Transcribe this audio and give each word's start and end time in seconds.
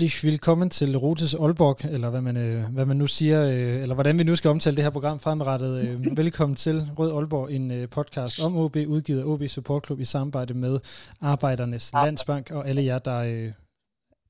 Herzlich 0.00 0.24
willkommen 0.24 0.70
til 0.70 0.96
Rutes 0.96 1.34
Aalborg, 1.34 1.92
eller 1.92 2.10
hvad 2.10 2.20
man, 2.20 2.36
øh, 2.36 2.64
hvad 2.64 2.86
man 2.86 2.96
nu 2.96 3.06
siger, 3.06 3.42
øh, 3.42 3.82
eller 3.82 3.94
hvordan 3.94 4.18
vi 4.18 4.24
nu 4.24 4.36
skal 4.36 4.50
omtale 4.50 4.76
det 4.76 4.84
her 4.84 4.90
program 4.90 5.20
fremadrettet. 5.20 5.88
Øh, 5.88 6.00
velkommen 6.22 6.56
til 6.56 6.90
Rød 6.98 7.12
Aalborg, 7.12 7.52
en 7.52 7.70
øh, 7.70 7.88
podcast 7.88 8.44
om 8.44 8.56
OB, 8.56 8.76
udgivet 8.76 9.20
af 9.20 9.24
OB 9.24 9.42
Support 9.48 9.86
Club 9.86 10.00
i 10.00 10.04
samarbejde 10.04 10.54
med 10.54 10.80
Arbejdernes 11.20 11.92
Landsbank 11.92 12.50
og 12.50 12.68
alle 12.68 12.84
jer, 12.84 12.98
der 12.98 13.18
øh, 13.18 13.52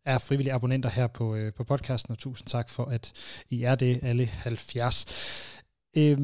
er 0.04 0.18
frivillige 0.18 0.52
abonnenter 0.52 0.90
her 0.90 1.06
på, 1.06 1.34
øh, 1.34 1.52
på 1.54 1.64
podcasten, 1.64 2.12
og 2.12 2.18
tusind 2.18 2.48
tak 2.48 2.70
for, 2.70 2.84
at 2.84 3.12
I 3.48 3.62
er 3.62 3.74
det, 3.74 4.00
alle 4.02 4.26
70. 4.26 5.06
Øh, 5.96 6.18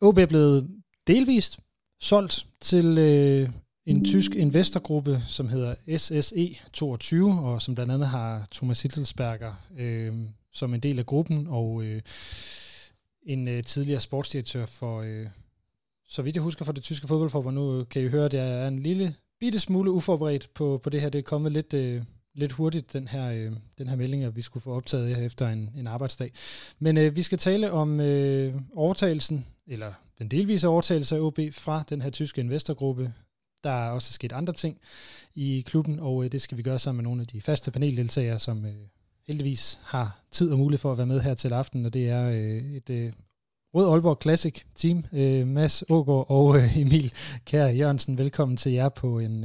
OB 0.00 0.18
er 0.18 0.26
blevet 0.26 0.70
delvist 1.06 1.58
solgt 2.00 2.46
til 2.60 2.98
øh, 2.98 3.48
en 3.86 4.04
tysk 4.04 4.34
investorgruppe, 4.34 5.22
som 5.28 5.48
hedder 5.48 5.74
SSE22, 5.74 7.40
og 7.40 7.62
som 7.62 7.74
blandt 7.74 7.92
andet 7.92 8.08
har 8.08 8.46
Thomas 8.52 8.82
Hitzelsberger 8.82 9.54
øh, 9.78 10.14
som 10.52 10.74
en 10.74 10.80
del 10.80 10.98
af 10.98 11.06
gruppen, 11.06 11.46
og 11.46 11.82
øh, 11.84 12.02
en 13.22 13.48
øh, 13.48 13.64
tidligere 13.64 14.00
sportsdirektør 14.00 14.66
for, 14.66 15.00
øh, 15.00 15.26
så 16.08 16.22
vidt 16.22 16.36
jeg 16.36 16.42
husker, 16.42 16.64
for 16.64 16.72
det 16.72 16.82
tyske 16.82 17.06
fodboldforbund. 17.06 17.56
Nu 17.56 17.84
kan 17.84 18.02
I 18.02 18.08
høre, 18.08 18.24
at 18.24 18.34
jeg 18.34 18.48
er 18.48 18.68
en 18.68 18.82
lille 18.82 19.14
bitte 19.40 19.60
smule 19.60 19.90
uforberedt 19.90 20.54
på, 20.54 20.80
på 20.82 20.90
det 20.90 21.00
her. 21.00 21.08
Det 21.08 21.18
er 21.18 21.22
kommet 21.22 21.52
lidt, 21.52 21.74
øh, 21.74 22.02
lidt 22.34 22.52
hurtigt, 22.52 22.92
den 22.92 23.08
her, 23.08 23.30
øh, 23.30 23.52
den 23.78 23.88
her 23.88 23.96
melding, 23.96 24.24
at 24.24 24.36
vi 24.36 24.42
skulle 24.42 24.62
få 24.62 24.72
optaget 24.72 25.16
her 25.16 25.26
efter 25.26 25.48
en, 25.48 25.70
en 25.76 25.86
arbejdsdag. 25.86 26.32
Men 26.78 26.96
øh, 26.96 27.16
vi 27.16 27.22
skal 27.22 27.38
tale 27.38 27.72
om 27.72 28.00
øh, 28.00 28.54
overtagelsen, 28.74 29.46
eller 29.66 29.92
den 30.18 30.28
delvise 30.28 30.68
overtagelse 30.68 31.16
af 31.16 31.20
OB 31.20 31.38
fra 31.52 31.82
den 31.88 32.02
her 32.02 32.10
tyske 32.10 32.40
investorgruppe, 32.40 33.12
der 33.64 33.70
er 33.70 33.90
også 33.90 34.12
sket 34.12 34.32
andre 34.32 34.52
ting 34.52 34.78
i 35.34 35.64
klubben, 35.66 36.00
og 36.00 36.24
øh, 36.24 36.32
det 36.32 36.42
skal 36.42 36.58
vi 36.58 36.62
gøre 36.62 36.78
sammen 36.78 36.96
med 36.96 37.10
nogle 37.10 37.20
af 37.20 37.26
de 37.26 37.40
faste 37.40 37.70
paneldeltagere, 37.70 38.38
som 38.38 38.64
øh, 38.64 38.74
heldigvis 39.26 39.78
har 39.82 40.20
tid 40.30 40.50
og 40.50 40.58
mulighed 40.58 40.80
for 40.80 40.92
at 40.92 40.98
være 40.98 41.06
med 41.06 41.20
her 41.20 41.34
til 41.34 41.52
aften, 41.52 41.86
og 41.86 41.94
det 41.94 42.08
er 42.08 42.28
øh, 42.28 42.74
et 42.74 43.14
Rød 43.74 43.92
Aalborg 43.92 44.18
Classic 44.22 44.62
team. 44.74 45.04
Mads 45.46 45.84
Ågaard 45.88 46.26
og 46.28 46.56
Emil 46.76 47.12
Kær 47.44 47.66
Jørgensen, 47.66 48.18
velkommen 48.18 48.56
til 48.56 48.72
jer 48.72 48.88
på 48.88 49.18
en 49.18 49.44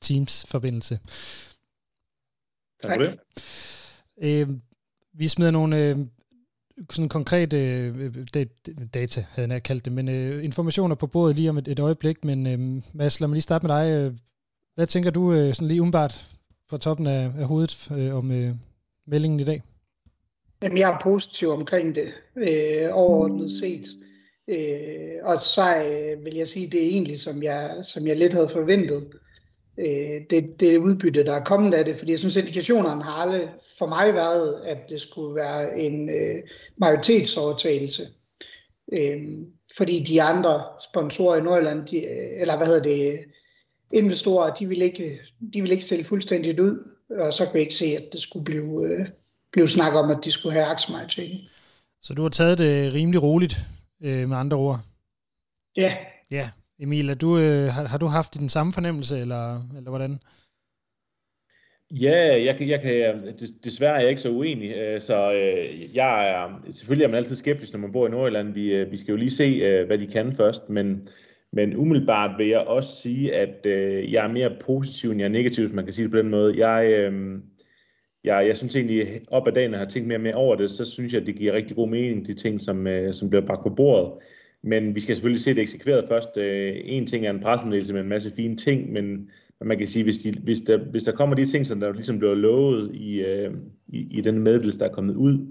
Teams-forbindelse. 0.00 0.98
Tak 2.82 2.96
for 2.96 3.02
det. 3.02 4.60
vi 5.14 5.28
smider 5.28 5.50
nogle 5.50 6.08
sådan 6.90 7.08
konkrete 7.08 7.56
øh, 7.56 8.04
øh 8.04 8.46
data, 8.94 9.24
havde 9.30 9.52
jeg 9.52 9.62
kaldt 9.62 9.84
det, 9.84 9.92
men 9.92 10.08
øh, 10.08 10.44
informationer 10.44 10.94
på 10.94 11.06
bordet 11.06 11.36
lige 11.36 11.50
om 11.50 11.58
et, 11.58 11.68
et 11.68 11.78
øjeblik. 11.78 12.24
Men 12.24 12.46
øh, 12.46 12.82
Mads, 12.94 13.20
lad 13.20 13.28
mig 13.28 13.34
lige 13.34 13.42
starte 13.42 13.66
med 13.66 13.74
dig. 13.74 13.90
Øh, 13.90 14.14
hvad 14.74 14.86
tænker 14.86 15.10
du 15.10 15.32
øh, 15.32 15.54
sådan 15.54 15.68
lige 15.68 15.80
umiddelbart 15.80 16.26
fra 16.70 16.78
toppen 16.78 17.06
af, 17.06 17.32
af 17.38 17.46
hovedet 17.46 17.90
øh, 17.90 18.14
om 18.14 18.30
øh, 18.30 18.54
meldingen 19.06 19.40
i 19.40 19.44
dag? 19.44 19.62
Jamen, 20.62 20.78
jeg 20.78 20.90
er 20.90 20.98
positiv 21.02 21.48
omkring 21.48 21.94
det, 21.94 22.08
øh, 22.36 22.88
overordnet 22.92 23.50
set. 23.50 23.86
Øh, 24.48 25.16
og 25.22 25.38
så 25.38 25.62
øh, 25.62 26.24
vil 26.24 26.34
jeg 26.34 26.46
sige, 26.46 26.70
det 26.70 26.82
er 26.82 26.88
egentlig, 26.88 27.18
som 27.18 27.42
jeg, 27.42 27.76
som 27.82 28.06
jeg 28.06 28.16
lidt 28.16 28.32
havde 28.32 28.48
forventet 28.48 29.08
øh, 29.78 30.20
det, 30.30 30.60
det 30.60 30.78
udbytte, 30.78 31.24
der 31.24 31.32
er 31.32 31.44
kommet 31.44 31.74
af 31.74 31.84
det, 31.84 31.96
fordi 31.96 32.10
jeg 32.10 32.18
synes, 32.18 32.36
indikationerne 32.36 33.02
har 33.02 33.12
aldrig 33.12 33.48
for 33.78 33.86
mig 33.86 34.14
været, 34.14 34.60
at 34.64 34.90
det 34.90 35.00
skulle 35.00 35.34
være 35.34 35.78
en 35.78 36.10
øh, 36.10 36.42
majoritetsovertagelse. 36.76 38.02
Øh, 38.92 39.22
fordi 39.76 40.04
de 40.04 40.22
andre 40.22 40.64
sponsorer 40.90 41.36
i 41.36 41.42
Nordjylland, 41.42 41.86
de, 41.86 42.06
eller 42.40 42.56
hvad 42.56 42.66
hedder 42.66 42.82
det, 42.82 43.18
investorer, 43.92 44.54
de 44.54 44.68
vil 44.68 44.82
ikke, 44.82 45.18
de 45.54 45.62
vil 45.62 45.72
ikke 45.72 45.84
stille 45.84 46.04
fuldstændigt 46.04 46.60
ud, 46.60 46.92
og 47.10 47.32
så 47.32 47.44
kan 47.44 47.54
jeg 47.54 47.62
ikke 47.62 47.74
se, 47.74 47.86
at 47.86 48.12
det 48.12 48.20
skulle 48.20 48.44
blive, 48.44 48.86
øh, 48.86 49.06
blive 49.52 49.68
snak 49.68 49.94
om, 49.94 50.10
at 50.10 50.18
de 50.24 50.30
skulle 50.30 50.52
have 50.52 50.66
aktiemajoriteten. 50.66 51.38
Så 52.02 52.14
du 52.14 52.22
har 52.22 52.28
taget 52.28 52.58
det 52.58 52.94
rimelig 52.94 53.22
roligt, 53.22 53.56
øh, 54.02 54.28
med 54.28 54.36
andre 54.36 54.56
ord? 54.56 54.80
Ja. 55.76 55.96
Ja, 56.30 56.50
Emil, 56.78 57.10
er 57.10 57.14
du, 57.14 57.38
øh, 57.38 57.68
har, 57.68 57.86
har 57.86 57.98
du 57.98 58.06
haft 58.06 58.34
den 58.34 58.48
samme 58.48 58.72
fornemmelse, 58.72 59.18
eller, 59.18 59.62
eller 59.76 59.90
hvordan? 59.90 60.18
Ja, 61.90 62.44
jeg, 62.44 62.56
jeg 62.60 62.80
kan, 62.80 63.22
desværre 63.64 63.96
er 63.96 64.00
jeg 64.00 64.08
ikke 64.08 64.20
så 64.20 64.30
uenig, 64.30 64.76
øh, 64.76 65.00
så 65.00 65.32
øh, 65.32 65.96
jeg 65.96 66.30
er, 66.30 66.70
selvfølgelig 66.70 67.04
er 67.04 67.08
man 67.08 67.16
altid 67.16 67.36
skeptisk, 67.36 67.72
når 67.72 67.80
man 67.80 67.92
bor 67.92 68.06
i 68.06 68.10
Nordjylland, 68.10 68.54
vi, 68.54 68.74
øh, 68.74 68.92
vi 68.92 68.96
skal 68.96 69.12
jo 69.12 69.18
lige 69.18 69.30
se, 69.30 69.84
hvad 69.84 69.98
de 69.98 70.06
kan 70.06 70.32
først, 70.32 70.68
men, 70.68 71.04
men 71.52 71.76
umiddelbart 71.76 72.38
vil 72.38 72.48
jeg 72.48 72.60
også 72.60 72.96
sige, 72.96 73.34
at 73.34 73.66
jeg 74.12 74.24
er 74.24 74.32
mere 74.32 74.56
positiv, 74.60 75.10
end 75.10 75.20
jeg 75.20 75.26
er 75.26 75.30
negativ, 75.32 75.64
hvis 75.64 75.74
man 75.74 75.84
kan 75.84 75.94
sige 75.94 76.04
det 76.04 76.12
på 76.12 76.18
den 76.18 76.30
måde. 76.30 76.68
Jeg, 76.68 77.10
jeg, 78.24 78.46
jeg 78.46 78.56
synes 78.56 78.76
egentlig, 78.76 79.20
op 79.28 79.48
ad 79.48 79.52
dagen, 79.52 79.74
og 79.74 79.80
har 79.80 79.86
tænkt 79.86 80.08
mere 80.08 80.18
og 80.18 80.22
mere 80.22 80.34
over 80.34 80.56
det, 80.56 80.70
så 80.70 80.84
synes 80.84 81.12
jeg, 81.12 81.20
at 81.20 81.26
det 81.26 81.36
giver 81.36 81.52
rigtig 81.52 81.76
god 81.76 81.88
mening, 81.88 82.26
de 82.26 82.34
ting, 82.34 82.60
som, 82.60 82.86
som 83.12 83.30
bliver 83.30 83.46
bragt 83.46 83.62
på 83.62 83.74
bordet. 83.74 84.12
Men 84.66 84.94
vi 84.94 85.00
skal 85.00 85.16
selvfølgelig 85.16 85.40
se 85.40 85.54
det 85.54 85.62
eksekveret 85.62 86.04
først. 86.08 86.36
Øh, 86.36 86.74
en 86.84 87.06
ting 87.06 87.26
er 87.26 87.30
en 87.30 87.40
pressemeddelelse 87.40 87.92
med 87.92 88.00
en 88.00 88.08
masse 88.08 88.32
fine 88.36 88.56
ting, 88.56 88.92
men 88.92 89.30
man 89.60 89.78
kan 89.78 89.86
sige, 89.86 90.02
hvis, 90.02 90.18
de, 90.18 90.32
hvis, 90.32 90.60
der, 90.60 90.78
hvis 90.78 91.02
der 91.02 91.12
kommer 91.12 91.36
de 91.36 91.46
ting, 91.46 91.66
som 91.66 91.80
der 91.80 91.92
ligesom 91.92 92.18
bliver 92.18 92.34
lovet 92.34 92.94
i, 92.94 93.20
øh, 93.20 93.54
i, 93.88 94.18
i 94.18 94.20
den 94.20 94.38
meddelelse, 94.38 94.78
der 94.78 94.84
er 94.88 94.92
kommet 94.92 95.16
ud, 95.16 95.46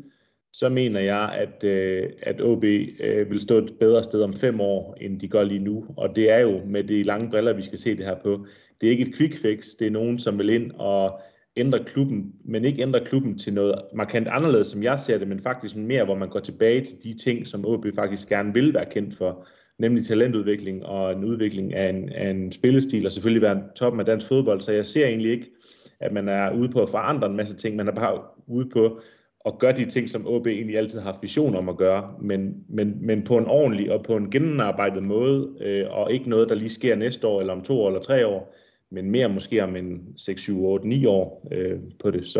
så 0.53 0.69
mener 0.69 0.99
jeg, 0.99 1.31
at, 1.33 1.63
øh, 1.63 2.09
at 2.21 2.41
OB 2.41 2.63
øh, 2.63 3.29
vil 3.29 3.39
stå 3.39 3.57
et 3.57 3.73
bedre 3.79 4.03
sted 4.03 4.21
om 4.21 4.33
fem 4.33 4.61
år, 4.61 4.97
end 5.01 5.19
de 5.19 5.27
gør 5.27 5.43
lige 5.43 5.63
nu. 5.63 5.85
Og 5.97 6.15
det 6.15 6.31
er 6.31 6.39
jo 6.39 6.61
med 6.65 6.83
de 6.83 7.03
lange 7.03 7.29
briller, 7.29 7.53
vi 7.53 7.61
skal 7.61 7.79
se 7.79 7.97
det 7.97 8.05
her 8.05 8.15
på. 8.23 8.45
Det 8.81 8.87
er 8.87 8.91
ikke 8.91 9.07
et 9.07 9.15
quick 9.15 9.37
fix, 9.37 9.65
det 9.79 9.87
er 9.87 9.91
nogen, 9.91 10.19
som 10.19 10.37
vil 10.37 10.49
ind 10.49 10.71
og 10.71 11.19
ændre 11.57 11.83
klubben, 11.83 12.33
men 12.45 12.65
ikke 12.65 12.81
ændre 12.81 13.05
klubben 13.05 13.37
til 13.37 13.53
noget 13.53 13.75
markant 13.95 14.27
anderledes, 14.27 14.67
som 14.67 14.83
jeg 14.83 14.99
ser 14.99 15.17
det, 15.17 15.27
men 15.27 15.39
faktisk 15.39 15.75
mere, 15.75 16.05
hvor 16.05 16.15
man 16.15 16.29
går 16.29 16.39
tilbage 16.39 16.81
til 16.81 17.03
de 17.03 17.13
ting, 17.13 17.47
som 17.47 17.65
OB 17.65 17.85
faktisk 17.95 18.29
gerne 18.29 18.53
vil 18.53 18.73
være 18.73 18.85
kendt 18.85 19.17
for, 19.17 19.47
nemlig 19.79 20.05
talentudvikling 20.05 20.85
og 20.85 21.11
en 21.11 21.23
udvikling 21.23 21.73
af 21.73 21.89
en, 21.89 22.09
af 22.09 22.29
en 22.29 22.51
spillestil, 22.51 23.05
og 23.05 23.11
selvfølgelig 23.11 23.41
være 23.41 23.63
toppen 23.75 23.99
af 23.99 24.05
dansk 24.05 24.27
fodbold. 24.27 24.61
Så 24.61 24.71
jeg 24.71 24.85
ser 24.85 25.05
egentlig 25.07 25.31
ikke, 25.31 25.51
at 25.99 26.11
man 26.11 26.29
er 26.29 26.53
ude 26.53 26.69
på 26.69 26.81
at 26.81 26.89
forandre 26.89 27.27
en 27.27 27.37
masse 27.37 27.55
ting, 27.55 27.75
man 27.75 27.87
er 27.87 27.91
bare 27.91 28.21
ude 28.47 28.69
på 28.69 28.99
at 29.45 29.59
gøre 29.59 29.71
de 29.71 29.85
ting, 29.85 30.09
som 30.09 30.27
OB 30.27 30.47
egentlig 30.47 30.77
altid 30.77 30.99
har 30.99 31.19
vision 31.21 31.55
om 31.55 31.69
at 31.69 31.77
gøre, 31.77 32.13
men, 32.21 32.63
men, 32.69 32.97
men 33.01 33.23
på 33.23 33.37
en 33.37 33.45
ordentlig 33.45 33.91
og 33.91 34.03
på 34.03 34.15
en 34.15 34.31
gennemarbejdet 34.31 35.03
måde, 35.03 35.49
øh, 35.61 35.85
og 35.89 36.13
ikke 36.13 36.29
noget, 36.29 36.49
der 36.49 36.55
lige 36.55 36.69
sker 36.69 36.95
næste 36.95 37.27
år, 37.27 37.39
eller 37.39 37.53
om 37.53 37.61
to 37.61 37.81
år, 37.81 37.87
eller 37.87 38.01
tre 38.01 38.27
år, 38.27 38.55
men 38.91 39.11
mere 39.11 39.29
måske 39.29 39.63
om 39.63 39.75
en 39.75 40.17
6, 40.17 40.41
7, 40.41 40.65
8, 40.65 40.87
9 40.87 41.05
år 41.05 41.47
øh, 41.51 41.79
på 41.99 42.11
det. 42.11 42.27
Så 42.27 42.39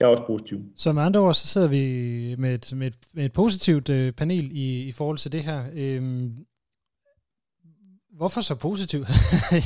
jeg 0.00 0.06
er 0.06 0.10
også 0.10 0.26
positiv. 0.26 0.60
Så 0.76 0.92
med 0.92 1.02
andre 1.02 1.20
ord, 1.20 1.34
så 1.34 1.46
sidder 1.46 1.68
vi 1.68 2.34
med 2.38 2.54
et, 2.54 2.72
med 2.76 2.86
et, 2.86 2.98
med 3.12 3.24
et 3.24 3.32
positivt 3.32 3.88
øh, 3.88 4.12
panel 4.12 4.50
i, 4.52 4.82
i 4.82 4.92
forhold 4.92 5.18
til 5.18 5.32
det 5.32 5.42
her. 5.42 5.64
Øhm, 5.74 6.32
hvorfor 8.20 8.40
så 8.40 8.54
positiv, 8.54 9.00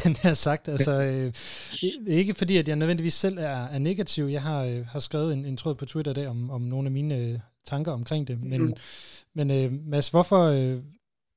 jeg 0.05 0.17
har 0.23 0.35
sagt. 0.35 0.69
Altså, 0.69 1.03
øh, 1.03 1.33
ikke 2.07 2.35
fordi, 2.35 2.57
at 2.57 2.69
jeg 2.69 2.77
nødvendigvis 2.77 3.15
selv 3.15 3.39
er, 3.39 3.67
er 3.67 3.79
negativ. 3.79 4.25
Jeg 4.25 4.43
har, 4.43 4.62
øh, 4.65 4.87
har 4.87 4.99
skrevet 4.99 5.33
en, 5.33 5.45
en 5.45 5.57
tråd 5.57 5.75
på 5.75 5.87
Twitter 5.87 6.12
dag 6.12 6.29
om, 6.29 6.50
om 6.50 6.61
nogle 6.61 6.87
af 6.87 6.93
mine 6.93 7.17
øh, 7.17 7.39
tanker 7.67 7.93
omkring 7.93 8.29
det. 8.29 8.43
Men, 8.43 8.62
mm. 8.62 8.75
men 9.35 9.50
øh, 9.50 9.73
Mads, 9.87 10.09
hvorfor, 10.09 10.43
øh, 10.45 10.79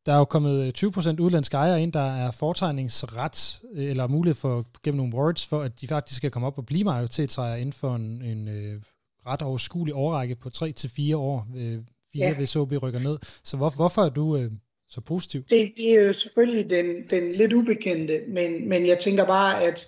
der 0.08 0.14
er 0.14 0.18
jo 0.18 0.26
kommet 0.26 0.84
20% 0.84 1.10
øh, 1.10 1.20
udlandske 1.20 1.58
ejere 1.58 1.82
ind, 1.82 1.94
der 1.94 2.26
er 2.26 2.32
fortegningsret, 2.32 3.62
øh, 3.74 3.90
eller 3.90 4.08
mulighed 4.08 4.36
for 4.36 4.66
gennem 4.84 4.98
nogle 4.98 5.14
words, 5.14 5.48
for 5.48 5.62
at 5.62 5.82
de 5.82 5.88
faktisk 5.88 6.18
skal 6.18 6.32
komme 6.32 6.48
op 6.48 6.58
og 6.58 6.66
blive 6.66 6.84
majoritetsejer 6.84 7.56
inden 7.56 7.74
for 7.74 7.96
en, 7.96 8.22
en 8.22 8.48
øh, 8.48 8.82
ret 9.26 9.42
overskuelig 9.42 9.94
overrække 9.94 10.36
på 10.36 10.50
3-4 10.56 11.16
år, 11.16 11.48
øh, 11.56 11.80
fire 12.14 12.28
ja. 12.28 12.36
hvis 12.36 12.56
OB 12.56 12.74
rykker 12.84 13.00
ned. 13.00 13.18
Så 13.44 13.58
hvor, 13.58 13.70
hvorfor 13.76 14.02
er 14.02 14.10
du 14.10 14.38
øh, 14.38 14.52
så 14.90 15.02
positiv? 15.02 15.42
Det, 15.42 15.74
det 15.78 16.00
er 16.00 16.04
jo 16.08 16.14
selvfølgelig 16.14 16.70
den, 16.70 16.86
den 17.10 17.32
lidt 17.32 17.54
ubekendte, 17.54 18.22
men, 18.28 18.70
men 18.70 18.88
jeg 18.88 19.00
tænker 19.00 19.26
bare, 19.26 19.64
at 19.64 19.88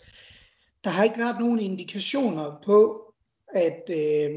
der 0.83 0.89
har 0.89 1.03
ikke 1.03 1.19
været 1.19 1.39
nogen 1.39 1.59
indikationer 1.59 2.59
på, 2.65 3.01
at, 3.53 3.89
øh, 3.89 4.29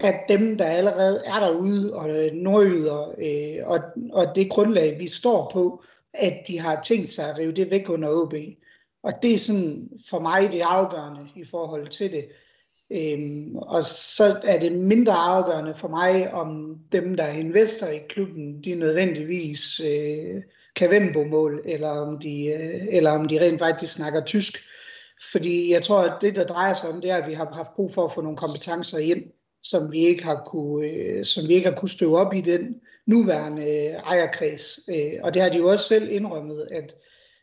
at 0.00 0.20
dem, 0.28 0.58
der 0.58 0.64
allerede 0.64 1.22
er 1.26 1.40
derude, 1.40 1.94
og 1.94 2.10
øh, 2.10 2.32
nordjyder, 2.32 3.14
øh, 3.18 3.68
og, 3.68 3.80
og 4.12 4.26
det 4.34 4.50
grundlag, 4.50 4.98
vi 4.98 5.08
står 5.08 5.50
på, 5.52 5.82
at 6.14 6.34
de 6.48 6.58
har 6.58 6.82
tænkt 6.82 7.08
sig 7.08 7.30
at 7.30 7.38
rive 7.38 7.52
det 7.52 7.70
væk 7.70 7.88
under 7.88 8.08
OB. 8.08 8.34
Og 9.02 9.12
det 9.22 9.34
er 9.34 9.38
sådan 9.38 9.88
for 10.10 10.20
mig 10.20 10.52
det 10.52 10.60
afgørende 10.60 11.28
i 11.36 11.44
forhold 11.44 11.86
til 11.88 12.12
det. 12.12 12.24
Øhm, 12.92 13.56
og 13.56 13.82
så 13.82 14.40
er 14.44 14.58
det 14.58 14.72
mindre 14.72 15.12
afgørende 15.12 15.74
for 15.74 15.88
mig, 15.88 16.34
om 16.34 16.78
dem, 16.92 17.16
der 17.16 17.24
er 17.24 17.90
i 17.90 18.06
klubben, 18.08 18.64
de 18.64 18.74
nødvendigvis 18.74 19.80
øh, 19.80 20.42
kan 20.76 20.90
vende 20.90 21.12
mål, 21.24 21.62
eller 21.64 21.88
om, 21.88 22.18
de, 22.18 22.46
øh, 22.46 22.86
eller 22.90 23.10
om 23.10 23.28
de 23.28 23.40
rent 23.40 23.58
faktisk 23.58 23.94
snakker 23.94 24.24
tysk. 24.24 24.58
Fordi 25.32 25.72
jeg 25.72 25.82
tror, 25.82 26.00
at 26.00 26.22
det, 26.22 26.36
der 26.36 26.44
drejer 26.46 26.74
sig 26.74 26.88
om, 26.88 27.00
det 27.00 27.10
er, 27.10 27.16
at 27.16 27.28
vi 27.28 27.34
har 27.34 27.52
haft 27.52 27.74
brug 27.74 27.90
for 27.90 28.04
at 28.04 28.12
få 28.12 28.20
nogle 28.20 28.36
kompetencer 28.36 28.98
ind, 28.98 29.22
som 29.62 29.92
vi 29.92 29.98
ikke 29.98 30.24
har 30.24 30.42
kunne, 30.46 30.86
øh, 30.86 31.24
som 31.24 31.48
vi 31.48 31.54
ikke 31.54 31.68
har 31.68 31.76
kunne 31.76 31.88
støve 31.88 32.18
op 32.18 32.34
i 32.34 32.40
den 32.40 32.74
nuværende 33.06 33.62
øh, 33.62 33.92
ejerkreds. 33.92 34.80
Øh, 34.90 35.12
og 35.22 35.34
det 35.34 35.42
har 35.42 35.48
de 35.48 35.58
jo 35.58 35.70
også 35.70 35.84
selv 35.84 36.10
indrømmet, 36.10 36.68
at, 36.70 36.94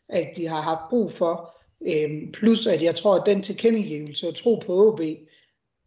at 0.08 0.28
de 0.36 0.46
har 0.46 0.60
haft 0.60 0.80
brug 0.90 1.10
for. 1.10 1.54
Øh, 1.86 2.32
plus 2.32 2.66
at 2.66 2.82
jeg 2.82 2.94
tror, 2.94 3.14
at 3.14 3.26
den 3.26 3.42
tilkendegivelse 3.42 4.28
og 4.28 4.34
tro 4.34 4.54
på 4.66 4.86
OB, 4.86 5.00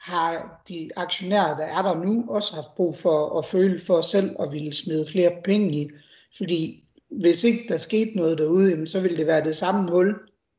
har 0.01 0.61
de 0.69 0.89
aktionærer, 0.95 1.57
der 1.57 1.63
er 1.63 1.81
der 1.81 2.03
nu, 2.05 2.25
også 2.29 2.55
haft 2.55 2.75
brug 2.75 2.95
for 2.95 3.39
at 3.39 3.45
føle 3.45 3.79
for 3.79 4.01
selv 4.01 4.35
og 4.39 4.53
ville 4.53 4.73
smide 4.73 5.07
flere 5.11 5.31
penge 5.43 5.71
i. 5.71 5.89
Fordi 6.37 6.83
hvis 7.11 7.43
ikke 7.43 7.65
der 7.67 7.77
skete 7.77 8.11
noget 8.15 8.37
derude, 8.37 8.87
så 8.87 8.99
ville 8.99 9.17
det 9.17 9.27
være 9.27 9.43
det 9.43 9.55
samme 9.55 9.91
hul, 9.91 10.15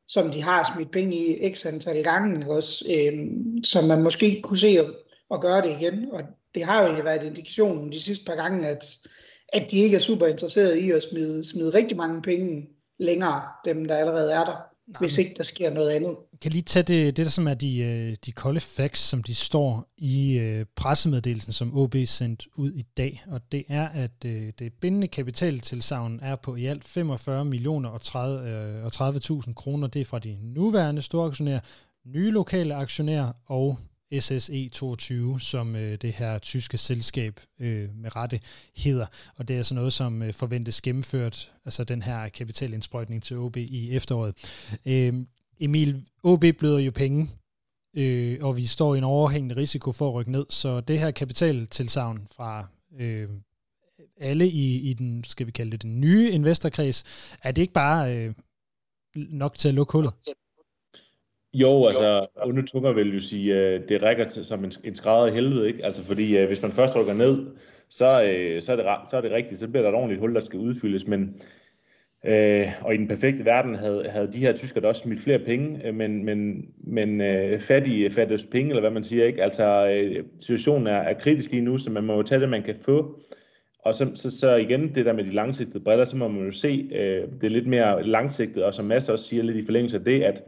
som 0.07 0.31
de 0.31 0.41
har 0.41 0.73
smidt 0.75 0.91
penge 0.91 1.15
i 1.15 1.53
x 1.53 1.65
antal 1.65 2.03
gange 2.03 2.51
også, 2.51 2.85
øh, 2.89 3.13
som 3.63 3.83
man 3.83 4.03
måske 4.03 4.41
kunne 4.41 4.57
se 4.57 4.81
at, 5.33 5.41
gøre 5.41 5.61
det 5.61 5.69
igen. 5.81 6.11
Og 6.11 6.21
det 6.55 6.63
har 6.63 6.83
jo 6.83 6.89
ikke 6.89 7.05
været 7.05 7.23
indikationen 7.23 7.91
de 7.91 7.99
sidste 7.99 8.25
par 8.25 8.35
gange, 8.35 8.67
at, 8.67 8.97
at 9.53 9.71
de 9.71 9.77
ikke 9.77 9.95
er 9.95 9.99
super 9.99 10.27
interesserede 10.27 10.81
i 10.81 10.91
at 10.91 11.03
smide, 11.03 11.45
smide 11.45 11.73
rigtig 11.73 11.97
mange 11.97 12.21
penge 12.21 12.67
længere, 12.99 13.41
dem 13.65 13.85
der 13.85 13.97
allerede 13.97 14.31
er 14.31 14.45
der. 14.45 14.57
Nej, 14.87 14.99
hvis 14.99 15.17
ikke 15.17 15.33
der 15.37 15.43
sker 15.43 15.73
noget 15.73 15.89
andet. 15.89 16.17
Kan 16.41 16.51
lige 16.51 16.61
tage 16.61 16.83
det, 16.83 17.17
det 17.17 17.25
der 17.25 17.31
som 17.31 17.47
er 17.47 17.53
de, 17.53 17.77
øh, 17.77 18.17
de 18.25 18.31
kolde 18.31 18.59
facts, 18.59 19.01
som 19.01 19.23
de 19.23 19.35
står 19.35 19.93
i 19.97 20.37
øh, 20.37 20.65
pressemeddelelsen, 20.75 21.53
som 21.53 21.77
OB 21.77 21.95
sendt 22.05 22.47
ud 22.55 22.71
i 22.71 22.81
dag, 22.97 23.23
og 23.27 23.41
det 23.51 23.63
er, 23.69 23.89
at 23.89 24.25
øh, 24.25 24.53
det 24.59 24.73
bindende 24.73 25.07
kapitaltilsavn 25.07 26.19
er 26.21 26.35
på 26.35 26.55
i 26.55 26.65
alt 26.65 26.87
45 26.87 27.45
millioner 27.45 27.89
og 27.89 28.01
30, 28.01 28.83
og 28.83 28.91
30.000 28.95 29.53
kroner. 29.53 29.87
Det 29.87 30.01
er 30.01 30.05
fra 30.05 30.19
de 30.19 30.37
nuværende 30.41 31.01
store 31.01 31.27
aktionærer, 31.27 31.59
nye 32.05 32.31
lokale 32.31 32.75
aktionærer 32.75 33.31
og 33.45 33.77
SSE22, 34.13 35.39
som 35.39 35.75
øh, 35.75 35.97
det 36.01 36.13
her 36.13 36.39
tyske 36.39 36.77
selskab 36.77 37.39
øh, 37.59 37.89
med 37.95 38.15
rette 38.15 38.39
hedder. 38.75 39.05
Og 39.35 39.47
det 39.47 39.57
er 39.57 39.63
så 39.63 39.75
noget, 39.75 39.93
som 39.93 40.21
øh, 40.21 40.33
forventes 40.33 40.81
gennemført, 40.81 41.51
altså 41.65 41.83
den 41.83 42.01
her 42.01 42.29
kapitalindsprøjtning 42.29 43.23
til 43.23 43.37
OB 43.37 43.57
i 43.57 43.91
efteråret. 43.91 44.35
Øh, 44.85 45.13
Emil, 45.59 46.05
OB 46.23 46.43
bløder 46.59 46.79
jo 46.79 46.91
penge, 46.91 47.29
øh, 47.93 48.37
og 48.41 48.57
vi 48.57 48.65
står 48.65 48.95
i 48.95 48.97
en 48.97 49.03
overhængende 49.03 49.55
risiko 49.55 49.91
for 49.91 50.07
at 50.07 50.13
rykke 50.13 50.31
ned, 50.31 50.45
så 50.49 50.81
det 50.81 50.99
her 50.99 51.11
kapitaltilsavn 51.11 52.27
fra 52.35 52.67
øh, 52.99 53.29
alle 54.17 54.49
i, 54.49 54.89
i 54.89 54.93
den, 54.93 55.23
skal 55.23 55.47
vi 55.47 55.51
kalde 55.51 55.71
det, 55.71 55.81
den 55.81 56.01
nye 56.01 56.31
investorkreds, 56.31 57.03
er 57.43 57.51
det 57.51 57.61
ikke 57.61 57.73
bare 57.73 58.17
øh, 58.17 58.33
nok 59.15 59.57
til 59.57 59.67
at 59.67 59.73
lukke 59.73 59.91
hullet? 59.91 60.13
Jo, 61.53 61.87
altså, 61.87 62.25
onde 62.43 62.65
tunger 62.65 62.91
vil 62.91 63.13
jo 63.13 63.19
sige, 63.19 63.55
øh, 63.55 63.81
det 63.89 64.03
rækker 64.03 64.25
til, 64.25 64.45
som 64.45 64.63
en, 64.63 64.71
en 64.83 64.95
skrædder 64.95 65.27
i 65.27 65.35
helvede, 65.35 65.67
ikke? 65.67 65.85
Altså, 65.85 66.03
fordi 66.03 66.41
uh, 66.41 66.47
hvis 66.47 66.61
man 66.61 66.71
først 66.71 66.95
rykker 66.95 67.13
ned, 67.13 67.45
så, 67.89 68.05
uh, 68.05 68.61
så, 68.61 68.71
er 68.71 68.75
det, 68.75 69.09
så 69.09 69.17
er 69.17 69.21
det 69.21 69.31
rigtigt, 69.31 69.59
så 69.59 69.67
bliver 69.67 69.81
der 69.81 69.89
et 69.89 69.95
ordentligt 69.95 70.19
hul, 70.19 70.35
der 70.35 70.41
skal 70.41 70.59
udfyldes, 70.59 71.07
men 71.07 71.21
uh, 72.23 72.85
og 72.85 72.93
i 72.93 72.97
den 72.97 73.07
perfekte 73.07 73.45
verden 73.45 73.75
havde, 73.75 74.09
havde 74.09 74.33
de 74.33 74.39
her 74.39 74.53
tyskere 74.53 74.87
også 74.87 75.01
smidt 75.01 75.21
flere 75.21 75.39
penge, 75.39 75.91
men, 75.91 76.25
men, 76.25 76.65
men 76.77 77.21
uh, 77.21 77.59
fattige 77.59 78.11
fattes 78.11 78.45
penge, 78.45 78.69
eller 78.69 78.81
hvad 78.81 78.91
man 78.91 79.03
siger, 79.03 79.25
ikke? 79.25 79.43
Altså, 79.43 79.97
uh, 80.19 80.25
situationen 80.39 80.87
er, 80.87 80.97
er 80.97 81.19
kritisk 81.19 81.51
lige 81.51 81.63
nu, 81.63 81.77
så 81.77 81.91
man 81.91 82.03
må 82.03 82.15
jo 82.15 82.23
tage 82.23 82.41
det, 82.41 82.49
man 82.49 82.63
kan 82.63 82.75
få, 82.85 83.21
og 83.79 83.95
så, 83.95 84.11
så, 84.15 84.37
så 84.39 84.55
igen, 84.55 84.95
det 84.95 85.05
der 85.05 85.13
med 85.13 85.23
de 85.23 85.31
langsigtede 85.31 85.83
briller, 85.83 86.05
så 86.05 86.17
må 86.17 86.27
man 86.27 86.45
jo 86.45 86.51
se 86.51 86.89
uh, 86.91 87.41
det 87.41 87.51
lidt 87.51 87.67
mere 87.67 88.03
langsigtet, 88.03 88.63
og 88.63 88.73
som 88.73 88.85
Mads 88.85 89.09
også 89.09 89.25
siger 89.25 89.43
lidt 89.43 89.57
i 89.57 89.65
forlængelse 89.65 89.97
af 89.97 90.03
det, 90.03 90.23
at 90.23 90.43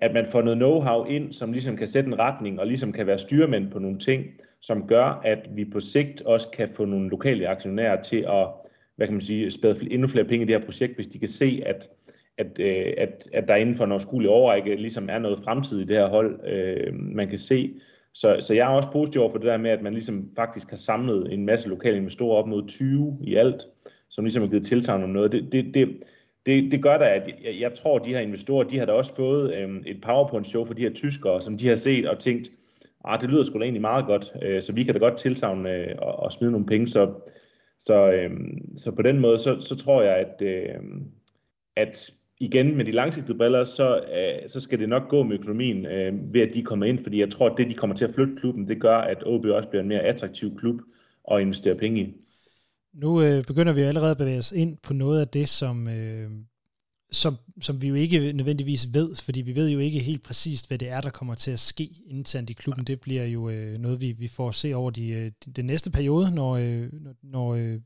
at 0.00 0.14
man 0.14 0.26
får 0.26 0.42
noget 0.42 0.62
know-how 0.62 1.10
ind, 1.10 1.32
som 1.32 1.52
ligesom 1.52 1.76
kan 1.76 1.88
sætte 1.88 2.08
en 2.08 2.18
retning, 2.18 2.60
og 2.60 2.66
ligesom 2.66 2.92
kan 2.92 3.06
være 3.06 3.18
styrmænd 3.18 3.70
på 3.70 3.78
nogle 3.78 3.98
ting, 3.98 4.24
som 4.60 4.86
gør, 4.86 5.20
at 5.24 5.48
vi 5.54 5.64
på 5.64 5.80
sigt 5.80 6.22
også 6.22 6.48
kan 6.48 6.68
få 6.72 6.84
nogle 6.84 7.08
lokale 7.08 7.48
aktionærer 7.48 8.02
til 8.02 8.16
at, 8.16 8.46
hvad 8.96 9.06
kan 9.06 9.14
man 9.14 9.20
sige, 9.20 9.50
spæde 9.50 9.92
endnu 9.92 10.08
flere 10.08 10.24
penge 10.24 10.44
i 10.44 10.46
det 10.46 10.58
her 10.58 10.64
projekt, 10.64 10.94
hvis 10.94 11.06
de 11.06 11.18
kan 11.18 11.28
se, 11.28 11.62
at, 11.66 11.88
at, 12.38 12.60
øh, 12.60 12.92
at, 12.98 13.28
at 13.32 13.48
der 13.48 13.54
inden 13.56 13.74
for 13.74 13.84
en 13.84 13.92
overskuelig 13.92 14.30
overrække 14.30 14.76
ligesom 14.76 15.08
er 15.10 15.18
noget 15.18 15.40
fremtid 15.44 15.80
i 15.80 15.84
det 15.84 15.96
her 15.96 16.08
hold, 16.08 16.40
øh, 16.48 16.94
man 16.94 17.28
kan 17.28 17.38
se. 17.38 17.74
Så, 18.14 18.36
så 18.40 18.54
jeg 18.54 18.66
er 18.66 18.76
også 18.76 18.90
positiv 18.92 19.20
over 19.20 19.30
for 19.30 19.38
det 19.38 19.46
der 19.46 19.56
med, 19.56 19.70
at 19.70 19.82
man 19.82 19.92
ligesom 19.92 20.30
faktisk 20.36 20.70
har 20.70 20.76
samlet 20.76 21.32
en 21.32 21.46
masse 21.46 21.68
lokale 21.68 21.96
investorer 21.96 22.36
op 22.36 22.48
mod 22.48 22.68
20 22.68 23.18
i 23.22 23.34
alt, 23.34 23.62
som 24.10 24.24
ligesom 24.24 24.42
har 24.42 24.50
givet 24.50 24.66
tilsagn 24.66 25.02
om 25.02 25.10
noget. 25.10 25.32
Det, 25.32 25.52
det, 25.52 25.74
det, 25.74 25.88
det, 26.46 26.72
det 26.72 26.82
gør 26.82 26.98
da, 26.98 27.04
at 27.04 27.28
jeg, 27.44 27.60
jeg 27.60 27.74
tror, 27.74 27.98
at 27.98 28.04
de 28.04 28.10
her 28.10 28.20
investorer, 28.20 28.64
de 28.64 28.78
har 28.78 28.86
da 28.86 28.92
også 28.92 29.14
fået 29.14 29.54
øh, 29.54 29.80
et 29.86 30.00
PowerPoint-show 30.06 30.64
for 30.64 30.74
de 30.74 30.82
her 30.82 30.90
tyskere, 30.90 31.42
som 31.42 31.58
de 31.58 31.68
har 31.68 31.74
set 31.74 32.08
og 32.08 32.18
tænkt, 32.18 32.50
ah, 33.04 33.20
det 33.20 33.30
lyder 33.30 33.44
sgu 33.44 33.58
da 33.58 33.64
egentlig 33.64 33.80
meget 33.80 34.06
godt, 34.06 34.32
øh, 34.42 34.62
så 34.62 34.72
vi 34.72 34.84
kan 34.84 34.94
da 34.94 34.98
godt 34.98 35.16
tilsavne 35.16 35.70
øh, 35.70 35.94
og, 35.98 36.16
og 36.16 36.32
smide 36.32 36.52
nogle 36.52 36.66
penge. 36.66 36.88
Så, 36.88 37.12
så, 37.78 38.10
øh, 38.12 38.30
så 38.76 38.90
på 38.90 39.02
den 39.02 39.20
måde, 39.20 39.38
så, 39.38 39.60
så 39.60 39.76
tror 39.76 40.02
jeg, 40.02 40.16
at, 40.16 40.42
øh, 40.42 40.80
at 41.76 42.10
igen 42.40 42.76
med 42.76 42.84
de 42.84 42.90
langsigtede 42.90 43.38
briller, 43.38 43.64
så, 43.64 43.96
øh, 43.96 44.48
så 44.48 44.60
skal 44.60 44.78
det 44.78 44.88
nok 44.88 45.08
gå 45.08 45.22
med 45.22 45.38
økonomien 45.38 45.86
øh, 45.86 46.34
ved, 46.34 46.40
at 46.40 46.54
de 46.54 46.62
kommer 46.62 46.86
ind, 46.86 46.98
fordi 47.02 47.20
jeg 47.20 47.30
tror, 47.30 47.50
at 47.50 47.58
det, 47.58 47.70
de 47.70 47.74
kommer 47.74 47.96
til 47.96 48.04
at 48.04 48.14
flytte 48.14 48.36
klubben, 48.36 48.68
det 48.68 48.80
gør, 48.80 48.96
at 48.96 49.22
OB 49.26 49.44
også 49.44 49.68
bliver 49.68 49.82
en 49.82 49.88
mere 49.88 50.00
attraktiv 50.00 50.56
klub 50.56 50.80
at 51.30 51.40
investere 51.40 51.74
penge 51.74 52.00
i. 52.00 52.14
Nu 52.94 53.22
øh, 53.22 53.44
begynder 53.44 53.72
vi 53.72 53.80
allerede 53.80 54.10
at 54.10 54.18
bevæge 54.18 54.38
os 54.38 54.52
ind 54.52 54.78
på 54.82 54.92
noget 54.92 55.20
af 55.20 55.28
det, 55.28 55.48
som, 55.48 55.88
øh, 55.88 56.30
som, 57.10 57.36
som 57.60 57.82
vi 57.82 57.88
jo 57.88 57.94
ikke 57.94 58.32
nødvendigvis 58.32 58.94
ved, 58.94 59.14
fordi 59.14 59.40
vi 59.40 59.54
ved 59.54 59.68
jo 59.68 59.78
ikke 59.78 60.00
helt 60.00 60.22
præcist, 60.22 60.68
hvad 60.68 60.78
det 60.78 60.88
er, 60.88 61.00
der 61.00 61.10
kommer 61.10 61.34
til 61.34 61.50
at 61.50 61.60
ske 61.60 61.90
internt 62.06 62.50
i 62.50 62.52
klubben. 62.52 62.86
Det 62.86 63.00
bliver 63.00 63.24
jo 63.24 63.48
øh, 63.48 63.78
noget, 63.78 64.00
vi, 64.00 64.12
vi 64.12 64.28
får 64.28 64.50
se 64.50 64.74
over 64.74 64.90
de, 64.90 65.08
øh, 65.08 65.32
de, 65.44 65.52
den 65.52 65.64
næste 65.64 65.90
periode, 65.90 66.30
når, 66.30 66.56
øh, 66.56 66.92
når 67.22 67.54
øh, 67.54 67.80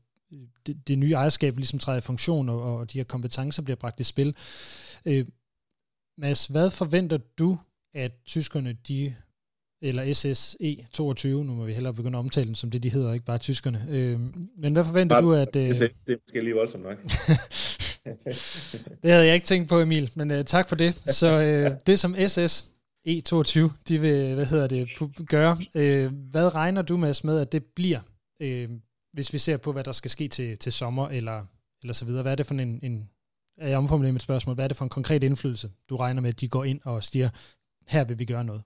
det, 0.65 0.87
det 0.87 0.97
nye 0.97 1.13
ejerskab 1.13 1.57
ligesom 1.57 1.79
træder 1.79 1.97
i 1.97 2.01
funktion, 2.01 2.49
og, 2.49 2.61
og 2.61 2.93
de 2.93 2.99
her 2.99 3.03
kompetencer 3.03 3.63
bliver 3.63 3.77
bragt 3.77 3.99
i 3.99 4.03
spil. 4.03 4.35
Øh, 5.05 5.25
Mads, 6.17 6.45
hvad 6.45 6.69
forventer 6.69 7.17
du, 7.17 7.57
at 7.93 8.11
tyskerne 8.25 8.77
de 8.87 9.15
eller 9.85 10.13
SSE 10.13 10.85
22, 10.91 11.45
nu 11.45 11.53
må 11.53 11.65
vi 11.65 11.73
hellere 11.73 11.93
begynde 11.93 12.17
at 12.17 12.19
omtale 12.19 12.47
den 12.47 12.55
som 12.55 12.71
det, 12.71 12.83
de 12.83 12.89
hedder, 12.89 13.13
ikke 13.13 13.25
bare 13.25 13.37
tyskerne. 13.37 13.85
Øh, 13.89 14.19
men 14.57 14.73
hvad 14.73 14.85
forventer 14.85 15.15
Bare, 15.15 15.23
du, 15.23 15.33
at... 15.33 15.55
Øh... 15.55 15.73
SS, 15.73 15.79
det 15.79 16.13
er 16.13 16.17
måske 16.27 16.39
lige 16.39 16.55
voldsomt 16.55 16.83
nok. 16.83 17.03
det 19.03 19.11
havde 19.11 19.25
jeg 19.25 19.33
ikke 19.33 19.45
tænkt 19.45 19.69
på, 19.69 19.79
Emil, 19.79 20.11
men 20.15 20.31
øh, 20.31 20.45
tak 20.45 20.69
for 20.69 20.75
det. 20.75 20.95
Så 20.95 21.41
øh, 21.41 21.71
det 21.87 21.99
som 21.99 22.15
SS 22.27 22.65
E22, 23.07 23.69
de 23.87 24.01
vil, 24.01 24.35
hvad 24.35 24.45
hedder 24.45 24.67
det, 24.67 24.87
gøre, 25.27 25.57
øh, 25.75 26.13
hvad 26.31 26.55
regner 26.55 26.81
du 26.81 26.97
med, 26.97 27.23
med, 27.23 27.39
at 27.39 27.51
det 27.51 27.63
bliver, 27.63 27.99
øh, 28.39 28.69
hvis 29.13 29.33
vi 29.33 29.37
ser 29.37 29.57
på, 29.57 29.71
hvad 29.71 29.83
der 29.83 29.91
skal 29.91 30.11
ske 30.11 30.27
til, 30.27 30.57
til 30.57 30.71
sommer, 30.71 31.07
eller, 31.07 31.45
eller 31.81 31.93
så 31.93 32.05
videre? 32.05 32.21
Hvad 32.21 32.31
er 32.31 32.35
det 32.35 32.45
for 32.45 32.53
en, 32.53 32.79
en 32.83 33.09
er 33.57 33.67
jeg 33.67 33.77
omformulerer 33.77 34.13
mit 34.13 34.21
spørgsmål, 34.21 34.55
hvad 34.55 34.65
er 34.65 34.67
det 34.67 34.77
for 34.77 34.85
en 34.85 34.89
konkret 34.89 35.23
indflydelse, 35.23 35.71
du 35.89 35.95
regner 35.95 36.21
med, 36.21 36.29
at 36.29 36.41
de 36.41 36.47
går 36.47 36.63
ind 36.63 36.79
og 36.83 37.03
siger, 37.03 37.29
her 37.87 38.03
vil 38.03 38.19
vi 38.19 38.25
gøre 38.25 38.43
noget? 38.43 38.63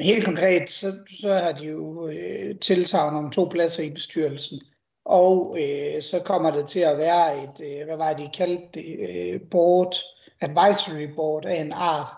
Helt 0.00 0.24
konkret, 0.24 0.70
så, 0.70 0.92
så 1.20 1.34
har 1.34 1.52
de 1.52 1.66
jo 1.66 2.08
øh, 2.08 2.58
tiltagnet 2.58 3.18
om 3.18 3.30
to 3.30 3.48
pladser 3.50 3.82
i 3.82 3.90
bestyrelsen. 3.90 4.60
Og 5.04 5.58
øh, 5.60 6.02
så 6.02 6.20
kommer 6.24 6.50
det 6.50 6.68
til 6.68 6.80
at 6.80 6.98
være 6.98 7.42
et, 7.42 7.80
øh, 7.80 7.86
hvad 7.86 7.96
var 7.96 8.12
det, 8.12 8.26
de 8.26 8.30
kaldte 8.36 8.68
det, 8.74 8.96
øh, 9.08 9.40
board, 9.50 9.94
advisory 10.40 11.14
board 11.16 11.46
af 11.46 11.60
en 11.60 11.72
art, 11.72 12.08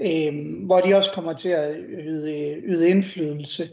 øh, 0.00 0.66
hvor 0.66 0.80
de 0.80 0.94
også 0.94 1.12
kommer 1.12 1.32
til 1.32 1.48
at 1.48 1.76
yde, 1.88 2.60
yde 2.64 2.88
indflydelse. 2.88 3.70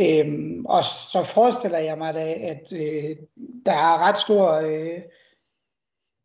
Øh, 0.00 0.26
og 0.64 0.82
så 0.82 1.32
forestiller 1.34 1.78
jeg 1.78 1.98
mig 1.98 2.14
da, 2.14 2.32
at 2.32 2.72
øh, 2.72 3.16
der 3.66 3.72
er 3.72 4.08
ret 4.08 4.18
stor, 4.18 4.52
øh, 4.52 4.98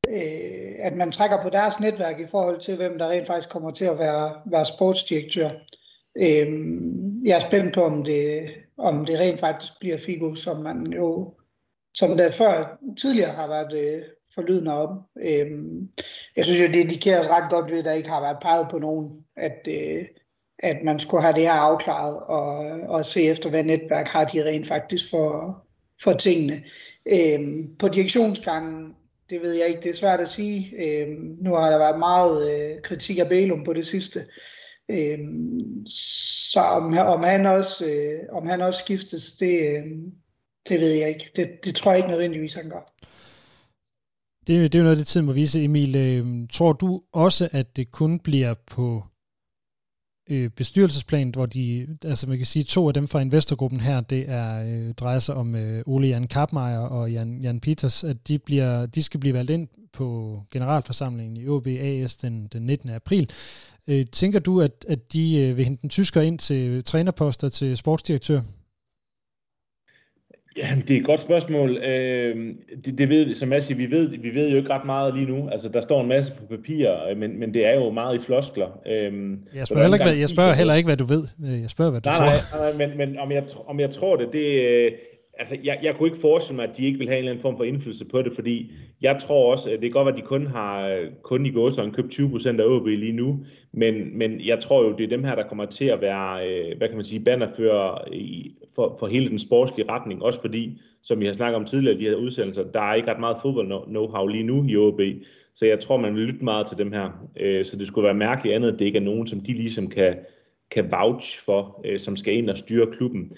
øh, 0.10 0.76
at 0.80 0.96
man 0.96 1.12
trækker 1.12 1.42
på 1.42 1.50
deres 1.50 1.80
netværk 1.80 2.20
i 2.20 2.28
forhold 2.28 2.62
til, 2.62 2.76
hvem 2.76 2.98
der 2.98 3.10
rent 3.10 3.28
faktisk 3.28 3.50
kommer 3.50 3.72
til 3.72 3.86
at 3.86 4.00
være, 4.00 4.42
være 4.46 4.66
sportsdirektør. 4.66 5.50
Øhm, 6.22 7.26
jeg 7.26 7.36
er 7.36 7.40
spændt 7.40 7.74
på, 7.74 7.84
om 7.84 8.04
det, 8.04 8.50
om 8.78 9.06
det 9.06 9.20
rent 9.20 9.40
faktisk 9.40 9.72
bliver 9.80 9.98
Figo, 9.98 10.36
som 10.36 10.58
man 10.58 10.94
jo, 10.94 11.34
som 11.94 12.18
der 12.18 12.32
før 12.32 12.80
tidligere 12.98 13.32
har 13.32 13.48
været 13.48 13.74
øh, 13.74 14.02
forlydende 14.36 14.74
om. 14.74 15.00
Øhm, 15.22 15.90
jeg 16.36 16.46
synes 16.46 16.62
jo, 16.62 16.68
det 16.68 16.76
indikeres 16.76 17.30
ret 17.30 17.52
godt 17.52 17.72
ved, 17.72 17.80
at 17.80 17.86
der 17.86 17.94
ikke 17.94 18.10
har 18.10 18.22
været 18.22 18.38
peget 18.42 18.68
på 18.72 18.80
nogen, 18.80 19.12
at, 19.38 19.68
øh, 19.68 20.06
at 20.60 20.78
man 20.84 21.00
skulle 21.00 21.24
have 21.24 21.34
det 21.34 21.44
her 21.44 21.52
afklaret 21.52 22.20
og, 22.24 22.56
og 22.90 23.06
se 23.06 23.24
efter, 23.24 23.50
hvad 23.50 23.64
netværk 23.64 24.08
har 24.08 24.26
de 24.26 24.46
rent 24.46 24.68
faktisk 24.68 25.10
for, 25.10 25.64
for 26.04 26.14
tingene. 26.14 26.64
Øhm, 27.06 27.76
på 27.80 27.88
direktionsgangen, 27.88 28.94
det 29.30 29.42
ved 29.42 29.54
jeg 29.54 29.68
ikke, 29.68 29.82
det 29.82 29.90
er 29.90 29.94
svært 29.94 30.20
at 30.20 30.28
sige. 30.28 30.74
Øhm, 30.84 31.38
nu 31.40 31.54
har 31.54 31.70
der 31.70 31.78
været 31.78 32.00
meget 32.00 32.52
øh, 32.52 32.82
kritik 32.82 33.20
af 33.20 33.30
Bælum 33.30 33.64
på 33.64 33.74
det 33.74 33.88
sidste. 33.88 34.20
Øh, 34.20 34.55
Øhm, 34.90 35.86
så 36.54 36.60
om, 36.60 36.98
om, 36.98 37.24
han 37.24 37.46
også, 37.46 37.86
øh, 37.86 38.38
om 38.38 38.48
han 38.48 38.62
også 38.62 38.80
skiftes, 38.84 39.34
det, 39.34 39.60
øh, 39.60 39.84
det 40.70 40.82
ved 40.82 40.92
jeg 40.92 41.10
ikke. 41.10 41.32
Det, 41.36 41.66
det 41.66 41.76
tror 41.76 41.92
jeg 41.92 42.00
ikke 42.00 42.10
nødvendigvis, 42.10 42.54
han 42.54 42.70
gør. 42.70 42.94
Det, 44.48 44.72
det 44.72 44.76
er 44.76 44.80
jo 44.80 44.84
noget, 44.84 44.98
det 44.98 45.08
tiden 45.08 45.26
må 45.26 45.34
vise. 45.34 45.64
Emil, 45.64 45.96
øh, 45.96 46.48
tror 46.52 46.74
du 46.74 47.02
også, 47.14 47.50
at 47.52 47.76
det 47.76 47.92
kun 47.92 48.20
bliver 48.20 48.54
på 48.68 49.04
øh, 50.30 50.50
bestyrelsesplan, 50.50 51.30
hvor 51.30 51.46
de, 51.46 51.88
altså 52.04 52.30
man 52.30 52.38
kan 52.38 52.46
sige, 52.46 52.64
to 52.64 52.88
af 52.88 52.94
dem 52.94 53.08
fra 53.08 53.20
investorgruppen 53.20 53.80
her, 53.80 54.02
det 54.02 54.30
er, 54.30 54.64
øh, 54.66 54.94
drejer 54.94 55.20
sig 55.20 55.36
om 55.36 55.56
øh, 55.56 55.84
Ole 55.86 56.08
Jan 56.08 56.28
Kapmeier 56.28 56.80
og 56.80 57.12
Jan, 57.12 57.42
Jan 57.42 57.60
Peters, 57.60 58.04
at 58.04 58.28
de, 58.28 58.40
bliver, 58.40 58.86
de 58.86 59.04
skal 59.04 59.20
blive 59.20 59.34
valgt 59.34 59.52
ind 59.52 59.68
på 59.94 60.40
generalforsamlingen 60.52 61.38
i 61.38 61.48
OBAS 61.48 62.16
den, 62.16 62.48
den 62.54 62.64
19. 62.64 62.90
april. 62.90 63.30
Øh, 63.90 64.06
tænker 64.06 64.40
du, 64.40 64.62
at, 64.62 64.86
at 64.88 65.14
de 65.14 65.40
øh, 65.40 65.58
vil 65.58 65.66
hente 65.66 65.84
en 65.84 65.90
tysker 65.90 66.22
ind 66.22 66.40
til 66.40 66.84
trænerposter 66.84 67.50
til 67.50 67.78
sportsdirektør? 67.78 68.42
Ja, 70.58 70.68
det 70.88 70.92
er 70.92 71.00
et 71.00 71.06
godt 71.06 71.20
spørgsmål. 71.20 71.78
Øh, 71.78 72.56
det, 72.86 72.98
det 72.98 73.10
ved, 73.10 73.34
som 73.34 73.54
jeg 73.54 73.64
siger, 73.64 73.78
vi 73.78 73.92
ved, 73.92 74.10
vi 74.10 74.34
ved 74.34 74.52
jo 74.52 74.58
ikke 74.58 74.70
ret 74.70 74.86
meget 74.86 75.14
lige 75.14 75.26
nu. 75.26 75.50
Altså, 75.50 75.70
der 75.70 75.82
står 75.82 76.02
en 76.02 76.08
masse 76.08 76.34
på 76.34 76.46
papir, 76.46 76.90
øh, 77.10 77.18
men, 77.18 77.40
men 77.40 77.54
det 77.54 77.68
er 77.68 77.74
jo 77.74 77.92
meget 77.92 78.16
i 78.16 78.20
floskler. 78.20 78.80
Øh, 78.88 79.38
jeg 79.56 79.68
spørger, 79.68 79.82
heller 79.84 80.10
ikke, 80.10 80.22
jeg 80.22 80.30
spørger 80.30 80.54
heller 80.54 80.74
ikke, 80.74 80.88
hvad 80.88 80.98
du 80.98 81.06
ved. 81.06 81.28
Jeg 81.62 81.70
spørger, 81.70 81.92
hvad 81.92 82.02
du 82.02 82.10
nej, 82.10 82.18
tror. 82.18 82.26
Nej, 82.26 82.72
nej, 82.72 82.88
men, 82.88 82.98
men 82.98 83.20
om, 83.20 83.32
jeg, 83.32 83.44
om 83.68 83.80
jeg 83.80 83.90
tror 83.90 84.16
det, 84.16 84.28
det, 84.34 84.62
øh, 84.62 84.92
altså, 85.40 85.58
jeg, 85.64 85.80
jeg 85.84 85.96
kunne 85.96 86.08
ikke 86.08 86.22
forestille 86.22 86.56
mig, 86.56 86.70
at 86.70 86.78
de 86.78 86.86
ikke 86.86 86.98
vil 86.98 87.08
have 87.08 87.18
en 87.18 87.20
eller 87.20 87.32
anden 87.32 87.42
form 87.42 87.58
for 87.58 87.64
indflydelse 87.64 88.06
på 88.06 88.22
det, 88.22 88.34
fordi 88.34 88.72
jeg 89.02 89.18
tror 89.20 89.52
også, 89.52 89.70
det 89.70 89.82
kan 89.82 89.92
godt 89.92 90.06
være, 90.06 90.16
at 90.16 90.22
de 90.22 90.28
kun 90.28 90.48
har 90.48 91.00
kun 91.22 91.46
i 91.46 91.52
gåsøjne 91.52 91.92
købt 91.92 92.14
20% 92.14 92.48
af 92.48 92.66
OB 92.66 92.88
lige 92.88 93.12
nu, 93.12 93.40
men, 93.72 94.18
men 94.18 94.46
jeg 94.46 94.60
tror 94.60 94.84
jo, 94.84 94.96
det 94.98 95.04
er 95.04 95.08
dem 95.08 95.24
her, 95.24 95.36
der 95.36 95.48
kommer 95.48 95.66
til 95.66 95.86
at 95.86 96.02
være, 96.02 96.50
øh, 96.50 96.78
hvad 96.78 96.88
kan 96.88 96.98
man 96.98 97.06
sige, 97.06 97.24
bannerfører 97.24 98.14
i, 98.14 98.56
for, 98.76 98.96
for 99.00 99.08
hele 99.08 99.30
den 99.30 99.40
sportslige 99.40 99.90
retning, 99.90 100.24
også 100.24 100.42
fordi, 100.42 100.82
som 101.02 101.20
vi 101.20 101.26
har 101.26 101.34
snakket 101.34 101.56
om 101.56 101.66
tidligere, 101.66 101.98
de 101.98 102.04
her 102.04 102.16
udsendelser, 102.16 102.64
der 102.64 102.82
er 102.82 102.94
ikke 102.94 103.12
ret 103.12 103.20
meget 103.20 103.38
fodbold 103.42 103.72
know-how 103.72 104.28
lige 104.28 104.44
nu 104.44 104.66
i 104.68 104.78
OB, 104.78 105.02
så 105.54 105.66
jeg 105.66 105.80
tror, 105.80 105.98
man 105.98 106.16
vil 106.16 106.24
lytte 106.24 106.46
meget 106.46 106.68
til 106.68 106.78
dem 106.78 106.92
her, 106.92 107.28
øh, 107.40 107.66
så 107.66 107.78
det 107.78 107.88
skulle 107.88 108.06
være 108.06 108.14
mærkeligt 108.14 108.56
andet, 108.56 108.74
at 108.74 108.80
det 108.80 108.86
ikke 108.86 109.00
er 109.00 109.04
nogen, 109.04 109.28
som 109.28 109.40
de 109.42 109.54
ligesom 109.54 109.88
kan, 109.88 110.16
kan 110.72 110.92
vouch 110.92 111.46
for, 111.46 111.82
øh, 111.86 112.00
som 112.00 112.16
skal 112.16 112.34
ind 112.34 112.50
og 112.50 112.58
styre 112.58 112.88
klubben. 112.92 113.32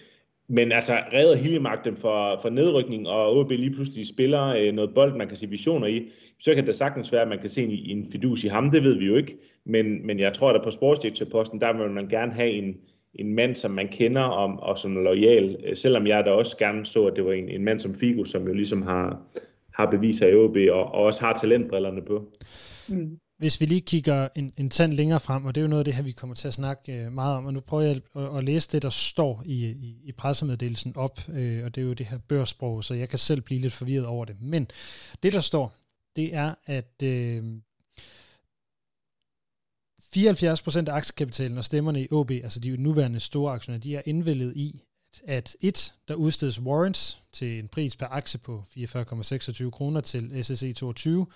Men 0.50 0.72
altså, 0.72 0.94
redder 1.14 1.36
Hiljemark 1.36 1.86
dem 1.86 1.96
for, 1.96 2.40
for 2.42 2.50
nedrykning, 2.50 3.08
og 3.08 3.38
OB 3.38 3.50
lige 3.50 3.74
pludselig 3.74 4.08
spiller 4.08 4.46
øh, 4.46 4.74
noget 4.74 4.94
bold, 4.94 5.16
man 5.16 5.28
kan 5.28 5.38
se 5.38 5.50
visioner 5.50 5.88
i, 5.88 6.12
så 6.40 6.54
kan 6.54 6.68
det 6.68 6.76
sagtens 6.76 7.12
være, 7.12 7.22
at 7.22 7.28
man 7.28 7.40
kan 7.40 7.50
se 7.50 7.64
en, 7.64 7.98
en 7.98 8.12
fidus 8.12 8.44
i 8.44 8.48
ham, 8.48 8.72
det 8.72 8.84
ved 8.84 8.98
vi 8.98 9.06
jo 9.06 9.16
ikke. 9.16 9.38
Men, 9.66 10.08
men 10.08 10.20
jeg 10.20 10.34
tror, 10.34 10.52
at 10.52 10.64
på 10.64 10.72
sportsdirektørposten, 10.72 11.62
der 11.62 11.78
vil 11.78 11.92
man 11.92 12.08
gerne 12.08 12.32
have 12.32 12.50
en, 12.50 12.78
en 13.16 13.34
mand, 13.34 13.56
som 13.56 13.72
man 13.72 13.88
kender 13.88 14.22
om, 14.22 14.60
og 14.60 14.78
som 14.78 14.98
er 14.98 15.02
lojal, 15.02 15.58
øh, 15.66 15.76
selvom 15.76 16.08
jeg 16.08 16.26
da 16.26 16.32
også 16.32 16.58
gerne 16.58 16.86
så, 16.86 17.06
at 17.06 17.16
det 17.16 17.26
var 17.26 17.34
en, 17.34 17.50
en 17.50 17.64
mand 17.64 17.80
som 17.80 17.96
Figo, 17.96 18.24
som 18.24 18.48
jo 18.48 18.54
ligesom 18.54 18.82
har, 18.82 19.22
har 19.74 19.92
beviser 19.92 20.28
i 20.28 20.36
OB, 20.36 20.58
og, 20.72 20.86
og 20.86 21.04
også 21.04 21.22
har 21.22 21.34
talentbrillerne 21.34 22.02
på. 22.02 22.32
Mm. 22.90 23.20
Hvis 23.38 23.62
vi 23.62 23.66
lige 23.66 23.82
kigger 23.82 24.28
en, 24.36 24.54
en 24.58 24.70
tand 24.70 24.94
længere 24.94 25.20
frem, 25.20 25.46
og 25.46 25.56
det 25.56 25.62
er 25.62 25.64
jo 25.64 25.70
noget 25.70 25.82
af 25.82 25.86
det 25.86 25.94
her, 25.94 26.04
vi 26.04 26.12
kommer 26.12 26.36
til 26.36 26.48
at 26.48 26.54
snakke 26.54 26.94
øh, 26.94 27.12
meget 27.12 27.38
om, 27.38 27.46
og 27.46 27.54
nu 27.54 27.60
prøver 27.60 27.84
jeg 27.84 28.02
at, 28.16 28.38
at 28.38 28.44
læse 28.44 28.72
det, 28.72 28.82
der 28.82 28.90
står 28.90 29.44
i, 29.46 29.66
i, 29.66 30.00
i 30.04 30.12
pressemeddelelsen 30.12 30.98
op, 30.98 31.30
øh, 31.30 31.66
og 31.66 31.76
det 31.76 31.82
er 31.82 31.86
jo 31.86 31.94
det 31.94 32.06
her 32.06 32.18
børssprog, 32.18 32.84
så 32.84 32.94
jeg 32.94 33.10
kan 33.10 33.20
selv 33.20 33.42
blive 33.42 33.62
lidt 33.62 33.74
forvirret 33.74 34.06
over 34.06 34.26
det. 34.26 34.42
Men 34.42 34.68
det, 35.24 35.34
der 35.34 35.42
står, 35.42 35.74
det 36.16 36.36
er, 36.36 36.56
at 36.66 37.04
øh, 37.04 37.44
74% 40.02 40.90
af 40.90 40.94
aktiekapitalen 40.94 41.58
og 41.58 41.66
stemmerne 41.66 42.04
i 42.04 42.08
OB, 42.12 42.32
altså 42.32 42.60
de 42.60 42.78
nuværende 42.78 43.20
store 43.20 43.54
aktionærer, 43.54 43.82
de 43.82 43.96
er 43.96 44.02
indvældet 44.06 44.56
i, 44.56 44.82
at 45.24 45.58
et, 45.62 45.94
der 46.08 46.16
udstedes 46.16 46.62
warrants 46.62 47.22
til 47.34 47.60
en 47.60 47.68
pris 47.68 47.96
per 47.96 48.08
aktie 48.08 48.40
på 48.40 48.64
44,26 48.78 49.70
kroner 49.70 50.02
til 50.02 50.46
SSE 50.46 50.74
22, 50.74 51.28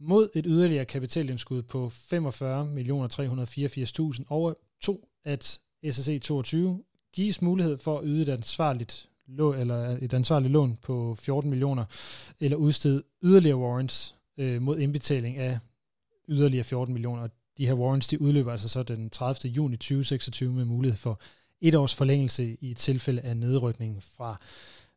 mod 0.00 0.28
et 0.34 0.44
yderligere 0.48 0.84
kapitalindskud 0.84 1.62
på 1.62 1.86
45.384.000 1.86 4.24
over 4.28 4.54
to, 4.82 5.08
at 5.24 5.60
SSE 5.90 6.18
22 6.18 6.82
gives 7.12 7.42
mulighed 7.42 7.78
for 7.78 7.98
at 7.98 8.04
yde 8.06 8.22
et 8.22 8.28
ansvarligt 8.28 9.08
lån, 9.26 9.58
eller 9.58 9.98
et 10.02 10.14
ansvarligt 10.14 10.52
lån 10.52 10.78
på 10.82 11.14
14 11.14 11.50
millioner, 11.50 11.84
eller 12.40 12.56
udstede 12.56 13.02
yderligere 13.22 13.56
warrants 13.56 14.14
øh, 14.38 14.62
mod 14.62 14.78
indbetaling 14.78 15.36
af 15.36 15.58
yderligere 16.28 16.64
14 16.64 16.92
millioner. 16.92 17.28
De 17.58 17.66
her 17.66 17.74
warrants, 17.74 18.08
de 18.08 18.20
udløber 18.20 18.52
altså 18.52 18.68
så 18.68 18.82
den 18.82 19.10
30. 19.10 19.52
juni 19.52 19.76
2026 19.76 20.52
med 20.52 20.64
mulighed 20.64 20.96
for 20.96 21.20
et 21.60 21.74
års 21.74 21.94
forlængelse 21.94 22.56
i 22.60 22.74
tilfælde 22.74 23.20
af 23.20 23.36
nedrykning 23.36 24.02
fra 24.02 24.40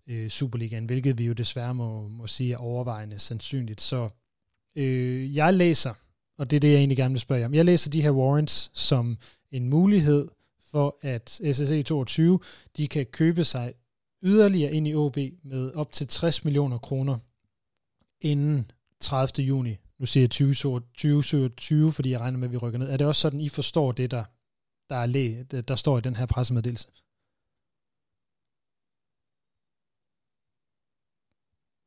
øh, 0.07 0.29
Superligaen, 0.29 0.85
hvilket 0.85 1.17
vi 1.17 1.25
jo 1.25 1.33
desværre 1.33 1.75
må, 1.75 2.07
må 2.07 2.27
sige 2.27 2.53
er 2.53 2.57
overvejende 2.57 3.19
sandsynligt. 3.19 3.81
Så 3.81 4.09
Øh, 4.75 5.35
jeg 5.35 5.53
læser, 5.53 5.93
og 6.37 6.49
det 6.49 6.55
er 6.55 6.59
det, 6.59 6.71
jeg 6.71 6.77
egentlig 6.77 6.97
gerne 6.97 7.13
vil 7.13 7.21
spørge 7.21 7.45
om, 7.45 7.53
jeg 7.53 7.65
læser 7.65 7.91
de 7.91 8.01
her 8.01 8.11
warrants 8.11 8.71
som 8.73 9.17
en 9.51 9.69
mulighed 9.69 10.27
for, 10.71 10.97
at 11.01 11.29
SSE 11.29 11.83
22, 11.83 12.39
de 12.77 12.87
kan 12.87 13.05
købe 13.05 13.43
sig 13.43 13.73
yderligere 14.23 14.73
ind 14.73 14.87
i 14.87 14.95
OB 14.95 15.17
med 15.43 15.71
op 15.71 15.91
til 15.91 16.07
60 16.07 16.45
millioner 16.45 16.77
kroner 16.77 17.17
inden 18.21 18.71
30. 18.99 19.45
juni. 19.45 19.77
Nu 19.99 20.05
siger 20.05 20.21
jeg 20.21 20.29
2027, 20.29 21.91
fordi 21.91 22.11
jeg 22.11 22.19
regner 22.19 22.39
med, 22.39 22.47
at 22.47 22.51
vi 22.51 22.57
rykker 22.57 22.79
ned. 22.79 22.89
Er 22.89 22.97
det 22.97 23.07
også 23.07 23.21
sådan, 23.21 23.39
I 23.39 23.49
forstår 23.49 23.91
det, 23.91 24.11
der, 24.11 24.23
der, 24.89 24.95
er 24.95 25.05
læ, 25.05 25.43
der 25.67 25.75
står 25.75 25.97
i 25.97 26.01
den 26.01 26.15
her 26.15 26.25
pressemeddelelse? 26.25 26.87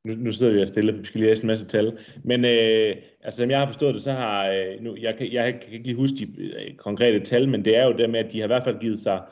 Nu, 0.07 0.13
nu 0.19 0.33
sidder 0.33 0.53
vi 0.53 0.59
her 0.59 0.67
stille, 0.67 0.93
vi 0.93 1.05
skal 1.05 1.21
lige 1.21 1.31
læse 1.31 1.43
en 1.43 1.47
masse 1.47 1.67
tal. 1.67 1.99
Men 2.25 2.45
øh, 2.45 2.97
altså, 3.23 3.39
som 3.39 3.51
jeg 3.51 3.59
har 3.59 3.67
forstået 3.67 3.95
det, 3.95 4.03
så 4.03 4.13
har, 4.13 4.49
øh, 4.49 4.85
nu, 4.85 4.97
jeg, 5.01 5.15
kan, 5.19 5.33
jeg 5.33 5.53
kan 5.53 5.73
ikke 5.73 5.87
lige 5.87 5.97
huske 5.97 6.17
de 6.17 6.43
øh, 6.43 6.75
konkrete 6.77 7.21
tal, 7.21 7.49
men 7.49 7.65
det 7.65 7.77
er 7.77 7.87
jo 7.87 7.93
det 7.93 8.11
med, 8.11 8.21
at 8.21 8.33
de 8.33 8.39
har 8.39 8.45
i 8.45 8.47
hvert 8.47 8.65
fald 8.65 8.81
givet 8.81 8.99
sig, 8.99 9.23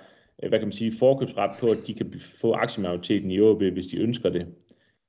øh, 0.42 0.48
hvad 0.48 0.58
kan 0.58 0.68
man 0.68 0.72
sige, 0.72 0.92
forkøbsret 0.98 1.50
på, 1.60 1.66
at 1.66 1.78
de 1.86 1.94
kan 1.94 2.14
få 2.40 2.52
aktiemajoriteten 2.52 3.30
i 3.30 3.40
OB, 3.40 3.62
hvis 3.62 3.86
de 3.86 3.98
ønsker 3.98 4.28
det. 4.30 4.46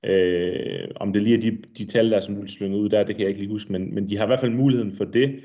Øh, 0.05 0.87
om 0.95 1.13
det 1.13 1.21
lige 1.21 1.37
er 1.37 1.41
de, 1.41 1.57
de 1.77 1.85
tal, 1.85 2.11
der 2.11 2.17
er 2.17 2.21
som 2.21 2.47
slynget 2.47 2.79
ud 2.79 2.89
der, 2.89 3.03
det 3.03 3.15
kan 3.15 3.21
jeg 3.21 3.29
ikke 3.29 3.41
lige 3.41 3.51
huske, 3.51 3.71
men, 3.71 3.95
men 3.95 4.07
de 4.07 4.17
har 4.17 4.23
i 4.23 4.27
hvert 4.27 4.39
fald 4.39 4.51
muligheden 4.51 4.91
for 4.91 5.05
det, 5.05 5.39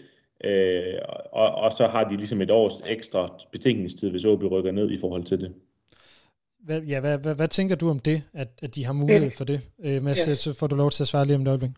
øh, 0.44 0.94
og, 1.32 1.54
og 1.54 1.72
så 1.72 1.86
har 1.86 2.04
de 2.04 2.16
ligesom 2.16 2.40
et 2.40 2.50
års 2.50 2.82
ekstra 2.86 3.38
betænkningstid, 3.52 4.10
hvis 4.10 4.24
OB 4.24 4.42
rykker 4.42 4.72
ned 4.72 4.90
i 4.90 4.98
forhold 4.98 5.24
til 5.24 5.40
det. 5.40 5.52
Hvad, 6.64 6.82
ja, 6.82 7.00
hvad, 7.00 7.18
hvad, 7.18 7.34
hvad 7.34 7.48
tænker 7.48 7.76
du 7.76 7.90
om 7.90 7.98
det, 7.98 8.22
at, 8.34 8.48
at 8.62 8.74
de 8.74 8.84
har 8.84 8.92
mulighed 8.92 9.30
for 9.30 9.44
det? 9.44 9.60
Øh, 9.84 10.02
Mads, 10.02 10.26
ja. 10.26 10.34
så 10.34 10.58
får 10.58 10.66
du 10.66 10.76
lov 10.76 10.90
til 10.90 11.02
at 11.02 11.08
svare 11.08 11.26
lige 11.26 11.36
om 11.36 11.44
det 11.44 11.48
øjeblik. 11.48 11.70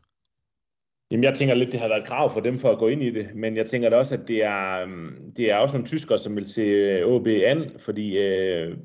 Jamen, 1.10 1.24
jeg 1.24 1.34
tænker 1.34 1.54
lidt, 1.54 1.72
det 1.72 1.80
har 1.80 1.88
været 1.88 2.00
et 2.00 2.06
krav 2.06 2.32
for 2.32 2.40
dem 2.40 2.58
for 2.58 2.70
at 2.70 2.78
gå 2.78 2.88
ind 2.88 3.02
i 3.02 3.10
det, 3.10 3.26
men 3.34 3.56
jeg 3.56 3.66
tænker 3.66 3.90
da 3.90 3.96
også, 3.96 4.14
at 4.14 4.28
det 4.28 4.44
er, 4.44 4.82
øhm, 4.82 5.32
det 5.36 5.50
er 5.50 5.56
også 5.56 5.76
nogle 5.76 5.88
tyskere, 5.88 6.18
som 6.18 6.36
vil 6.36 6.48
se 6.48 7.04
OB 7.04 7.26
øh, 7.26 7.42
an, 7.46 7.70
fordi 7.78 8.18
øh, 8.18 8.76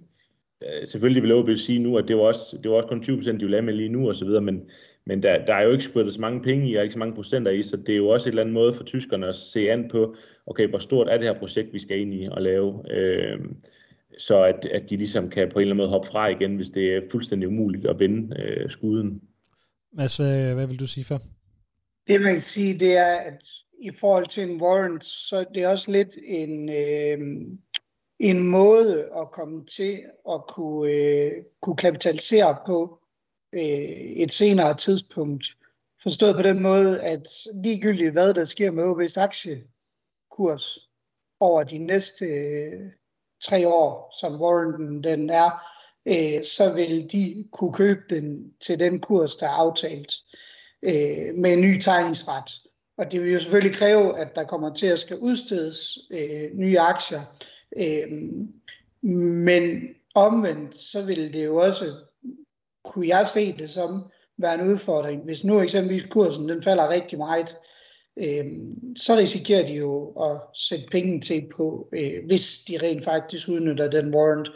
øh, 0.64 0.88
selvfølgelig 0.88 1.24
vil 1.24 1.34
OB 1.34 1.50
sige 1.58 1.80
nu, 1.80 1.98
at 1.98 2.08
det 2.08 2.16
var 2.16 2.22
også, 2.22 2.58
det 2.64 2.72
var 2.72 2.78
også 2.78 2.90
kun 2.90 3.04
20 3.04 3.18
procent, 3.18 3.40
de 3.40 3.46
vil 3.46 3.54
have 3.54 3.66
med 3.66 3.74
lige 3.74 3.90
nu 3.90 4.08
og 4.08 4.16
så 4.16 4.26
videre, 4.26 4.42
men, 4.42 4.62
men 5.06 5.24
der, 5.24 5.46
der 5.46 5.54
er 5.54 5.64
jo 5.64 5.72
ikke 5.72 5.84
spurgt 5.84 6.14
så 6.14 6.22
mange 6.22 6.42
penge 6.42 6.70
i, 6.70 6.76
og 6.76 6.84
ikke 6.84 6.94
så 6.94 7.00
mange 7.00 7.16
procenter 7.16 7.52
i, 7.52 7.64
så 7.64 7.78
det 7.78 7.90
er 7.90 7.98
jo 7.98 8.08
også 8.08 8.30
et 8.30 8.32
eller 8.32 8.42
andet 8.42 8.54
måde 8.54 8.74
for 8.74 8.84
tyskerne 8.84 9.28
at 9.28 9.36
se 9.36 9.72
an 9.72 9.88
på, 9.92 10.16
okay, 10.46 10.68
hvor 10.68 10.80
stort 10.80 11.08
er 11.10 11.18
det 11.18 11.28
her 11.28 11.40
projekt, 11.40 11.74
vi 11.74 11.80
skal 11.80 12.00
ind 12.00 12.14
i 12.14 12.28
og 12.32 12.42
lave. 12.42 12.92
Øh, 12.92 13.40
så 14.18 14.44
at, 14.44 14.66
at 14.66 14.90
de 14.90 14.98
ligesom 14.98 15.30
kan 15.30 15.50
på 15.50 15.60
en 15.60 15.62
eller 15.62 15.74
anden 15.74 15.78
måde 15.78 15.90
hoppe 15.90 16.08
fra 16.08 16.28
igen, 16.28 16.56
hvis 16.56 16.70
det 16.70 16.96
er 16.96 17.02
fuldstændig 17.12 17.48
umuligt 17.48 17.86
at 17.86 18.00
vende 18.00 18.44
øh, 18.44 18.70
skuden. 18.70 19.22
Mads, 19.94 20.18
hvad, 20.18 20.54
hvad 20.54 20.68
vil 20.68 20.80
du 20.80 20.88
sige 20.88 21.06
for? 21.06 21.22
Det 22.08 22.22
man 22.22 22.32
kan 22.32 22.40
sige, 22.40 22.80
det 22.80 22.98
er, 22.98 23.16
at 23.16 23.44
i 23.82 23.92
forhold 23.92 24.26
til 24.26 24.44
en 24.44 24.62
warrant, 24.62 25.06
så 25.06 25.46
det 25.56 25.64
er 25.64 25.68
også 25.68 25.92
lidt 25.92 26.18
en, 26.24 26.70
øh, 26.70 27.18
en 28.20 28.48
måde 28.48 29.10
at 29.18 29.32
komme 29.32 29.66
til 29.66 30.04
at 30.30 30.42
kunne, 30.48 30.92
øh, 30.92 31.32
kunne 31.62 31.76
kapitalisere 31.76 32.58
på 32.66 33.00
øh, 33.54 33.62
et 34.24 34.32
senere 34.32 34.78
tidspunkt. 34.78 35.46
Forstået 36.04 36.36
på 36.36 36.42
den 36.42 36.62
måde, 36.62 37.02
at 37.02 37.28
ligegyldigt 37.64 38.12
hvad 38.12 38.34
der 38.34 38.46
sker 38.46 38.72
med 38.72 38.84
OB's 38.84 39.22
aktiekurs 39.22 40.90
over 41.40 41.64
de 41.64 41.78
næste 41.78 42.26
tre 43.44 43.68
år, 43.68 44.16
som 44.20 44.42
warranten 44.42 45.04
den 45.04 45.30
er, 45.30 45.50
øh, 46.08 46.44
så 46.44 46.74
vil 46.74 47.12
de 47.12 47.46
kunne 47.52 47.74
købe 47.74 48.02
den 48.10 48.52
til 48.60 48.80
den 48.80 49.00
kurs, 49.00 49.36
der 49.36 49.46
er 49.46 49.52
aftalt 49.52 50.14
øh, 50.84 51.36
med 51.36 51.54
en 51.54 51.62
ny 51.62 51.78
tegningsret. 51.78 52.52
Og 52.98 53.12
det 53.12 53.22
vil 53.22 53.34
jo 53.34 53.40
selvfølgelig 53.40 53.78
kræve, 53.78 54.18
at 54.18 54.36
der 54.36 54.44
kommer 54.44 54.74
til 54.74 54.88
at 54.88 55.00
skal 55.00 55.18
udstedes 55.18 55.98
øh, 56.12 56.50
nye 56.54 56.80
aktier. 56.80 57.22
Øh, 57.78 58.08
men 59.46 59.82
omvendt, 60.16 60.76
så 60.76 61.02
vil 61.02 61.34
det 61.34 61.46
jo 61.46 61.56
også, 61.56 61.94
kunne 62.84 63.08
jeg 63.08 63.28
se 63.28 63.58
det 63.58 63.70
som, 63.70 64.04
være 64.38 64.54
en 64.54 64.72
udfordring. 64.72 65.24
Hvis 65.24 65.44
nu 65.44 65.62
eksempelvis 65.62 66.06
kursen 66.10 66.50
den 66.50 66.64
falder 66.64 66.90
rigtig 66.90 67.18
meget, 67.18 67.56
øh, 68.20 68.46
så 68.96 69.16
risikerer 69.16 69.68
de 69.68 69.74
jo 69.74 70.10
at 70.10 70.42
sætte 70.54 70.86
penge 70.92 71.22
til 71.22 71.50
på, 71.56 71.90
øh, 71.94 72.26
hvis 72.28 72.58
de 72.68 72.78
rent 72.78 73.04
faktisk 73.04 73.50
udnytter 73.50 73.90
den 73.90 74.16
warrant. 74.16 74.52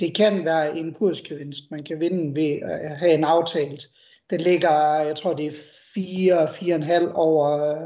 Det 0.00 0.14
kan 0.14 0.44
være 0.44 0.78
en 0.78 0.94
kursgevinst, 0.94 1.70
man 1.70 1.82
kan 1.82 2.00
vinde 2.00 2.40
ved 2.40 2.58
at 2.62 2.98
have 2.98 3.14
en 3.14 3.24
aftalt. 3.24 3.86
Den 4.30 4.40
ligger, 4.40 5.00
jeg 5.00 5.16
tror 5.16 5.34
det 5.34 5.46
er 5.46 5.52
4, 5.94 6.44
4,5 6.44 7.12
over, 7.14 7.78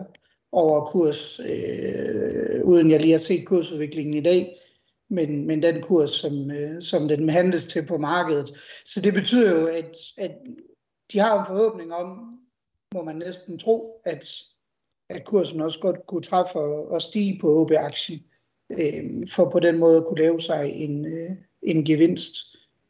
over 0.53 0.85
kurs, 0.85 1.41
øh, 1.41 2.65
uden 2.65 2.91
jeg 2.91 3.01
lige 3.01 3.11
har 3.11 3.19
set 3.19 3.47
kursudviklingen 3.47 4.15
i 4.15 4.21
dag 4.21 4.59
men, 5.11 5.47
men 5.47 5.63
den 5.63 5.83
kurs, 5.83 6.11
som, 6.11 6.51
øh, 6.51 6.83
som 6.83 7.09
den 7.09 7.29
handles 7.29 7.67
til 7.67 7.87
på 7.87 7.99
markedet. 7.99 8.49
Så 8.85 9.01
det 9.01 9.15
betyder 9.15 9.61
jo, 9.61 9.67
at, 9.67 9.97
at 10.19 10.33
de 11.13 11.19
har 11.19 11.41
en 11.41 11.47
forhåbning 11.47 11.93
om, 11.93 12.39
må 12.95 13.03
man 13.03 13.17
næsten 13.17 13.59
tro, 13.59 14.01
at, 14.05 14.27
at 15.09 15.25
kursen 15.25 15.61
også 15.61 15.81
godt 15.81 16.07
kunne 16.07 16.23
træffe 16.23 16.59
og, 16.59 16.91
og 16.91 17.03
stige 17.03 17.39
på 17.41 17.61
OB-aktien, 17.61 18.23
øh, 18.71 19.29
for 19.29 19.51
på 19.51 19.61
den 19.61 19.79
måde 19.79 19.97
at 19.97 20.05
kunne 20.05 20.21
lave 20.21 20.41
sig 20.41 20.71
en, 20.75 21.07
øh, 21.07 21.31
en 21.63 21.85
gevinst, 21.85 22.35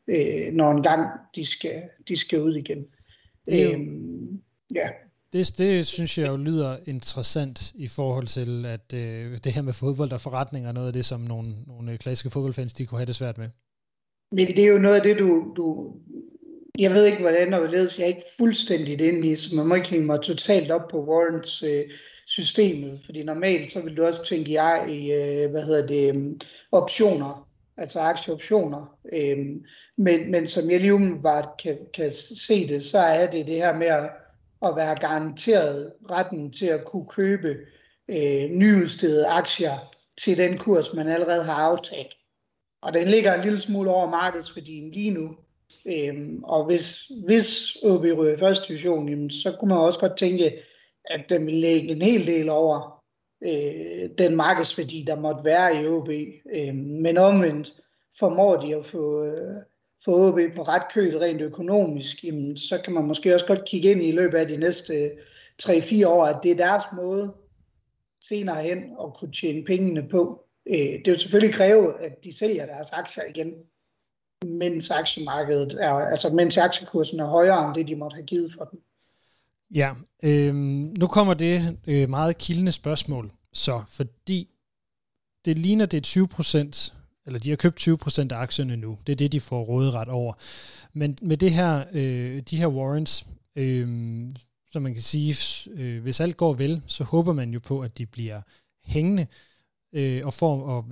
øh, 0.09 0.53
når 0.53 0.71
en 0.71 0.83
gang 0.83 1.11
de 1.37 1.45
skal, 1.47 1.83
de 2.09 2.17
skal 2.17 2.43
ud 2.43 2.55
igen. 2.55 2.87
Øh, 3.49 3.81
ja. 4.75 4.89
Det, 5.33 5.59
det 5.59 5.87
synes 5.87 6.19
jeg 6.19 6.29
jo 6.29 6.37
lyder 6.37 6.77
interessant 6.87 7.73
i 7.75 7.89
forhold 7.89 8.27
til, 8.27 8.67
at 8.67 8.93
øh, 8.95 9.39
det 9.45 9.53
her 9.53 9.63
med 9.63 9.73
fodbold 9.73 10.13
og 10.13 10.21
forretning 10.21 10.67
er 10.67 10.73
noget 10.73 10.87
af 10.87 10.93
det, 10.93 11.05
som 11.05 11.21
nogle, 11.21 11.55
nogle 11.67 11.99
klassiske 11.99 12.31
fodboldfans 12.31 12.73
de 12.73 12.87
kunne 12.87 12.99
have 12.99 13.07
det 13.07 13.15
svært 13.15 13.39
med. 13.39 13.49
Men 14.33 14.47
det 14.47 14.59
er 14.59 14.69
jo 14.69 14.79
noget 14.79 14.97
af 14.97 15.03
det, 15.03 15.19
du, 15.19 15.53
du 15.57 15.95
jeg 16.79 16.91
ved 16.95 17.07
ikke, 17.07 17.21
hvordan 17.21 17.55
og 17.55 17.61
hvorledes, 17.61 17.99
jeg 17.99 18.05
er 18.05 18.09
ikke 18.09 18.27
fuldstændigt 18.39 19.01
inde 19.01 19.29
i, 19.29 19.37
så 19.37 19.57
man 19.57 19.67
må 19.67 19.75
ikke 19.75 19.89
hænge 19.89 20.07
mig 20.07 20.21
totalt 20.21 20.71
op 20.71 20.89
på 20.91 21.05
warrants 21.05 21.63
øh, 21.63 21.85
systemet, 22.27 23.01
fordi 23.05 23.23
normalt 23.23 23.71
så 23.71 23.81
vil 23.81 23.97
du 23.97 24.05
også 24.05 24.25
tænke 24.25 24.53
jeg 24.53 24.87
i, 24.91 25.13
øh, 25.13 25.51
hvad 25.51 25.63
hedder 25.63 25.87
det, 25.87 26.17
øh, 26.17 26.33
optioner, 26.73 27.49
altså 27.77 28.01
aktieoptioner. 28.01 28.99
Øh, 29.13 29.37
men, 29.97 30.31
men 30.31 30.47
som 30.47 30.71
jeg 30.71 30.81
lige 30.81 30.95
umiddelbart 30.95 31.49
kan, 31.63 31.79
kan 31.95 32.13
se 32.13 32.69
det, 32.69 32.83
så 32.83 32.99
er 32.99 33.31
det 33.31 33.47
det 33.47 33.57
her 33.57 33.77
med 33.77 33.87
at 33.87 34.11
at 34.67 34.77
være 34.77 34.97
garanteret 34.97 35.93
retten 36.11 36.53
til 36.53 36.67
at 36.67 36.85
kunne 36.85 37.07
købe 37.07 37.57
øh, 38.09 38.51
nyudstedede 38.51 39.27
aktier 39.27 39.79
til 40.17 40.39
den 40.39 40.59
kurs, 40.59 40.93
man 40.93 41.09
allerede 41.09 41.45
har 41.45 41.55
aftalt. 41.55 42.15
Og 42.83 42.95
den 42.95 43.09
ligger 43.09 43.35
en 43.35 43.45
lille 43.45 43.61
smule 43.61 43.91
over 43.91 44.11
markedsværdien 44.11 44.91
lige 44.91 45.11
nu. 45.11 45.37
Øhm, 45.87 46.45
og 46.45 46.65
hvis, 46.65 47.11
hvis 47.27 47.77
OB 47.83 48.03
ryger 48.03 48.35
i 48.35 48.39
første 48.39 48.69
division, 48.69 49.09
jamen, 49.09 49.31
så 49.31 49.57
kunne 49.59 49.69
man 49.69 49.79
også 49.79 50.01
godt 50.01 50.17
tænke, 50.17 50.59
at 51.05 51.21
den 51.29 51.47
vil 51.47 51.55
lægge 51.55 51.89
en 51.89 52.03
hel 52.03 52.27
del 52.27 52.49
over 52.49 53.03
øh, 53.45 54.11
den 54.19 54.37
markedsværdi, 54.37 55.05
der 55.07 55.21
måtte 55.21 55.45
være 55.45 55.83
i 55.83 55.87
OB. 55.87 56.09
Øh, 56.55 56.75
men 56.75 57.19
omvendt 57.19 57.73
formår 58.19 58.57
de 58.57 58.77
at 58.77 58.85
få, 58.85 59.25
øh, 59.25 59.57
få 60.05 60.29
OB 60.29 60.39
på 60.57 60.63
ret 60.63 60.93
køl 60.95 61.19
rent 61.19 61.41
økonomisk, 61.43 62.25
jamen, 62.25 62.57
så 62.57 62.81
kan 62.85 62.93
man 62.93 63.05
måske 63.05 63.35
også 63.35 63.47
godt 63.47 63.65
kigge 63.65 63.91
ind 63.91 64.03
i, 64.03 64.09
i 64.09 64.13
løbet 64.13 64.39
af 64.39 64.49
de 64.49 64.57
næste 64.57 65.11
3-4 65.63 66.07
år, 66.07 66.25
at 66.25 66.43
det 66.43 66.51
er 66.51 66.57
deres 66.57 66.85
måde 66.97 67.35
senere 68.29 68.63
hen 68.63 68.79
at 68.79 69.15
kunne 69.15 69.33
tjene 69.33 69.65
pengene 69.65 70.09
på. 70.09 70.45
Øh, 70.67 70.77
det 70.77 71.07
vil 71.07 71.19
selvfølgelig 71.19 71.55
kræve, 71.55 72.01
at 72.01 72.25
de 72.25 72.39
sælger 72.39 72.67
deres 72.67 72.91
aktier 72.93 73.25
igen, 73.25 73.55
mens 74.47 74.91
aktiemarkedet 74.91 75.77
er, 75.81 75.93
altså 75.93 76.35
mens 76.35 76.59
aktiekursen 76.59 77.21
er 77.21 77.27
højere 77.27 77.67
end 77.67 77.75
det, 77.75 77.89
de 77.89 77.97
måtte 77.97 78.15
have 78.15 78.27
givet 78.27 78.53
for 78.53 78.65
den. 78.65 78.79
Ja, 79.75 79.93
øh, 80.23 80.55
nu 80.99 81.07
kommer 81.07 81.35
det 81.35 81.79
øh, 81.87 82.11
meget 82.11 82.39
kildende 82.39 82.73
spørgsmål, 82.73 83.33
så 83.53 83.83
fordi 83.89 84.49
det 85.45 85.59
ligner, 85.59 85.87
det 85.87 85.97
er 85.97 86.01
20 86.01 86.29
procent 86.29 86.95
eller 87.27 87.41
de 87.41 87.51
har 87.51 87.57
købt 87.57 87.89
20% 87.89 88.21
af 88.31 88.37
aktierne 88.37 88.77
nu. 88.77 88.99
Det 89.07 89.13
er 89.13 89.17
det, 89.17 89.33
de 89.33 89.41
får 89.41 89.65
råderet 89.65 90.09
over. 90.09 90.33
Men 90.93 91.19
med 91.23 91.37
det 91.37 91.53
her, 91.53 91.85
øh, 91.93 92.43
de 92.51 92.57
her 92.57 92.67
warrants, 92.67 93.27
øh, 93.57 93.89
så 94.73 94.81
man 94.81 94.95
kan 94.95 95.03
sige, 95.03 95.37
øh, 95.75 96.03
hvis 96.03 96.21
alt 96.21 96.37
går 96.37 96.53
vel, 96.53 96.83
så 96.87 97.05
håber 97.05 97.33
man 97.33 97.51
jo 97.51 97.61
på, 97.61 97.81
at 97.81 97.99
de 97.99 98.07
bliver 98.07 98.41
hængende 98.85 99.27
øh, 99.93 100.27
og 100.27 100.35
får, 100.35 100.63
og 100.63 100.85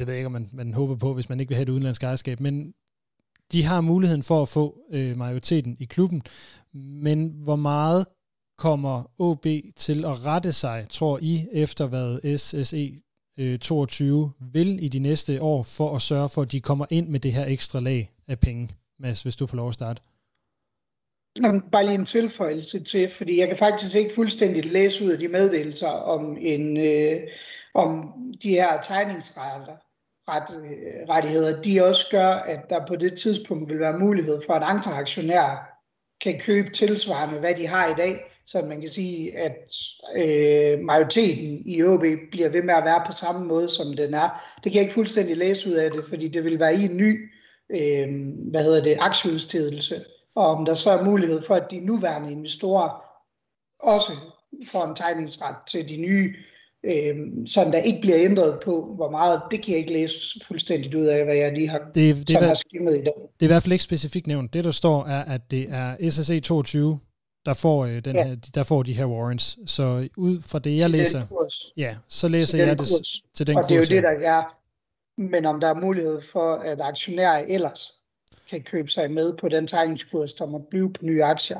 det 0.00 0.06
ved 0.06 0.14
jeg 0.14 0.18
ikke, 0.18 0.26
om 0.26 0.32
man, 0.32 0.48
man 0.52 0.74
håber 0.74 0.96
på, 0.96 1.14
hvis 1.14 1.28
man 1.28 1.40
ikke 1.40 1.50
vil 1.50 1.56
have 1.56 1.62
et 1.62 1.68
udenlandsk 1.68 2.02
ejerskab, 2.02 2.40
men 2.40 2.74
de 3.52 3.62
har 3.64 3.80
muligheden 3.80 4.22
for 4.22 4.42
at 4.42 4.48
få 4.48 4.78
øh, 4.92 5.16
majoriteten 5.16 5.76
i 5.78 5.84
klubben, 5.84 6.22
men 6.74 7.32
hvor 7.34 7.56
meget 7.56 8.06
kommer 8.58 9.10
OB 9.18 9.46
til 9.76 10.04
at 10.04 10.24
rette 10.24 10.52
sig, 10.52 10.86
tror 10.90 11.18
I, 11.22 11.46
efter 11.52 11.86
hvad 11.86 12.38
SSE 12.38 13.00
22 13.60 14.32
øh, 14.40 14.54
vil 14.54 14.84
i 14.84 14.88
de 14.88 14.98
næste 14.98 15.42
år 15.42 15.62
for 15.62 15.96
at 15.96 16.02
sørge 16.02 16.28
for, 16.28 16.42
at 16.42 16.52
de 16.52 16.60
kommer 16.60 16.86
ind 16.90 17.08
med 17.08 17.20
det 17.20 17.32
her 17.32 17.44
ekstra 17.44 17.80
lag 17.80 18.10
af 18.28 18.40
penge? 18.40 18.68
Mads, 18.98 19.22
hvis 19.22 19.36
du 19.36 19.46
får 19.46 19.56
lov 19.56 19.68
at 19.68 19.74
starte. 19.74 20.02
Bare 21.72 21.86
lige 21.86 21.98
en 21.98 22.04
tilføjelse 22.04 22.80
til, 22.80 23.08
fordi 23.08 23.38
jeg 23.38 23.48
kan 23.48 23.56
faktisk 23.56 23.96
ikke 23.96 24.14
fuldstændigt 24.14 24.66
læse 24.66 25.04
ud 25.04 25.10
af 25.10 25.18
de 25.18 25.28
meddelelser 25.28 25.88
om, 25.88 26.36
en, 26.40 26.76
øh, 26.76 27.20
om 27.74 28.12
de 28.42 28.48
her 28.48 28.82
Øh, 30.28 31.08
rettigheder, 31.08 31.62
De 31.62 31.84
også 31.84 32.06
gør, 32.10 32.28
at 32.28 32.60
der 32.70 32.86
på 32.86 32.96
det 32.96 33.18
tidspunkt 33.18 33.70
vil 33.70 33.80
være 33.80 33.98
mulighed 33.98 34.40
for, 34.46 34.52
at 34.52 34.62
andre 34.62 34.92
aktionærer 34.92 35.56
kan 36.20 36.40
købe 36.40 36.70
tilsvarende, 36.70 37.38
hvad 37.38 37.54
de 37.54 37.66
har 37.66 37.86
i 37.86 37.94
dag, 37.94 38.30
så 38.46 38.62
man 38.62 38.80
kan 38.80 38.88
sige, 38.88 39.38
at 39.38 39.72
øh, 40.16 40.80
majoriteten 40.80 41.62
i 41.66 41.82
OB 41.82 42.04
bliver 42.30 42.48
ved 42.48 42.62
med 42.62 42.74
at 42.74 42.84
være 42.84 43.02
på 43.06 43.12
samme 43.12 43.46
måde, 43.46 43.68
som 43.68 43.96
den 43.96 44.14
er. 44.14 44.28
Det 44.64 44.72
kan 44.72 44.74
jeg 44.74 44.82
ikke 44.82 44.94
fuldstændig 44.94 45.36
læse 45.36 45.68
ud 45.68 45.74
af 45.74 45.90
det, 45.90 46.04
fordi 46.04 46.28
det 46.28 46.44
vil 46.44 46.60
være 46.60 46.74
i 46.74 46.84
en 46.84 46.96
ny 46.96 47.30
øh, 47.70 48.08
hvad 48.50 48.64
hedder 48.64 48.82
det, 48.82 48.96
aktieudstedelse, 49.00 49.94
og 50.34 50.46
om 50.46 50.64
der 50.64 50.74
så 50.74 50.90
er 50.90 51.04
mulighed 51.04 51.42
for, 51.42 51.54
at 51.54 51.70
de 51.70 51.80
nuværende 51.80 52.32
investorer 52.32 53.04
også 53.82 54.12
får 54.66 54.84
en 54.84 54.94
tegningsret 54.94 55.56
til 55.70 55.88
de 55.88 55.96
nye, 55.96 56.36
øh, 56.84 57.16
så 57.46 57.64
der 57.72 57.78
ikke 57.78 58.00
bliver 58.00 58.16
ændret 58.20 58.60
på, 58.64 58.92
hvor 58.96 59.10
meget, 59.10 59.42
det 59.50 59.62
kan 59.62 59.72
jeg 59.72 59.78
ikke 59.78 59.92
læse 59.92 60.40
fuldstændigt 60.46 60.94
ud 60.94 61.06
af, 61.06 61.24
hvad 61.24 61.36
jeg 61.36 61.52
lige 61.52 61.68
har, 61.68 61.78
det, 61.94 62.28
det 62.28 62.36
er, 62.36 62.46
har 62.46 62.54
skimmet 62.54 62.92
i 62.92 63.02
dag. 63.04 63.12
Det 63.16 63.40
er 63.40 63.44
i 63.44 63.46
hvert 63.46 63.62
fald 63.62 63.72
ikke 63.72 63.84
specifikt 63.84 64.26
nævnt. 64.26 64.54
Det, 64.54 64.64
der 64.64 64.70
står, 64.70 65.06
er, 65.06 65.24
at 65.24 65.40
det 65.50 65.66
er 65.70 66.10
SSE 66.10 66.40
22, 66.40 66.98
der 67.46 67.54
får, 67.54 67.84
øh, 67.84 68.04
den 68.04 68.16
ja. 68.16 68.26
her, 68.26 68.36
der 68.54 68.64
får 68.64 68.82
de 68.82 68.92
her 68.92 69.06
warrants. 69.06 69.58
Så 69.66 70.08
ud 70.16 70.42
fra 70.42 70.58
det, 70.58 70.78
jeg 70.78 70.90
til 70.90 70.98
læser, 70.98 71.50
ja, 71.76 71.96
så 72.08 72.28
læser 72.28 72.58
jeg 72.58 72.68
det 72.68 72.78
kurs. 72.78 73.22
til 73.34 73.46
den 73.46 73.56
og 73.56 73.62
kurs. 73.62 73.68
det 73.68 73.76
er 73.76 73.80
jo 73.80 74.02
det, 74.02 74.02
der 74.02 74.28
er. 74.28 74.56
Men 75.18 75.46
om 75.46 75.60
der 75.60 75.68
er 75.68 75.74
mulighed 75.74 76.20
for, 76.20 76.54
at 76.54 76.80
aktionærer 76.80 77.44
ellers 77.48 77.90
kan 78.50 78.62
købe 78.62 78.88
sig 78.88 79.10
med 79.10 79.36
på 79.36 79.48
den 79.48 79.66
tegningskurs, 79.66 80.32
der 80.32 80.46
må 80.46 80.66
blive 80.70 80.92
på 80.92 81.04
nye 81.04 81.24
aktier, 81.24 81.58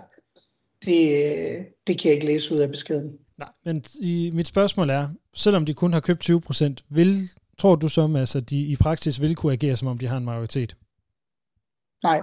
det, 0.85 1.25
øh, 1.25 1.65
det 1.87 1.99
kan 1.99 2.09
jeg 2.09 2.15
ikke 2.15 2.27
læse 2.27 2.55
ud 2.55 2.59
af 2.61 2.69
beskeden. 2.69 3.19
Nej, 3.41 3.49
men 3.65 3.85
i, 4.01 4.31
mit 4.35 4.47
spørgsmål 4.47 4.91
er, 4.91 5.09
selvom 5.35 5.67
de 5.67 5.75
kun 5.75 5.93
har 5.93 6.01
købt 6.01 6.21
20 6.21 6.41
procent, 6.41 6.85
vil, 6.89 7.17
tror 7.59 7.77
du 7.77 7.89
så, 7.89 8.07
Mads, 8.07 8.37
at 8.37 8.51
de 8.51 8.57
i 8.57 8.77
praksis 8.77 9.21
vil 9.21 9.37
kunne 9.37 9.53
agere, 9.53 9.77
som 9.77 9.89
om 9.89 9.99
de 9.99 10.07
har 10.07 10.17
en 10.17 10.25
majoritet? 10.25 10.77
Nej. 12.03 12.21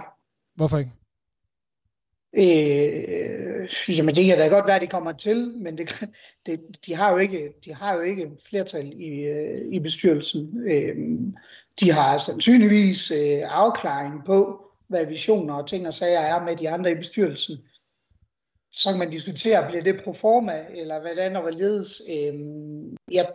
Hvorfor 0.56 0.78
ikke? 0.78 0.90
Øh, 2.36 3.68
jamen 3.98 4.14
det 4.14 4.24
kan 4.26 4.38
da 4.38 4.48
godt 4.48 4.66
være, 4.66 4.76
at 4.76 4.82
de 4.82 4.86
kommer 4.86 5.12
til, 5.12 5.52
men 5.56 5.78
det, 5.78 6.08
det, 6.46 6.60
de, 6.86 6.94
har 6.94 7.10
jo 7.10 7.16
ikke, 7.16 7.52
de 7.64 7.74
har 7.74 7.94
jo 7.94 8.00
ikke 8.00 8.30
flertal 8.48 8.92
i, 8.96 9.24
øh, 9.24 9.72
i 9.72 9.80
bestyrelsen. 9.80 10.62
Øh, 10.70 10.96
de 11.80 11.92
har 11.92 12.18
sandsynligvis 12.18 13.10
øh, 13.10 13.40
afklaring 13.44 14.24
på, 14.24 14.64
hvad 14.88 15.06
visioner 15.06 15.54
og 15.54 15.68
ting 15.68 15.86
og 15.86 15.94
sager 15.94 16.20
er 16.20 16.44
med 16.44 16.56
de 16.56 16.70
andre 16.70 16.92
i 16.92 16.94
bestyrelsen. 16.94 17.56
Så 18.82 18.90
kan 18.90 18.98
man 18.98 19.10
diskutere, 19.10 19.68
bliver 19.68 19.82
det 19.82 20.00
pro 20.04 20.12
forma, 20.12 20.52
eller 20.74 21.00
hvordan 21.00 21.36
og 21.36 21.42
hvorledes. 21.42 22.02
Øh, 22.10 22.34
jeg, 23.12 23.26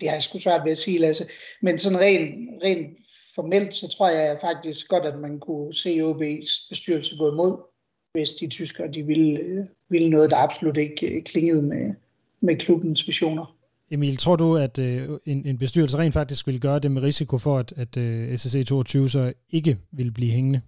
det 0.00 0.08
har 0.08 0.16
jeg 0.16 0.22
sgu 0.22 0.38
svært 0.38 0.64
ved 0.64 0.70
at 0.70 0.78
sige, 0.78 0.98
Lasse. 0.98 1.24
Men 1.62 1.78
sådan 1.78 2.00
rent, 2.00 2.62
rent 2.62 2.98
formelt, 3.34 3.74
så 3.74 3.88
tror 3.88 4.08
jeg 4.08 4.38
faktisk 4.40 4.88
godt, 4.88 5.04
at 5.04 5.18
man 5.20 5.38
kunne 5.40 5.72
se 5.74 6.00
OB's 6.00 6.68
bestyrelse 6.68 7.18
gå 7.18 7.32
imod 7.32 7.72
hvis 8.12 8.30
de 8.30 8.46
tyskere 8.46 8.88
de 8.88 9.02
ville, 9.02 9.40
øh, 9.40 9.64
ville 9.88 10.10
noget, 10.10 10.30
der 10.30 10.36
absolut 10.36 10.76
ikke 10.76 11.06
øh, 11.06 11.22
klingede 11.22 11.62
med, 11.62 11.94
med 12.40 12.56
klubbens 12.56 13.08
visioner. 13.08 13.56
Emil, 13.90 14.16
tror 14.16 14.36
du, 14.36 14.56
at 14.56 14.78
øh, 14.78 15.08
en, 15.26 15.46
en 15.46 15.58
bestyrelse 15.58 15.98
rent 15.98 16.14
faktisk 16.14 16.46
vil 16.46 16.60
gøre 16.60 16.78
det 16.78 16.90
med 16.90 17.02
risiko 17.02 17.38
for, 17.38 17.58
at, 17.58 17.72
at 17.76 17.96
øh, 17.96 18.38
SSC 18.38 18.66
22 18.66 19.10
så 19.10 19.32
ikke 19.50 19.78
vil 19.92 20.12
blive 20.12 20.32
hængende? 20.32 20.60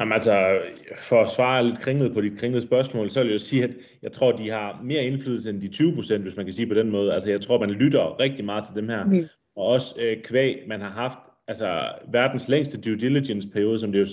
Jamen 0.00 0.12
altså, 0.12 0.58
for 0.96 1.22
at 1.22 1.28
svare 1.28 1.64
lidt 1.64 1.80
kringlet 1.80 2.14
på 2.14 2.20
de 2.20 2.36
kringlede 2.36 2.62
spørgsmål, 2.62 3.10
så 3.10 3.22
vil 3.22 3.30
jeg 3.30 3.40
sige, 3.40 3.64
at 3.64 3.76
jeg 4.02 4.12
tror, 4.12 4.32
de 4.32 4.50
har 4.50 4.80
mere 4.84 5.04
indflydelse 5.04 5.50
end 5.50 5.60
de 5.60 5.68
20 5.68 5.94
procent, 5.94 6.22
hvis 6.22 6.36
man 6.36 6.46
kan 6.46 6.52
sige 6.52 6.66
på 6.66 6.74
den 6.74 6.90
måde. 6.90 7.14
Altså, 7.14 7.30
jeg 7.30 7.40
tror, 7.40 7.60
man 7.60 7.70
lytter 7.70 8.20
rigtig 8.20 8.44
meget 8.44 8.64
til 8.64 8.74
dem 8.74 8.88
her. 8.88 9.04
Mm. 9.04 9.24
Og 9.56 9.66
også 9.66 9.94
øh, 10.00 10.22
kvæg, 10.22 10.62
man 10.68 10.80
har 10.80 10.90
haft 10.90 11.18
altså 11.48 11.88
verdens 12.12 12.48
længste 12.48 12.80
due 12.80 12.94
diligence 12.94 13.48
periode, 13.48 13.78
som 13.78 13.92
det 13.92 14.00
jo 14.00 14.06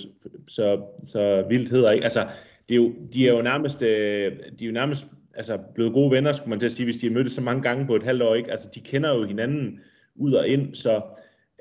så, 0.48 0.80
så 1.02 1.44
vildt 1.48 1.70
hedder, 1.70 1.90
ikke? 1.90 2.04
Altså, 2.04 2.26
det 2.68 2.74
er 2.74 2.76
jo, 2.76 2.92
de 3.14 3.28
er 3.28 3.32
jo 3.32 3.42
nærmest, 3.42 3.82
øh, 3.82 4.32
de 4.58 4.64
er 4.64 4.68
jo 4.68 4.72
nærmest 4.72 5.06
altså 5.34 5.58
blevet 5.74 5.92
gode 5.92 6.10
venner, 6.10 6.32
skulle 6.32 6.50
man 6.50 6.58
til 6.58 6.66
at 6.66 6.72
sige, 6.72 6.84
hvis 6.84 6.96
de 6.96 7.06
har 7.06 7.14
mødtes 7.14 7.32
så 7.32 7.40
mange 7.40 7.62
gange 7.62 7.86
på 7.86 7.96
et 7.96 8.02
halvt 8.02 8.22
år. 8.22 8.34
Ikke? 8.34 8.50
Altså, 8.50 8.68
de 8.74 8.80
kender 8.80 9.16
jo 9.16 9.24
hinanden 9.24 9.80
ud 10.16 10.32
og 10.32 10.48
ind, 10.48 10.74
så 10.74 11.02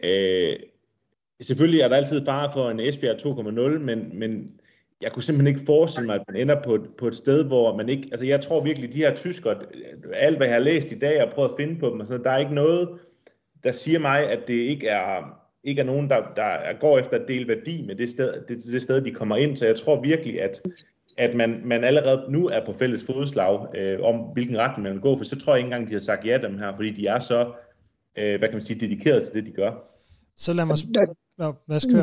øh, 0.04 0.56
selvfølgelig 1.42 1.82
er 1.82 1.88
der 1.88 1.96
altid 1.96 2.26
fare 2.26 2.52
for 2.54 2.70
en 2.70 2.80
Esbjerg 2.80 3.16
2.0, 3.16 3.80
men, 3.80 4.20
men 4.20 4.52
jeg 5.02 5.12
kunne 5.12 5.24
simpelthen 5.24 5.56
ikke 5.56 5.66
forestille 5.66 6.08
mig, 6.08 6.16
at 6.16 6.24
man 6.28 6.42
ender 6.42 6.62
på 6.64 6.76
et, 6.76 6.82
på 6.98 7.08
et 7.08 7.16
sted, 7.16 7.46
hvor 7.46 7.78
man 7.78 7.90
ikke... 7.90 8.08
Altså, 8.12 8.26
jeg 8.26 8.42
tror 8.42 8.64
virkelig, 8.64 8.94
de 8.94 8.98
her 8.98 9.16
tyskere, 9.16 9.56
alt 10.14 10.38
hvad 10.38 10.48
jeg 10.48 10.56
har 10.56 10.64
læst 10.64 10.92
i 10.92 11.00
dag 11.00 11.24
og 11.24 11.32
prøvet 11.32 11.50
at 11.50 11.56
finde 11.58 11.80
på 11.80 11.90
dem, 11.90 12.00
og 12.00 12.08
sådan, 12.08 12.24
der 12.24 12.32
er 12.32 12.38
ikke 12.38 12.54
noget, 12.54 12.90
der 13.64 13.72
siger 13.72 14.00
mig, 14.00 14.30
at 14.30 14.40
det 14.48 14.54
ikke 14.54 14.88
er, 14.88 15.42
ikke 15.64 15.82
er 15.82 15.86
nogen, 15.86 16.10
der, 16.10 16.22
der 16.36 16.80
går 16.80 17.00
efter 17.00 17.18
at 17.18 17.28
dele 17.28 17.48
værdi 17.48 17.86
med 17.88 17.96
det 17.96 18.10
sted, 18.10 18.34
det, 18.48 18.64
det 18.72 18.82
sted, 18.82 19.02
de 19.02 19.12
kommer 19.12 19.38
ind. 19.38 19.58
Så 19.58 19.66
jeg 19.66 19.76
tror 19.76 20.02
virkelig, 20.02 20.42
at, 20.42 20.62
at 21.18 21.36
man, 21.36 21.62
man 21.66 21.84
allerede 21.84 22.26
nu 22.30 22.48
er 22.48 22.66
på 22.66 22.74
fælles 22.74 23.04
fodslag 23.04 23.76
øh, 23.76 24.00
om, 24.02 24.16
hvilken 24.16 24.58
retning 24.58 24.84
man 24.84 24.94
vil 24.94 25.02
gå, 25.02 25.18
for 25.18 25.24
så 25.24 25.40
tror 25.40 25.54
jeg 25.54 25.60
ikke 25.60 25.66
engang, 25.66 25.90
de 25.90 25.94
har 25.94 26.00
sagt 26.00 26.26
ja 26.26 26.38
dem 26.38 26.58
her, 26.58 26.76
fordi 26.76 26.92
de 26.92 27.08
er 27.08 27.20
så, 27.20 27.52
øh, 28.18 28.40
hvad 28.40 28.50
kan 28.50 28.54
man 28.54 28.64
sige, 28.64 28.80
dedikeret 28.80 29.24
til 29.24 29.34
det, 29.34 29.46
de 29.46 29.52
gør. 29.52 29.72
Så 30.38 30.54
lad 30.54 30.66
mig 30.66 30.78
hvad 31.66 31.80
skal 31.80 31.96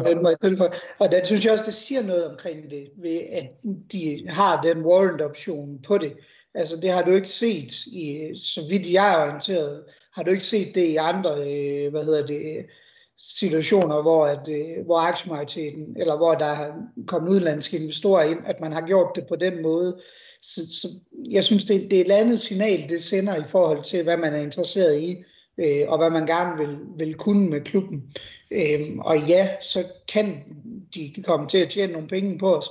Og 0.99 1.13
der 1.13 1.25
synes 1.25 1.45
jeg 1.45 1.53
også, 1.53 1.65
det 1.65 1.75
siger 1.75 2.03
noget 2.03 2.27
omkring 2.27 2.71
det, 2.71 2.91
ved 3.03 3.21
at 3.33 3.47
de 3.93 4.25
har 4.29 4.63
den 4.63 4.85
warrant-option 4.85 5.79
på 5.87 5.99
det. 5.99 6.13
Altså 6.55 6.77
det 6.83 6.91
har 6.91 7.03
du 7.03 7.11
ikke 7.11 7.29
set, 7.29 7.87
i, 7.87 8.31
så 8.35 8.67
vidt 8.69 8.93
jeg 8.93 9.13
er 9.13 9.27
orienteret, 9.27 9.85
har 10.15 10.23
du 10.23 10.31
ikke 10.31 10.45
set 10.45 10.75
det 10.75 10.87
i 10.87 10.97
andre, 10.97 11.31
øh, 11.31 11.91
hvad 11.91 12.05
hedder 12.05 12.27
det, 12.27 12.67
situationer, 13.21 14.03
hvor, 14.03 14.27
at, 14.27 14.49
øh, 14.49 14.85
hvor 14.85 14.99
aktiemajoriteten, 14.99 15.97
eller 15.97 16.17
hvor 16.17 16.35
der 16.35 16.55
har 16.55 16.83
kommet 17.07 17.31
udenlandske 17.31 17.79
investorer 17.79 18.23
ind, 18.23 18.39
at 18.47 18.61
man 18.61 18.73
har 18.73 18.87
gjort 18.87 19.17
det 19.17 19.25
på 19.29 19.37
den 19.37 19.63
måde. 19.63 20.01
Så, 20.43 20.61
så 20.71 20.89
jeg 21.31 21.45
synes, 21.45 21.65
det, 21.65 21.91
det 21.91 22.01
er 22.01 22.05
et 22.05 22.21
andet 22.21 22.39
signal, 22.39 22.89
det 22.89 23.03
sender 23.03 23.37
i 23.37 23.49
forhold 23.49 23.85
til, 23.85 24.03
hvad 24.03 24.17
man 24.17 24.35
er 24.35 24.43
interesseret 24.43 25.01
i, 25.01 25.17
øh, 25.59 25.89
og 25.89 25.99
hvad 25.99 26.11
man 26.11 26.27
gerne 26.27 26.59
vil, 26.59 26.79
vil 26.99 27.15
kunne 27.15 27.51
med 27.51 27.61
klubben. 27.61 28.15
Øhm, 28.51 28.99
og 28.99 29.19
ja, 29.19 29.49
så 29.61 29.85
kan 30.13 30.43
de 30.95 31.23
komme 31.23 31.49
til 31.49 31.59
at 31.59 31.69
tjene 31.69 31.93
nogle 31.93 32.09
penge 32.09 32.39
på 32.39 32.57
os, 32.57 32.69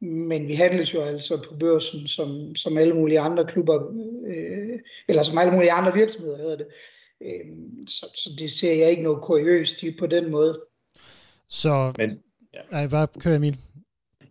men 0.00 0.48
vi 0.48 0.52
handles 0.52 0.94
jo 0.94 1.00
altså 1.00 1.48
på 1.48 1.54
børsen 1.60 2.06
som, 2.06 2.54
som 2.54 2.78
alle 2.78 2.94
mulige 2.94 3.20
andre 3.20 3.46
klubber, 3.46 3.92
øh, 4.26 4.78
eller 5.08 5.22
som 5.22 5.38
alle 5.38 5.52
mulige 5.52 5.72
andre 5.72 5.94
virksomheder 5.94 6.36
hedder 6.36 6.56
det. 6.56 6.66
Øhm, 7.22 7.86
så, 7.86 8.06
så 8.16 8.30
det 8.38 8.50
ser 8.50 8.74
jeg 8.74 8.90
ikke 8.90 9.02
noget 9.02 9.22
kuriøst 9.22 9.82
i 9.82 9.96
på 9.98 10.06
den 10.06 10.30
måde. 10.30 10.60
Så, 11.48 11.92
men, 11.98 12.18
ja. 12.54 12.60
Ej, 12.72 12.86
hvad 12.86 13.06
kører 13.20 13.36
Emil? 13.36 13.56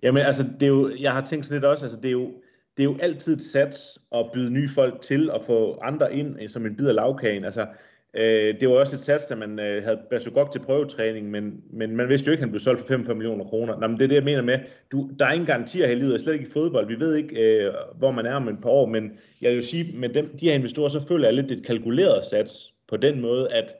Jamen 0.03 0.25
altså, 0.25 0.43
det 0.43 0.63
er 0.63 0.67
jo, 0.67 0.95
jeg 0.99 1.13
har 1.13 1.25
tænkt 1.25 1.45
sådan 1.45 1.55
lidt 1.55 1.65
også, 1.65 1.85
altså 1.85 1.97
det 1.97 2.07
er 2.07 2.11
jo, 2.11 2.31
det 2.77 2.83
er 2.83 2.91
jo 2.91 2.97
altid 3.01 3.35
et 3.35 3.43
sats 3.43 3.99
at 4.11 4.25
byde 4.33 4.49
nye 4.49 4.69
folk 4.69 5.01
til 5.01 5.31
og 5.31 5.43
få 5.45 5.79
andre 5.81 6.15
ind 6.15 6.49
som 6.49 6.65
en 6.65 6.75
bid 6.75 6.87
af 6.87 6.95
lavkagen. 6.95 7.45
Altså, 7.45 7.67
Øh, 8.13 8.59
det 8.59 8.69
var 8.69 8.75
også 8.75 8.95
et 8.95 9.01
sats, 9.01 9.25
da 9.25 9.35
man 9.35 9.59
øh, 9.59 9.83
havde 9.83 9.99
Basugok 10.09 10.51
til 10.51 10.59
prøvetræning, 10.59 11.31
men, 11.31 11.63
men 11.73 11.95
man 11.95 12.09
vidste 12.09 12.27
jo 12.27 12.31
ikke, 12.31 12.41
at 12.41 12.43
han 12.43 12.51
blev 12.51 12.59
solgt 12.59 12.81
for 12.81 12.87
45 12.87 13.15
millioner 13.15 13.45
kroner. 13.45 13.79
Nå, 13.79 13.87
men 13.87 13.97
det 13.97 14.03
er 14.03 14.07
det, 14.07 14.15
jeg 14.15 14.23
mener 14.23 14.41
med, 14.41 14.59
du, 14.91 15.09
der 15.19 15.25
er 15.25 15.31
ingen 15.31 15.47
garantier 15.47 15.87
her 15.87 15.93
i 15.93 15.99
livet, 15.99 16.21
slet 16.21 16.33
ikke 16.33 16.47
i 16.47 16.51
fodbold. 16.51 16.87
Vi 16.87 16.99
ved 16.99 17.15
ikke, 17.15 17.41
øh, 17.41 17.73
hvor 17.97 18.11
man 18.11 18.25
er 18.25 18.33
om 18.33 18.47
et 18.47 18.61
par 18.61 18.69
år, 18.69 18.85
men 18.85 19.11
jeg 19.41 19.51
vil 19.51 19.55
jo 19.55 19.61
sige, 19.61 19.97
med 19.97 20.09
dem, 20.09 20.37
de 20.37 20.45
her 20.45 20.53
investorer, 20.55 20.89
så 20.89 21.07
føler 21.07 21.27
jeg 21.27 21.33
lidt 21.33 21.51
et 21.51 21.65
kalkuleret 21.65 22.23
sats 22.23 22.73
på 22.87 22.97
den 22.97 23.21
måde, 23.21 23.53
at 23.53 23.75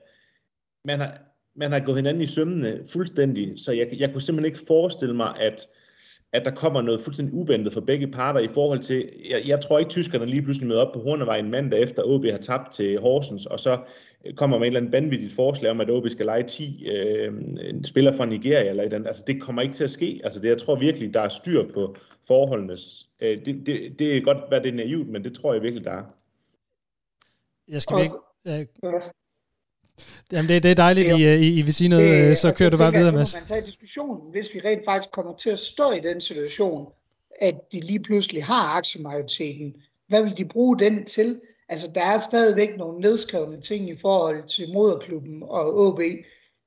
man 0.86 1.00
har, 1.00 1.18
man 1.56 1.72
har 1.72 1.80
gået 1.80 1.98
hinanden 1.98 2.24
i 2.24 2.28
sømmene 2.28 2.80
fuldstændig, 2.88 3.54
så 3.58 3.72
jeg, 3.72 3.88
jeg 3.98 4.12
kunne 4.12 4.22
simpelthen 4.22 4.54
ikke 4.54 4.68
forestille 4.68 5.16
mig, 5.16 5.40
at 5.40 5.68
at 6.34 6.46
der 6.46 6.52
kommer 6.52 6.82
noget 6.82 7.02
fuldstændig 7.02 7.36
uventet 7.36 7.74
for 7.74 7.82
begge 7.82 8.08
parter 8.08 8.40
i 8.40 8.48
forhold 8.48 8.80
til, 8.80 9.10
jeg, 9.30 9.42
jeg 9.48 9.62
tror 9.62 9.80
ikke, 9.80 9.90
tyskerne 9.90 10.26
lige 10.26 10.42
pludselig 10.42 10.68
møder 10.68 10.82
op 10.82 10.94
på 10.94 11.00
Hornevejen 11.00 11.52
mandag 11.52 11.82
efter 11.82 12.04
OB 12.04 12.26
har 12.26 12.38
tabt 12.38 12.72
til 12.72 13.00
Horsens, 13.00 13.46
og 13.46 13.60
så 13.60 13.80
kommer 14.36 14.58
med 14.58 14.64
et 14.64 14.68
eller 14.68 14.80
andet 14.80 14.92
vanvittigt 14.92 15.34
forslag 15.34 15.72
om, 15.72 15.82
at 15.82 15.90
OB 15.90 16.10
skal 16.10 16.26
lege 16.26 16.44
10 16.44 16.88
øh, 16.88 17.34
en 17.70 17.84
spiller 17.84 18.14
fra 18.14 18.26
Nigeria 18.26 18.70
eller 18.70 18.84
et 18.84 18.94
andet. 18.94 19.08
Altså, 19.08 19.24
det 19.28 19.42
kommer 19.42 19.62
ikke 19.62 19.74
til 19.74 19.84
at 19.84 19.90
ske. 19.90 20.22
Altså, 20.24 20.40
det, 20.40 20.50
jeg 20.50 20.58
tror 20.58 20.76
virkelig, 20.76 21.14
der 21.14 21.22
er 21.22 21.30
styr 21.30 21.74
på 21.74 21.96
forholdene. 22.28 22.74
Øh, 23.20 23.46
det, 23.46 23.68
det, 23.68 24.00
det 24.00 24.18
er 24.18 24.22
godt 24.22 24.38
være, 24.52 24.64
det 24.64 24.70
er 24.70 24.76
naivt, 24.76 25.08
men 25.08 25.24
det 25.24 25.34
tror 25.34 25.54
jeg 25.54 25.62
virkelig, 25.62 25.86
der 25.86 25.92
er. 25.92 26.04
Jeg 27.68 27.82
skal 27.82 28.02
ikke... 28.02 28.16
Øh, 28.48 29.02
Jamen, 30.32 30.50
det, 30.50 30.64
det 30.64 30.72
er 30.72 30.76
dejligt, 30.76 31.08
I, 31.08 31.36
I, 31.36 31.60
I 31.60 31.62
vil 31.62 31.74
sige 31.74 31.88
noget, 31.88 32.30
øh, 32.30 32.38
så 32.38 32.52
kører 32.52 32.70
du 32.70 32.78
bare 32.78 32.94
videre, 32.94 33.12
med. 33.12 33.26
Så 33.26 33.38
man 33.38 33.48
tager 33.48 33.62
diskussionen, 33.62 34.32
hvis 34.32 34.54
vi 34.54 34.60
rent 34.66 34.82
faktisk 34.86 35.12
kommer 35.12 35.36
til 35.38 35.50
at 35.50 35.60
stå 35.60 35.92
i 35.92 36.00
den 36.00 36.22
situation, 36.22 36.88
at 37.42 37.56
de 37.74 37.80
lige 37.80 38.00
pludselig 38.00 38.46
har 38.46 38.78
aktiemajoriteten. 38.78 39.76
Hvad 40.08 40.24
vil 40.24 40.38
de 40.38 40.46
bruge 40.46 40.80
den 40.80 41.06
til? 41.06 41.42
Altså, 41.70 41.92
der 41.96 42.02
er 42.02 42.18
stadigvæk 42.18 42.78
nogle 42.78 43.02
nedskrevne 43.02 43.62
ting 43.62 43.90
i 43.90 43.96
forhold 43.96 44.48
til 44.48 44.74
moderklubben 44.74 45.44
og 45.44 45.78
OB, 45.78 46.00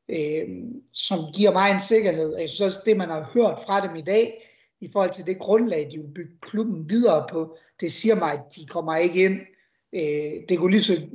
øh, 0.08 0.48
som 0.92 1.18
giver 1.34 1.52
mig 1.52 1.70
en 1.70 1.80
sikkerhed. 1.80 2.36
Jeg 2.36 2.48
synes 2.48 2.60
også, 2.60 2.78
det 2.86 2.96
man 2.96 3.08
har 3.08 3.30
hørt 3.34 3.58
fra 3.66 3.86
dem 3.86 3.96
i 3.96 4.02
dag, 4.02 4.48
i 4.80 4.88
forhold 4.92 5.10
til 5.10 5.26
det 5.26 5.38
grundlag, 5.38 5.88
de 5.92 5.98
vil 5.98 6.12
bygge 6.14 6.32
klubben 6.40 6.90
videre 6.90 7.26
på, 7.30 7.56
det 7.80 7.92
siger 7.92 8.14
mig, 8.14 8.32
at 8.32 8.40
de 8.56 8.66
kommer 8.66 8.96
ikke 8.96 9.24
ind. 9.24 9.40
Øh, 9.92 10.32
det 10.48 10.58
kunne 10.58 10.70
lige 10.70 10.82
så 10.82 11.06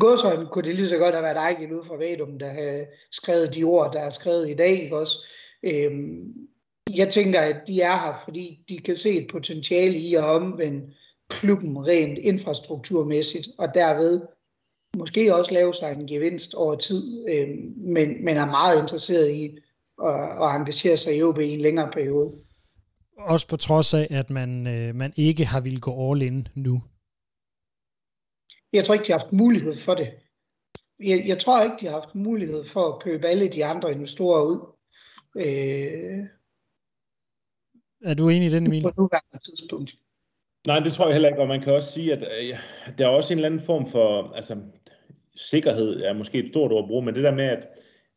godsøjne 0.00 0.46
kunne 0.46 0.64
det 0.64 0.74
lige 0.74 0.88
så 0.88 0.98
godt 0.98 1.14
have 1.14 1.22
været 1.22 1.36
Ejgil 1.36 1.72
ud 1.72 1.84
fra 1.84 1.96
Vedum, 1.96 2.38
der 2.38 2.48
havde 2.48 2.86
skrevet 3.10 3.54
de 3.54 3.64
ord, 3.64 3.92
der 3.92 4.00
er 4.00 4.10
skrevet 4.10 4.50
i 4.50 4.54
dag. 4.54 4.82
Ikke 4.82 4.96
også? 4.96 5.16
Øhm, 5.62 6.34
jeg 6.96 7.08
tænker, 7.08 7.40
at 7.40 7.56
de 7.66 7.80
er 7.80 7.96
her, 7.96 8.22
fordi 8.24 8.64
de 8.68 8.78
kan 8.78 8.96
se 8.96 9.10
et 9.10 9.28
potentiale 9.30 9.98
i 9.98 10.14
at 10.14 10.24
omvende 10.24 10.92
klubben 11.28 11.86
rent 11.86 12.18
infrastrukturmæssigt, 12.18 13.48
og 13.58 13.68
derved 13.74 14.20
måske 14.96 15.34
også 15.34 15.54
lave 15.54 15.74
sig 15.74 15.92
en 15.92 16.06
gevinst 16.06 16.54
over 16.54 16.74
tid, 16.74 17.28
øh, 17.28 17.48
men, 17.76 18.24
men 18.24 18.36
er 18.36 18.46
meget 18.46 18.80
interesseret 18.80 19.30
i 19.30 19.58
at, 20.04 20.14
at 20.14 20.56
engagere 20.56 20.96
sig 20.96 21.16
i 21.16 21.22
OB 21.22 21.38
i 21.38 21.50
en 21.50 21.60
længere 21.60 21.90
periode. 21.92 22.32
Også 23.18 23.48
på 23.48 23.56
trods 23.56 23.94
af, 23.94 24.06
at 24.10 24.30
man, 24.30 24.66
øh, 24.66 24.94
man 24.94 25.12
ikke 25.16 25.44
har 25.44 25.60
ville 25.60 25.80
gå 25.80 26.10
all 26.10 26.22
in 26.22 26.48
nu. 26.54 26.82
Jeg 28.72 28.84
tror 28.84 28.94
ikke, 28.94 29.06
de 29.06 29.12
har 29.12 29.18
haft 29.18 29.32
mulighed 29.32 29.76
for 29.76 29.94
det. 29.94 30.10
Jeg, 31.00 31.24
jeg 31.26 31.38
tror 31.38 31.62
ikke, 31.62 31.76
de 31.80 31.86
har 31.86 31.92
haft 31.92 32.14
mulighed 32.14 32.64
for 32.64 32.92
at 32.92 33.02
købe 33.02 33.26
alle 33.26 33.48
de 33.48 33.64
andre 33.64 33.92
investorer 33.92 34.42
ud. 34.42 34.58
Øh, 35.36 36.26
er 38.04 38.14
du 38.14 38.28
enig 38.28 38.46
i 38.48 38.50
den, 38.50 38.66
Emil? 38.66 38.82
På 38.82 38.92
nuværende 38.96 39.38
tidspunkt. 39.44 39.94
Nej, 40.66 40.78
det 40.78 40.92
tror 40.92 41.06
jeg 41.06 41.12
heller 41.14 41.28
ikke, 41.28 41.40
og 41.40 41.48
man 41.48 41.60
kan 41.60 41.74
også 41.74 41.92
sige, 41.92 42.12
at 42.12 42.22
øh, 42.22 42.58
der 42.98 43.04
er 43.04 43.10
også 43.10 43.32
en 43.32 43.38
eller 43.38 43.48
anden 43.48 43.66
form 43.66 43.90
for, 43.90 44.32
altså 44.32 44.56
sikkerhed 45.36 46.02
er 46.02 46.12
måske 46.12 46.38
et 46.38 46.50
stort 46.52 46.72
ord 46.72 46.84
at 46.84 46.88
bruge, 46.88 47.04
men 47.04 47.14
det 47.14 47.24
der 47.24 47.34
med, 47.34 47.44
at, 47.44 47.68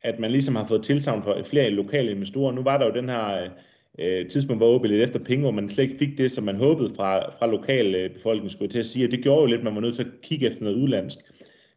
at 0.01 0.19
man 0.19 0.31
ligesom 0.31 0.55
har 0.55 0.65
fået 0.65 0.83
tilsavn 0.83 1.23
for 1.23 1.43
flere 1.43 1.69
lokale 1.69 2.11
investorer. 2.11 2.51
Nu 2.51 2.63
var 2.63 2.77
der 2.77 2.85
jo 2.85 2.93
den 2.93 3.09
her 3.09 3.49
øh, 3.99 4.29
tidspunkt, 4.29 4.59
var 4.59 4.67
OB 4.67 4.83
lidt 4.83 5.01
efter 5.01 5.19
penge, 5.19 5.41
hvor 5.41 5.51
man 5.51 5.69
slet 5.69 5.83
ikke 5.83 5.97
fik 5.97 6.17
det, 6.17 6.31
som 6.31 6.43
man 6.43 6.55
håbede 6.55 6.95
fra, 6.95 7.31
fra 7.39 7.47
lokal 7.47 8.11
skulle 8.47 8.69
til 8.69 8.79
at 8.79 8.85
sige, 8.85 9.05
og 9.05 9.11
det 9.11 9.23
gjorde 9.23 9.41
jo 9.41 9.45
lidt, 9.45 9.59
at 9.59 9.63
man 9.63 9.75
var 9.75 9.81
nødt 9.81 9.95
til 9.95 10.03
at 10.03 10.21
kigge 10.23 10.47
efter 10.47 10.63
noget 10.63 10.77
udlandsk. 10.77 11.17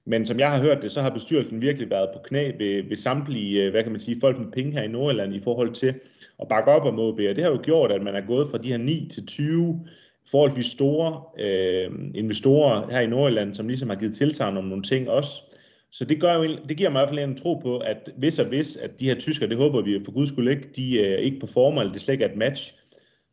Men 0.07 0.27
som 0.27 0.39
jeg 0.39 0.51
har 0.51 0.63
hørt 0.63 0.83
det, 0.83 0.91
så 0.91 1.03
har 1.03 1.11
bestyrelsen 1.11 1.61
virkelig 1.61 1.91
været 1.91 2.09
på 2.15 2.19
knæ 2.25 2.51
ved, 2.59 2.89
ved 2.89 2.97
samtlige, 2.97 3.63
øh, 3.63 3.71
hvad 3.71 3.83
kan 3.83 3.93
man 3.93 4.01
sige, 4.01 4.21
folk 4.21 4.39
med 4.39 4.53
penge 4.53 4.73
her 4.73 4.83
i 4.83 4.89
Nordjylland 4.89 5.35
i 5.35 5.41
forhold 5.41 5.71
til 5.71 5.95
at 6.41 6.49
bakke 6.49 6.71
op 6.71 6.85
om 6.85 6.99
OB, 6.99 7.21
og 7.29 7.37
det 7.37 7.45
har 7.45 7.51
jo 7.51 7.61
gjort, 7.63 7.93
at 7.93 8.03
man 8.03 8.15
er 8.15 8.27
gået 8.27 8.49
fra 8.49 8.59
de 8.59 8.69
her 8.69 8.77
9 8.77 9.09
til 9.11 9.27
20 9.27 9.87
forholdsvis 10.31 10.67
store 10.67 11.23
øh, 11.45 11.91
investorer 12.15 12.91
her 12.91 13.01
i 13.01 13.07
Nordjylland, 13.07 13.55
som 13.55 13.69
ligesom 13.69 13.89
har 13.89 13.97
givet 13.97 14.15
tilsagn 14.15 14.57
om 14.57 14.65
nogle 14.65 14.83
ting 14.83 15.09
også. 15.09 15.58
Så 15.93 16.05
det, 16.05 16.21
gør 16.21 16.35
jo, 16.35 16.57
det 16.69 16.77
giver 16.77 16.91
mig 16.91 16.99
i 16.99 17.01
hvert 17.01 17.09
fald 17.09 17.31
en 17.31 17.37
tro 17.37 17.55
på, 17.55 17.79
at 17.79 18.11
hvis 18.17 18.39
og 18.39 18.47
hvis, 18.47 18.77
at 18.77 19.01
de 19.01 19.05
her 19.05 19.19
tyskere, 19.19 19.49
det 19.49 19.57
håber 19.57 19.83
vi 19.83 20.01
for 20.05 20.13
guds 20.13 20.29
skyld 20.29 20.49
ikke, 20.49 20.69
de 20.77 20.99
øh, 20.99 21.19
ikke 21.19 21.41
performer, 21.41 21.81
eller 21.81 21.93
det 21.93 22.03
slet 22.03 22.13
ikke 22.15 22.25
er 22.25 22.29
et 22.31 22.37
match, 22.37 22.75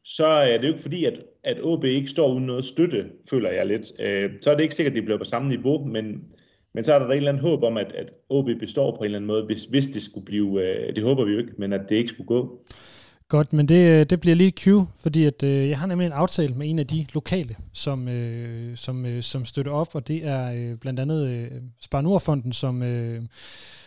så 0.04 0.26
er 0.26 0.58
det 0.58 0.64
jo 0.64 0.68
ikke 0.68 0.82
fordi, 0.82 1.06
at, 1.06 1.14
at 1.44 1.58
OB 1.62 1.84
ikke 1.84 2.08
står 2.08 2.34
uden 2.34 2.46
noget 2.46 2.66
støtte, 2.66 3.06
føler 3.30 3.52
jeg 3.52 3.66
lidt. 3.66 3.92
Øh, 4.00 4.30
så 4.42 4.52
er 4.52 4.56
det 4.56 4.64
ikke 4.64 4.76
sikkert, 4.76 4.92
at 4.92 4.96
de 4.96 5.02
bliver 5.02 5.18
på 5.18 5.24
samme 5.24 5.50
niveau, 5.50 5.86
men, 5.86 6.24
men 6.74 6.84
så 6.84 6.94
er 6.94 7.00
der 7.00 7.08
et 7.08 7.16
eller 7.16 7.32
andet 7.32 7.44
håb 7.44 7.64
om, 7.64 7.78
at, 7.78 7.92
at 7.92 8.12
OB 8.30 8.50
består 8.60 8.92
på 8.92 8.98
en 8.98 9.06
eller 9.06 9.18
anden 9.18 9.28
måde, 9.28 9.46
hvis, 9.46 9.64
hvis 9.64 9.88
det 9.88 10.02
skulle 10.02 10.26
blive, 10.26 10.64
øh, 10.64 10.96
det 10.96 11.04
håber 11.04 11.26
vi 11.26 11.32
jo 11.32 11.40
ikke, 11.40 11.54
men 11.58 11.74
at 11.74 11.82
det 11.90 11.96
ikke 11.96 12.10
skulle 12.10 12.28
gå. 12.28 12.66
Godt, 13.30 13.54
men 13.54 13.68
det, 13.68 13.90
øh, 13.90 14.06
det 14.06 14.20
bliver 14.20 14.36
lige 14.36 14.54
cue, 14.60 14.88
fordi 15.00 15.26
at, 15.26 15.44
øh, 15.44 15.70
jeg 15.70 15.80
har 15.80 15.88
nemlig 15.88 16.06
en 16.06 16.12
aftale 16.12 16.54
med 16.54 16.70
en 16.70 16.80
af 16.80 16.88
de 16.88 17.06
lokale, 17.14 17.56
som, 17.74 18.08
øh, 18.08 18.78
som, 18.78 19.06
øh, 19.06 19.24
som 19.24 19.46
støtter 19.46 19.72
op, 19.72 19.96
og 19.96 20.08
det 20.08 20.28
er 20.28 20.52
øh, 20.52 20.78
blandt 20.78 21.00
andet 21.00 21.28
øh, 21.30 21.52
Spar 21.82 22.02
Nordfonden, 22.02 22.54
som, 22.54 22.84
øh, 22.84 23.22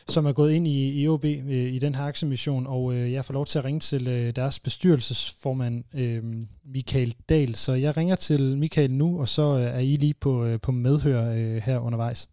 som 0.08 0.26
er 0.26 0.32
gået 0.32 0.52
ind 0.52 0.68
i, 0.68 1.02
i 1.02 1.08
OB 1.08 1.24
øh, 1.24 1.72
i 1.72 1.78
den 1.78 1.94
her 1.94 2.04
aktiemission, 2.04 2.66
og 2.66 2.94
øh, 2.94 3.12
jeg 3.12 3.24
får 3.24 3.34
lov 3.34 3.46
til 3.46 3.58
at 3.58 3.64
ringe 3.64 3.80
til 3.80 4.08
øh, 4.08 4.36
deres 4.36 4.58
bestyrelsesformand, 4.58 5.84
øh, 5.94 6.24
Michael 6.64 7.14
Dahl. 7.28 7.54
Så 7.54 7.72
jeg 7.72 7.96
ringer 7.96 8.16
til 8.16 8.58
Michael 8.58 8.90
nu, 8.90 9.20
og 9.20 9.28
så 9.28 9.58
øh, 9.58 9.62
er 9.62 9.78
I 9.78 9.96
lige 9.96 10.14
på, 10.14 10.44
øh, 10.44 10.60
på 10.60 10.72
medhør 10.72 11.30
øh, 11.30 11.56
her 11.56 11.78
undervejs. 11.78 12.28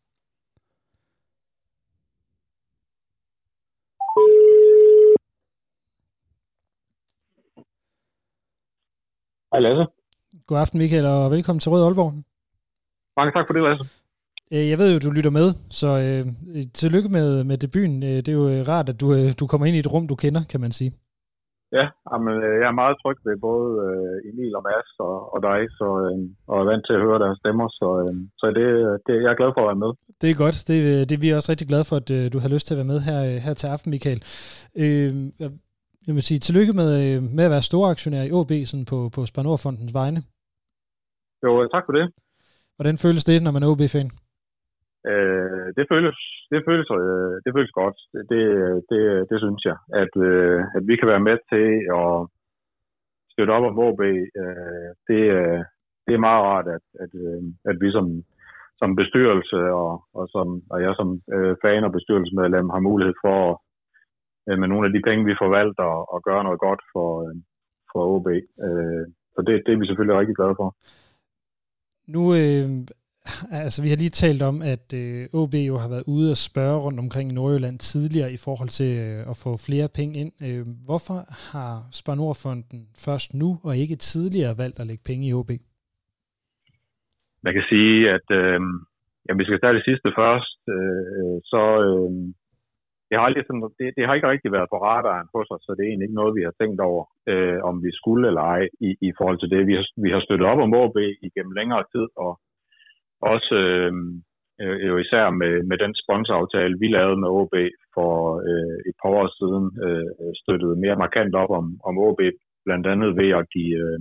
Hej 9.56 9.62
Lasse. 9.68 9.86
God 10.48 10.58
aften, 10.64 10.80
Michael, 10.80 11.06
og 11.06 11.32
velkommen 11.36 11.60
til 11.60 11.72
Rød 11.72 11.84
Aalborg. 11.86 12.14
Mange 13.20 13.32
tak 13.36 13.46
for 13.48 13.54
det, 13.54 13.64
Lasse. 13.68 13.86
Øh, 14.54 14.66
jeg 14.72 14.78
ved 14.82 14.88
jo, 14.94 14.98
du 15.06 15.12
lytter 15.18 15.34
med, 15.40 15.48
så 15.82 15.90
øh, 16.06 16.24
tillykke 16.80 17.10
med, 17.18 17.28
med 17.50 17.58
debuten. 17.64 17.98
Øh, 18.10 18.18
det 18.24 18.32
er 18.32 18.40
jo 18.42 18.48
rart, 18.72 18.88
at 18.92 18.98
du, 19.02 19.08
du 19.40 19.46
kommer 19.48 19.66
ind 19.68 19.78
i 19.78 19.84
et 19.84 19.92
rum, 19.94 20.06
du 20.08 20.16
kender, 20.24 20.42
kan 20.52 20.62
man 20.66 20.72
sige. 20.80 20.92
Ja, 21.78 21.86
men 22.26 22.34
jeg 22.62 22.68
er 22.72 22.82
meget 22.82 22.96
tryg 23.02 23.18
ved 23.28 23.36
både 23.50 23.68
Emil 24.30 24.56
og 24.60 24.64
Mads 24.68 24.92
og, 25.08 25.16
og 25.34 25.40
dig, 25.50 25.60
så, 25.78 25.88
og 26.52 26.56
er 26.62 26.70
vant 26.72 26.86
til 26.86 26.98
at 26.98 27.04
høre 27.06 27.20
deres 27.24 27.38
stemmer, 27.44 27.68
så, 27.80 27.88
så 28.40 28.46
det, 28.58 28.68
det, 29.06 29.14
jeg 29.24 29.32
er 29.32 29.40
glad 29.42 29.52
for 29.54 29.62
at 29.62 29.70
være 29.72 29.84
med. 29.86 29.92
Det 30.22 30.30
er 30.30 30.42
godt. 30.44 30.58
Det, 30.70 30.78
det 31.08 31.16
er 31.16 31.24
vi 31.26 31.38
også 31.38 31.52
rigtig 31.52 31.68
glade 31.72 31.86
for, 31.90 31.96
at 32.02 32.10
du 32.34 32.38
har 32.44 32.50
lyst 32.54 32.66
til 32.68 32.74
at 32.76 32.82
være 32.82 32.92
med 32.94 33.00
her, 33.10 33.20
her 33.46 33.54
til 33.54 33.68
aften, 33.76 33.90
Michael. 33.94 34.22
Øh, 34.84 35.12
jeg 36.08 36.14
vil 36.16 36.28
sige 36.30 36.40
tillykke 36.40 36.74
med, 36.80 36.90
med 37.38 37.44
at 37.48 37.54
være 37.56 37.70
store 37.70 37.92
aktionær 37.94 38.24
i 38.26 38.34
OB 38.40 38.52
sådan 38.66 38.88
på, 38.92 38.98
på 39.16 39.22
Spanderfondens 39.32 39.94
vegne. 40.02 40.20
Jo, 41.44 41.52
tak 41.74 41.84
for 41.86 41.94
det. 41.98 42.06
Hvordan 42.78 42.98
føles 43.04 43.24
det, 43.30 43.44
når 43.44 43.52
man 43.52 43.64
er 43.64 43.72
OB-fan? 43.72 44.10
Øh, 45.12 45.68
det 45.78 45.86
føles, 45.92 46.18
det 46.52 46.60
føles, 46.68 46.88
øh, 47.00 47.36
det 47.46 47.52
føles 47.56 47.74
godt. 47.82 47.98
Det, 48.32 48.44
det, 48.90 49.02
det, 49.30 49.38
synes 49.44 49.62
jeg, 49.70 49.78
at, 50.02 50.14
øh, 50.28 50.60
at 50.78 50.84
vi 50.90 50.96
kan 50.98 51.08
være 51.14 51.26
med 51.30 51.38
til 51.52 51.68
at 52.02 52.12
støtte 53.34 53.52
op 53.58 53.66
om 53.70 53.80
OB. 53.88 54.02
Øh, 54.42 54.90
det, 55.10 55.22
det 56.06 56.14
er 56.14 56.26
meget 56.28 56.44
rart, 56.50 56.68
at, 56.78 56.86
at, 57.04 57.12
øh, 57.26 57.42
at 57.70 57.76
vi 57.84 57.90
som, 57.92 58.06
som 58.80 58.96
bestyrelse 58.96 59.60
og, 59.82 59.92
og, 60.18 60.26
som, 60.34 60.48
og 60.72 60.78
jeg 60.82 60.94
som 60.96 61.10
øh, 61.36 61.56
fan 61.64 61.84
og 61.88 61.92
bestyrelsesmedlem 61.92 62.70
har 62.70 62.80
mulighed 62.90 63.16
for 63.26 63.62
øh, 64.48 64.58
med 64.60 64.68
nogle 64.68 64.88
af 64.88 64.94
de 64.94 65.02
penge, 65.08 65.26
vi 65.30 65.42
forvalter, 65.44 65.90
at 66.16 66.24
gøre 66.28 66.44
noget 66.48 66.60
godt 66.68 66.82
for, 66.94 67.10
øh, 67.24 67.36
for 67.92 68.02
OB. 68.14 68.28
Øh, 68.66 69.06
så 69.34 69.40
det, 69.48 69.54
det 69.66 69.72
er 69.74 69.80
vi 69.82 69.88
selvfølgelig 69.88 70.20
rigtig 70.20 70.36
glade 70.40 70.56
for. 70.62 70.70
Nu 72.16 72.24
øh, 72.40 72.68
altså 73.52 73.80
vi 73.84 73.90
har 73.90 74.00
lige 74.04 74.20
talt 74.24 74.42
om, 74.52 74.58
at 74.74 74.88
øh, 75.02 75.40
OB 75.40 75.54
jo 75.72 75.76
har 75.84 75.90
været 75.94 76.10
ude 76.16 76.32
og 76.36 76.40
spørge 76.50 76.82
rundt 76.86 77.00
omkring 77.00 77.28
Nordjylland 77.34 77.80
tidligere 77.80 78.32
i 78.38 78.40
forhold 78.46 78.70
til 78.80 78.92
øh, 79.06 79.20
at 79.32 79.36
få 79.44 79.52
flere 79.68 79.88
penge 80.00 80.16
ind. 80.22 80.34
Øh, 80.48 80.64
hvorfor 80.88 81.20
har 81.54 81.74
Spar 82.00 82.16
Nordfonden 82.16 82.82
først 83.06 83.30
nu 83.42 83.50
og 83.68 83.74
ikke 83.84 83.96
tidligere 83.96 84.58
valgt 84.64 84.80
at 84.80 84.88
lægge 84.88 85.04
penge 85.10 85.28
i 85.28 85.34
OB? 85.40 85.52
Man 87.46 87.54
kan 87.54 87.66
sige, 87.72 87.96
at 88.16 88.28
øh, 88.42 88.60
ja, 89.26 89.32
vi 89.40 89.44
skal 89.46 89.60
tage 89.60 89.78
det 89.78 89.88
sidste 89.90 90.10
først, 90.22 90.60
øh, 90.76 91.36
så 91.52 91.64
øh, 91.86 92.12
det, 93.08 93.16
har 93.18 93.26
aldrig 93.26 93.44
sådan, 93.46 93.64
det, 93.80 93.88
det 93.98 94.06
har 94.06 94.14
ikke 94.16 94.32
rigtig 94.34 94.52
været 94.58 94.72
på 94.72 94.78
radaren 94.90 95.28
hos 95.36 95.48
os, 95.56 95.64
så 95.66 95.72
det 95.72 95.82
er 95.84 95.90
egentlig 95.90 96.08
ikke 96.08 96.22
noget, 96.22 96.38
vi 96.40 96.44
har 96.48 96.56
tænkt 96.62 96.80
over, 96.90 97.04
øh, 97.32 97.60
om 97.70 97.76
vi 97.86 97.92
skulle 98.00 98.28
eller 98.28 98.44
ej 98.56 98.64
i, 98.88 98.90
i 99.08 99.12
forhold 99.18 99.40
til 99.40 99.52
det. 99.54 99.62
Vi 99.70 99.76
har, 99.80 99.86
vi 100.06 100.10
har 100.14 100.22
støttet 100.24 100.48
op 100.52 100.60
om 100.66 100.76
OB 100.82 100.98
igennem 101.28 101.54
længere 101.60 101.84
tid, 101.94 102.08
og 102.26 102.32
også 103.34 103.56
øh, 103.64 103.92
øh, 104.62 104.78
jo 104.90 104.98
især 104.98 105.26
med, 105.42 105.54
med 105.70 105.78
den 105.84 105.94
sponsoraftale, 106.04 106.80
vi 106.84 106.88
lavede 106.88 107.20
med 107.24 107.30
OB 107.40 107.56
for 107.96 108.12
øh, 108.50 108.78
et 108.90 108.96
par 109.02 109.10
år 109.20 109.28
siden, 109.40 109.66
øh, 109.86 110.32
støttede 110.42 110.82
mere 110.84 111.02
markant 111.04 111.36
op 111.36 111.52
om, 111.60 111.66
om 111.90 111.98
OB, 111.98 112.22
blandt 112.66 112.86
andet 112.88 113.10
ved 113.22 113.30
at 113.40 113.46
give, 113.56 113.78
øh, 113.86 114.00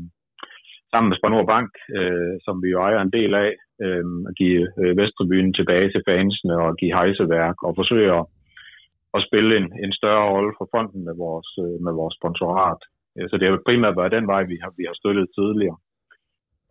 sammen 0.91 1.09
med 1.09 1.19
Spanor 1.19 1.45
Bank, 1.55 1.71
øh, 1.99 2.35
som 2.45 2.57
vi 2.63 2.69
jo 2.75 2.79
ejer 2.87 3.01
en 3.03 3.17
del 3.19 3.33
af, 3.45 3.51
øh, 3.85 4.07
at 4.29 4.35
give 4.41 4.63
øh, 4.81 4.93
Vesttribyen 4.99 5.53
tilbage 5.55 5.89
til 5.91 6.03
fansene 6.09 6.55
og 6.65 6.77
give 6.81 6.97
hejseværk 6.99 7.57
og 7.67 7.73
forsøge 7.81 8.11
at, 8.19 8.25
at 9.17 9.25
spille 9.29 9.53
en, 9.61 9.67
en 9.85 9.93
større 10.01 10.31
rolle 10.35 10.53
for 10.59 10.67
fonden 10.75 11.01
med 11.09 11.15
vores, 11.25 11.51
øh, 11.65 11.77
med 11.87 11.93
vores 12.01 12.15
sponsorat. 12.21 12.81
Øh, 13.17 13.27
så 13.31 13.35
det 13.37 13.47
har 13.49 13.67
primært 13.69 13.97
været 14.01 14.17
den 14.17 14.27
vej, 14.33 14.43
vi 14.53 14.57
har, 14.63 14.73
vi 14.81 14.85
har 14.89 14.97
støttet 15.01 15.27
tidligere. 15.39 15.79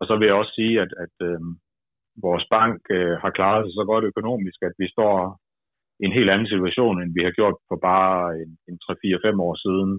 Og 0.00 0.04
så 0.06 0.12
vil 0.16 0.26
jeg 0.26 0.40
også 0.40 0.54
sige, 0.60 0.74
at, 0.84 0.92
at 1.04 1.16
øh, 1.28 1.40
vores 2.26 2.44
bank 2.56 2.80
øh, 2.96 3.14
har 3.22 3.30
klaret 3.38 3.62
sig 3.64 3.74
så 3.76 3.84
godt 3.92 4.04
økonomisk, 4.10 4.58
at 4.68 4.74
vi 4.82 4.86
står 4.94 5.14
i 6.00 6.04
en 6.06 6.16
helt 6.18 6.30
anden 6.30 6.48
situation, 6.54 6.96
end 7.02 7.16
vi 7.18 7.22
har 7.24 7.34
gjort 7.38 7.56
for 7.68 7.78
bare 7.90 8.18
en, 8.42 8.50
en 8.68 8.76
3-4-5 8.84 9.46
år 9.48 9.54
siden. 9.64 9.92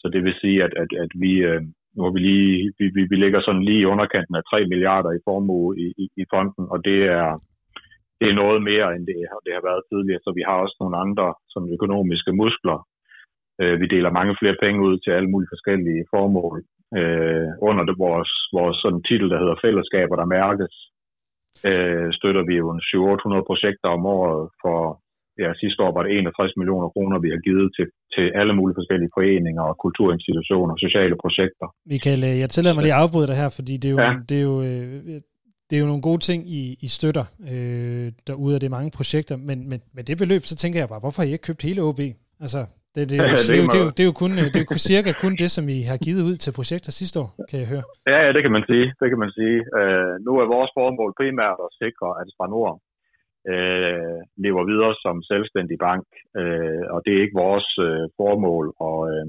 Så 0.00 0.06
det 0.14 0.24
vil 0.24 0.34
sige, 0.42 0.58
at, 0.66 0.72
at, 0.82 0.90
at 1.04 1.12
vi, 1.24 1.32
øh, 1.50 1.62
nu 1.94 2.00
har 2.04 2.12
vi, 2.16 2.20
lige, 2.20 2.72
vi, 2.78 2.84
vi, 2.96 3.02
vi 3.12 3.16
ligger 3.16 3.40
sådan 3.40 3.64
lige 3.68 3.80
i 3.82 3.90
underkanten 3.92 4.34
af 4.36 4.42
3 4.50 4.66
milliarder 4.72 5.10
i 5.12 5.24
formue 5.26 5.78
i, 5.84 5.86
i, 6.02 6.04
i 6.22 6.24
fonden, 6.32 6.64
og 6.72 6.78
det 6.84 6.98
er, 7.18 7.28
det 8.20 8.26
er 8.28 8.40
noget 8.42 8.60
mere, 8.70 8.88
end 8.94 9.04
det, 9.08 9.16
det 9.46 9.52
har 9.56 9.64
været 9.70 9.82
tidligere. 9.90 10.24
Så 10.24 10.30
vi 10.38 10.42
har 10.48 10.56
også 10.64 10.76
nogle 10.80 10.96
andre 11.04 11.26
sådan 11.52 11.72
økonomiske 11.76 12.32
muskler. 12.42 12.78
Øh, 13.60 13.74
vi 13.80 13.86
deler 13.94 14.18
mange 14.18 14.34
flere 14.40 14.56
penge 14.64 14.80
ud 14.88 14.96
til 14.98 15.10
alle 15.16 15.30
mulige 15.32 15.52
forskellige 15.54 16.02
formål. 16.14 16.56
Øh, 16.98 17.48
under 17.68 17.84
det, 17.88 17.96
vores, 18.06 18.32
vores 18.58 18.76
sådan 18.82 19.02
titel, 19.08 19.28
der 19.32 19.38
hedder 19.42 19.62
Fællesskaber, 19.64 20.16
der 20.16 20.34
mærkes, 20.38 20.74
øh, 21.70 22.08
støtter 22.18 22.42
vi 22.50 22.54
jo 22.62 22.66
700-800 22.90 23.48
projekter 23.50 23.88
om 23.96 24.02
året 24.18 24.42
for, 24.62 24.78
ja, 25.42 25.48
sidste 25.62 25.82
år 25.84 25.92
var 25.96 26.02
det 26.02 26.12
61 26.18 26.56
millioner 26.60 26.88
kroner, 26.94 27.16
vi 27.24 27.30
har 27.34 27.40
givet 27.46 27.68
til, 27.76 27.86
til 28.14 28.26
alle 28.40 28.54
mulige 28.58 28.78
forskellige 28.80 29.14
foreninger 29.16 29.64
og 29.70 29.76
kulturinstitutioner 29.84 30.72
og 30.76 30.80
sociale 30.86 31.16
projekter. 31.24 31.66
Michael, 31.92 32.20
øh, 32.30 32.36
jeg 32.42 32.48
tillader 32.50 32.76
mig 32.76 32.84
lige 32.84 32.96
at 32.98 33.02
afbryde 33.04 33.28
dig 33.30 33.38
her, 33.42 33.50
fordi 33.58 33.74
det 33.82 33.88
er 33.90 33.94
jo, 33.96 34.00
ja. 34.06 34.12
det 34.28 34.36
er 34.40 34.46
jo, 34.50 34.56
øh, 34.68 35.20
det 35.70 35.76
er 35.76 35.82
jo 35.84 35.90
nogle 35.92 36.06
gode 36.08 36.22
ting, 36.28 36.40
I, 36.58 36.60
I 36.86 36.88
støtter 36.98 37.24
øh, 37.52 38.06
derude, 38.26 38.54
og 38.56 38.60
det 38.60 38.66
er 38.66 38.78
mange 38.78 38.92
projekter, 38.98 39.36
men 39.48 39.58
med, 39.70 39.78
med 39.96 40.04
det 40.04 40.16
beløb, 40.18 40.42
så 40.50 40.56
tænker 40.56 40.78
jeg 40.80 40.88
bare, 40.88 41.02
hvorfor 41.04 41.18
har 41.22 41.28
I 41.28 41.32
ikke 41.32 41.48
købt 41.48 41.62
hele 41.68 41.82
OB? 41.88 42.00
Altså, 42.44 42.60
det, 42.94 43.00
det, 43.10 43.16
er 43.18 43.22
jo, 43.32 43.36
det, 43.48 43.54
er 43.56 43.62
jo, 43.62 43.68
det, 43.72 43.78
er 43.80 43.84
jo, 43.86 43.90
det, 43.96 44.02
er 44.04 44.08
jo 44.10 44.16
kun, 44.22 44.30
det 44.52 44.60
er 44.60 44.66
jo 44.70 44.78
cirka 44.90 45.10
kun 45.24 45.34
det, 45.42 45.50
som 45.56 45.64
I 45.76 45.78
har 45.90 45.98
givet 46.06 46.22
ud 46.28 46.36
til 46.44 46.52
projekter 46.58 46.92
sidste 47.00 47.16
år, 47.22 47.30
kan 47.50 47.56
jeg 47.62 47.68
høre. 47.74 47.84
Ja, 48.10 48.18
ja 48.24 48.30
det 48.36 48.42
kan 48.44 48.54
man 48.56 48.64
sige. 48.70 48.86
Det 49.00 49.08
kan 49.12 49.20
man 49.24 49.32
sige. 49.38 49.56
Uh, 49.78 50.14
nu 50.26 50.32
er 50.40 50.52
vores 50.56 50.70
formål 50.78 51.10
primært 51.20 51.58
at 51.66 51.70
sikre, 51.82 52.08
at 52.20 52.26
Spanor 52.34 52.72
uh, 53.52 54.18
lever 54.44 54.62
videre 54.70 54.94
som 55.04 55.16
selvstændig 55.32 55.76
bank, 55.88 56.06
uh, 56.40 56.84
og 56.94 56.98
det 57.04 57.12
er 57.12 57.22
ikke 57.24 57.40
vores 57.46 57.68
uh, 57.88 58.04
formål 58.20 58.66
at, 58.88 59.00
uh, 59.16 59.28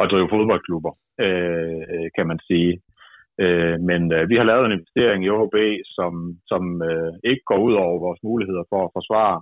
at 0.00 0.10
drive 0.12 0.28
fodboldklubber, 0.34 0.92
uh, 1.26 2.06
kan 2.16 2.26
man 2.30 2.40
sige. 2.50 2.72
Øh, 3.42 3.76
men 3.90 4.02
øh, 4.16 4.28
vi 4.30 4.36
har 4.36 4.46
lavet 4.50 4.64
en 4.66 4.76
investering 4.78 5.20
i 5.24 5.30
OB, 5.30 5.56
som, 5.96 6.12
som 6.50 6.62
øh, 6.90 7.12
ikke 7.30 7.44
går 7.50 7.58
ud 7.66 7.74
over 7.84 8.04
vores 8.06 8.20
muligheder 8.28 8.64
for 8.70 8.80
at 8.84 8.94
forsvare 8.96 9.36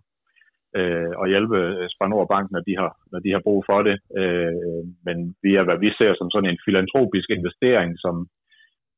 øh, 0.78 1.12
og 1.20 1.26
hjælpe 1.32 1.58
øh, 1.58 1.88
Spanor 1.94 2.24
Bank, 2.32 2.46
når 2.50 2.62
de 2.68 2.74
har, 2.80 2.92
når 3.12 3.20
de 3.24 3.30
har 3.34 3.42
brug 3.46 3.60
for 3.70 3.80
det. 3.88 3.96
Øh, 4.20 4.82
men 5.06 5.16
vi 5.44 5.50
er, 5.58 5.64
hvad 5.66 5.78
vi 5.84 5.90
ser 5.98 6.12
som 6.14 6.30
sådan 6.30 6.50
en 6.50 6.64
filantropisk 6.66 7.28
investering, 7.30 7.90
som 8.04 8.14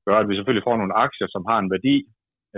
gør, 0.06 0.18
at 0.20 0.28
vi 0.28 0.34
selvfølgelig 0.36 0.66
får 0.68 0.76
nogle 0.78 0.98
aktier, 1.06 1.28
som 1.30 1.44
har 1.50 1.58
en 1.60 1.72
værdi, 1.74 1.96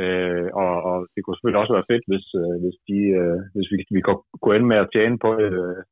øh, 0.02 0.48
og, 0.62 0.72
og 0.90 0.96
det 1.12 1.20
kunne 1.20 1.36
selvfølgelig 1.36 1.62
også 1.62 1.76
være 1.76 1.90
fedt, 1.92 2.04
hvis, 2.10 2.26
øh, 2.42 2.56
hvis, 2.62 2.78
de, 2.88 3.00
øh, 3.20 3.40
hvis 3.54 3.68
vi, 3.72 3.76
vi 3.96 4.00
kunne 4.40 4.56
ende 4.56 4.70
med 4.72 4.80
at 4.82 4.90
tjene 4.94 5.18
på 5.24 5.30
det. 5.40 5.50
Øh, 5.62 5.82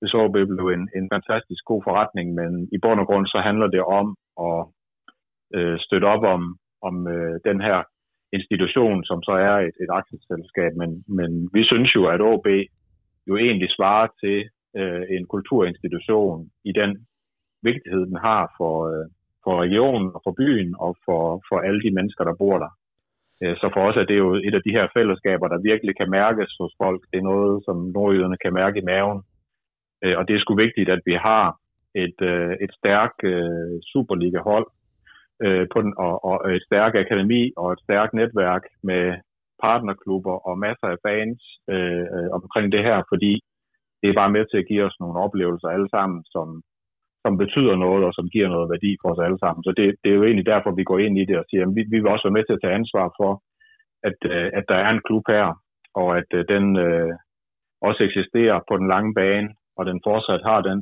det 0.00 0.08
så 0.10 0.18
blev 0.32 0.66
en, 0.76 0.84
en 0.98 1.06
fantastisk 1.14 1.62
god 1.70 1.80
forretning, 1.86 2.26
men 2.40 2.50
i 2.76 2.78
bund 2.82 3.00
og 3.02 3.06
grund 3.06 3.26
så 3.26 3.38
handler 3.48 3.68
det 3.76 3.82
om 4.00 4.06
at 4.48 4.58
øh, 5.54 5.78
støtte 5.78 6.04
op 6.04 6.24
om, 6.34 6.42
om 6.82 7.08
øh, 7.08 7.40
den 7.44 7.60
her 7.60 7.78
institution, 8.32 9.04
som 9.04 9.22
så 9.22 9.32
er 9.32 9.56
et, 9.66 9.76
et 9.84 9.90
aktieselskab, 10.00 10.72
men, 10.76 10.90
men 11.18 11.50
vi 11.52 11.62
synes 11.64 11.94
jo, 11.94 12.02
at 12.06 12.20
OB 12.20 12.46
jo 13.28 13.36
egentlig 13.36 13.70
svarer 13.76 14.08
til 14.22 14.38
øh, 14.76 15.02
en 15.16 15.26
kulturinstitution 15.26 16.50
i 16.64 16.72
den 16.72 17.06
vigtighed, 17.62 18.06
den 18.06 18.18
har 18.28 18.54
for, 18.58 18.74
øh, 18.90 19.06
for 19.44 19.54
regionen 19.64 20.10
og 20.14 20.20
for 20.24 20.34
byen 20.40 20.74
og 20.78 20.96
for, 21.04 21.22
for 21.48 21.58
alle 21.66 21.80
de 21.82 21.94
mennesker, 21.94 22.24
der 22.24 22.34
bor 22.42 22.58
der. 22.58 22.72
Øh, 23.42 23.56
så 23.60 23.70
for 23.74 23.82
os 23.88 23.96
er 23.96 24.06
det 24.10 24.18
jo 24.18 24.34
et 24.34 24.54
af 24.58 24.62
de 24.66 24.76
her 24.76 24.86
fællesskaber, 24.96 25.48
der 25.48 25.66
virkelig 25.70 25.94
kan 25.96 26.10
mærkes 26.10 26.50
hos 26.60 26.72
folk. 26.82 27.00
Det 27.10 27.18
er 27.18 27.30
noget, 27.32 27.64
som 27.64 27.76
nordjyderne 27.94 28.38
kan 28.44 28.52
mærke 28.52 28.78
i 28.78 28.88
maven. 28.92 29.20
Øh, 30.04 30.18
og 30.18 30.28
det 30.28 30.34
er 30.34 30.40
sgu 30.40 30.54
vigtigt, 30.54 30.88
at 30.88 31.02
vi 31.04 31.14
har 31.14 31.46
et, 31.94 32.18
øh, 32.32 32.52
et 32.64 32.72
stærkt 32.80 33.20
Superliga-hold, 33.92 34.66
øh, 35.44 35.66
på 35.72 35.78
den, 35.82 35.92
og, 36.04 36.24
og 36.24 36.36
et 36.56 36.62
stærkt 36.68 36.96
akademi 36.96 37.52
og 37.56 37.72
et 37.72 37.80
stærkt 37.86 38.12
netværk 38.14 38.62
med 38.82 39.04
partnerklubber 39.62 40.36
og 40.48 40.58
masser 40.58 40.88
af 40.94 40.98
fans 41.06 41.40
øh, 41.74 42.06
øh, 42.16 42.28
omkring 42.38 42.72
det 42.72 42.82
her, 42.88 42.98
fordi 43.12 43.32
det 44.00 44.08
er 44.08 44.20
bare 44.20 44.34
med 44.36 44.44
til 44.46 44.58
at 44.58 44.68
give 44.70 44.84
os 44.88 44.96
nogle 45.00 45.20
oplevelser 45.24 45.68
alle 45.68 45.90
sammen, 45.96 46.20
som, 46.34 46.62
som 47.24 47.32
betyder 47.42 47.76
noget 47.76 48.02
og 48.08 48.12
som 48.14 48.26
giver 48.34 48.48
noget 48.48 48.70
værdi 48.70 48.92
for 49.02 49.08
os 49.12 49.24
alle 49.26 49.38
sammen. 49.38 49.62
Så 49.64 49.72
det, 49.78 49.86
det 50.02 50.10
er 50.10 50.18
jo 50.18 50.24
egentlig 50.24 50.46
derfor, 50.46 50.70
vi 50.70 50.84
går 50.90 50.98
ind 50.98 51.18
i 51.18 51.24
det 51.24 51.38
og 51.38 51.44
siger, 51.50 51.62
at 51.66 51.74
vi, 51.76 51.82
vi 51.92 51.98
vil 51.98 52.12
også 52.12 52.26
være 52.26 52.38
med 52.38 52.44
til 52.46 52.56
at 52.56 52.62
tage 52.62 52.78
ansvar 52.80 53.06
for, 53.20 53.32
at, 54.08 54.18
øh, 54.32 54.50
at 54.58 54.64
der 54.68 54.78
er 54.84 54.90
en 54.90 55.04
klub 55.06 55.24
her, 55.28 55.46
og 55.94 56.08
at 56.18 56.30
øh, 56.38 56.44
den 56.48 56.64
øh, 56.86 57.12
også 57.88 58.00
eksisterer 58.08 58.58
på 58.68 58.76
den 58.76 58.88
lange 58.88 59.14
bane, 59.14 59.48
og 59.78 59.86
den 59.86 60.00
fortsat 60.06 60.42
har 60.50 60.60
den 60.60 60.78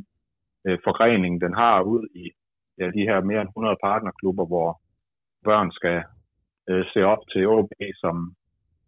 øh, 0.67 0.79
forgrening, 0.87 1.41
den 1.41 1.55
har 1.55 1.83
ud 1.83 2.03
i 2.15 2.25
ja, 2.81 2.87
de 2.97 3.03
her 3.09 3.19
mere 3.31 3.41
end 3.43 3.49
100 3.49 3.77
partnerklubber, 3.87 4.47
hvor 4.53 4.69
børn 5.45 5.69
skal 5.79 5.99
øh, 6.71 6.85
se 6.93 7.01
op 7.13 7.23
til 7.33 7.43
OB 7.55 7.73
som 8.03 8.17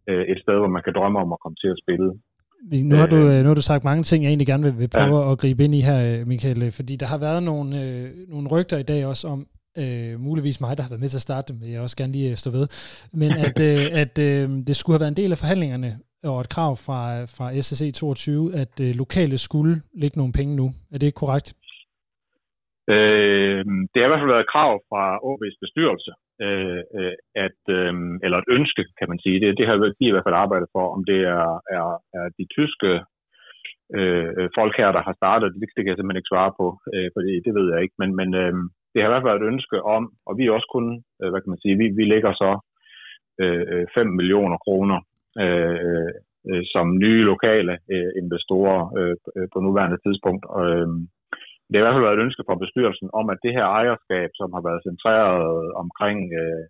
øh, 0.09 0.23
et 0.31 0.39
sted, 0.43 0.57
hvor 0.61 0.73
man 0.75 0.83
kan 0.83 0.93
drømme 0.97 1.19
om 1.19 1.33
at 1.35 1.39
komme 1.43 1.57
til 1.63 1.71
at 1.75 1.81
spille. 1.83 2.09
Nu 2.91 2.95
har, 2.95 3.07
du, 3.07 3.15
øh, 3.15 3.39
nu 3.43 3.47
har 3.47 3.55
du 3.55 3.61
sagt 3.61 3.83
mange 3.83 4.03
ting, 4.03 4.23
jeg 4.23 4.29
egentlig 4.29 4.47
gerne 4.47 4.63
vil, 4.63 4.79
vil 4.79 4.89
prøve 4.97 5.17
ja. 5.19 5.31
at 5.31 5.37
gribe 5.37 5.63
ind 5.63 5.75
i 5.75 5.81
her, 5.81 6.25
Michael, 6.25 6.71
fordi 6.71 6.95
der 6.95 7.05
har 7.05 7.19
været 7.27 7.43
nogle, 7.43 7.69
øh, 7.83 8.07
nogle 8.33 8.47
rygter 8.49 8.77
i 8.77 8.83
dag 8.83 9.05
også 9.05 9.27
om, 9.27 9.47
øh, 9.77 10.19
muligvis 10.19 10.61
mig, 10.61 10.77
der 10.77 10.83
har 10.83 10.89
været 10.89 11.01
med 11.01 11.09
til 11.09 11.17
at 11.17 11.21
starte 11.21 11.53
det, 11.53 11.61
men 11.61 11.71
jeg 11.71 11.81
også 11.81 11.97
gerne 11.97 12.11
lige 12.11 12.31
øh, 12.31 12.37
stå 12.37 12.49
ved, 12.49 12.67
men 13.13 13.31
at, 13.47 13.59
øh, 13.59 13.87
at 13.93 14.19
øh, 14.19 14.49
det 14.67 14.75
skulle 14.75 14.93
have 14.93 14.99
været 14.99 15.11
en 15.11 15.17
del 15.17 15.31
af 15.31 15.37
forhandlingerne 15.37 15.99
og 16.23 16.41
et 16.41 16.49
krav 16.49 16.77
fra, 16.77 17.23
fra 17.23 17.61
SSC 17.61 17.93
22, 17.93 18.55
at 18.55 18.79
øh, 18.79 18.95
lokale 18.95 19.37
skulle 19.37 19.81
lægge 19.93 20.17
nogle 20.17 20.33
penge 20.33 20.55
nu. 20.55 20.73
Er 20.91 20.97
det 20.97 21.15
korrekt? 21.15 21.53
Øh, 22.95 23.61
det 23.91 23.97
har 23.99 24.07
i 24.07 24.11
hvert 24.11 24.23
fald 24.23 24.33
været 24.35 24.45
et 24.45 24.53
krav 24.55 24.71
fra 24.89 25.03
OB's 25.29 25.57
bestyrelse, 25.63 26.11
øh, 26.45 26.81
øh, 26.99 27.15
at, 27.45 27.61
øh, 27.77 27.93
eller 28.23 28.37
et 28.37 28.49
ønske, 28.57 28.83
kan 28.99 29.09
man 29.11 29.19
sige. 29.23 29.37
Det, 29.43 29.57
det 29.57 29.65
har 29.67 29.75
de 29.75 30.09
i 30.09 30.13
hvert 30.13 30.27
fald 30.27 30.43
arbejdet 30.43 30.69
for, 30.75 30.85
om 30.95 31.01
det 31.11 31.19
er, 31.37 31.47
er, 31.77 31.87
er 32.19 32.25
de 32.37 32.45
tyske 32.57 32.91
øh, 33.97 34.49
folk 34.57 34.73
her, 34.81 34.89
der 34.97 35.01
har 35.07 35.15
startet. 35.21 35.47
Det, 35.53 35.59
det 35.75 35.81
kan 35.81 35.91
jeg 35.91 35.97
simpelthen 35.97 36.21
ikke 36.21 36.33
svare 36.33 36.53
på, 36.59 36.67
øh, 36.93 37.07
for 37.13 37.19
det, 37.25 37.45
det 37.45 37.53
ved 37.57 37.67
jeg 37.73 37.81
ikke. 37.83 37.97
Men, 38.01 38.09
men 38.19 38.29
øh, 38.41 38.53
det 38.91 38.99
har 38.99 39.07
i 39.07 39.11
hvert 39.11 39.23
fald 39.23 39.31
været 39.31 39.41
et 39.43 39.51
ønske 39.53 39.77
om, 39.95 40.03
og 40.27 40.33
vi 40.37 40.43
er 40.45 40.51
også 40.57 40.69
kun, 40.75 40.85
øh, 41.21 41.29
hvad 41.29 41.41
kan 41.41 41.53
man 41.53 41.63
sige, 41.63 41.75
vi, 41.81 41.87
vi 41.99 42.05
lægger 42.13 42.31
så 42.43 42.51
øh, 43.41 43.65
øh 43.73 43.85
5 43.95 44.07
millioner 44.19 44.57
kroner 44.65 44.99
øh, 45.43 46.11
øh, 46.49 46.63
som 46.73 46.97
nye 47.05 47.23
lokale 47.31 47.73
øh, 47.93 48.11
investorer 48.21 48.81
øh, 48.97 49.15
på 49.53 49.57
øh, 49.59 49.63
nuværende 49.65 49.99
tidspunkt. 50.05 50.43
Og, 50.55 50.63
øh, 50.75 50.87
det 51.69 51.77
har 51.77 51.83
i 51.83 51.85
hvert 51.85 51.97
fald 51.97 52.07
været 52.07 52.19
et 52.19 52.25
ønske 52.27 52.43
fra 52.47 52.61
bestyrelsen 52.63 53.09
om, 53.19 53.25
at 53.33 53.43
det 53.45 53.53
her 53.57 53.65
ejerskab, 53.79 54.29
som 54.39 54.49
har 54.55 54.63
været 54.67 54.85
centreret 54.89 55.73
omkring 55.83 56.19
øh, 56.41 56.65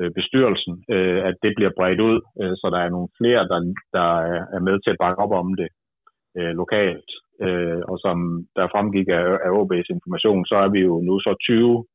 øh, 0.00 0.10
bestyrelsen, 0.18 0.74
øh, 0.94 1.20
at 1.28 1.36
det 1.42 1.52
bliver 1.56 1.72
bredt 1.78 2.00
ud, 2.10 2.18
øh, 2.40 2.54
så 2.60 2.66
der 2.74 2.80
er 2.82 2.94
nogle 2.94 3.08
flere, 3.18 3.42
der, 3.50 3.58
der 3.98 4.10
er 4.56 4.60
med 4.68 4.76
til 4.80 4.90
at 4.92 5.02
bakke 5.04 5.22
op 5.24 5.32
om 5.42 5.48
det 5.60 5.68
øh, 6.38 6.52
lokalt. 6.62 7.10
Øh, 7.44 7.80
og 7.90 7.96
som 8.04 8.16
der 8.56 8.72
fremgik 8.74 9.08
af, 9.08 9.24
af 9.46 9.50
OB's 9.60 9.88
information, 9.96 10.44
så 10.50 10.56
er 10.64 10.68
vi 10.68 10.80
jo 10.88 10.94
nu 11.08 11.14
så 11.20 11.32
20, 11.40 11.86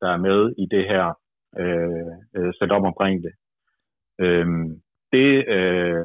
der 0.00 0.08
er 0.12 0.20
med 0.28 0.40
i 0.62 0.66
det 0.74 0.84
her 0.92 1.06
øh, 1.62 2.12
øh, 2.36 2.52
setup 2.58 2.84
omkring 2.90 3.16
det. 3.26 3.34
Øh, 4.24 4.46
det 5.12 5.30
øh, 5.56 6.04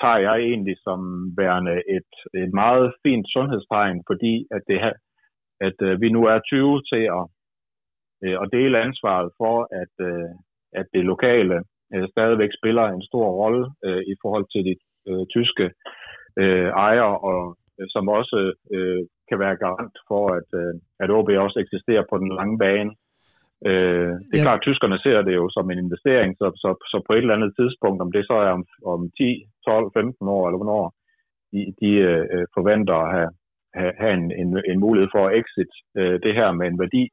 tager 0.00 0.20
jeg 0.26 0.36
egentlig 0.50 0.76
som 0.86 1.00
værende 1.40 1.76
et, 1.96 2.12
et 2.42 2.52
meget 2.62 2.86
fint 3.04 3.26
sundhedstegn, 3.34 3.98
fordi 4.10 4.46
at 4.50 4.62
det 4.68 4.78
her, 4.84 4.92
at 5.60 5.78
øh, 5.82 6.00
vi 6.00 6.08
nu 6.08 6.24
er 6.24 6.38
20 6.38 6.82
til 6.92 7.04
at, 7.18 7.24
øh, 8.24 8.36
at 8.42 8.48
dele 8.52 8.84
ansvaret 8.86 9.30
for, 9.40 9.56
at, 9.82 9.94
øh, 10.08 10.30
at 10.72 10.86
det 10.94 11.04
lokale 11.04 11.56
øh, 11.94 12.08
stadigvæk 12.14 12.50
spiller 12.60 12.84
en 12.84 13.02
stor 13.02 13.28
rolle 13.42 13.64
øh, 13.84 14.02
i 14.12 14.14
forhold 14.22 14.46
til 14.52 14.62
de 14.68 14.74
øh, 15.08 15.24
tyske 15.34 15.66
øh, 16.40 16.68
ejere, 16.86 17.18
og 17.18 17.56
øh, 17.80 17.86
som 17.94 18.08
også 18.08 18.38
øh, 18.74 19.02
kan 19.28 19.38
være 19.38 19.56
garant 19.56 19.96
for, 20.08 20.24
at, 20.38 20.48
øh, 20.60 20.74
at 21.02 21.10
OB 21.10 21.28
også 21.28 21.58
eksisterer 21.64 22.04
på 22.10 22.18
den 22.18 22.30
lange 22.38 22.58
bane. 22.58 22.92
Øh, 23.68 24.12
det 24.28 24.34
er 24.34 24.42
ja. 24.42 24.46
klart, 24.46 24.60
at 24.60 24.66
tyskerne 24.66 24.98
ser 24.98 25.22
det 25.22 25.34
jo 25.40 25.46
som 25.56 25.70
en 25.70 25.78
investering, 25.78 26.30
så, 26.40 26.46
så, 26.62 26.70
så 26.92 26.96
på 27.06 27.12
et 27.12 27.24
eller 27.24 27.38
andet 27.38 27.52
tidspunkt, 27.58 28.02
om 28.02 28.12
det 28.12 28.24
så 28.26 28.36
er 28.46 28.50
om, 28.58 28.64
om 28.92 29.00
10, 29.18 29.46
12, 29.64 29.90
15 29.94 30.28
år, 30.36 30.42
eller 30.46 30.60
hvornår 30.60 30.84
de, 31.52 31.60
de 31.80 31.90
øh, 32.34 32.46
forventer 32.56 32.96
at 33.04 33.12
have, 33.16 33.30
have, 33.78 33.94
have 34.02 34.14
en, 34.20 34.26
en, 34.40 34.48
en 34.72 34.80
mulighed 34.84 35.08
for 35.14 35.22
at 35.26 35.34
exit 35.40 35.72
øh, 36.00 36.16
det 36.24 36.34
her 36.38 36.48
med 36.52 36.66
en 36.66 36.78
værdi, 36.84 37.04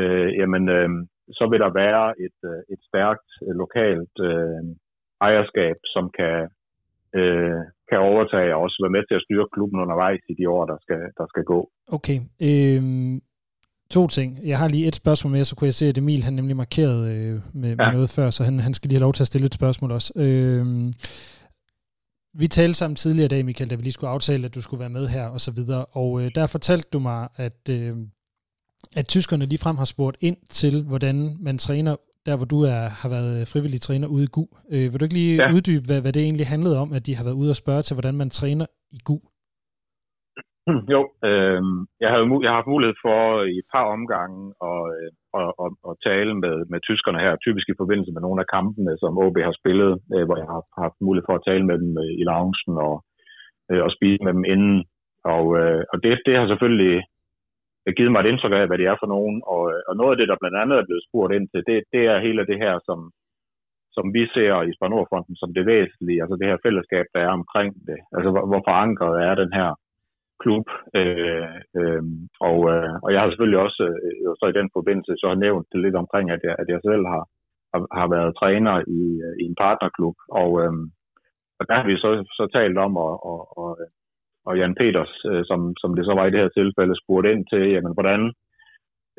øh, 0.00 0.30
jamen 0.40 0.64
øh, 0.76 0.90
så 1.38 1.44
vil 1.50 1.60
der 1.64 1.78
være 1.82 2.04
et, 2.26 2.38
øh, 2.50 2.60
et 2.74 2.80
stærkt 2.88 3.28
øh, 3.46 3.54
lokalt 3.62 4.16
øh, 4.30 4.62
ejerskab, 5.28 5.76
som 5.94 6.04
kan, 6.18 6.36
øh, 7.18 7.60
kan 7.90 7.98
overtage 8.10 8.54
og 8.54 8.62
også 8.64 8.76
være 8.84 8.96
med 8.96 9.04
til 9.06 9.18
at 9.18 9.24
styre 9.26 9.52
klubben 9.54 9.80
undervejs 9.84 10.22
i 10.32 10.34
de 10.40 10.48
år, 10.56 10.64
der 10.72 10.78
skal, 10.84 11.02
der 11.18 11.26
skal 11.32 11.44
gå. 11.52 11.60
Okay. 11.96 12.18
Øh, 12.48 12.82
to 13.96 14.06
ting. 14.06 14.38
Jeg 14.50 14.58
har 14.58 14.68
lige 14.68 14.88
et 14.88 14.94
spørgsmål 15.02 15.32
mere, 15.32 15.44
så 15.44 15.56
kunne 15.56 15.70
jeg 15.70 15.74
se, 15.74 15.86
at 15.86 15.98
Emil 15.98 16.22
han 16.22 16.32
nemlig 16.32 16.56
markeret 16.56 17.00
øh, 17.12 17.40
med, 17.54 17.68
ja. 17.68 17.84
med 17.84 17.92
noget 17.92 18.10
før, 18.16 18.30
så 18.30 18.44
han, 18.44 18.58
han 18.58 18.74
skal 18.74 18.88
lige 18.88 18.98
have 18.98 19.06
lov 19.06 19.12
til 19.12 19.22
at 19.22 19.26
stille 19.26 19.46
et 19.46 19.54
spørgsmål 19.54 19.90
også. 19.92 20.12
Øh, 20.16 20.64
vi 22.34 22.46
talte 22.48 22.74
sammen 22.74 22.96
tidligere 22.96 23.24
i 23.24 23.28
dag, 23.28 23.44
Michael, 23.44 23.70
da 23.70 23.74
vi 23.74 23.82
lige 23.82 23.92
skulle 23.92 24.10
aftale, 24.10 24.46
at 24.46 24.54
du 24.54 24.60
skulle 24.60 24.80
være 24.80 24.90
med 24.90 25.08
her 25.08 25.26
og 25.26 25.40
så 25.40 25.50
videre, 25.50 25.84
og 25.84 26.22
øh, 26.22 26.30
der 26.34 26.46
fortalte 26.46 26.88
du 26.92 26.98
mig, 26.98 27.28
at, 27.36 27.68
øh, 27.70 27.96
at 28.92 29.08
tyskerne 29.08 29.46
lige 29.46 29.58
frem 29.58 29.76
har 29.76 29.84
spurgt 29.84 30.16
ind 30.20 30.36
til, 30.48 30.82
hvordan 30.82 31.36
man 31.40 31.58
træner 31.58 31.96
der, 32.26 32.36
hvor 32.36 32.44
du 32.44 32.62
er, 32.62 32.88
har 32.88 33.08
været 33.08 33.48
frivillig 33.48 33.80
træner 33.80 34.08
ude 34.08 34.24
i 34.24 34.26
GU. 34.26 34.46
Øh, 34.70 34.92
vil 34.92 35.00
du 35.00 35.04
ikke 35.04 35.14
lige 35.14 35.42
ja. 35.42 35.52
uddybe, 35.54 35.86
hvad, 35.86 36.00
hvad 36.00 36.12
det 36.12 36.22
egentlig 36.22 36.46
handlede 36.46 36.78
om, 36.78 36.92
at 36.92 37.06
de 37.06 37.16
har 37.16 37.24
været 37.24 37.34
ude 37.34 37.50
og 37.50 37.56
spørge 37.56 37.82
til, 37.82 37.94
hvordan 37.94 38.14
man 38.14 38.30
træner 38.30 38.66
i 38.90 38.98
GU? 39.04 39.18
Jo, 40.94 41.00
øh, 41.28 41.62
jeg, 42.02 42.08
havde, 42.12 42.26
jeg 42.44 42.50
har 42.50 42.58
haft 42.60 42.74
mulighed 42.74 42.96
for 43.06 43.20
i 43.52 43.54
et 43.62 43.68
par 43.74 43.86
omgange 43.96 44.40
at, 44.70 44.80
øh, 44.96 45.10
at, 45.40 45.50
at, 45.64 45.70
at 45.88 45.94
tale 46.08 46.32
med, 46.42 46.56
med 46.72 46.80
tyskerne 46.80 47.20
her, 47.24 47.32
typisk 47.36 47.66
i 47.68 47.80
forbindelse 47.80 48.12
med 48.12 48.22
nogle 48.22 48.40
af 48.42 48.50
kampene, 48.56 48.92
som 49.02 49.18
OB 49.24 49.36
har 49.48 49.56
spillet, 49.60 49.92
øh, 50.14 50.24
hvor 50.26 50.36
jeg 50.42 50.48
har 50.54 50.62
haft 50.84 50.96
mulighed 51.06 51.26
for 51.28 51.36
at 51.36 51.46
tale 51.48 51.64
med 51.70 51.76
dem 51.82 51.92
øh, 52.04 52.12
i 52.20 52.22
loungen 52.30 52.74
og, 52.88 52.94
øh, 53.70 53.82
og 53.86 53.90
spise 53.96 54.24
med 54.26 54.32
dem 54.36 54.44
inden. 54.54 54.76
Og, 55.34 55.44
øh, 55.60 55.82
og 55.92 55.96
det, 56.02 56.10
det 56.26 56.34
har 56.38 56.46
selvfølgelig 56.48 56.96
øh, 57.86 57.92
givet 57.96 58.12
mig 58.12 58.20
et 58.20 58.30
indtryk 58.30 58.54
af, 58.60 58.66
hvad 58.66 58.78
det 58.78 58.86
er 58.92 58.96
for 59.00 59.08
nogen. 59.14 59.36
Og, 59.54 59.62
og 59.88 59.94
noget 60.00 60.12
af 60.12 60.18
det, 60.18 60.28
der 60.30 60.40
blandt 60.42 60.58
andet 60.62 60.76
er 60.78 60.88
blevet 60.88 61.06
spurgt 61.08 61.34
ind 61.36 61.46
til, 61.48 61.60
det, 61.68 61.78
det 61.94 62.02
er 62.12 62.24
hele 62.26 62.42
det 62.50 62.58
her, 62.64 62.74
som, 62.88 62.98
som 63.96 64.04
vi 64.16 64.22
ser 64.34 64.52
i 64.70 64.76
Spanordfonden 64.78 65.34
som 65.36 65.50
det 65.56 65.64
væsentlige, 65.74 66.20
altså 66.22 66.36
det 66.40 66.48
her 66.50 66.64
fællesskab, 66.66 67.06
der 67.14 67.20
er 67.26 67.32
omkring 67.40 67.70
det. 67.90 68.00
Altså 68.14 68.28
hvor, 68.32 68.44
hvor 68.50 68.62
forankret 68.68 69.14
er 69.28 69.34
den 69.42 69.52
her 69.60 69.70
klub. 70.42 70.66
Øh, 70.98 71.54
øh, 71.80 72.02
og, 72.48 72.58
øh, 72.72 72.94
og 73.04 73.08
jeg 73.12 73.20
har 73.20 73.28
selvfølgelig 73.28 73.60
også 73.66 73.82
øh, 74.04 74.30
så 74.40 74.44
i 74.48 74.58
den 74.58 74.68
forbindelse 74.76 75.12
så 75.22 75.28
nævnt 75.34 75.66
det 75.72 75.80
lidt 75.80 75.96
omkring, 76.02 76.26
at 76.30 76.40
jeg, 76.46 76.54
at 76.62 76.68
jeg 76.74 76.80
selv 76.88 77.04
har, 77.12 77.22
har, 77.72 77.80
har 78.00 78.08
været 78.16 78.36
træner 78.40 78.74
i, 78.98 79.00
øh, 79.26 79.34
i 79.42 79.44
en 79.50 79.56
partnerklub. 79.64 80.16
Og, 80.42 80.50
øh, 80.62 80.72
og 81.58 81.64
der 81.68 81.74
har 81.78 81.86
vi 81.90 81.96
så, 82.04 82.10
så 82.38 82.44
talt 82.56 82.78
om, 82.86 82.92
og, 83.06 83.14
og, 83.30 83.40
og, 83.62 83.70
og 84.48 84.52
Jan 84.58 84.74
Peters, 84.80 85.14
øh, 85.30 85.42
som, 85.50 85.60
som 85.82 85.90
det 85.96 86.04
så 86.06 86.12
var 86.18 86.24
i 86.26 86.32
det 86.32 86.42
her 86.42 86.52
tilfælde, 86.58 87.00
spurgte 87.02 87.32
ind 87.32 87.44
til, 87.52 87.64
jamen, 87.74 87.94
hvordan, 87.96 88.20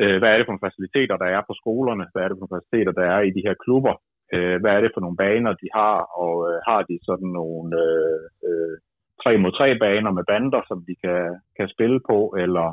øh, 0.02 0.18
hvad 0.20 0.30
er 0.32 0.38
det 0.38 0.46
for 0.46 0.54
nogle 0.54 0.68
faciliteter, 0.68 1.16
der 1.24 1.30
er 1.36 1.42
på 1.48 1.54
skolerne? 1.62 2.06
Hvad 2.12 2.22
er 2.24 2.30
det 2.30 2.40
for 2.42 2.50
faciliteter, 2.54 2.94
der 3.00 3.06
er 3.16 3.22
i 3.22 3.32
de 3.38 3.46
her 3.48 3.56
klubber? 3.64 3.96
Øh, 4.36 4.58
hvad 4.62 4.72
er 4.74 4.82
det 4.82 4.92
for 4.94 5.02
nogle 5.04 5.22
baner, 5.24 5.54
de 5.62 5.68
har? 5.80 5.98
Og 6.24 6.36
øh, 6.50 6.58
har 6.68 6.82
de 6.90 6.96
sådan 7.10 7.32
nogle 7.40 7.68
øh, 7.86 8.24
øh, 8.48 8.76
3 9.24 9.38
mod 9.44 9.52
3 9.52 9.80
baner 9.84 10.12
med 10.18 10.26
bander, 10.32 10.62
som 10.70 10.78
de 10.88 10.94
kan, 11.04 11.22
kan 11.58 11.68
spille 11.74 12.00
på, 12.10 12.18
eller 12.44 12.68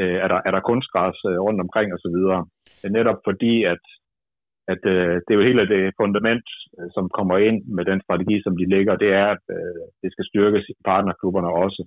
øh, 0.00 0.16
er, 0.24 0.28
der, 0.32 0.40
er 0.46 0.52
der 0.54 0.68
kunstgræs 0.70 1.18
øh, 1.30 1.38
rundt 1.46 1.60
omkring 1.64 1.88
osv. 1.96 2.16
Netop 2.96 3.20
fordi, 3.28 3.54
at, 3.74 3.84
at 4.72 4.82
øh, 4.94 5.14
det 5.24 5.30
er 5.32 5.38
jo 5.40 5.48
hele 5.50 5.64
det 5.74 5.82
fundament, 6.00 6.46
øh, 6.78 6.88
som 6.96 7.04
kommer 7.18 7.36
ind 7.48 7.58
med 7.76 7.84
den 7.90 7.98
strategi, 8.04 8.36
som 8.44 8.54
de 8.60 8.66
lægger, 8.74 8.94
det 9.02 9.10
er, 9.22 9.26
at 9.36 9.44
øh, 9.58 9.80
det 10.02 10.10
skal 10.14 10.28
styrkes 10.30 10.64
i 10.72 10.74
partnerklubberne 10.90 11.50
også. 11.64 11.82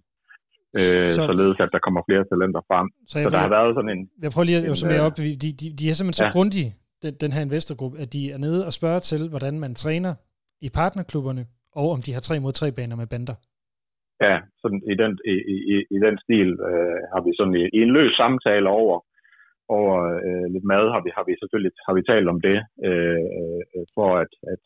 Øh, 0.80 1.10
så, 1.18 1.22
således 1.30 1.58
at 1.66 1.70
der 1.76 1.82
kommer 1.86 2.02
flere 2.10 2.24
talenter 2.32 2.62
frem. 2.70 2.88
Så, 3.12 3.18
så 3.24 3.30
der 3.30 3.42
har 3.46 3.52
været 3.58 3.72
sådan 3.78 3.92
en... 3.96 4.02
Jeg 4.24 4.32
prøver 4.34 4.46
lige 4.50 4.58
at 4.58 4.78
summere 4.78 5.06
op. 5.08 5.18
De, 5.18 5.24
de, 5.44 5.50
de 5.80 5.84
er 5.90 5.96
simpelthen 5.98 6.22
så 6.24 6.30
ja. 6.30 6.36
grundige, 6.38 6.70
den, 7.04 7.14
den 7.24 7.32
her 7.36 7.42
investorgruppe, 7.48 7.98
at 8.04 8.14
de 8.16 8.22
er 8.32 8.38
nede 8.46 8.66
og 8.68 8.74
spørger 8.74 9.00
til, 9.00 9.22
hvordan 9.30 9.60
man 9.60 9.76
træner 9.76 10.14
i 10.62 10.70
partnerklubberne, 10.70 11.44
og 11.72 11.88
om 11.96 12.02
de 12.02 12.14
har 12.14 12.22
3 12.22 12.40
mod 12.40 12.52
3 12.52 12.72
baner 12.72 12.96
med 12.96 13.08
bander. 13.08 13.36
Ja, 14.22 14.36
sådan 14.62 14.82
i 14.92 14.96
den, 15.02 15.12
i, 15.34 15.36
i, 15.74 15.76
i 15.96 15.98
den 16.06 16.16
stil 16.24 16.50
øh, 16.70 17.00
har 17.14 17.22
vi 17.26 17.32
sådan 17.38 17.56
i, 17.62 17.64
i 17.78 17.80
en 17.86 17.94
løs 17.98 18.14
samtale 18.22 18.70
over, 18.70 18.98
over 19.78 19.96
øh, 20.28 20.48
lidt 20.54 20.66
mad, 20.74 20.84
har 20.96 21.02
vi, 21.06 21.10
har 21.18 21.24
vi 21.30 21.34
selvfølgelig 21.42 21.74
har 21.88 21.94
vi 21.98 22.02
talt 22.12 22.28
om 22.34 22.40
det, 22.48 22.60
øh, 22.88 23.26
øh, 23.40 23.86
for 23.96 24.10
at, 24.24 24.32
at, 24.54 24.62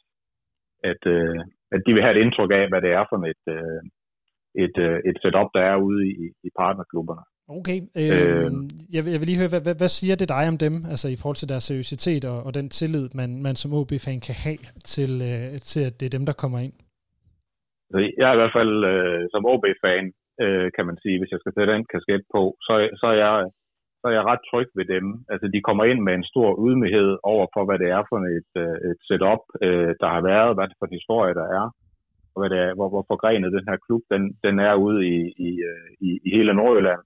at, 0.91 1.01
øh, 1.15 1.39
at 1.75 1.81
de 1.85 1.93
vil 1.93 2.03
have 2.03 2.15
et 2.15 2.23
indtryk 2.23 2.51
af, 2.59 2.69
hvad 2.69 2.81
det 2.85 2.91
er 2.99 3.05
for 3.09 3.17
et, 3.33 3.43
øh, 3.55 3.81
et, 4.63 4.75
øh, 4.85 4.97
et 5.09 5.17
setup, 5.21 5.49
der 5.55 5.63
er 5.71 5.77
ude 5.87 6.01
i, 6.07 6.25
i 6.47 6.49
partnerklubberne. 6.59 7.23
Okay, 7.59 7.79
øh, 8.01 8.45
øh, 8.45 8.51
jeg, 8.95 9.01
vil, 9.03 9.11
jeg 9.11 9.19
vil 9.19 9.27
lige 9.27 9.41
høre, 9.41 9.53
hvad, 9.53 9.63
hvad, 9.65 9.75
hvad 9.75 9.91
siger 9.99 10.15
det 10.15 10.29
dig 10.29 10.45
om 10.51 10.57
dem, 10.57 10.75
altså 10.91 11.07
i 11.09 11.17
forhold 11.21 11.35
til 11.35 11.49
deres 11.49 11.63
seriøsitet 11.63 12.25
og, 12.25 12.43
og 12.45 12.53
den 12.53 12.69
tillid, 12.69 13.09
man, 13.13 13.29
man 13.41 13.55
som 13.55 13.73
OB-fan 13.73 14.19
kan 14.27 14.35
have 14.45 14.61
til, 14.93 15.11
øh, 15.31 15.59
til, 15.71 15.81
at 15.89 15.99
det 15.99 16.05
er 16.05 16.17
dem, 16.17 16.25
der 16.25 16.33
kommer 16.33 16.59
ind? 16.59 16.73
Jeg 18.19 18.27
er 18.29 18.35
i 18.35 18.41
hvert 18.41 18.57
fald 18.59 18.73
øh, 18.91 19.23
som 19.33 19.45
OB-fan, 19.51 20.05
øh, 20.43 20.67
kan 20.75 20.85
man 20.89 20.97
sige, 21.03 21.19
hvis 21.19 21.31
jeg 21.31 21.39
skal 21.41 21.53
sætte 21.57 21.75
en 21.75 21.91
kasket 21.93 22.23
på, 22.35 22.41
så, 22.65 22.73
så, 22.99 23.07
er 23.13 23.17
jeg, 23.23 23.35
så 23.99 24.05
er 24.09 24.15
jeg 24.17 24.25
ret 24.31 24.43
tryg 24.49 24.69
ved 24.79 24.85
dem. 24.95 25.05
Altså, 25.31 25.45
de 25.53 25.65
kommer 25.67 25.83
ind 25.91 25.99
med 26.03 26.13
en 26.15 26.29
stor 26.31 26.49
ydmyghed 26.65 27.11
over 27.23 27.45
for, 27.53 27.63
hvad 27.65 27.77
det 27.83 27.89
er 27.97 28.03
for 28.09 28.17
et, 28.39 28.51
øh, 28.63 28.77
et 28.89 28.99
setup, 29.07 29.43
øh, 29.65 29.91
der 30.01 30.09
har 30.15 30.21
været, 30.31 30.55
hvad 30.55 30.67
det 30.67 30.79
for 30.79 30.87
en 30.87 30.99
historie, 30.99 31.33
der 31.41 31.47
er, 31.59 31.65
og 32.33 32.37
hvad 32.39 32.49
det 32.53 32.59
er, 32.67 32.73
hvor, 32.77 32.89
hvor 32.93 33.05
forgrenet 33.11 33.57
den 33.57 33.69
her 33.69 33.77
klub, 33.85 34.03
den, 34.13 34.23
den 34.45 34.55
er 34.67 34.75
ude 34.85 34.99
i, 35.15 35.17
i, 35.47 35.49
øh, 35.71 35.89
i, 36.07 36.09
i 36.25 36.29
hele 36.37 36.53
Nordjylland. 36.53 37.03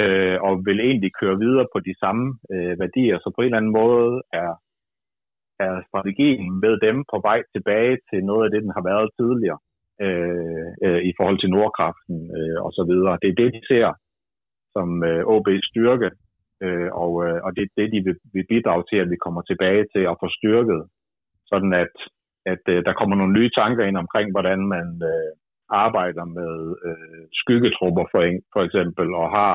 Øh, 0.00 0.36
og 0.46 0.52
vil 0.66 0.80
egentlig 0.80 1.12
køre 1.20 1.38
videre 1.44 1.66
på 1.74 1.78
de 1.88 1.94
samme 2.02 2.24
øh, 2.52 2.74
værdier. 2.82 3.18
Så 3.18 3.28
på 3.34 3.40
en 3.40 3.44
eller 3.44 3.60
anden 3.60 3.78
måde 3.82 4.22
er, 4.42 4.52
er 5.66 5.74
strategien 5.88 6.44
med 6.64 6.74
dem 6.86 6.96
på 7.12 7.16
vej 7.28 7.40
tilbage 7.54 7.98
til 8.10 8.20
noget 8.24 8.44
af 8.44 8.50
det, 8.50 8.62
den 8.62 8.72
har 8.76 8.84
været 8.90 9.10
tidligere 9.20 9.58
øh, 10.06 10.66
øh, 10.84 11.00
i 11.10 11.12
forhold 11.18 11.38
til 11.40 11.50
Nordkraften 11.50 12.16
øh, 12.38 12.58
og 12.66 12.70
så 12.78 12.82
videre. 12.90 13.18
Det 13.22 13.28
er 13.30 13.40
det, 13.42 13.50
de 13.56 13.62
ser 13.70 13.88
som 14.74 14.88
øh, 15.10 15.22
OB's 15.34 15.66
styrke, 15.70 16.10
Øh, 16.66 16.90
og 17.02 17.12
øh, 17.26 17.38
og 17.44 17.50
det 17.56 17.62
er 17.62 17.70
det, 17.78 17.88
de 17.94 18.00
vil, 18.06 18.16
vil 18.34 18.46
bidrage 18.52 18.84
til, 18.90 18.98
at 19.04 19.10
vi 19.12 19.16
kommer 19.24 19.42
tilbage 19.42 19.84
til 19.94 20.04
at 20.10 20.18
få 20.22 20.26
styrket, 20.38 20.80
sådan 21.50 21.72
at, 21.84 21.94
at 22.52 22.64
øh, 22.74 22.84
der 22.86 22.98
kommer 23.00 23.16
nogle 23.16 23.36
nye 23.38 23.50
tanker 23.60 23.84
ind 23.84 23.98
omkring, 24.04 24.26
hvordan 24.34 24.60
man 24.74 24.88
øh, 25.12 25.30
arbejder 25.84 26.24
med 26.38 26.54
øh, 26.88 27.24
skyggetrupper 27.40 28.04
for, 28.12 28.20
for 28.54 28.62
eksempel, 28.66 29.08
og 29.22 29.26
har 29.38 29.54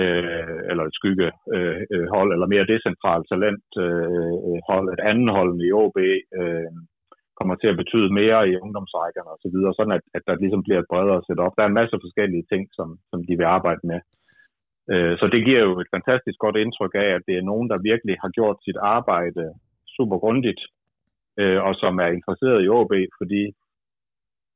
øh, 0.00 0.58
eller 0.70 0.84
et 0.84 0.96
skyggehold, 0.98 1.34
øh, 1.56 1.80
øh 1.94 2.32
eller 2.34 2.52
mere 2.54 2.70
decentralt 2.72 3.26
talenthold, 3.30 3.84
øh, 3.84 4.36
øh, 4.48 4.60
hold, 4.68 4.86
et 4.94 5.02
andet 5.10 5.30
hold 5.38 5.52
i 5.66 5.72
OB, 5.82 5.98
øh, 6.40 6.70
kommer 7.38 7.54
til 7.58 7.68
at 7.72 7.80
betyde 7.82 8.16
mere 8.20 8.38
i 8.50 8.60
ungdomsrækkerne 8.64 9.30
osv., 9.34 9.42
så 9.44 9.48
videre, 9.54 9.74
sådan 9.76 9.96
at, 9.98 10.04
at 10.16 10.22
der 10.28 10.42
ligesom 10.42 10.62
bliver 10.66 10.80
et 10.80 10.90
bredere 10.92 11.22
setup. 11.26 11.54
Der 11.56 11.62
er 11.64 11.70
en 11.70 11.80
masse 11.80 11.96
forskellige 12.04 12.46
ting, 12.52 12.62
som, 12.78 12.88
som 13.10 13.20
de 13.28 13.34
vil 13.40 13.48
arbejde 13.58 13.82
med. 13.90 14.00
Øh, 14.92 15.14
så 15.20 15.24
det 15.34 15.40
giver 15.46 15.62
jo 15.68 15.72
et 15.82 15.90
fantastisk 15.96 16.38
godt 16.44 16.56
indtryk 16.64 16.94
af, 17.04 17.08
at 17.16 17.22
det 17.28 17.34
er 17.36 17.48
nogen, 17.50 17.68
der 17.72 17.86
virkelig 17.90 18.16
har 18.22 18.30
gjort 18.38 18.58
sit 18.66 18.78
arbejde 18.96 19.44
super 19.96 20.18
grundigt, 20.24 20.62
øh, 21.40 21.60
og 21.66 21.72
som 21.82 21.94
er 22.04 22.10
interesseret 22.18 22.64
i 22.64 22.68
OB, 22.78 22.92
fordi 23.20 23.42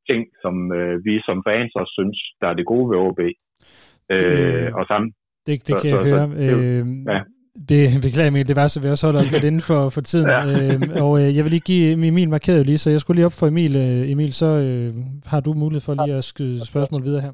ting, 0.09 0.23
som 0.43 0.55
øh, 0.79 0.95
vi 1.07 1.15
som 1.29 1.39
fans 1.49 1.73
også 1.81 1.93
synes, 1.99 2.19
der 2.41 2.49
er 2.49 2.57
det 2.59 2.67
gode 2.73 2.87
ved 2.91 2.99
OB. 3.07 3.21
Øh, 4.15 4.69
og 4.79 4.85
sammen. 4.93 5.11
Det, 5.47 5.55
det 5.67 5.75
så, 5.75 5.79
kan 5.83 5.91
jeg 5.91 5.99
så, 5.99 6.05
høre. 6.09 6.27
Så, 6.29 6.57
øh, 6.57 6.83
ja. 7.15 7.21
Det 7.69 8.03
beklager 8.03 8.31
mig, 8.31 8.49
det 8.49 8.57
var 8.57 8.69
så 8.69 8.81
vi 8.81 8.89
også 8.89 9.07
holder 9.07 9.21
os 9.21 9.33
lidt 9.33 9.45
inden 9.45 9.61
for, 9.61 9.89
for 9.89 10.01
tiden. 10.01 10.29
ja. 10.31 10.45
øh, 10.45 11.03
og 11.05 11.23
øh, 11.23 11.37
jeg 11.37 11.45
vil 11.45 11.51
lige 11.51 11.61
give 11.61 11.93
Emil 11.93 12.29
markeret 12.29 12.67
lige, 12.67 12.79
så 12.79 12.91
jeg 12.91 13.01
skulle 13.01 13.17
lige 13.17 13.27
op 13.27 13.33
for 13.33 13.47
Emil. 13.47 13.77
Øh, 13.77 14.11
Emil, 14.11 14.33
så 14.33 14.47
øh, 14.47 14.95
har 15.27 15.41
du 15.41 15.53
mulighed 15.53 15.81
for 15.81 16.07
lige 16.07 16.17
at 16.17 16.25
skyde 16.25 16.67
spørgsmål 16.67 17.05
videre 17.05 17.21
her. 17.21 17.33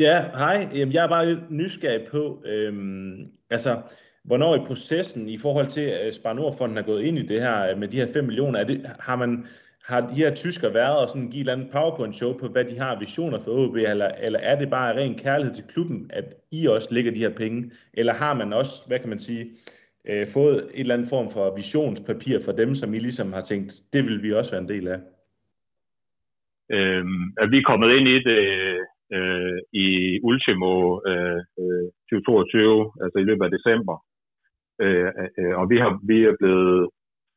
Ja, 0.00 0.24
hej. 0.34 0.68
Jamen, 0.74 0.94
jeg 0.94 1.04
er 1.04 1.08
bare 1.08 1.26
lidt 1.26 1.50
nysgerrig 1.50 2.06
på, 2.10 2.42
øhm, 2.46 3.26
altså, 3.50 3.76
hvornår 4.24 4.56
i 4.56 4.66
processen 4.66 5.28
i 5.28 5.38
forhold 5.38 5.66
til, 5.66 5.80
at 5.80 6.14
Spar 6.14 6.32
Nordfonden 6.32 6.78
er 6.78 6.82
gået 6.82 7.02
ind 7.02 7.18
i 7.18 7.26
det 7.26 7.40
her 7.40 7.76
med 7.76 7.88
de 7.88 7.96
her 7.96 8.12
5 8.12 8.24
millioner, 8.24 8.60
er 8.60 8.64
det, 8.64 8.86
har 9.00 9.16
man 9.16 9.46
har 9.88 10.00
de 10.00 10.14
her 10.14 10.34
tysker 10.34 10.72
været 10.72 10.96
og 11.02 11.08
sådan 11.08 11.30
give 11.30 11.42
et 11.42 11.48
eller 11.48 11.72
PowerPoint-show 11.74 12.32
på, 12.40 12.46
hvad 12.48 12.64
de 12.64 12.78
har 12.78 12.98
visioner 12.98 13.38
for 13.40 13.50
OB, 13.60 13.76
eller, 13.76 14.08
eller 14.26 14.40
er 14.50 14.58
det 14.58 14.70
bare 14.70 14.96
ren 14.96 15.14
kærlighed 15.24 15.54
til 15.54 15.64
klubben, 15.72 16.10
at 16.18 16.24
I 16.52 16.66
også 16.66 16.88
lægger 16.94 17.12
de 17.12 17.24
her 17.26 17.34
penge? 17.42 17.70
Eller 17.94 18.14
har 18.14 18.34
man 18.34 18.52
også, 18.52 18.74
hvad 18.88 18.98
kan 18.98 19.08
man 19.08 19.18
sige, 19.18 19.44
øh, 20.08 20.26
fået 20.34 20.56
et 20.56 20.80
eller 20.80 20.94
andet 20.94 21.08
form 21.08 21.28
for 21.30 21.56
visionspapir 21.56 22.38
for 22.44 22.52
dem, 22.52 22.74
som 22.74 22.94
I 22.94 22.98
ligesom 22.98 23.32
har 23.32 23.40
tænkt, 23.40 23.72
det 23.92 24.04
vil 24.04 24.22
vi 24.22 24.32
også 24.32 24.52
være 24.52 24.62
en 24.62 24.68
del 24.74 24.88
af? 24.88 25.00
Øhm, 26.76 27.24
at 27.42 27.50
vi 27.50 27.58
er 27.58 27.68
kommet 27.70 27.90
ind 27.96 28.08
i 28.08 28.18
det 28.28 28.42
øh, 29.16 29.58
i 29.72 29.86
ultimo 30.28 30.72
øh, 31.10 31.40
øh 31.60 31.86
2022, 32.10 32.92
altså 33.02 33.18
i 33.18 33.26
løbet 33.28 33.44
af 33.44 33.50
december. 33.56 33.96
Øh, 34.84 35.10
øh, 35.38 35.54
og 35.60 35.70
vi, 35.70 35.76
har, 35.82 36.00
vi 36.10 36.24
er 36.24 36.34
blevet 36.40 36.90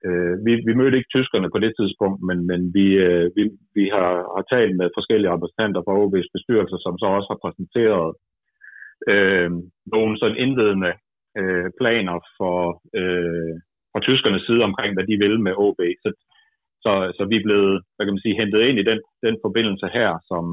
øh, 0.08 0.36
vi, 0.46 0.52
vi 0.68 0.74
mødte 0.80 0.98
ikke 0.98 1.14
tyskerne 1.16 1.50
på 1.52 1.60
det 1.64 1.74
tidspunkt, 1.80 2.20
men, 2.28 2.38
men 2.50 2.62
vi, 2.78 2.86
øh, 3.08 3.26
vi, 3.36 3.44
vi 3.78 3.86
har, 3.96 4.12
har 4.36 4.46
talt 4.54 4.76
med 4.78 4.96
forskellige 4.98 5.34
repræsentanter 5.34 5.82
fra 5.84 5.98
OB's 6.04 6.30
bestyrelse, 6.36 6.78
som 6.86 6.94
så 6.98 7.06
også 7.18 7.30
har 7.34 7.40
præsenteret 7.44 8.10
øh, 9.12 9.52
nogle 9.96 10.14
sådan 10.20 10.42
indledende 10.46 10.92
øh, 11.40 11.70
planer 11.80 12.18
for, 12.38 12.60
øh, 13.00 13.54
fra 13.92 14.00
tyskernes 14.08 14.44
side 14.46 14.64
omkring, 14.70 14.92
hvad 14.94 15.06
de 15.10 15.16
vil 15.24 15.36
med 15.40 15.54
OB. 15.66 15.82
Så, 16.04 16.10
så, 16.84 16.92
så 17.18 17.24
vi 17.32 17.36
er 17.38 17.48
blevet 17.48 17.76
hvad 17.96 18.06
kan 18.06 18.16
man 18.16 18.26
sige, 18.26 18.40
hentet 18.42 18.62
ind 18.62 18.78
i 18.80 18.90
den, 18.90 19.00
den 19.26 19.36
forbindelse 19.46 19.88
her, 19.98 20.12
som, 20.30 20.46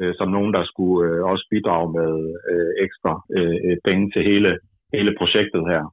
øh, 0.00 0.14
som 0.18 0.28
nogen, 0.36 0.52
der 0.56 0.64
skulle 0.64 0.98
øh, 1.08 1.24
også 1.32 1.44
bidrage 1.50 1.88
med 1.98 2.12
øh, 2.52 2.72
ekstra 2.86 3.12
øh, 3.36 3.56
øh 3.66 3.76
penge 3.86 4.10
til 4.10 4.22
hele, 4.30 4.50
hele 4.94 5.12
projektet 5.20 5.62
her. 5.72 5.84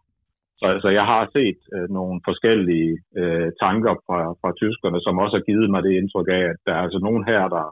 Så 0.61 0.67
altså, 0.75 0.89
jeg 0.89 1.05
har 1.13 1.23
set 1.35 1.59
øh, 1.75 1.87
nogle 1.97 2.21
forskellige 2.29 2.91
øh, 3.19 3.49
tanker 3.63 3.95
fra, 4.05 4.19
fra 4.41 4.51
tyskerne, 4.61 4.99
som 5.01 5.21
også 5.23 5.35
har 5.37 5.47
givet 5.49 5.69
mig 5.69 5.83
det 5.83 5.93
indtryk 5.99 6.27
af, 6.37 6.43
at 6.53 6.59
der 6.65 6.73
er 6.73 6.83
altså 6.85 6.99
nogen 7.07 7.23
her, 7.31 7.41
der 7.57 7.65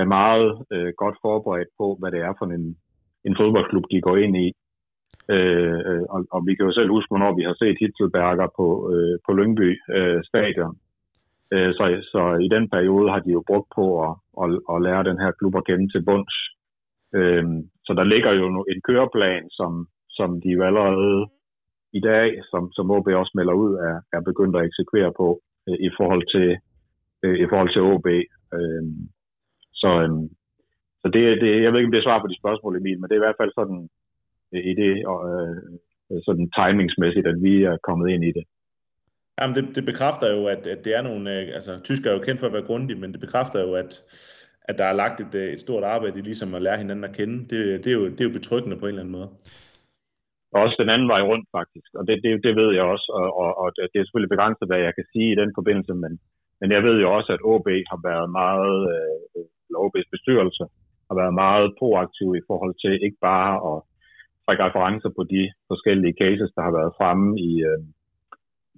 er 0.00 0.04
meget 0.04 0.48
øh, 0.74 0.92
godt 1.02 1.16
forberedt 1.24 1.70
på, 1.80 1.86
hvad 2.00 2.10
det 2.12 2.20
er 2.28 2.34
for 2.38 2.46
en, 2.46 2.76
en 3.28 3.34
fodboldklub, 3.40 3.84
de 3.90 4.00
går 4.00 4.16
ind 4.16 4.36
i. 4.46 4.48
Øh, 5.34 5.78
øh 5.90 6.04
og, 6.14 6.20
og 6.34 6.40
vi 6.46 6.52
kan 6.54 6.66
jo 6.66 6.72
selv 6.72 6.90
huske, 6.90 7.10
hvornår 7.10 7.32
vi 7.36 7.42
har 7.48 7.56
set 7.62 7.76
Hitzelberger 7.80 8.48
på, 8.58 8.66
øh, 8.92 9.16
på 9.26 9.30
Lyngby 9.38 9.70
øh, 9.96 10.20
stadion. 10.30 10.74
Øh, 11.54 11.70
så, 11.76 11.84
så 12.12 12.22
i 12.46 12.48
den 12.56 12.64
periode 12.74 13.10
har 13.10 13.20
de 13.20 13.30
jo 13.36 13.42
brugt 13.50 13.68
på 13.78 13.84
at, 14.06 14.12
at, 14.42 14.48
at 14.72 14.82
lære 14.86 15.08
den 15.10 15.18
her 15.22 15.30
klub 15.38 15.54
at 15.56 15.66
kende 15.68 15.88
til 15.92 16.04
bunds. 16.08 16.36
Øh, 17.18 17.44
så 17.86 17.92
der 17.98 18.04
ligger 18.04 18.32
jo 18.32 18.44
en 18.72 18.80
køreplan, 18.88 19.44
som, 19.50 19.86
som 20.18 20.40
de 20.42 20.48
jo 20.48 20.62
allerede 20.62 21.26
i 21.92 22.00
dag, 22.00 22.28
som, 22.50 22.72
som 22.72 22.90
OB 22.90 23.06
også 23.06 23.32
melder 23.34 23.52
ud, 23.52 23.72
er, 23.74 23.96
er 24.16 24.20
begyndt 24.20 24.56
at 24.56 24.64
eksekvere 24.64 25.12
på 25.20 25.40
øh, 25.68 25.78
i 25.88 25.90
forhold 25.98 26.24
til 26.34 26.48
øh, 27.24 27.36
i 27.44 27.46
forhold 27.50 27.70
til 27.72 27.82
OB. 27.82 28.06
Øh, 28.56 28.84
så 29.80 29.90
øh, 30.02 30.10
så 31.02 31.06
det, 31.14 31.40
det, 31.42 31.62
jeg 31.62 31.70
ved 31.70 31.78
ikke, 31.78 31.90
om 31.90 31.94
det 31.94 32.02
er 32.02 32.08
svar 32.08 32.20
på 32.22 32.28
de 32.30 32.40
spørgsmål, 32.42 32.76
Emil, 32.76 33.00
men 33.00 33.08
det 33.08 33.14
er 33.14 33.22
i 33.22 33.26
hvert 33.26 33.40
fald 33.40 33.52
sådan 33.54 33.80
øh, 34.54 34.64
i 34.70 34.72
det, 34.80 34.92
øh, 35.28 35.56
øh, 36.10 36.20
sådan 36.26 36.50
timingsmæssigt, 36.58 37.26
at 37.26 37.42
vi 37.46 37.54
er 37.70 37.76
kommet 37.88 38.08
ind 38.14 38.24
i 38.24 38.32
det. 38.38 38.44
Jamen, 39.40 39.56
det, 39.56 39.76
det 39.76 39.84
bekræfter 39.84 40.28
jo, 40.36 40.46
at, 40.46 40.66
at 40.66 40.84
det 40.84 40.96
er 40.96 41.02
nogle, 41.02 41.24
øh, 41.36 41.54
altså 41.54 41.72
tysker 41.84 42.10
er 42.10 42.14
jo 42.14 42.26
kendt 42.26 42.40
for 42.40 42.46
at 42.46 42.52
være 42.52 42.70
grundige, 42.70 43.00
men 43.00 43.12
det 43.12 43.20
bekræfter 43.20 43.60
jo, 43.66 43.74
at, 43.74 43.92
at 44.62 44.78
der 44.78 44.84
er 44.84 44.92
lagt 44.92 45.20
et, 45.20 45.34
øh, 45.34 45.52
et 45.52 45.60
stort 45.60 45.84
arbejde 45.84 46.18
i 46.18 46.22
ligesom 46.22 46.54
at 46.54 46.62
lære 46.62 46.78
hinanden 46.78 47.04
at 47.04 47.16
kende. 47.16 47.38
Det, 47.50 47.84
det, 47.84 47.86
er 47.86 47.96
jo, 48.00 48.04
det 48.04 48.20
er 48.20 48.24
jo 48.24 48.38
betryggende 48.38 48.76
på 48.76 48.86
en 48.86 48.88
eller 48.88 49.02
anden 49.02 49.12
måde. 49.12 49.28
Også 50.52 50.76
den 50.82 50.90
anden 50.94 51.08
vej 51.08 51.22
rundt, 51.30 51.46
faktisk. 51.58 51.90
Og 51.98 52.02
det, 52.06 52.14
det, 52.24 52.30
det 52.46 52.52
ved 52.60 52.70
jeg 52.78 52.84
også, 52.94 53.06
og, 53.20 53.28
og, 53.42 53.50
og 53.62 53.66
det 53.92 53.98
er 53.98 54.04
selvfølgelig 54.04 54.34
begrænset, 54.34 54.68
hvad 54.68 54.80
jeg 54.86 54.94
kan 54.94 55.06
sige 55.12 55.32
i 55.32 55.40
den 55.42 55.50
forbindelse, 55.58 55.94
men, 56.02 56.12
men 56.60 56.68
jeg 56.74 56.82
ved 56.86 56.96
jo 57.00 57.08
også, 57.16 57.30
at 57.36 57.44
OB 57.52 57.68
har 57.92 58.00
været 58.10 58.28
meget, 58.40 58.76
øh, 58.94 59.44
eller 59.66 59.80
OB's 59.84 60.10
bestyrelse 60.14 60.64
har 61.08 61.16
været 61.22 61.34
meget 61.44 61.68
proaktiv 61.80 62.28
i 62.40 62.46
forhold 62.48 62.74
til 62.82 62.92
ikke 63.06 63.20
bare 63.30 63.52
at 63.70 63.76
trække 64.44 64.64
referencer 64.66 65.10
på 65.18 65.22
de 65.34 65.42
forskellige 65.70 66.18
cases, 66.22 66.50
der 66.56 66.62
har 66.66 66.74
været 66.78 66.96
fremme 66.98 67.28
i, 67.50 67.52
øh, 67.70 67.82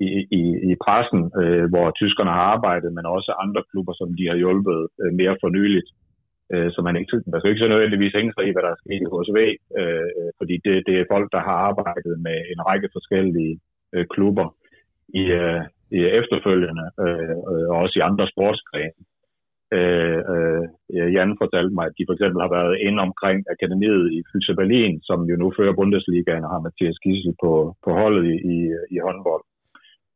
i, 0.06 0.08
i, 0.40 0.42
i 0.70 0.72
pressen, 0.84 1.22
øh, 1.40 1.64
hvor 1.72 1.86
tyskerne 2.00 2.32
har 2.38 2.46
arbejdet, 2.56 2.90
men 2.96 3.06
også 3.16 3.30
andre 3.44 3.62
klubber, 3.70 3.94
som 4.00 4.08
de 4.18 4.24
har 4.30 4.36
hjulpet 4.42 4.80
øh, 5.02 5.12
mere 5.20 5.36
for 5.42 5.48
nyligt. 5.58 5.88
Øh, 6.52 6.68
så 6.74 6.78
man, 6.86 6.96
ikke, 6.96 7.22
man 7.30 7.38
skal 7.38 7.50
ikke 7.50 7.64
så 7.64 7.68
nødvendigvis 7.68 8.16
hænge 8.18 8.32
sig 8.34 8.44
i, 8.46 8.52
hvad 8.52 8.62
der 8.62 8.72
er 8.72 8.82
sket 8.82 9.02
i 9.04 9.12
HSV, 9.12 9.38
øh, 9.80 10.28
fordi 10.38 10.54
det, 10.64 10.74
det 10.88 10.94
er 10.96 11.10
folk, 11.14 11.28
der 11.34 11.42
har 11.48 11.56
arbejdet 11.68 12.14
med 12.26 12.38
en 12.52 12.60
række 12.68 12.88
forskellige 12.96 13.54
øh, 13.94 14.06
klubber 14.14 14.46
i, 15.20 15.22
øh, 15.42 15.62
i 15.96 15.98
efterfølgende, 16.20 16.86
øh, 17.04 17.36
og 17.70 17.76
også 17.82 17.94
i 17.98 18.06
andre 18.08 18.26
sportsgrene. 18.32 19.02
Øh, 19.76 20.20
øh, 20.32 20.64
Jan 21.14 21.40
fortalte 21.42 21.74
mig, 21.74 21.84
at 21.86 21.96
de 21.98 22.06
for 22.06 22.14
eksempel 22.14 22.40
har 22.44 22.52
været 22.58 22.74
inde 22.86 23.00
omkring 23.08 23.38
akademiet 23.54 24.04
i 24.16 24.18
Fylse 24.28 24.54
Berlin, 24.60 24.94
som 25.08 25.18
jo 25.30 25.36
nu 25.42 25.52
fører 25.56 25.78
Bundesligaen 25.78 26.44
og 26.46 26.50
har 26.54 26.64
Mathias 26.66 26.98
Gissel 27.04 27.34
på, 27.42 27.52
på 27.84 27.90
holdet 28.00 28.24
i, 28.32 28.36
i, 28.54 28.56
i 28.94 28.98
håndbold 29.06 29.44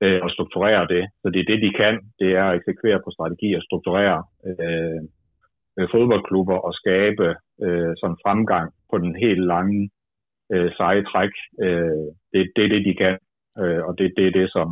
øh, 0.04 0.20
og 0.24 0.30
strukturere 0.30 0.84
det. 0.94 1.04
Så 1.22 1.26
det 1.32 1.40
er 1.40 1.50
det, 1.50 1.58
de 1.66 1.70
kan, 1.80 1.94
det 2.20 2.30
er 2.40 2.44
at 2.48 2.56
eksekvere 2.56 3.00
på 3.04 3.10
strategi 3.16 3.48
og 3.58 3.62
strukturere 3.68 4.18
øh, 4.48 5.00
øh, 5.78 5.88
fodboldklubber 5.92 6.58
og 6.66 6.72
skabe 6.74 7.26
øh, 7.64 7.92
sådan 8.00 8.22
fremgang 8.24 8.68
på 8.90 8.98
den 8.98 9.12
helt 9.24 9.44
lange 9.52 9.90
øh, 10.52 10.70
seje 10.76 11.02
træk. 11.10 11.32
Øh, 11.64 12.06
det, 12.32 12.40
det 12.56 12.64
er 12.64 12.70
det, 12.74 12.82
de 12.88 12.94
kan, 13.02 13.16
øh, 13.60 13.80
og 13.86 13.92
det, 13.98 14.12
det 14.16 14.26
er 14.26 14.34
det, 14.40 14.48
som, 14.56 14.68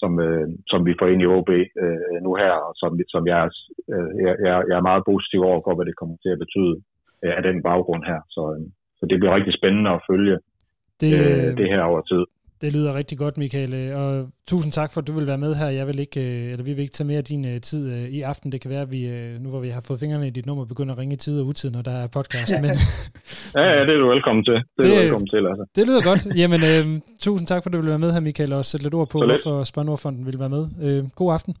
som, 0.00 0.20
øh, 0.26 0.48
som 0.66 0.86
vi 0.86 0.94
får 0.98 1.06
ind 1.06 1.22
i 1.22 1.26
OB 1.36 1.50
øh, 1.84 2.16
nu 2.26 2.34
her, 2.42 2.52
og 2.66 2.72
som, 2.80 2.90
som 3.14 3.26
jeg, 3.26 3.50
øh, 3.92 4.10
jeg, 4.24 4.34
jeg 4.68 4.76
er 4.80 4.88
meget 4.90 5.02
positiv 5.10 5.40
over 5.50 5.60
for, 5.64 5.74
hvad 5.74 5.86
det 5.86 5.96
kommer 5.96 6.16
til 6.22 6.30
at 6.34 6.42
betyde 6.44 6.74
øh, 7.24 7.32
af 7.38 7.42
den 7.42 7.62
baggrund 7.62 8.04
her. 8.10 8.20
Så, 8.34 8.42
øh, 8.54 8.66
så 8.98 9.06
det 9.10 9.18
bliver 9.18 9.36
rigtig 9.36 9.54
spændende 9.58 9.90
at 9.90 10.04
følge 10.10 10.38
det, 11.00 11.12
øh, 11.20 11.56
det 11.58 11.68
her 11.72 11.82
over 11.82 12.00
tid. 12.00 12.24
Det 12.60 12.72
lyder 12.72 12.94
rigtig 12.94 13.18
godt, 13.18 13.38
Michael, 13.38 13.74
øh, 13.74 14.00
og 14.00 14.28
tusind 14.48 14.72
tak 14.72 14.92
for, 14.92 15.00
at 15.00 15.06
du 15.06 15.12
vil 15.12 15.26
være 15.26 15.38
med 15.38 15.54
her. 15.54 15.68
Jeg 15.68 15.86
vil 15.86 15.98
ikke, 15.98 16.20
øh, 16.20 16.50
eller 16.52 16.64
vi 16.64 16.72
vil 16.72 16.82
ikke 16.82 16.92
tage 16.92 17.06
mere 17.06 17.18
af 17.18 17.24
din 17.24 17.44
øh, 17.44 17.60
tid 17.60 17.82
i 18.06 18.22
aften. 18.22 18.52
Det 18.52 18.60
kan 18.60 18.70
være, 18.70 18.80
at 18.80 18.92
vi, 18.92 19.00
nu 19.40 19.48
hvor 19.50 19.60
vi 19.60 19.68
har 19.68 19.80
fået 19.88 20.00
fingrene 20.00 20.26
i 20.26 20.30
dit 20.30 20.46
nummer, 20.46 20.64
begynder 20.64 20.92
at 20.94 20.98
ringe 20.98 21.14
i 21.14 21.16
tid 21.16 21.40
og 21.40 21.46
utid, 21.46 21.70
når 21.70 21.82
der 21.82 21.90
er 21.90 22.06
podcast. 22.06 22.52
Men... 22.64 22.70
ja, 23.54 23.62
ja, 23.72 23.80
det 23.86 23.94
er 23.94 23.98
du 23.98 24.08
velkommen 24.08 24.44
til. 24.44 24.54
Det, 24.54 24.64
det 24.76 24.86
er 24.86 24.90
du 24.90 25.00
velkommen 25.02 25.28
til, 25.28 25.46
altså. 25.46 25.64
Det 25.76 25.86
lyder 25.86 26.02
godt. 26.02 26.36
Jamen, 26.40 26.60
øh, 26.70 27.02
tusind 27.20 27.46
tak 27.46 27.62
for, 27.62 27.68
at 27.70 27.72
du 27.72 27.78
vil 27.80 27.88
være 27.88 27.98
med 27.98 28.12
her, 28.12 28.20
Michael, 28.20 28.52
og 28.52 28.64
sætte 28.64 28.84
lidt 28.84 28.94
ord 28.94 29.08
på, 29.08 29.18
hvorfor 29.18 29.64
Spar 29.64 29.82
Nordfonden 29.82 30.26
vil 30.26 30.38
være 30.38 30.54
med. 30.56 30.64
Øh, 30.82 31.04
god 31.14 31.32
aften. 31.32 31.56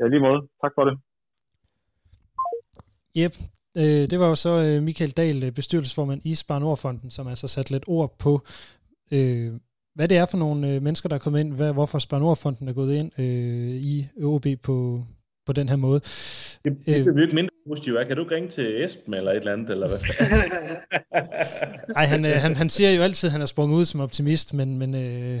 Ja, 0.00 0.06
lige 0.06 0.20
måde. 0.20 0.40
Tak 0.62 0.72
for 0.74 0.84
det. 0.84 0.94
Yep, 3.20 3.34
øh, 3.76 4.10
det 4.10 4.18
var 4.20 4.28
jo 4.28 4.34
så 4.34 4.80
Michael 4.82 5.10
Dahl, 5.10 5.52
bestyrelsesformand 5.52 6.20
i 6.24 6.34
Spar 6.34 6.58
Nordfonden, 6.58 7.10
som 7.10 7.28
altså 7.28 7.48
sat 7.48 7.70
lidt 7.70 7.84
ord 7.86 8.16
på 8.18 8.32
øh, 9.12 9.52
hvad 9.94 10.08
det 10.08 10.16
er 10.16 10.26
for 10.26 10.38
nogle 10.38 10.68
øh, 10.68 10.82
mennesker, 10.82 11.08
der 11.08 11.16
er 11.16 11.20
kommet 11.20 11.40
ind, 11.40 11.52
hvad, 11.52 11.72
hvorfor 11.72 11.98
Spar 11.98 12.18
Nordfonden 12.18 12.68
er 12.68 12.72
gået 12.72 12.94
ind 12.94 13.20
øh, 13.20 13.70
i 13.70 14.06
OB 14.22 14.46
på, 14.62 15.04
på 15.46 15.52
den 15.52 15.68
her 15.68 15.76
måde. 15.76 16.00
Det, 16.64 16.78
det 16.86 16.96
er 16.96 17.12
virkelig 17.12 17.34
mindre 17.34 17.50
positivt. 17.68 18.06
Kan 18.08 18.16
du 18.16 18.24
ringe 18.24 18.48
til 18.48 18.84
Esben 18.84 19.14
eller 19.14 19.30
et 19.30 19.36
eller 19.36 19.52
andet? 19.52 19.70
Eller 19.70 19.88
hvad? 19.88 19.98
Ej, 21.96 22.04
han, 22.04 22.24
han, 22.24 22.56
han 22.56 22.68
siger 22.68 22.90
jo 22.90 23.02
altid, 23.02 23.28
at 23.28 23.32
han 23.32 23.42
er 23.42 23.46
sprunget 23.46 23.76
ud 23.76 23.84
som 23.84 24.00
optimist, 24.00 24.54
men, 24.54 24.78
men, 24.78 24.94
øh, 24.94 25.40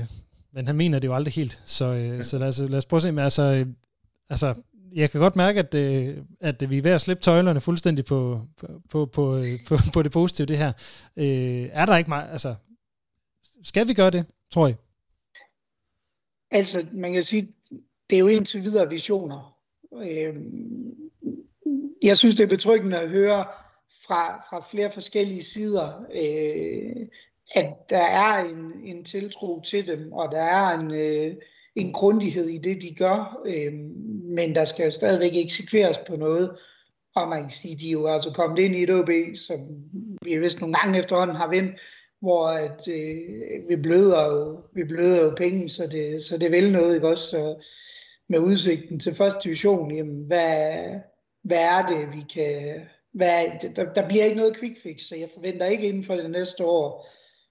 men 0.52 0.66
han 0.66 0.76
mener 0.76 0.98
det 0.98 1.08
jo 1.08 1.14
aldrig 1.14 1.34
helt. 1.34 1.62
Så, 1.64 1.84
øh, 1.84 2.24
så 2.24 2.38
lad, 2.38 2.48
os, 2.48 2.58
lad 2.58 2.78
os 2.78 2.86
prøve 2.86 2.98
at 2.98 3.02
se. 3.02 3.12
Men 3.12 3.24
altså, 3.24 3.42
øh, 3.42 3.66
altså, 4.30 4.54
jeg 4.94 5.10
kan 5.10 5.20
godt 5.20 5.36
mærke, 5.36 5.58
at, 5.58 5.74
øh, 5.74 6.16
at 6.40 6.70
vi 6.70 6.78
er 6.78 6.82
ved 6.82 6.90
at 6.90 7.00
slippe 7.00 7.22
tøjlerne 7.22 7.60
fuldstændig 7.60 8.04
på, 8.04 8.40
på, 8.90 9.06
på, 9.06 9.36
øh, 9.36 9.58
på, 9.68 9.76
på 9.94 10.02
det 10.02 10.12
positive, 10.12 10.46
det 10.46 10.58
her. 10.58 10.72
Øh, 11.16 11.68
er 11.72 11.86
der 11.86 11.96
ikke 11.96 12.10
meget, 12.10 12.28
altså, 12.32 12.54
skal 13.64 13.88
vi 13.88 13.94
gøre 13.94 14.10
det, 14.10 14.24
tror 14.52 14.68
I? 14.68 14.74
Altså, 16.50 16.86
man 16.92 17.12
kan 17.12 17.24
sige, 17.24 17.54
det 18.10 18.16
er 18.16 18.20
jo 18.20 18.26
indtil 18.26 18.62
videre 18.62 18.88
visioner. 18.88 19.56
Øh, 19.94 20.36
jeg 22.02 22.16
synes, 22.16 22.34
det 22.34 22.44
er 22.44 22.48
betryggende 22.48 22.98
at 22.98 23.10
høre 23.10 23.44
fra, 24.06 24.36
fra 24.50 24.66
flere 24.70 24.90
forskellige 24.90 25.42
sider, 25.42 26.04
øh, 26.14 27.06
at 27.54 27.90
der 27.90 28.02
er 28.02 28.44
en, 28.44 28.80
en 28.84 29.04
tiltro 29.04 29.60
til 29.60 29.86
dem, 29.86 30.12
og 30.12 30.32
der 30.32 30.42
er 30.42 30.78
en, 30.78 30.90
øh, 30.90 31.36
en 31.76 31.92
grundighed 31.92 32.48
i 32.48 32.58
det, 32.58 32.82
de 32.82 32.94
gør, 32.94 33.42
øh, 33.46 33.72
men 34.24 34.54
der 34.54 34.64
skal 34.64 34.84
jo 34.84 34.90
stadigvæk 34.90 35.32
eksekveres 35.34 35.98
på 36.06 36.16
noget, 36.16 36.58
og 37.14 37.28
man 37.28 37.40
kan 37.40 37.50
sige, 37.50 37.76
de 37.76 37.88
er 37.88 37.92
jo 37.92 38.06
altså 38.06 38.32
kommet 38.32 38.58
ind 38.58 38.76
i 38.76 38.82
et 38.82 38.90
OB, 38.90 39.10
som 39.34 39.60
vi 40.24 40.38
vist 40.38 40.60
nogle 40.60 40.74
gange 40.74 40.98
efterhånden 40.98 41.36
har 41.36 41.48
vendt, 41.48 41.80
hvor 42.20 42.46
at, 42.46 42.88
øh, 42.88 43.68
vi, 43.68 43.76
bløder 43.76 44.26
jo, 44.26 44.58
vi 44.72 44.84
bløder 44.84 45.24
jo 45.24 45.34
penge, 45.36 45.68
så 45.68 45.86
det, 45.86 46.22
så 46.22 46.38
det 46.38 46.50
vil 46.50 46.72
noget, 46.72 46.94
ikke 46.94 47.08
også? 47.08 47.30
Så 47.30 47.64
med 48.28 48.38
udsigten 48.38 49.00
til 49.00 49.14
første 49.14 49.40
division, 49.44 49.94
jamen, 49.94 50.24
hvad, 50.26 50.74
hvad 51.42 51.58
er 51.58 51.86
det, 51.86 52.16
vi 52.16 52.24
kan... 52.34 52.80
Hvad, 53.14 53.44
der, 53.76 53.92
der 53.92 54.08
bliver 54.08 54.24
ikke 54.24 54.36
noget 54.36 54.56
quick 54.56 54.82
fix, 54.82 55.02
så 55.02 55.16
jeg 55.16 55.28
forventer 55.34 55.66
ikke 55.66 55.88
inden 55.88 56.04
for 56.04 56.14
det 56.14 56.30
næste 56.30 56.64
år 56.64 57.08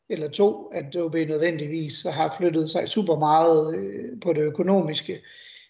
eller 0.09 0.30
to, 0.30 0.63
at 0.74 0.95
OB 0.95 1.13
nødvendigvis 1.13 2.03
har 2.03 2.36
flyttet 2.38 2.70
sig 2.70 2.88
super 2.88 3.15
meget 3.15 3.76
øh, 3.76 4.20
på 4.22 4.34
det 4.34 4.41
økonomiske. 4.41 5.22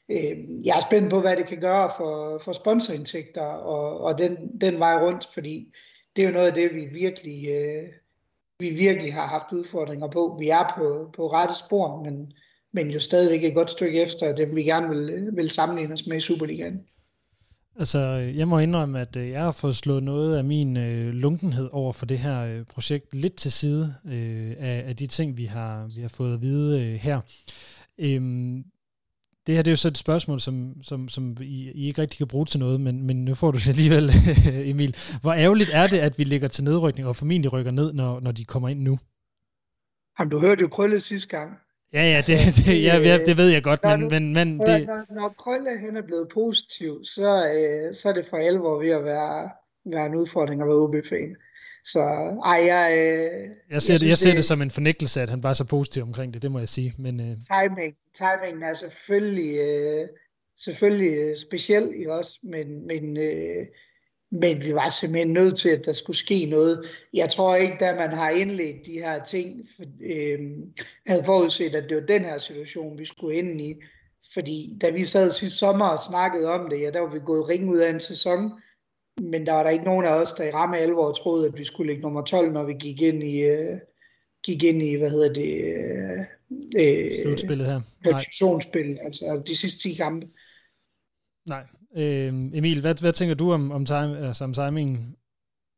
Øh, 0.10 0.66
jeg 0.66 0.78
er 0.78 0.86
spændt 0.90 1.10
på, 1.10 1.22
hvad 1.22 1.38
det 1.38 1.46
kan 1.46 1.62
gøre 1.62 1.92
for, 1.98 2.40
for 2.40 2.52
sponsorindtægter 2.52 3.46
og, 3.46 4.00
og 4.02 4.20
den, 4.20 4.60
den 4.62 4.80
vej 4.80 4.96
rundt, 5.02 5.26
fordi 5.34 5.74
det 6.16 6.24
er 6.24 6.28
jo 6.28 6.34
noget 6.34 6.48
af 6.48 6.54
det, 6.54 6.76
vi 6.76 6.86
virkelig, 6.86 7.50
øh, 7.50 7.84
vi 8.60 8.70
virkelig 8.70 9.14
har 9.14 9.28
haft 9.28 9.52
udfordringer 9.52 10.08
på. 10.08 10.38
Vi 10.40 10.50
er 10.50 10.74
på, 10.78 11.10
på 11.16 11.28
rette 11.28 11.54
spor, 11.60 12.04
men, 12.04 12.34
men 12.74 12.92
jo 12.92 13.00
stadigvæk 13.00 13.44
et 13.44 13.56
godt 13.56 13.70
stykke 13.70 14.02
efter 14.02 14.36
det, 14.36 14.56
vi 14.56 14.64
gerne 14.64 14.90
vil, 14.90 15.30
vil 15.34 15.50
sammenligne 15.50 15.94
os 15.94 16.08
med 16.08 16.18
i 16.18 16.20
Superligaen. 16.20 16.80
Altså, 17.80 18.00
jeg 18.36 18.48
må 18.48 18.60
indrømme, 18.60 19.00
at 19.00 19.16
øh, 19.16 19.30
jeg 19.30 19.42
har 19.42 19.52
fået 19.52 19.76
slået 19.76 20.04
noget 20.04 20.38
af 20.38 20.44
min 20.44 20.78
øh, 20.78 21.14
lunkenhed 21.14 21.70
over 21.72 21.94
for 21.94 22.06
det 22.06 22.20
her 22.20 22.42
øh, 22.42 22.66
projekt 22.66 23.14
lidt 23.14 23.36
til 23.36 23.52
side 23.52 23.96
øh, 24.06 24.56
af, 24.60 24.84
af 24.88 24.96
de 24.96 25.08
ting, 25.08 25.38
vi 25.38 25.46
har, 25.46 25.88
vi 25.96 26.02
har 26.02 26.10
fået 26.10 26.34
at 26.34 26.42
vide 26.42 26.82
øh, 26.82 26.94
her. 26.94 27.22
Øhm, 27.98 28.64
det 29.48 29.56
her 29.56 29.62
det 29.62 29.70
er 29.70 29.72
jo 29.72 29.78
så 29.78 29.88
et 29.88 29.98
spørgsmål, 29.98 30.40
som, 30.40 30.74
som, 30.84 31.10
som 31.10 31.38
I, 31.42 31.72
I 31.72 31.88
ikke 31.88 32.02
rigtig 32.02 32.18
kan 32.18 32.28
bruge 32.28 32.46
til 32.46 32.60
noget, 32.60 32.82
men, 32.82 33.04
men 33.04 33.26
nu 33.26 33.36
får 33.36 33.52
du 33.52 33.58
det 33.58 33.70
alligevel, 33.70 34.12
Emil. 34.72 34.96
Hvor 35.22 35.34
ærgerligt 35.34 35.70
er 35.74 35.88
det, 35.88 36.00
at 36.00 36.18
vi 36.18 36.24
ligger 36.24 36.48
til 36.48 36.64
nedrykning 36.64 37.08
og 37.08 37.16
formentlig 37.16 37.54
rykker 37.54 37.72
ned, 37.72 37.94
når, 37.94 38.20
når 38.20 38.32
de 38.32 38.46
kommer 38.46 38.70
ind 38.70 38.82
nu? 38.82 39.00
Jamen, 40.20 40.32
du 40.32 40.40
hørte 40.40 40.62
jo 40.62 40.68
Krølle 40.68 41.00
sidste 41.00 41.38
gang. 41.38 41.52
Ja, 41.94 42.04
ja, 42.04 42.18
det, 42.18 42.38
det, 42.56 42.84
ja, 42.84 42.98
ja, 42.98 43.18
det 43.18 43.38
ved 43.38 43.50
jeg 43.50 43.64
godt, 43.64 43.84
men, 43.84 44.10
men, 44.10 44.34
men 44.34 44.60
det... 44.60 44.88
Når, 44.88 45.14
når 45.14 45.30
Krølle 45.30 45.78
han 45.80 45.98
er 45.98 46.02
blevet 46.02 46.30
positiv, 46.34 47.04
så, 47.04 47.52
øh, 47.54 47.94
så 47.94 48.10
er 48.10 48.14
det 48.14 48.26
for 48.26 48.38
alvor 48.38 48.80
ved 48.80 48.90
at 48.90 49.04
være, 49.04 49.50
være 49.86 50.06
en 50.06 50.16
udfordring 50.16 50.62
at 50.62 50.68
være 50.68 50.76
OB-fan. 50.76 51.36
Så 51.86 52.00
ej, 52.46 52.64
jeg... 52.66 52.98
Øh, 52.98 53.50
jeg 53.70 53.82
ser, 53.82 53.94
jeg, 53.94 54.00
synes, 54.00 54.04
jeg 54.04 54.18
ser 54.18 54.30
det, 54.30 54.38
det 54.38 54.46
som 54.46 54.62
en 54.62 54.72
fornægtelse, 54.72 55.22
at 55.22 55.30
han 55.30 55.44
var 55.44 55.54
så 55.54 55.64
positiv 55.64 56.04
omkring 56.04 56.34
det, 56.34 56.42
det 56.42 56.52
må 56.52 56.60
jeg 56.60 56.70
sige. 56.70 56.94
Men, 56.98 57.20
øh... 57.20 57.26
timing, 57.28 57.96
timingen 58.14 58.64
er 58.64 58.74
selvfølgelig, 58.74 59.58
øh, 59.58 60.08
selvfølgelig 60.58 61.20
øh, 61.20 61.38
speciel, 61.38 61.94
i 61.96 62.08
os, 62.08 62.40
men, 62.44 62.88
men 62.88 63.18
øh, 63.18 63.66
men 64.32 64.62
vi 64.62 64.76
var 64.76 64.90
simpelthen 64.90 65.34
nødt 65.34 65.58
til, 65.58 65.70
at 65.70 65.86
der 65.86 65.94
skulle 65.94 66.18
ske 66.18 66.46
noget. 66.46 66.86
Jeg 67.14 67.30
tror 67.30 67.56
ikke, 67.56 67.78
da 67.80 67.96
man 67.96 68.14
har 68.14 68.30
indledt 68.30 68.86
de 68.86 68.92
her 68.92 69.24
ting, 69.24 69.70
øh, 70.02 70.40
havde 71.08 71.24
forudset, 71.26 71.76
at 71.76 71.90
det 71.90 71.98
var 71.98 72.04
den 72.06 72.22
her 72.22 72.38
situation, 72.38 72.98
vi 72.98 73.06
skulle 73.06 73.38
ind 73.38 73.62
i. 73.62 73.82
Fordi 74.34 74.78
da 74.82 74.90
vi 74.90 75.04
sad 75.04 75.32
sidste 75.32 75.58
sommer 75.58 75.86
og 75.86 76.00
snakkede 76.00 76.48
om 76.48 76.70
det, 76.70 76.82
ja, 76.82 76.90
der 76.90 77.00
var 77.00 77.14
vi 77.14 77.20
gået 77.26 77.50
ring 77.50 77.70
ud 77.70 77.78
af 77.78 77.90
en 77.90 78.00
sæson, 78.00 78.52
men 79.22 79.46
der 79.46 79.54
var 79.54 79.64
der 79.64 79.70
ikke 79.70 79.86
nogen 79.86 80.06
af 80.06 80.22
os, 80.22 80.32
der 80.32 80.44
i 80.44 80.52
ramme 80.52 80.78
alvor 80.78 81.12
troede, 81.12 81.48
at 81.48 81.58
vi 81.58 81.64
skulle 81.64 81.92
ligge 81.92 82.02
nummer 82.02 82.24
12, 82.24 82.52
når 82.52 82.64
vi 82.64 82.74
gik 82.74 83.02
ind 83.02 83.24
i, 83.24 83.40
øh, 83.40 83.78
gik 84.44 84.64
ind 84.64 84.84
i 84.84 84.96
hvad 84.96 85.10
hedder 85.10 85.34
det, 85.34 85.64
øh, 85.64 86.20
øh 86.78 87.12
slutspillet 87.24 87.68
her. 87.68 87.82
Kvalifikationsspil, 88.04 88.98
altså 89.04 89.44
de 89.48 89.56
sidste 89.56 89.90
10 89.90 89.94
kampe. 89.94 90.28
Nej, 91.46 91.64
Øh, 91.98 92.34
Emil, 92.54 92.82
hvad, 92.82 92.96
hvad 93.02 93.14
tænker 93.14 93.36
du 93.36 93.52
om, 93.52 93.72
om, 93.72 93.86
time, 93.86 94.28
altså 94.28 94.44
om 94.44 94.54
timingen? 94.54 95.16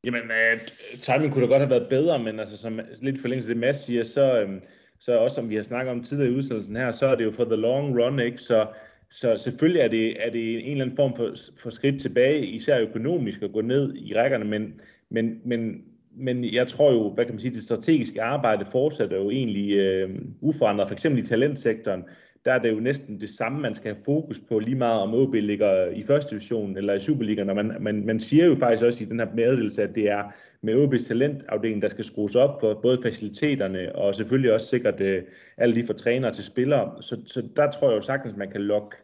Jamen, 0.03 0.21
uh, 0.21 0.59
timingen 0.99 1.31
kunne 1.31 1.41
da 1.41 1.47
godt 1.47 1.61
have 1.61 1.69
været 1.69 1.89
bedre, 1.89 2.19
men 2.19 2.39
altså, 2.39 2.57
som 2.57 2.79
lidt 3.01 3.21
forlængelse 3.21 3.49
af 3.49 3.55
det, 3.55 3.61
Mads 3.61 3.77
siger, 3.77 4.03
så, 4.03 4.43
um, 4.43 4.61
så 4.99 5.17
også 5.17 5.35
som 5.35 5.49
vi 5.49 5.55
har 5.55 5.63
snakket 5.63 5.91
om 5.91 6.03
tidligere 6.03 6.31
i 6.31 6.35
udsendelsen 6.35 6.75
her, 6.75 6.91
så 6.91 7.05
er 7.05 7.15
det 7.15 7.23
jo 7.23 7.31
for 7.31 7.45
the 7.45 7.55
long 7.55 7.99
run, 7.99 8.19
ikke? 8.19 8.37
Så, 8.37 8.67
så 9.11 9.37
selvfølgelig 9.37 9.81
er 9.81 9.87
det, 9.87 10.27
er 10.27 10.29
det 10.29 10.65
en 10.65 10.71
eller 10.71 10.85
anden 10.85 10.95
form 10.95 11.15
for, 11.15 11.33
for 11.57 11.69
skridt 11.69 12.01
tilbage, 12.01 12.45
især 12.45 12.79
økonomisk, 12.79 13.41
at 13.41 13.51
gå 13.53 13.61
ned 13.61 13.95
i 13.95 14.15
rækkerne, 14.15 14.45
men, 14.45 14.73
men, 15.09 15.41
men, 15.45 15.81
men 16.17 16.53
jeg 16.53 16.67
tror 16.67 16.91
jo, 16.91 17.13
hvad 17.13 17.25
kan 17.25 17.33
man 17.33 17.39
sige, 17.39 17.53
det 17.53 17.63
strategiske 17.63 18.21
arbejde 18.21 18.65
fortsætter 18.65 19.17
jo 19.17 19.29
egentlig 19.29 19.71
øh, 19.71 20.09
uforandret, 20.41 20.87
for 20.87 20.93
eksempel 20.93 21.23
i 21.23 21.25
talentsektoren 21.25 22.03
der 22.45 22.53
er 22.53 22.59
det 22.59 22.71
jo 22.71 22.79
næsten 22.79 23.21
det 23.21 23.29
samme, 23.29 23.61
man 23.61 23.75
skal 23.75 23.93
have 23.93 24.03
fokus 24.05 24.39
på, 24.39 24.59
lige 24.59 24.75
meget 24.75 25.01
om 25.01 25.13
OB 25.13 25.33
ligger 25.33 25.89
i 25.89 26.03
første 26.03 26.29
division 26.29 26.77
eller 26.77 26.93
i 26.93 26.99
Superligaen. 26.99 27.49
Og 27.49 27.55
man, 27.55 27.77
man, 27.79 28.05
man 28.05 28.19
siger 28.19 28.45
jo 28.45 28.55
faktisk 28.55 28.83
også 28.83 29.03
i 29.03 29.07
den 29.07 29.19
her 29.19 29.27
meddelelse, 29.35 29.83
at 29.83 29.95
det 29.95 30.09
er 30.09 30.23
med 30.61 30.85
OB's 30.85 31.07
talentafdeling, 31.07 31.81
der 31.81 31.89
skal 31.89 32.05
skrues 32.05 32.35
op 32.35 32.59
for 32.59 32.79
både 32.81 32.99
faciliteterne 33.03 33.95
og 33.95 34.15
selvfølgelig 34.15 34.53
også 34.53 34.67
sikkert 34.67 35.01
øh, 35.01 35.23
alle 35.57 35.75
de 35.75 35.87
fra 35.87 35.93
trænere 35.93 36.31
til 36.31 36.43
spillere. 36.43 37.01
Så, 37.01 37.21
så 37.25 37.43
der 37.55 37.71
tror 37.71 37.89
jeg 37.89 37.95
jo 37.95 38.01
sagtens, 38.01 38.37
man 38.37 38.51
kan 38.51 38.61
lokke 38.61 38.97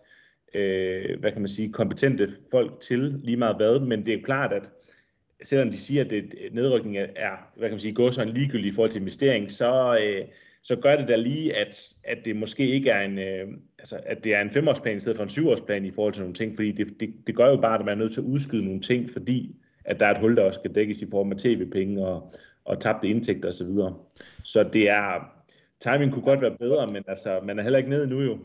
øh, 0.54 1.20
hvad 1.20 1.32
kan 1.32 1.42
man 1.42 1.50
sige, 1.50 1.72
kompetente 1.72 2.30
folk 2.52 2.80
til 2.80 3.00
lige 3.24 3.38
meget 3.38 3.56
hvad, 3.56 3.80
men 3.80 4.06
det 4.06 4.14
er 4.14 4.18
jo 4.18 4.24
klart, 4.26 4.54
at 4.54 4.72
selvom 5.44 5.72
de 5.72 5.78
siger, 5.78 6.04
at 6.04 6.10
det, 6.10 6.34
nedrykning 6.52 6.98
er, 6.98 7.50
hvad 7.56 7.70
kan 7.70 7.74
man 7.74 7.80
sige, 7.80 7.94
gået 7.94 8.16
sådan 8.16 8.28
en 8.28 8.38
ligegyldig 8.38 8.70
i 8.70 8.72
forhold 8.72 8.92
til 8.92 9.02
investering, 9.02 9.52
så, 9.52 10.00
øh, 10.04 10.26
så 10.64 10.76
gør 10.76 10.96
det 10.96 11.08
da 11.08 11.16
lige, 11.16 11.56
at, 11.56 11.94
at 12.04 12.18
det 12.26 12.36
måske 12.36 12.68
ikke 12.68 12.90
er 12.90 13.02
en, 13.02 13.20
øh, 13.20 13.48
altså, 13.80 14.00
at 14.06 14.24
det 14.24 14.36
er 14.36 14.42
en 14.42 14.52
femårsplan 14.52 14.98
i 14.98 15.00
stedet 15.00 15.18
for 15.18 15.24
en 15.24 15.30
syvårsplan 15.30 15.86
i 15.86 15.92
forhold 15.92 16.14
til 16.14 16.22
nogle 16.22 16.36
ting, 16.36 16.56
fordi 16.56 16.72
det, 16.72 17.00
det, 17.00 17.10
det 17.28 17.36
gør 17.36 17.50
jo 17.50 17.58
bare, 17.58 17.80
at 17.80 17.86
man 17.86 17.98
er 17.98 18.02
nødt 18.02 18.14
til 18.14 18.22
at 18.22 18.26
udskyde 18.26 18.66
nogle 18.66 18.82
ting, 18.82 19.10
fordi 19.10 19.56
at 19.86 20.00
der 20.00 20.06
er 20.06 20.12
et 20.12 20.18
hul, 20.18 20.36
der 20.36 20.44
også 20.44 20.60
skal 20.60 20.76
dækkes 20.76 21.02
i 21.02 21.10
form 21.12 21.32
af 21.32 21.38
tv-penge 21.38 22.06
og, 22.06 22.32
og 22.66 22.80
tabte 22.80 23.08
indtægter 23.08 23.50
osv. 23.50 23.58
Så, 23.58 23.64
videre. 23.64 23.96
så 24.44 24.64
det 24.74 24.90
er, 24.90 25.32
timing 25.80 26.12
kunne 26.12 26.24
godt 26.24 26.42
være 26.42 26.58
bedre, 26.60 26.92
men 26.92 27.04
altså, 27.08 27.40
man 27.44 27.60
er 27.60 27.64
heller 27.64 27.78
ikke 27.78 27.90
nede 27.90 28.08
nu 28.08 28.22
jo. 28.22 28.38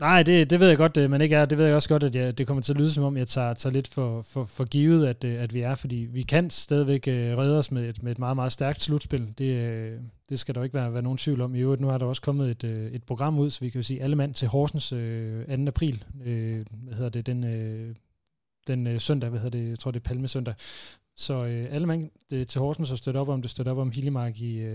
Nej, 0.00 0.22
det, 0.22 0.50
det 0.50 0.60
ved 0.60 0.68
jeg 0.68 0.76
godt, 0.76 0.96
øh, 0.96 1.02
men 1.02 1.10
man 1.10 1.20
ikke 1.20 1.36
er. 1.36 1.44
Det 1.44 1.58
ved 1.58 1.66
jeg 1.66 1.74
også 1.74 1.88
godt, 1.88 2.02
at 2.02 2.14
jeg, 2.14 2.38
det 2.38 2.46
kommer 2.46 2.62
til 2.62 2.72
at 2.72 2.78
lyde 2.78 2.90
som 2.90 3.04
om, 3.04 3.16
jeg 3.16 3.28
tager, 3.28 3.54
tager 3.54 3.72
lidt 3.72 3.88
for, 3.88 4.22
for, 4.22 4.44
for 4.44 4.64
givet, 4.64 5.06
at, 5.06 5.24
øh, 5.24 5.42
at 5.42 5.54
vi 5.54 5.60
er, 5.60 5.74
fordi 5.74 5.96
vi 5.96 6.22
kan 6.22 6.50
stadigvæk 6.50 7.08
øh, 7.08 7.38
redde 7.38 7.58
os 7.58 7.70
med 7.70 7.88
et, 7.88 8.02
med 8.02 8.12
et 8.12 8.18
meget, 8.18 8.36
meget 8.36 8.52
stærkt 8.52 8.82
slutspil. 8.82 9.34
Det, 9.38 10.00
det 10.28 10.40
skal 10.40 10.54
der 10.54 10.62
ikke 10.62 10.74
være, 10.74 10.92
være 10.92 11.02
nogen 11.02 11.18
tvivl 11.18 11.40
om. 11.40 11.54
I 11.54 11.60
øvrigt, 11.60 11.80
nu 11.80 11.88
har 11.88 11.98
der 11.98 12.06
også 12.06 12.22
kommet 12.22 12.50
et, 12.50 12.64
et 12.94 13.02
program 13.02 13.38
ud, 13.38 13.50
så 13.50 13.60
vi 13.60 13.70
kan 13.70 13.78
jo 13.78 13.82
sige 13.82 14.02
alle 14.02 14.16
mand 14.16 14.34
til 14.34 14.48
Horsens 14.48 14.88
2. 14.88 14.96
april. 15.66 16.04
Hvad 16.14 16.94
hedder 16.94 17.08
det? 17.08 17.26
Den, 17.26 17.96
den 18.66 19.00
søndag, 19.00 19.30
hvad 19.30 19.40
hedder 19.40 19.58
det? 19.58 19.68
Jeg 19.68 19.78
tror, 19.78 19.90
det 19.90 20.00
er 20.00 20.08
Palmesøndag. 20.08 20.54
Så 21.16 21.42
alle 21.70 21.86
mand 21.86 22.10
det, 22.30 22.48
til 22.48 22.60
Horsens 22.60 22.90
og 22.90 22.98
støtte 22.98 23.18
op 23.18 23.28
om 23.28 23.42
det, 23.42 23.50
støtte 23.50 23.70
op 23.70 23.78
om 23.78 23.90
Hillemark 23.90 24.38
i, 24.38 24.66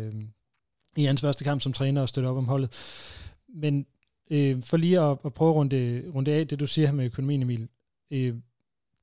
i 0.97 1.05
hans 1.05 1.21
første 1.21 1.43
kamp 1.43 1.61
som 1.61 1.73
træner 1.73 2.01
og 2.01 2.09
støtte 2.09 2.27
op 2.27 2.37
om 2.37 2.47
holdet. 2.47 2.71
Men 3.55 3.85
øh, 4.31 4.55
for 4.63 4.77
lige 4.77 4.99
at, 4.99 5.17
at 5.25 5.33
prøve 5.33 5.49
at 5.49 5.55
runde, 5.55 6.03
runde 6.15 6.33
af 6.33 6.47
det, 6.47 6.59
du 6.59 6.67
siger 6.67 6.87
her 6.87 6.95
med 6.95 7.05
økonomien, 7.05 7.41
Emil. 7.41 7.67
Øh, 8.11 8.33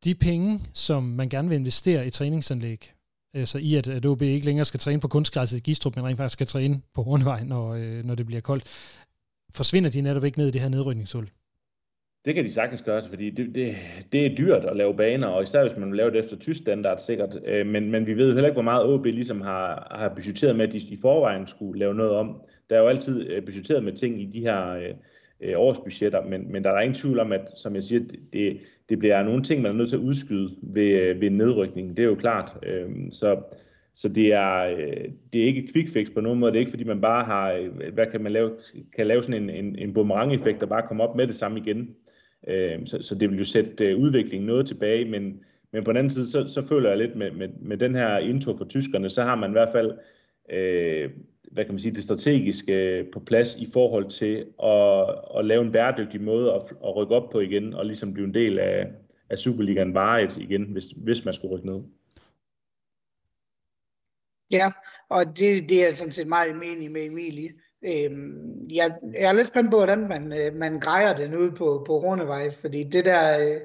de 0.04 0.14
penge, 0.14 0.60
som 0.72 1.02
man 1.02 1.28
gerne 1.28 1.48
vil 1.48 1.58
investere 1.58 2.06
i 2.06 2.10
træningsanlæg, 2.10 2.92
altså 3.34 3.58
i 3.58 3.74
at, 3.74 3.88
at 3.88 4.06
OB 4.06 4.22
ikke 4.22 4.46
længere 4.46 4.64
skal 4.64 4.80
træne 4.80 5.00
på 5.00 5.08
kunstgræsset 5.08 5.58
i 5.58 5.60
Gistrup, 5.60 5.96
men 5.96 6.04
rent 6.04 6.16
faktisk 6.16 6.32
skal 6.32 6.46
træne 6.46 6.80
på 6.94 7.02
Hornevej, 7.02 7.44
når, 7.44 7.74
øh, 7.74 8.04
når 8.04 8.14
det 8.14 8.26
bliver 8.26 8.40
koldt, 8.40 8.64
forsvinder 9.54 9.90
de 9.90 10.00
netop 10.00 10.24
ikke 10.24 10.38
ned 10.38 10.48
i 10.48 10.50
det 10.50 10.60
her 10.60 10.68
nedrykningshul? 10.68 11.28
Det 12.24 12.34
kan 12.34 12.44
de 12.44 12.52
sagtens 12.52 12.82
gøre, 12.82 13.02
fordi 13.08 13.30
det, 13.30 13.54
det, 13.54 13.76
det 14.12 14.26
er 14.26 14.34
dyrt 14.34 14.64
at 14.64 14.76
lave 14.76 14.96
baner, 14.96 15.26
og 15.26 15.42
især 15.42 15.62
hvis 15.62 15.76
man 15.76 15.88
vil 15.88 15.96
lave 15.96 16.10
det 16.10 16.18
efter 16.18 16.36
tysk 16.36 16.60
standard 16.60 16.98
sikkert. 16.98 17.40
Øh, 17.46 17.66
men, 17.66 17.90
men 17.90 18.06
vi 18.06 18.14
ved 18.14 18.32
heller 18.32 18.48
ikke, 18.48 18.54
hvor 18.54 18.62
meget 18.62 18.86
OB 18.86 19.04
ligesom 19.04 19.40
har, 19.40 19.96
har 20.00 20.08
budgetteret 20.14 20.56
med, 20.56 20.66
at 20.66 20.72
de 20.72 20.78
i 20.78 20.98
forvejen 21.00 21.46
skulle 21.46 21.78
lave 21.78 21.94
noget 21.94 22.12
om. 22.12 22.40
Der 22.70 22.76
er 22.76 22.80
jo 22.80 22.88
altid 22.88 23.30
øh, 23.30 23.44
budgetteret 23.44 23.84
med 23.84 23.92
ting 23.92 24.22
i 24.22 24.26
de 24.26 24.40
her 24.40 24.68
øh, 24.68 24.94
øh, 25.42 25.54
årsbudgetter, 25.56 26.24
men, 26.24 26.52
men 26.52 26.64
der 26.64 26.70
er 26.70 26.80
ingen 26.80 26.94
tvivl 26.94 27.18
om, 27.18 27.32
at 27.32 27.52
som 27.56 27.74
jeg 27.74 27.82
siger, 27.82 28.02
det, 28.32 28.58
det 28.88 28.98
bliver 28.98 29.22
nogle 29.22 29.42
ting, 29.42 29.62
man 29.62 29.72
er 29.72 29.76
nødt 29.76 29.88
til 29.88 29.96
at 29.96 30.02
udskyde 30.02 30.56
ved, 30.62 30.90
øh, 30.90 31.20
ved 31.20 31.30
nedrykning. 31.30 31.96
Det 31.96 32.02
er 32.02 32.06
jo 32.06 32.14
klart. 32.14 32.56
Øh, 32.62 32.90
så 33.10 33.42
så 33.94 34.08
det 34.08 34.32
er, 34.32 34.58
øh, 34.62 35.08
det 35.32 35.42
er 35.42 35.46
ikke 35.46 35.64
et 35.64 35.72
quick 35.72 35.92
fix 35.92 36.14
på 36.14 36.20
nogen 36.20 36.38
måde. 36.38 36.52
Det 36.52 36.56
er 36.56 36.60
ikke, 36.60 36.70
fordi 36.70 36.84
man 36.84 37.00
bare 37.00 37.24
har, 37.24 37.52
øh, 37.52 37.92
hvad 37.92 38.06
kan 38.06 38.22
man 38.22 38.32
lave, 38.32 38.50
kan 38.96 39.06
lave 39.06 39.22
sådan 39.22 39.42
en, 39.42 39.50
en, 39.50 39.78
en 39.78 39.94
boomerang-effekt, 39.94 40.62
og 40.62 40.68
bare 40.68 40.86
komme 40.88 41.02
op 41.02 41.16
med 41.16 41.26
det 41.26 41.34
samme 41.34 41.58
igen. 41.58 41.90
Øh, 42.48 42.86
så, 42.86 43.02
så 43.02 43.14
det 43.14 43.30
vil 43.30 43.38
jo 43.38 43.44
sætte 43.44 43.90
øh, 43.90 43.98
udviklingen 43.98 44.46
noget 44.46 44.66
tilbage, 44.66 45.04
men, 45.04 45.40
men 45.72 45.84
på 45.84 45.92
den 45.92 45.96
anden 45.96 46.10
side, 46.10 46.26
så, 46.26 46.48
så 46.48 46.66
føler 46.66 46.88
jeg 46.88 46.98
lidt 46.98 47.16
med, 47.16 47.30
med, 47.30 47.48
med 47.60 47.76
den 47.76 47.94
her 47.94 48.18
intro 48.18 48.56
for 48.56 48.64
tyskerne, 48.64 49.10
så 49.10 49.22
har 49.22 49.36
man 49.36 49.50
i 49.50 49.52
hvert 49.52 49.72
fald, 49.72 49.92
øh, 50.52 51.10
hvad 51.52 51.64
kan 51.64 51.74
man 51.74 51.80
sige, 51.80 51.94
det 51.94 52.02
strategiske 52.02 52.72
øh, 52.72 53.10
på 53.12 53.20
plads 53.20 53.56
i 53.56 53.70
forhold 53.72 54.08
til 54.08 54.46
at, 54.62 55.38
at 55.38 55.44
lave 55.44 55.62
en 55.62 55.72
bæredygtig 55.72 56.20
måde 56.20 56.52
at, 56.52 56.60
at 56.60 56.96
rykke 56.96 57.14
op 57.14 57.30
på 57.30 57.40
igen, 57.40 57.74
og 57.74 57.86
ligesom 57.86 58.12
blive 58.12 58.26
en 58.26 58.34
del 58.34 58.58
af, 58.58 58.86
af 59.30 59.38
Superligaen 59.38 59.94
varet 59.94 60.36
igen, 60.36 60.62
hvis, 60.62 60.84
hvis 60.96 61.24
man 61.24 61.34
skulle 61.34 61.54
rykke 61.54 61.66
ned. 61.66 61.82
Ja, 64.50 64.70
og 65.08 65.38
det, 65.38 65.68
det 65.68 65.86
er 65.86 65.90
sådan 65.90 66.12
set 66.12 66.26
meget 66.26 66.56
menig 66.56 66.90
med 66.90 67.04
Emilie. 67.04 67.50
Øhm, 67.84 68.68
jeg, 68.70 68.92
jeg 69.12 69.28
er 69.28 69.32
lidt 69.32 69.48
spændt 69.48 69.70
på, 69.70 69.76
hvordan 69.76 70.08
man, 70.08 70.32
øh, 70.38 70.54
man 70.54 70.80
grejer 70.80 71.16
den 71.16 71.36
ude 71.36 71.52
på, 71.52 71.84
på 71.86 71.98
Rundevej, 71.98 72.50
fordi 72.50 72.82
det 72.82 73.04
der, 73.04 73.44
øh, 73.44 73.60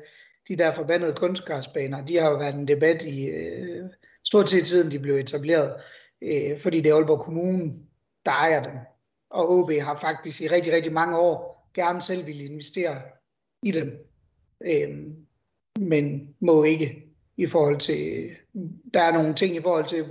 de 0.48 0.56
der 0.56 0.72
forbandede 0.72 1.14
kunstgræsbaner, 1.14 2.06
de 2.06 2.18
har 2.18 2.30
jo 2.30 2.38
været 2.38 2.56
en 2.56 2.68
debat 2.68 3.06
i 3.06 3.26
øh, 3.26 3.84
stort 4.26 4.50
set 4.50 4.68
siden 4.68 4.92
de 4.92 5.00
blev 5.00 5.16
etableret, 5.16 5.74
øh, 6.22 6.60
fordi 6.60 6.82
det 6.82 6.90
er 6.90 6.96
Aalborg 6.96 7.20
Kommune, 7.20 7.74
der 8.26 8.32
ejer 8.32 8.64
dem. 8.64 8.74
Og 9.30 9.50
OB 9.50 9.72
har 9.72 9.96
faktisk 9.96 10.42
i 10.42 10.48
rigtig, 10.48 10.74
rigtig 10.74 10.94
mange 10.94 11.18
år 11.18 11.70
gerne 11.74 12.02
selv 12.02 12.28
ville 12.28 12.46
investere 12.46 13.02
i 13.64 13.72
dem, 13.72 14.08
øh, 14.62 14.90
men 15.80 16.36
må 16.40 16.64
ikke 16.64 17.04
i 17.38 17.48
forhold 17.48 17.78
til, 17.78 18.30
der 18.94 19.02
er 19.02 19.12
nogle 19.12 19.34
ting 19.34 19.56
i 19.56 19.62
forhold 19.62 19.86
til, 19.86 20.06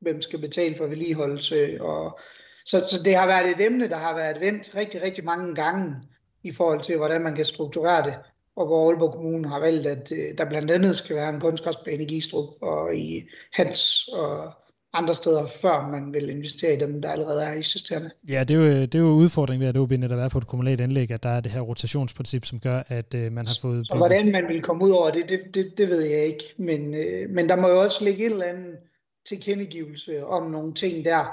hvem 0.00 0.22
skal 0.22 0.38
betale 0.38 0.74
for 0.74 0.86
vedligeholdelse. 0.86 1.82
Og, 1.82 2.18
så, 2.64 2.80
så 2.80 3.02
det 3.04 3.14
har 3.16 3.26
været 3.26 3.50
et 3.50 3.66
emne, 3.66 3.88
der 3.88 3.96
har 3.96 4.14
været 4.14 4.40
vendt 4.40 4.76
rigtig, 4.76 5.02
rigtig 5.02 5.24
mange 5.24 5.54
gange 5.54 5.94
i 6.42 6.52
forhold 6.52 6.82
til, 6.82 6.96
hvordan 6.96 7.22
man 7.22 7.34
kan 7.34 7.44
strukturere 7.44 8.04
det. 8.04 8.14
Og 8.56 8.66
hvor 8.66 8.90
Aalborg 8.90 9.12
Kommune 9.12 9.48
har 9.48 9.60
valgt, 9.60 9.86
at 9.86 10.12
øh, 10.12 10.38
der 10.38 10.44
blandt 10.44 10.70
andet 10.70 10.96
skal 10.96 11.16
være 11.16 11.28
en 11.28 11.40
kunstgræsbane 11.40 12.02
i 12.02 12.06
Gistrup 12.06 12.62
og 12.62 12.96
i 12.96 13.22
Hans 13.52 14.08
og 14.08 14.52
andre 14.94 15.14
steder, 15.14 15.46
før 15.46 15.88
man 15.90 16.14
vil 16.14 16.30
investere 16.30 16.74
i 16.74 16.78
dem, 16.78 17.02
der 17.02 17.10
allerede 17.10 17.44
er 17.44 17.52
eksisterende. 17.52 18.10
Ja, 18.28 18.44
det 18.44 18.54
er 18.54 18.58
jo, 18.58 18.80
det 18.80 18.94
er 18.94 18.98
jo 18.98 19.08
udfordringen 19.08 19.60
ved, 19.60 19.68
at 19.68 19.76
OB 19.76 19.90
netop 19.90 20.18
er 20.18 20.28
på 20.28 20.38
et 20.38 20.46
kommunalt 20.46 20.80
anlæg, 20.80 21.10
at 21.10 21.22
der 21.22 21.28
er 21.28 21.40
det 21.40 21.52
her 21.52 21.60
rotationsprincip, 21.60 22.44
som 22.44 22.60
gør, 22.60 22.82
at 22.88 23.14
øh, 23.14 23.32
man 23.32 23.46
har 23.46 23.58
fået... 23.62 23.86
Så 23.86 23.96
hvordan 23.96 24.32
man 24.32 24.48
vil 24.48 24.62
komme 24.62 24.84
ud 24.84 24.90
over 24.90 25.10
det, 25.10 25.28
det, 25.28 25.40
det, 25.54 25.78
det 25.78 25.88
ved 25.88 26.00
jeg 26.00 26.24
ikke. 26.24 26.44
Men, 26.56 26.94
øh, 26.94 27.30
men 27.30 27.48
der 27.48 27.56
må 27.56 27.68
jo 27.68 27.80
også 27.80 28.04
ligge 28.04 28.26
et 28.26 28.32
eller 28.32 28.44
andet 28.44 28.76
tilkendegivelse 29.26 30.26
om 30.26 30.50
nogle 30.50 30.74
ting 30.74 31.04
der, 31.04 31.24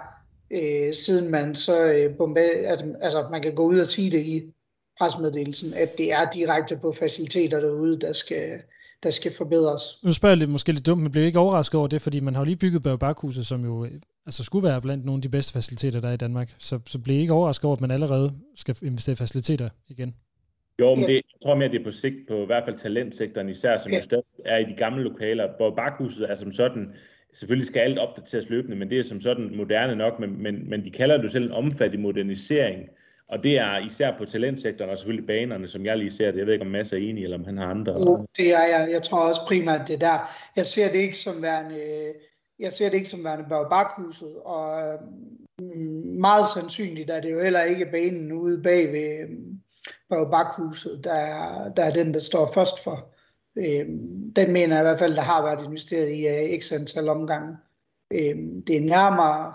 øh, 0.52 0.94
siden 0.94 1.32
man 1.32 1.56
så 1.56 1.92
øh, 1.92 2.18
bombe, 2.18 2.40
altså, 2.40 2.86
altså 3.02 3.28
man 3.32 3.42
kan 3.42 3.56
gå 3.56 3.64
ud 3.64 3.80
og 3.80 3.86
sige 3.86 4.12
det 4.12 4.26
i 4.26 4.54
presmeddelelsen, 5.00 5.74
at 5.74 5.98
det 5.98 6.12
er 6.12 6.30
direkte 6.30 6.78
på 6.78 6.92
faciliteter 6.92 7.60
derude, 7.60 8.00
der 8.00 8.14
skal, 8.14 8.60
der 9.04 9.10
skal 9.10 9.32
forbedres. 9.38 9.82
Nu 10.04 10.14
spørger 10.14 10.32
jeg 10.32 10.38
lidt, 10.38 10.50
måske 10.50 10.72
lidt 10.72 10.86
dumt, 10.86 11.02
men 11.02 11.12
bliver 11.12 11.26
ikke 11.26 11.40
overrasket 11.40 11.78
over 11.78 11.88
det, 11.88 12.02
fordi 12.02 12.20
man 12.20 12.36
har 12.36 12.42
jo 12.42 12.46
lige 12.46 12.56
bygget 12.56 12.84
Børge 12.84 12.98
Bakhuset, 12.98 13.48
som 13.48 13.66
jo 13.66 13.88
altså 14.26 14.44
skulle 14.44 14.68
være 14.68 14.82
blandt 14.82 15.06
nogle 15.06 15.18
af 15.18 15.22
de 15.22 15.30
bedste 15.30 15.54
faciliteter, 15.54 16.02
der 16.02 16.10
er 16.10 16.14
i 16.14 16.18
Danmark. 16.18 16.56
Så, 16.58 16.80
så 16.88 17.00
bliver 17.00 17.20
ikke 17.20 17.34
overrasket 17.34 17.66
over, 17.66 17.76
at 17.76 17.82
man 17.82 17.92
allerede 17.92 18.34
skal 18.56 18.76
investere 18.82 19.14
i 19.14 19.16
faciliteter 19.16 19.70
igen. 19.88 20.16
Jo, 20.80 20.96
men 20.96 21.04
det, 21.04 21.14
jeg 21.14 21.22
tror 21.44 21.56
mere, 21.56 21.70
det 21.70 21.80
er 21.80 21.84
på 21.84 21.92
sigt 21.92 22.16
på 22.28 22.44
i 22.44 22.46
hvert 22.46 22.66
fald 22.66 22.78
talentsektoren, 22.78 23.50
især 23.50 23.78
som 23.78 23.92
ja. 23.92 23.98
jo 23.98 24.04
stadig 24.04 24.24
er 24.46 24.58
i 24.58 24.64
de 24.64 24.76
gamle 24.78 25.04
lokaler. 25.04 25.48
Borg 25.58 25.76
Bakhuset 25.76 26.32
er 26.32 26.36
som 26.36 26.52
sådan 26.52 26.94
Selvfølgelig 27.34 27.68
skal 27.68 27.80
alt 27.80 27.98
opdateres 27.98 28.50
løbende, 28.50 28.76
men 28.76 28.90
det 28.90 29.00
er 29.00 29.04
som 29.04 29.20
sådan 29.20 29.56
moderne 29.56 29.96
nok, 29.96 30.20
men, 30.20 30.44
men, 30.44 30.70
men 30.70 30.86
de 30.86 30.92
kalder 30.92 31.18
det 31.18 31.24
jo 31.24 31.30
selv 31.30 31.46
en 31.46 31.52
omfattende 31.52 32.02
modernisering, 32.02 32.90
og 33.32 33.44
det 33.44 33.58
er 33.58 33.78
især 33.78 34.18
på 34.18 34.26
talentsektoren 34.26 34.92
og 34.92 34.98
selvfølgelig 34.98 35.28
banerne, 35.28 35.68
som 35.68 35.86
jeg 35.86 35.98
lige 35.98 36.12
ser 36.12 36.32
det. 36.32 36.38
Jeg 36.38 36.46
ved 36.46 36.54
ikke, 36.54 36.66
om 36.66 36.72
Mads 36.72 36.94
er 36.94 36.98
enig, 36.98 37.24
eller 37.24 37.38
om 37.38 37.46
han 37.46 37.58
har 37.58 37.66
andre. 37.66 37.94
Jo, 37.94 38.28
det 38.38 38.54
er 38.54 38.64
jeg. 38.64 38.88
Jeg 38.92 39.02
tror 39.02 39.20
også 39.20 39.42
primært 39.48 39.88
det 39.88 40.02
der. 40.02 40.32
Jeg 40.56 40.66
ser 40.66 40.92
det 40.92 41.00
ikke 41.00 41.18
som 41.18 41.42
værende, 41.42 42.14
jeg 42.60 42.72
ser 42.72 42.90
det 42.90 42.98
ikke 42.98 43.10
som 43.10 43.24
værende 43.24 43.46
Bakhuset, 43.50 44.36
og 44.46 44.98
mm, 45.60 46.20
meget 46.20 46.46
sandsynligt 46.54 47.10
er 47.10 47.22
det 47.22 47.32
jo 47.32 47.42
heller 47.42 47.62
ikke 47.62 47.86
banen 47.92 48.32
ude 48.32 48.64
bag 48.64 48.92
ved 48.92 50.28
Bakhuset, 50.32 51.04
der 51.04 51.14
er, 51.14 51.74
der 51.74 51.84
er 51.84 51.92
den, 51.92 52.14
der 52.14 52.20
står 52.20 52.52
først 52.54 52.84
for 52.84 53.12
Øh, 53.56 53.86
den 54.36 54.54
mener 54.54 54.76
jeg 54.76 54.80
i 54.80 54.88
hvert 54.88 55.00
fald, 55.00 55.16
der 55.16 55.22
har 55.22 55.44
været 55.44 55.66
investeret 55.66 56.10
i 56.10 56.28
uh, 56.28 56.60
x 56.60 56.72
antal 56.72 57.10
omgange. 57.10 57.58
Øh, 58.14 58.38
det 58.68 58.78
er 58.78 58.82
nærmere 58.82 59.54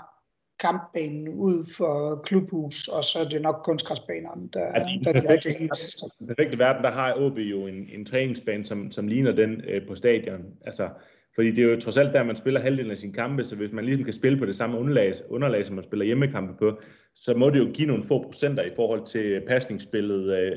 kampbanen 0.61 1.29
ud 1.29 1.65
for 1.77 2.23
klubhus, 2.25 2.89
og 2.89 3.05
så 3.05 3.19
er 3.25 3.29
det 3.29 3.43
nok 3.43 3.61
kunstgræsbanerne, 3.65 4.49
der, 4.53 4.67
altså, 4.67 4.91
der 5.05 5.13
perfekt, 5.13 5.29
gør 5.29 5.37
det 5.37 5.59
hele. 5.59 5.71
I 5.75 6.09
den 6.19 6.27
perfekte 6.27 6.59
verden, 6.59 6.85
der 6.85 6.91
har 6.91 7.15
OB 7.15 7.39
jo 7.39 7.67
en, 7.67 7.89
en 7.93 8.05
træningsbane, 8.05 8.65
som, 8.65 8.91
som 8.91 9.09
ligner 9.09 9.33
den 9.33 9.61
øh, 9.69 9.87
på 9.89 9.95
stadion. 9.95 10.45
Altså, 10.67 10.89
fordi 11.35 11.51
det 11.51 11.65
er 11.65 11.69
jo 11.69 11.81
trods 11.81 11.97
alt 11.97 12.15
der, 12.15 12.25
man 12.25 12.37
spiller 12.37 12.61
halvdelen 12.61 12.91
af 12.91 12.99
sine 12.99 13.13
kampe, 13.13 13.45
så 13.45 13.57
hvis 13.57 13.73
man 13.73 13.85
ligesom 13.85 14.05
kan 14.05 14.13
spille 14.13 14.39
på 14.39 14.47
det 14.47 14.57
samme 14.57 14.79
underlag, 14.79 15.15
underlag 15.29 15.67
som 15.67 15.75
man 15.75 15.85
spiller 15.85 16.07
hjemmekampe 16.07 16.55
på, 16.59 16.81
så 17.15 17.35
må 17.35 17.51
det 17.51 17.59
jo 17.59 17.71
give 17.75 17.87
nogle 17.87 18.05
få 18.05 18.23
procenter 18.23 18.63
i 18.63 18.71
forhold 18.77 19.07
til 19.07 19.43
pasningsspillet, 19.47 20.37
øh, 20.37 20.57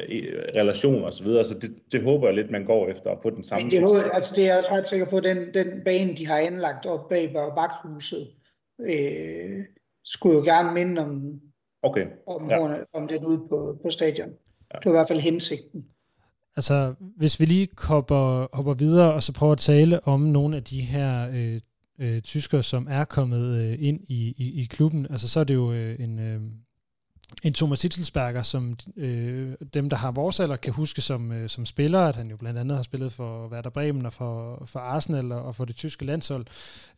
relationer 0.56 1.08
osv., 1.08 1.28
så, 1.28 1.44
så 1.44 1.60
det, 1.60 1.76
det 1.92 2.04
håber 2.04 2.28
jeg 2.28 2.36
lidt, 2.36 2.52
man 2.52 2.66
går 2.66 2.90
efter 2.90 3.12
at 3.12 3.18
få 3.22 3.30
den 3.30 3.44
samme. 3.44 3.70
Det, 3.70 3.80
er, 3.80 4.12
altså 4.14 4.34
det 4.36 4.50
er 4.50 4.56
jeg 4.56 4.64
ret 4.72 4.88
sikker 4.88 5.10
på, 5.10 5.20
den, 5.20 5.54
den 5.54 5.82
bane, 5.86 6.16
de 6.16 6.28
har 6.28 6.38
anlagt 6.38 6.86
op 6.86 7.10
bag 7.10 7.34
bakhuset, 7.34 8.28
øh, 8.82 9.66
skulle 10.10 10.36
jo 10.36 10.44
gerne 10.44 10.74
minde 10.74 11.02
om, 11.02 11.40
okay. 11.84 12.06
om, 12.28 12.50
ja. 12.50 12.78
om 12.94 13.08
den 13.08 13.26
ude 13.26 13.48
på, 13.50 13.80
på 13.84 13.90
stadion. 13.90 14.30
Ja. 14.74 14.78
Det 14.78 14.86
var 14.86 14.92
i 14.92 14.98
hvert 14.98 15.08
fald 15.08 15.20
hensigten. 15.20 15.86
Altså, 16.56 16.96
hvis 17.18 17.40
vi 17.40 17.46
lige 17.46 17.68
hopper, 17.78 18.48
hopper 18.56 18.74
videre, 18.74 19.14
og 19.14 19.24
så 19.24 19.34
prøver 19.34 19.54
at 19.54 19.60
tale 19.60 20.08
om 20.08 20.20
nogle 20.22 20.58
af 20.58 20.64
de 20.64 20.82
her 20.82 21.30
øh, 21.34 21.62
øh, 22.00 22.22
tyskere, 22.22 22.64
som 22.64 22.88
er 22.90 23.06
kommet 23.06 23.58
øh, 23.58 23.78
ind 23.80 24.00
i, 24.08 24.34
i, 24.38 24.62
i 24.62 24.66
klubben, 24.66 25.08
altså 25.10 25.30
så 25.30 25.40
er 25.40 25.44
det 25.44 25.54
jo 25.54 25.72
øh, 25.72 26.00
en, 26.00 26.20
øh, 26.20 26.42
en 27.44 27.54
Thomas 27.54 27.82
Hitzelsberger, 27.82 28.44
som 28.44 28.78
øh, 28.98 29.54
dem, 29.74 29.90
der 29.90 29.98
har 29.98 30.12
vores 30.12 30.40
alder, 30.40 30.56
kan 30.56 30.74
huske 30.74 31.02
som, 31.02 31.32
øh, 31.32 31.50
som 31.50 31.66
spiller, 31.66 32.00
at 32.00 32.16
han 32.16 32.30
jo 32.30 32.38
blandt 32.38 32.60
andet 32.60 32.76
har 32.76 32.84
spillet 32.84 33.14
for 33.14 33.48
Werder 33.48 33.70
Bremen 33.70 34.06
og 34.06 34.14
for, 34.14 34.64
for 34.66 34.80
Arsenal 34.80 35.32
og 35.32 35.56
for 35.56 35.66
det 35.66 35.76
tyske 35.76 36.06
landshold. 36.06 36.46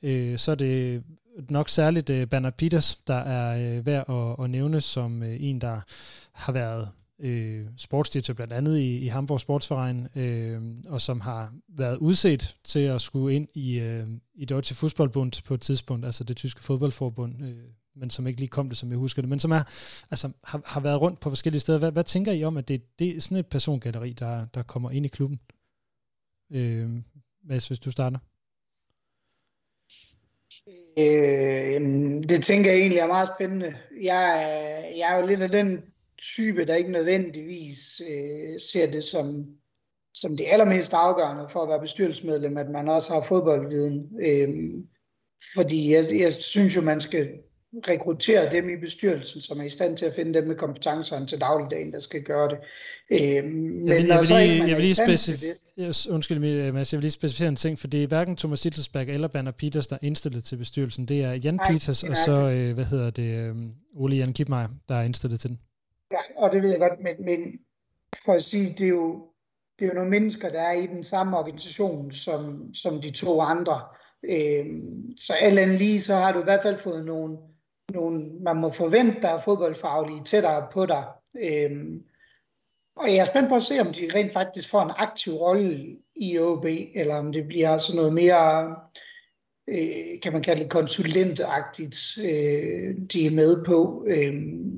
Øh, 0.02 0.38
så 0.38 0.52
er 0.52 0.56
det 0.56 1.04
nok 1.50 1.70
særligt 1.70 2.10
øh, 2.10 2.28
Bernard 2.28 2.54
Peters, 2.54 2.96
der 2.96 3.16
er 3.16 3.78
øh, 3.78 3.86
værd 3.86 4.10
at, 4.10 4.44
at 4.44 4.50
nævne 4.50 4.82
som 4.82 5.24
øh, 5.24 5.38
en, 5.40 5.62
der 5.62 5.80
har 6.34 6.54
været 6.54 6.90
øh, 7.20 7.66
sportsdirektør 7.78 8.34
blandt 8.34 8.54
andet 8.54 8.80
i, 8.80 8.98
i 8.98 9.08
Hamburg 9.08 9.40
Sportsverein, 9.40 10.08
øh, 10.16 10.62
og 10.88 11.02
som 11.02 11.22
har 11.22 11.54
været 11.70 11.98
udset 11.98 12.56
til 12.64 12.80
at 12.80 13.02
skulle 13.02 13.36
ind 13.36 13.48
i, 13.54 13.80
øh, 13.80 14.08
i 14.36 14.46
Deutsche 14.46 14.88
Fußballbund 14.88 15.44
på 15.46 15.54
et 15.54 15.62
tidspunkt, 15.62 16.06
altså 16.06 16.24
det 16.24 16.38
tyske 16.38 16.64
fodboldforbund, 16.64 17.44
øh, 17.44 17.56
men 18.02 18.10
som 18.10 18.28
ikke 18.28 18.40
lige 18.40 18.50
kom 18.50 18.70
det, 18.70 18.78
som 18.78 18.90
jeg 18.90 18.98
husker 18.98 19.22
det, 19.22 19.30
men 19.30 19.40
som 19.40 19.52
er, 19.52 19.64
altså, 20.12 20.32
har, 20.44 20.62
har 20.66 20.80
været 20.82 21.02
rundt 21.02 21.20
på 21.20 21.30
forskellige 21.30 21.60
steder. 21.60 21.80
Hvad, 21.80 21.92
hvad 21.92 22.04
tænker 22.04 22.32
I 22.32 22.44
om, 22.44 22.58
at 22.58 22.68
det, 22.68 23.00
det 23.00 23.18
er 23.18 23.22
sådan 23.22 23.38
et 23.38 23.48
persongalleri, 23.48 24.14
der, 24.14 24.46
der 24.54 24.64
kommer 24.64 24.92
ind 24.92 25.06
i 25.06 25.10
klubben? 25.10 25.40
Øh, 26.52 26.90
Mads, 27.44 27.68
hvis 27.68 27.80
du 27.80 27.92
starter. 27.92 28.20
Øh, 30.98 31.82
det 32.30 32.44
tænker 32.44 32.72
jeg 32.72 32.80
egentlig 32.80 33.00
er 33.00 33.08
meget 33.08 33.30
spændende. 33.36 33.76
Jeg, 34.02 34.94
jeg 34.98 35.14
er 35.14 35.20
jo 35.20 35.28
lidt 35.28 35.42
af 35.42 35.50
den 35.50 35.82
type, 36.18 36.66
der 36.66 36.76
ikke 36.76 36.92
nødvendigvis 36.92 38.02
øh, 38.10 38.60
ser 38.60 38.92
det 38.92 39.04
som, 39.04 39.46
som 40.14 40.38
det 40.38 40.46
allermest 40.48 40.94
afgørende 40.94 41.50
for 41.50 41.64
at 41.64 41.70
være 41.70 41.80
bestyrelsesmedlem, 41.80 42.58
at 42.58 42.70
man 42.70 42.90
også 42.90 43.14
har 43.14 43.22
fodboldviden. 43.22 44.10
Øh, 44.22 44.50
fordi 45.56 45.94
jeg, 45.94 46.04
jeg 46.20 46.34
synes 46.34 46.76
jo, 46.76 46.82
man 46.82 47.02
skal 47.02 47.30
rekruttere 47.88 48.52
dem 48.52 48.70
i 48.70 48.76
bestyrelsen, 48.76 49.42
som 49.42 49.60
er 49.60 49.64
i 49.64 49.70
stand 49.70 49.98
til 49.98 50.06
at 50.06 50.14
finde 50.14 50.34
dem 50.34 50.48
med 50.48 50.56
kompetencerne 50.56 51.26
til 51.26 51.42
dagligdagen, 51.42 51.92
der 51.92 52.00
skal 52.00 52.24
gøre 52.24 52.50
det. 52.50 52.58
Øh, 53.12 53.44
men 53.44 53.88
jeg 53.88 53.98
vil, 53.98 54.08
jeg 54.08 54.20
vil 54.20 54.28
lige, 54.28 54.68
jeg 54.68 54.78
vil 54.78 54.86
lige 54.86 55.04
specif- 55.04 56.12
undskyld 56.14 56.40
mig, 56.40 56.74
Mads, 56.74 56.94
jeg 56.94 56.98
vil 56.98 57.04
lige 57.04 57.12
specificere 57.12 57.50
en 57.50 57.56
ting, 57.56 57.80
for 57.80 57.88
det 57.88 58.04
er 58.04 58.08
hverken 58.08 58.38
Thomas 58.38 58.64
Hittelsberg 58.64 59.10
eller 59.10 59.28
Banner 59.28 59.52
Peters, 59.52 59.88
der 59.88 59.96
er 59.96 60.06
indstillet 60.06 60.44
til 60.44 60.58
bestyrelsen. 60.58 61.06
Det 61.06 61.24
er 61.24 61.34
Jan 61.34 61.54
Nej, 61.54 61.72
Peters, 61.72 62.04
og 62.04 62.18
så, 62.18 62.50
øh, 62.50 62.74
hvad 62.74 62.86
hedder 62.86 63.10
det, 63.10 63.24
øh, 63.24 63.56
Ole 63.96 64.16
Jan 64.16 64.34
Kipmeier, 64.34 64.68
der 64.90 64.96
er 64.96 65.04
indstillet 65.04 65.40
til 65.40 65.50
den. 65.50 65.60
Ja, 66.12 66.42
og 66.44 66.54
det 66.54 66.62
ved 66.62 66.70
jeg 66.70 66.80
godt, 66.80 67.00
men, 67.04 67.26
men 67.26 67.60
for 68.26 68.34
at 68.34 68.44
sige, 68.44 68.76
det 68.78 68.86
er 68.86 68.90
jo, 68.90 69.26
det 69.80 69.86
er 69.86 69.90
jo 69.90 69.96
nogle 69.96 70.10
mennesker, 70.10 70.50
der 70.50 70.62
er 70.62 70.74
i 70.74 70.88
den 70.88 71.04
samme 71.04 71.38
organisation 71.38 72.12
som, 72.12 72.74
som 72.74 73.02
de 73.02 73.12
to 73.12 73.42
andre. 73.42 73.82
Øhm, 74.30 75.18
så 75.18 75.34
alt 75.34 75.60
andet 75.60 75.80
lige, 75.80 76.00
så 76.00 76.16
har 76.16 76.32
du 76.32 76.40
i 76.40 76.44
hvert 76.44 76.62
fald 76.64 76.78
fået 76.78 77.06
nogle, 77.06 77.38
nogle 77.92 78.30
man 78.44 78.58
må 78.58 78.70
forvente, 78.70 79.22
der 79.22 79.30
er 79.30 79.42
fodboldfaglige 79.42 80.24
tættere 80.24 80.68
på 80.74 80.86
dig. 80.86 81.04
Øhm, 81.42 82.04
og 82.96 83.08
jeg 83.08 83.18
er 83.18 83.26
spændt 83.26 83.50
på 83.50 83.56
at 83.56 83.64
se, 83.64 83.80
om 83.80 83.94
de 83.94 84.10
rent 84.16 84.34
faktisk 84.34 84.70
får 84.70 84.82
en 84.82 84.92
aktiv 84.98 85.34
rolle 85.34 85.98
i 86.16 86.40
OB, 86.40 86.66
eller 86.96 87.16
om 87.16 87.32
det 87.32 87.48
bliver 87.48 87.78
sådan 87.78 87.98
noget 87.98 88.14
mere, 88.14 88.76
øh, 89.68 90.22
kan 90.24 90.34
man 90.34 90.42
kalde 90.42 90.64
det 90.64 90.72
konsulentagtigt, 90.72 91.98
øh, 92.24 92.96
de 93.14 93.26
er 93.26 93.36
med 93.36 93.66
på. 93.66 94.06
Øh, 94.08 94.34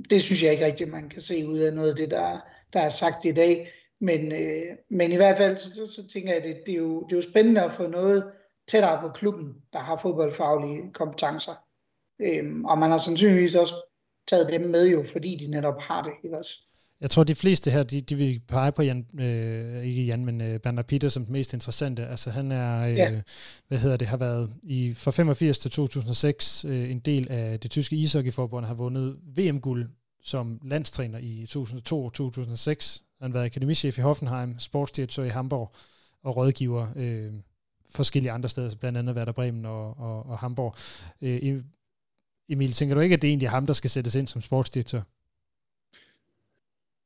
det 0.10 0.22
synes 0.22 0.44
jeg 0.44 0.52
ikke 0.52 0.66
rigtigt, 0.66 0.92
man 0.92 1.10
kan 1.10 1.22
se 1.22 1.48
ud 1.48 1.60
af 1.60 1.74
noget 1.74 1.90
af 1.90 1.96
det, 1.96 2.12
der, 2.12 2.40
der 2.74 2.80
er 2.80 2.90
sagt 2.90 3.26
i 3.26 3.32
dag. 3.32 3.72
Men, 4.02 4.32
øh, 4.32 4.78
men 4.90 5.12
i 5.12 5.16
hvert 5.16 5.38
fald, 5.38 5.58
så, 5.58 5.92
så 5.96 6.08
tænker 6.08 6.30
jeg, 6.30 6.38
at 6.38 6.44
det, 6.44 6.58
det, 6.66 6.74
er 6.74 6.80
jo, 6.80 7.04
det 7.04 7.12
er 7.12 7.18
jo 7.18 7.30
spændende 7.32 7.62
at 7.62 7.72
få 7.72 7.88
noget 7.88 8.32
tættere 8.68 9.02
på 9.02 9.10
klubben, 9.10 9.54
der 9.74 9.80
har 9.80 9.98
fodboldfaglige 9.98 10.94
kompetencer. 10.94 11.52
Øhm, 12.22 12.66
og 12.66 12.78
man 12.78 12.90
har 12.90 12.98
sandsynligvis 12.98 13.56
også 13.56 13.76
taget 14.28 14.50
dem 14.50 14.62
med 14.62 14.92
jo, 14.92 15.04
fordi 15.12 15.36
de 15.36 15.52
netop 15.52 15.82
har 15.82 16.04
det, 16.04 16.12
ikke 16.24 16.38
også? 16.38 16.60
Jeg 17.02 17.12
tror, 17.12 17.24
de 17.24 17.36
fleste 17.36 17.72
her, 17.72 17.84
de, 17.84 18.02
de 18.02 18.16
vil 18.16 18.42
pege 18.48 18.72
på 18.72 18.82
Jan, 18.82 19.06
øh, 19.20 19.84
ikke 19.84 20.06
Jan, 20.06 20.26
men 20.26 20.42
øh, 20.42 20.60
Bernard 20.60 20.86
Peter 20.86 21.10
som 21.10 21.26
den 21.26 21.34
mest 21.34 21.54
interessante. 21.54 22.08
Altså 22.08 22.30
han 22.30 22.52
er, 22.52 22.88
øh, 22.88 22.96
ja. 22.96 23.22
hvad 23.68 23.78
hedder 23.78 23.98
det, 23.98 24.08
har 24.08 24.18
været 24.18 24.54
i 24.64 24.94
fra 24.94 25.12
85 25.12 25.60
til 25.60 25.72
2006 25.72 26.66
øh, 26.66 26.92
en 26.92 27.00
del 27.00 27.28
af 27.32 27.60
det 27.60 27.72
tyske 27.72 27.96
ishockeyforbund, 27.96 28.66
har 28.66 28.74
vundet 28.74 29.18
VM-guld 29.36 29.90
som 30.24 30.60
landstræner 30.64 31.20
i 31.22 31.46
2002 31.50 32.06
og 32.06 32.14
2006. 32.14 33.04
Han 33.22 33.32
har 33.32 33.34
været 33.34 33.46
akademichef 33.46 33.98
i 33.98 34.02
Hoffenheim, 34.02 34.60
sportsdirektør 34.60 35.24
i 35.24 35.30
Hamburg 35.30 35.76
og 36.24 36.38
rådgiver 36.38 36.88
øh, 36.96 37.34
forskellige 37.90 38.32
andre 38.32 38.50
steder, 38.50 38.76
blandt 38.80 38.98
andet 38.98 39.16
Werder 39.16 39.32
Bremen 39.32 39.66
og, 39.66 40.00
og, 40.00 40.26
og 40.26 40.38
Hamburg. 40.38 40.76
Øh, 41.22 41.64
Emil, 42.50 42.72
tænker 42.72 42.96
du 42.96 43.02
ikke, 43.02 43.14
at 43.14 43.22
det 43.22 43.44
er 43.44 43.50
ham, 43.50 43.66
der 43.66 43.74
skal 43.74 43.90
sættes 43.90 44.16
ind 44.16 44.28
som 44.28 44.42
sportsdirektør? 44.42 45.02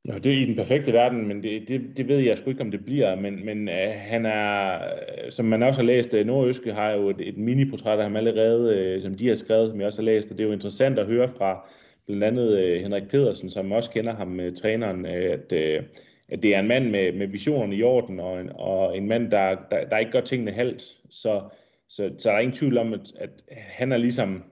Ja, 0.08 0.18
det 0.18 0.32
er 0.32 0.36
i 0.36 0.44
den 0.44 0.54
perfekte 0.54 0.92
verden, 0.92 1.28
men 1.28 1.42
det, 1.42 1.68
det, 1.68 1.80
det 1.96 2.08
ved 2.08 2.18
jeg 2.18 2.38
sgu 2.38 2.50
ikke, 2.50 2.62
om 2.62 2.70
det 2.70 2.84
bliver. 2.84 3.16
Men, 3.16 3.44
men 3.44 3.68
øh, 3.68 3.94
han 3.96 4.26
er, 4.26 4.74
øh, 4.74 5.32
som 5.32 5.44
man 5.44 5.62
også 5.62 5.80
har 5.80 5.86
læst, 5.86 6.14
øh, 6.14 6.26
Nordøske 6.26 6.72
har 6.72 6.90
jo 6.90 7.10
et, 7.10 7.16
et 7.20 7.36
mini-portræt 7.36 7.98
af 7.98 8.04
ham 8.04 8.16
allerede, 8.16 8.76
øh, 8.76 9.02
som 9.02 9.14
de 9.14 9.28
har 9.28 9.34
skrevet, 9.34 9.70
som 9.70 9.78
jeg 9.78 9.86
også 9.86 10.00
har 10.00 10.04
læst, 10.04 10.30
og 10.30 10.38
det 10.38 10.44
er 10.44 10.48
jo 10.48 10.54
interessant 10.54 10.98
at 10.98 11.06
høre 11.06 11.28
fra 11.28 11.68
blandt 12.06 12.24
andet 12.24 12.58
øh, 12.58 12.82
Henrik 12.82 13.08
Pedersen, 13.08 13.50
som 13.50 13.72
også 13.72 13.90
kender 13.90 14.14
ham, 14.14 14.28
med 14.28 14.52
træneren, 14.52 15.06
øh, 15.06 15.32
at, 15.32 15.52
øh, 15.52 15.82
at 16.28 16.42
det 16.42 16.54
er 16.54 16.60
en 16.60 16.68
mand 16.68 16.90
med, 16.90 17.12
med 17.12 17.26
visionerne 17.26 17.76
i 17.76 17.82
orden, 17.82 18.20
og 18.20 18.40
en, 18.40 18.50
og 18.54 18.96
en 18.96 19.08
mand, 19.08 19.30
der, 19.30 19.56
der, 19.70 19.84
der 19.84 19.98
ikke 19.98 20.12
gør 20.12 20.20
tingene 20.20 20.52
halvt. 20.52 20.82
Så, 21.10 21.42
så, 21.88 22.10
så 22.18 22.28
der 22.28 22.34
er 22.34 22.40
ingen 22.40 22.56
tvivl 22.56 22.78
om, 22.78 22.92
at, 22.92 23.12
at 23.18 23.30
han 23.48 23.92
er 23.92 23.96
ligesom, 23.96 24.42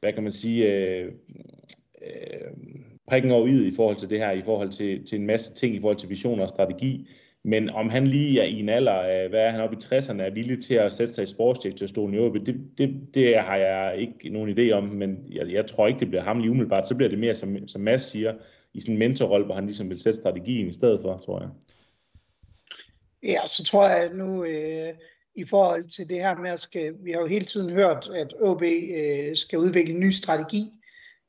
hvad 0.00 0.12
kan 0.12 0.22
man 0.22 0.32
sige, 0.32 0.72
øh, 0.72 1.12
øh, 2.02 2.50
prikken 3.08 3.30
over 3.30 3.46
i 3.46 3.72
forhold 3.76 3.96
til 3.96 4.10
det 4.10 4.18
her, 4.18 4.30
i 4.30 4.42
forhold 4.42 4.70
til, 4.70 5.06
til 5.06 5.20
en 5.20 5.26
masse 5.26 5.54
ting, 5.54 5.74
i 5.74 5.80
forhold 5.80 5.96
til 5.96 6.08
visioner 6.08 6.42
og 6.42 6.48
strategi. 6.48 7.08
Men 7.44 7.70
om 7.70 7.88
han 7.88 8.06
lige 8.06 8.40
er 8.40 8.44
i 8.44 8.60
en 8.60 8.68
alder 8.68 8.92
af, 8.92 9.28
hvad 9.28 9.40
er 9.40 9.50
han 9.50 9.60
oppe 9.60 9.76
i 9.76 9.84
60'erne, 9.84 10.22
er 10.22 10.30
villig 10.30 10.62
til 10.62 10.74
at 10.74 10.92
sætte 10.92 11.14
sig 11.14 11.22
i 11.22 11.26
sportsdirektørstolen 11.26 12.14
i 12.14 12.18
OB, 12.18 12.34
det, 12.34 12.60
det, 12.78 13.14
det 13.14 13.38
har 13.38 13.56
jeg 13.56 13.94
ikke 13.98 14.28
nogen 14.28 14.58
idé 14.58 14.72
om, 14.72 14.84
men 14.84 15.26
jeg, 15.32 15.52
jeg 15.52 15.66
tror 15.66 15.86
ikke, 15.86 16.00
det 16.00 16.08
bliver 16.08 16.22
ham 16.22 16.38
lige 16.38 16.50
umiddelbart. 16.50 16.88
Så 16.88 16.94
bliver 16.94 17.08
det 17.08 17.18
mere, 17.18 17.34
som, 17.34 17.68
som 17.68 17.80
Mads 17.80 18.02
siger, 18.02 18.34
i 18.74 18.80
sådan 18.80 18.94
en 18.94 18.98
mentorrolle, 18.98 19.46
hvor 19.46 19.54
han 19.54 19.66
ligesom 19.66 19.90
vil 19.90 19.98
sætte 19.98 20.20
strategien 20.20 20.68
i 20.68 20.72
stedet 20.72 21.00
for, 21.02 21.18
tror 21.18 21.40
jeg. 21.40 21.50
Ja, 23.22 23.46
så 23.46 23.64
tror 23.64 23.88
jeg 23.88 24.10
nu, 24.14 24.44
øh, 24.44 24.94
i 25.40 25.44
forhold 25.44 25.84
til 25.84 26.08
det 26.08 26.16
her 26.16 26.36
med, 26.36 26.50
at 26.50 26.60
skal, 26.60 26.94
vi 27.04 27.12
har 27.12 27.20
jo 27.20 27.26
hele 27.26 27.44
tiden 27.44 27.70
hørt, 27.70 28.10
at 28.14 28.34
OB 28.40 28.62
øh, 28.62 29.36
skal 29.36 29.58
udvikle 29.58 29.94
en 29.94 30.00
ny 30.00 30.10
strategi. 30.10 30.62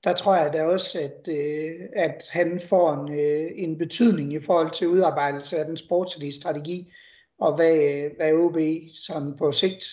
Der 0.03 0.13
tror 0.13 0.35
jeg 0.35 0.53
da 0.53 0.63
også, 0.63 0.99
at, 0.99 1.33
øh, 1.33 1.71
at 1.95 2.23
han 2.31 2.59
får 2.69 2.93
en, 2.93 3.13
øh, 3.19 3.51
en 3.55 3.77
betydning 3.77 4.33
i 4.33 4.39
forhold 4.39 4.71
til 4.71 4.87
udarbejdelse 4.87 5.57
af 5.57 5.65
den 5.65 5.77
sportslige 5.77 6.33
strategi, 6.33 6.93
og 7.39 7.55
hvad, 7.55 7.75
øh, 7.75 8.11
hvad 8.17 8.33
OB 8.33 8.57
sådan 8.93 9.37
på 9.37 9.51
sigt, 9.51 9.85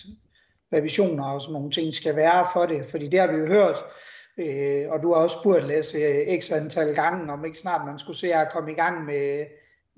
hvad 0.69 0.81
visioner 0.81 1.25
og 1.25 1.41
sådan 1.41 1.53
nogle 1.53 1.71
ting 1.71 1.93
skal 1.93 2.15
være 2.15 2.47
for 2.53 2.65
det. 2.65 2.85
Fordi 2.85 3.07
det 3.07 3.19
har 3.19 3.31
vi 3.31 3.37
jo 3.37 3.45
hørt, 3.45 3.77
øh, 4.37 4.89
og 4.89 5.03
du 5.03 5.13
har 5.13 5.21
også 5.21 5.37
spurgt 5.41 5.67
Lasse 5.67 5.97
øh, 5.97 6.39
x 6.41 6.51
antal 6.51 6.95
gange, 6.95 7.33
om 7.33 7.45
ikke 7.45 7.57
snart 7.57 7.85
man 7.85 7.99
skulle 7.99 8.17
se 8.17 8.33
at 8.33 8.51
komme 8.51 8.71
i 8.71 8.75
gang 8.75 9.05
med, 9.05 9.45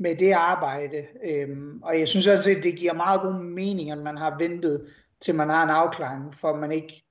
med 0.01 0.15
det 0.15 0.31
arbejde. 0.31 1.05
Øhm, 1.29 1.81
og 1.83 1.99
jeg 1.99 2.07
synes 2.07 2.27
altid, 2.27 2.57
at 2.57 2.63
det 2.63 2.75
giver 2.75 2.93
meget 2.93 3.21
god 3.21 3.33
mening, 3.33 3.91
at 3.91 3.97
man 3.97 4.17
har 4.17 4.37
ventet, 4.39 4.87
til 5.21 5.35
man 5.35 5.49
har 5.49 5.63
en 5.63 5.69
afklaring, 5.69 6.35
for 6.35 6.55
man 6.55 6.71
ikke 6.71 7.03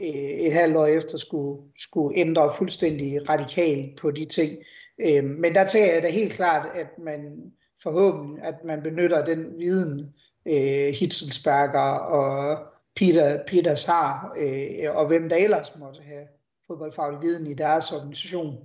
øh, 0.00 0.06
et 0.46 0.52
halvt 0.52 0.76
år 0.76 0.86
efter 0.86 1.18
skulle, 1.18 1.62
skulle 1.76 2.18
ændre 2.18 2.52
fuldstændig 2.56 3.28
radikalt 3.28 3.96
på 4.00 4.10
de 4.10 4.24
ting. 4.24 4.50
Øhm, 4.98 5.26
men 5.26 5.54
der 5.54 5.66
tager 5.66 5.94
jeg 5.94 6.02
da 6.02 6.08
helt 6.08 6.32
klart, 6.32 6.68
at 6.74 6.98
man 6.98 7.52
forhåbentlig, 7.82 8.44
at 8.44 8.64
man 8.64 8.82
benytter 8.82 9.24
den 9.24 9.58
viden, 9.58 10.14
øh, 10.46 10.94
Hitzelsberger 10.94 11.98
og 11.98 12.58
Peter, 12.96 13.38
Peters 13.46 13.84
har, 13.84 14.36
øh, 14.38 14.96
og 14.96 15.06
hvem 15.06 15.28
der 15.28 15.36
ellers 15.36 15.76
måtte 15.78 16.00
have 16.02 16.26
fodboldfaglig 16.66 17.22
viden 17.22 17.46
i 17.46 17.54
deres 17.54 17.92
organisation. 17.92 18.58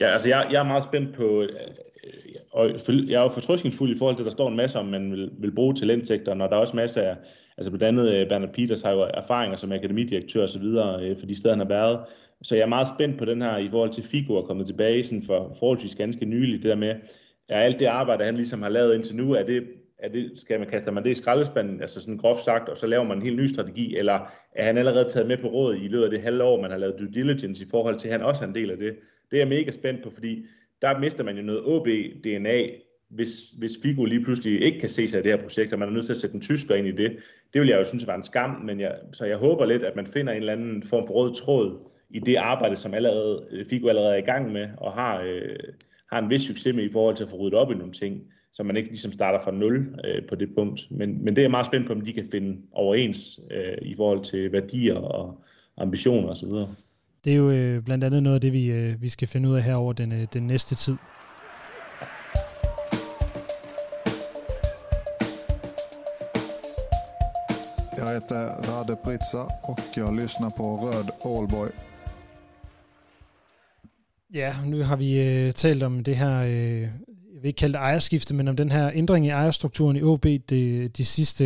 Ja, 0.00 0.06
altså 0.06 0.28
jeg, 0.28 0.48
jeg 0.52 0.60
er 0.60 0.66
meget 0.66 0.84
spændt 0.84 1.14
på, 1.14 1.42
øh, 1.42 1.48
øh, 2.04 2.34
og 2.50 2.70
jeg 2.88 3.18
er 3.18 3.22
jo 3.22 3.28
fortrystningsfuld 3.28 3.90
i 3.90 3.98
forhold 3.98 4.16
til, 4.16 4.22
at 4.22 4.26
der 4.26 4.30
står 4.30 4.48
en 4.48 4.56
masse 4.56 4.78
om, 4.78 4.86
man 4.86 5.12
vil, 5.12 5.30
vil 5.38 5.54
bruge 5.54 5.74
talentsektoren, 5.74 6.40
og 6.40 6.48
der 6.48 6.56
er 6.56 6.60
også 6.60 6.76
masser 6.76 7.02
af, 7.02 7.16
altså 7.58 7.70
blandt 7.70 7.84
andet 7.84 8.14
øh, 8.14 8.28
Bernard 8.28 8.52
Peters 8.52 8.82
har 8.82 8.92
jo 8.92 9.00
erfaringer 9.00 9.56
som 9.56 9.72
akademidirektør 9.72 10.44
osv., 10.44 10.62
for 11.18 11.26
de 11.26 11.38
steder, 11.38 11.54
han 11.54 11.58
har 11.58 11.68
været. 11.68 11.98
Så 12.42 12.54
jeg 12.54 12.62
er 12.62 12.66
meget 12.66 12.88
spændt 12.88 13.18
på 13.18 13.24
den 13.24 13.42
her, 13.42 13.58
i 13.58 13.68
forhold 13.70 13.90
til 13.90 14.04
Figo 14.04 14.36
er 14.36 14.42
kommet 14.42 14.66
tilbage 14.66 15.04
sådan 15.04 15.22
for 15.26 15.56
forholdsvis 15.58 15.94
ganske 15.94 16.24
nylig, 16.24 16.62
det 16.62 16.70
der 16.70 16.76
med, 16.76 16.94
er 17.48 17.60
alt 17.60 17.80
det 17.80 17.86
arbejde, 17.86 18.24
han 18.24 18.34
ligesom 18.34 18.62
har 18.62 18.68
lavet 18.68 18.94
indtil 18.94 19.16
nu, 19.16 19.32
er 19.32 19.42
det, 19.42 19.64
er 19.98 20.08
det, 20.08 20.32
skal 20.36 20.58
man 20.58 20.68
kaste 20.68 20.92
man 20.92 21.04
det 21.04 21.10
i 21.10 21.14
skraldespanden, 21.14 21.80
altså 21.80 22.00
sådan 22.00 22.16
groft 22.16 22.44
sagt, 22.44 22.68
og 22.68 22.76
så 22.76 22.86
laver 22.86 23.04
man 23.04 23.16
en 23.16 23.22
helt 23.22 23.36
ny 23.36 23.46
strategi, 23.46 23.96
eller 23.96 24.32
er 24.54 24.64
han 24.64 24.78
allerede 24.78 25.08
taget 25.08 25.28
med 25.28 25.36
på 25.36 25.46
råd 25.46 25.74
i 25.74 25.88
løbet 25.88 26.04
af 26.04 26.10
det 26.10 26.22
halve 26.22 26.44
år, 26.44 26.60
man 26.60 26.70
har 26.70 26.78
lavet 26.78 26.98
due 26.98 27.10
diligence 27.14 27.64
i 27.64 27.68
forhold 27.70 27.98
til, 27.98 28.08
at 28.08 28.12
han 28.12 28.22
også 28.22 28.44
er 28.44 28.48
en 28.48 28.54
del 28.54 28.70
af 28.70 28.76
det. 28.76 28.96
Det 29.30 29.36
er 29.36 29.40
jeg 29.40 29.48
mega 29.48 29.70
spændt 29.70 30.02
på, 30.02 30.10
fordi 30.10 30.46
der 30.82 30.98
mister 30.98 31.24
man 31.24 31.36
jo 31.36 31.42
noget 31.42 31.62
OB-DNA, 31.64 32.68
hvis, 33.08 33.50
hvis 33.58 33.78
Figo 33.82 34.04
lige 34.04 34.24
pludselig 34.24 34.62
ikke 34.62 34.80
kan 34.80 34.88
se 34.88 35.08
sig 35.08 35.20
i 35.20 35.22
det 35.22 35.32
her 35.32 35.42
projekt, 35.42 35.72
og 35.72 35.78
man 35.78 35.88
er 35.88 35.92
nødt 35.92 36.04
til 36.04 36.12
at 36.12 36.16
sætte 36.16 36.34
en 36.34 36.40
tysker 36.40 36.74
ind 36.74 36.86
i 36.86 36.92
det. 36.92 37.16
Det 37.52 37.60
vil 37.60 37.68
jeg 37.68 37.78
jo 37.78 37.84
synes 37.84 38.06
var 38.06 38.14
en 38.14 38.24
skam, 38.24 38.50
men 38.50 38.80
jeg, 38.80 38.94
så 39.12 39.24
jeg 39.24 39.36
håber 39.36 39.64
lidt, 39.64 39.82
at 39.82 39.96
man 39.96 40.06
finder 40.06 40.32
en 40.32 40.38
eller 40.38 40.52
anden 40.52 40.82
form 40.82 41.06
for 41.06 41.14
rød 41.14 41.34
tråd 41.34 41.78
i 42.10 42.18
det 42.18 42.36
arbejde, 42.36 42.76
som 42.76 42.94
allerede, 42.94 43.64
Figo 43.70 43.88
allerede 43.88 44.12
er 44.12 44.18
i 44.18 44.26
gang 44.26 44.52
med, 44.52 44.68
og 44.76 44.92
har, 44.92 45.20
øh, 45.20 45.56
har 46.12 46.18
en 46.18 46.30
vis 46.30 46.42
succes 46.42 46.74
med 46.74 46.84
i 46.84 46.92
forhold 46.92 47.16
til 47.16 47.24
at 47.24 47.30
få 47.30 47.36
ryddet 47.36 47.58
op 47.58 47.70
i 47.72 47.74
nogle 47.74 47.92
ting, 47.92 48.22
så 48.52 48.62
man 48.62 48.76
ikke 48.76 48.88
ligesom 48.88 49.12
starter 49.12 49.40
fra 49.44 49.50
nul 49.50 49.94
øh, 50.04 50.26
på 50.28 50.34
det 50.34 50.54
punkt. 50.54 50.80
Men, 50.90 51.24
men 51.24 51.36
det 51.36 51.42
er 51.42 51.44
jeg 51.44 51.50
meget 51.50 51.66
spændt 51.66 51.86
på, 51.86 51.92
om 51.92 52.00
de 52.00 52.12
kan 52.12 52.28
finde 52.30 52.60
overens 52.72 53.40
øh, 53.50 53.78
i 53.82 53.94
forhold 53.96 54.20
til 54.20 54.52
værdier 54.52 54.94
og 54.94 55.44
ambitioner 55.76 56.28
osv. 56.28 56.52
Det 57.24 57.32
er 57.32 57.36
jo 57.36 57.50
øh, 57.50 57.82
blandt 57.82 58.04
andet 58.04 58.22
noget 58.22 58.34
af 58.34 58.40
det, 58.40 58.52
vi, 58.52 58.64
øh, 58.66 59.02
vi 59.02 59.08
skal 59.08 59.28
finde 59.28 59.48
ud 59.48 59.54
af 59.54 59.62
her 59.62 59.74
over 59.74 59.92
den, 59.92 60.12
øh, 60.12 60.26
den 60.32 60.46
næste 60.46 60.74
tid. 60.74 60.96
Jag 67.96 68.14
heter 68.14 68.42
Rade 68.68 68.96
Pritsa 69.04 69.38
och 69.62 69.80
jag 69.96 70.14
lyssnar 70.14 70.48
på 70.56 70.76
Röd 70.76 71.08
Allboy. 71.24 71.68
Ja, 74.34 74.54
nu 74.66 74.82
har 74.82 74.96
vi 74.96 75.22
øh, 75.22 75.52
talt 75.52 75.82
om 75.82 76.04
det 76.04 76.16
her 76.16 76.42
øh, 76.46 76.88
jeg 77.40 77.44
vil 77.44 77.48
ikke 77.48 77.58
kalde 77.58 77.72
det 77.72 77.80
ejerskifte, 77.80 78.34
men 78.34 78.48
om 78.48 78.56
den 78.56 78.70
her 78.70 78.90
ændring 78.94 79.26
i 79.26 79.28
ejerstrukturen 79.28 79.96
i 79.96 80.02
OB 80.02 80.24
det, 80.24 80.96
de 80.96 81.04
sidste 81.04 81.44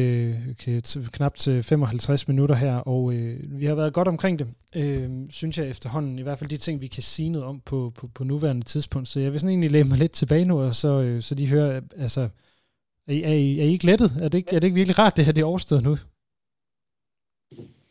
okay, 0.51 0.81
knap 1.13 1.35
til 1.35 1.63
55 1.63 2.29
minutter 2.29 2.55
her, 2.55 2.77
og 2.77 3.15
øh, 3.15 3.61
vi 3.61 3.67
har 3.67 3.75
været 3.75 3.93
godt 3.93 4.09
omkring 4.09 4.39
det, 4.39 4.49
øh, 4.77 5.11
synes 5.31 5.59
jeg 5.59 5.69
efterhånden, 5.69 6.19
i 6.19 6.23
hvert 6.23 6.39
fald 6.39 6.51
de 6.51 6.57
ting, 6.57 6.81
vi 6.81 6.87
kan 6.87 7.03
sige 7.03 7.29
noget 7.29 7.47
om 7.47 7.61
på, 7.61 7.93
på, 7.95 8.07
på 8.07 8.25
nuværende 8.25 8.65
tidspunkt, 8.65 9.09
så 9.09 9.21
jeg 9.21 9.33
vil 9.33 9.41
sådan 9.41 9.49
egentlig 9.49 9.71
lægge 9.71 9.89
mig 9.89 9.99
lidt 9.99 10.13
tilbage 10.13 10.45
nu, 10.45 10.61
og 10.61 10.75
så, 10.75 11.03
øh, 11.03 11.23
så 11.23 11.35
de 11.35 11.49
hører, 11.49 11.81
altså, 11.97 12.29
er 13.09 13.13
I, 13.13 13.23
er, 13.23 13.33
I, 13.33 13.61
er 13.61 13.65
I 13.65 13.73
ikke 13.73 13.87
lettet? 13.87 14.13
Er 14.21 14.29
det 14.29 14.39
ikke, 14.39 14.57
er 14.57 14.61
det 14.61 14.65
ikke 14.65 14.75
virkelig 14.75 14.99
rart, 14.99 15.17
det 15.17 15.25
her 15.25 15.33
det 15.33 15.41
er 15.41 15.47
overstået 15.47 15.83
nu? 15.83 15.97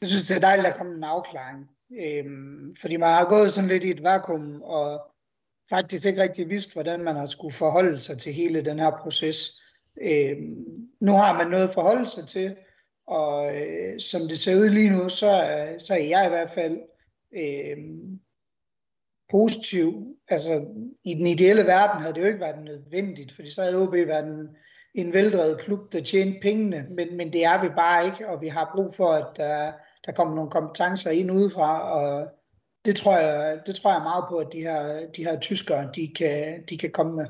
Jeg 0.02 0.10
synes, 0.10 0.24
det 0.24 0.36
er 0.36 0.42
dejligt, 0.42 0.68
at 0.68 0.74
der 0.74 0.78
kommer 0.78 0.96
en 0.96 1.04
afklaring. 1.04 1.70
Øhm, 2.02 2.76
fordi 2.82 2.98
man 2.98 3.10
har 3.10 3.26
gået 3.30 3.54
sådan 3.54 3.70
lidt 3.70 3.84
i 3.84 3.92
et 3.92 4.04
vakuum, 4.04 4.62
og 4.62 5.13
faktisk 5.76 6.06
ikke 6.06 6.22
rigtig 6.22 6.50
vidst, 6.50 6.74
hvordan 6.74 7.04
man 7.04 7.16
har 7.16 7.26
skulle 7.26 7.54
forholde 7.54 8.00
sig 8.00 8.18
til 8.18 8.34
hele 8.34 8.66
den 8.66 8.80
her 8.80 8.92
proces. 9.02 9.64
Øh, 10.02 10.38
nu 11.00 11.12
har 11.12 11.38
man 11.38 11.48
noget 11.48 11.68
at 11.68 11.74
forholde 11.74 12.10
sig 12.10 12.28
til, 12.28 12.56
og 13.08 13.56
øh, 13.56 14.00
som 14.00 14.22
det 14.22 14.40
ser 14.40 14.60
ud 14.60 14.70
lige 14.70 14.98
nu, 14.98 15.10
så, 15.10 15.32
så 15.78 15.94
er 15.94 16.04
jeg 16.04 16.26
i 16.26 16.30
hvert 16.30 16.50
fald 16.50 16.80
øh, 17.36 17.78
positiv. 19.32 20.18
Altså, 20.28 20.66
i 21.04 21.14
den 21.14 21.28
ideelle 21.28 21.64
verden 21.64 22.02
havde 22.02 22.14
det 22.14 22.22
jo 22.22 22.26
ikke 22.26 22.40
været 22.40 22.64
nødvendigt, 22.64 23.32
fordi 23.32 23.50
så 23.50 23.62
havde 23.62 23.88
OB 23.88 23.94
været 23.94 24.26
en, 24.26 24.48
en 24.94 25.14
veldrevet 25.14 25.60
klub, 25.60 25.92
der 25.92 26.02
tjente 26.02 26.40
pengene, 26.42 26.88
men, 26.90 27.18
men 27.18 27.34
det 27.34 27.46
er 27.46 27.62
vi 27.62 27.70
bare 27.70 28.06
ikke, 28.06 28.30
og 28.30 28.42
vi 28.42 28.48
har 28.48 28.72
brug 28.76 28.92
for, 28.98 29.12
at 29.12 29.28
der, 29.38 29.72
der 30.06 30.12
kommer 30.12 30.36
nogle 30.36 30.52
kompetencer 30.52 31.12
ind 31.12 31.32
udefra, 31.32 31.92
og 31.92 32.28
det, 32.86 32.96
tror 32.96 33.18
jeg, 33.18 33.62
det 33.66 33.76
tror 33.76 33.92
jeg 33.94 34.02
meget 34.02 34.26
på, 34.30 34.38
at 34.38 34.48
de 34.54 34.60
her, 34.62 35.12
de 35.12 35.24
her 35.24 35.40
tyskere, 35.40 35.90
de 35.96 36.08
kan, 36.16 36.64
de 36.70 36.78
kan 36.78 36.92
komme 36.92 37.16
med. 37.16 37.26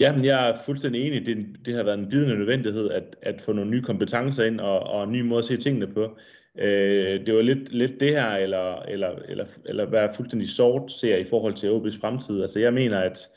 Ja, 0.00 0.16
men 0.16 0.24
jeg 0.24 0.50
er 0.50 0.56
fuldstændig 0.64 1.06
enig. 1.06 1.26
Det, 1.26 1.46
det 1.64 1.74
har 1.74 1.82
været 1.82 1.98
en 1.98 2.08
bidende 2.08 2.38
nødvendighed 2.38 2.90
at, 2.90 3.16
at 3.22 3.40
få 3.40 3.52
nogle 3.52 3.70
nye 3.70 3.82
kompetencer 3.82 4.44
ind 4.44 4.60
og, 4.60 4.80
og 4.80 5.04
en 5.04 5.12
ny 5.12 5.20
måde 5.20 5.38
at 5.38 5.44
se 5.44 5.56
tingene 5.56 5.86
på. 5.86 6.18
Øh, 6.58 7.26
det 7.26 7.34
var 7.34 7.42
lidt, 7.42 7.72
lidt 7.72 8.00
det 8.00 8.10
her, 8.10 8.30
eller, 8.30 8.82
eller, 8.82 9.08
eller, 9.08 9.44
eller 9.64 9.84
være 9.84 10.12
fuldstændig 10.16 10.50
sort 10.50 10.92
ser 10.92 11.16
i 11.16 11.24
forhold 11.24 11.54
til 11.54 11.68
OB's 11.68 12.00
fremtid. 12.00 12.42
Altså 12.42 12.58
jeg 12.58 12.72
mener, 12.72 13.00
at, 13.00 13.28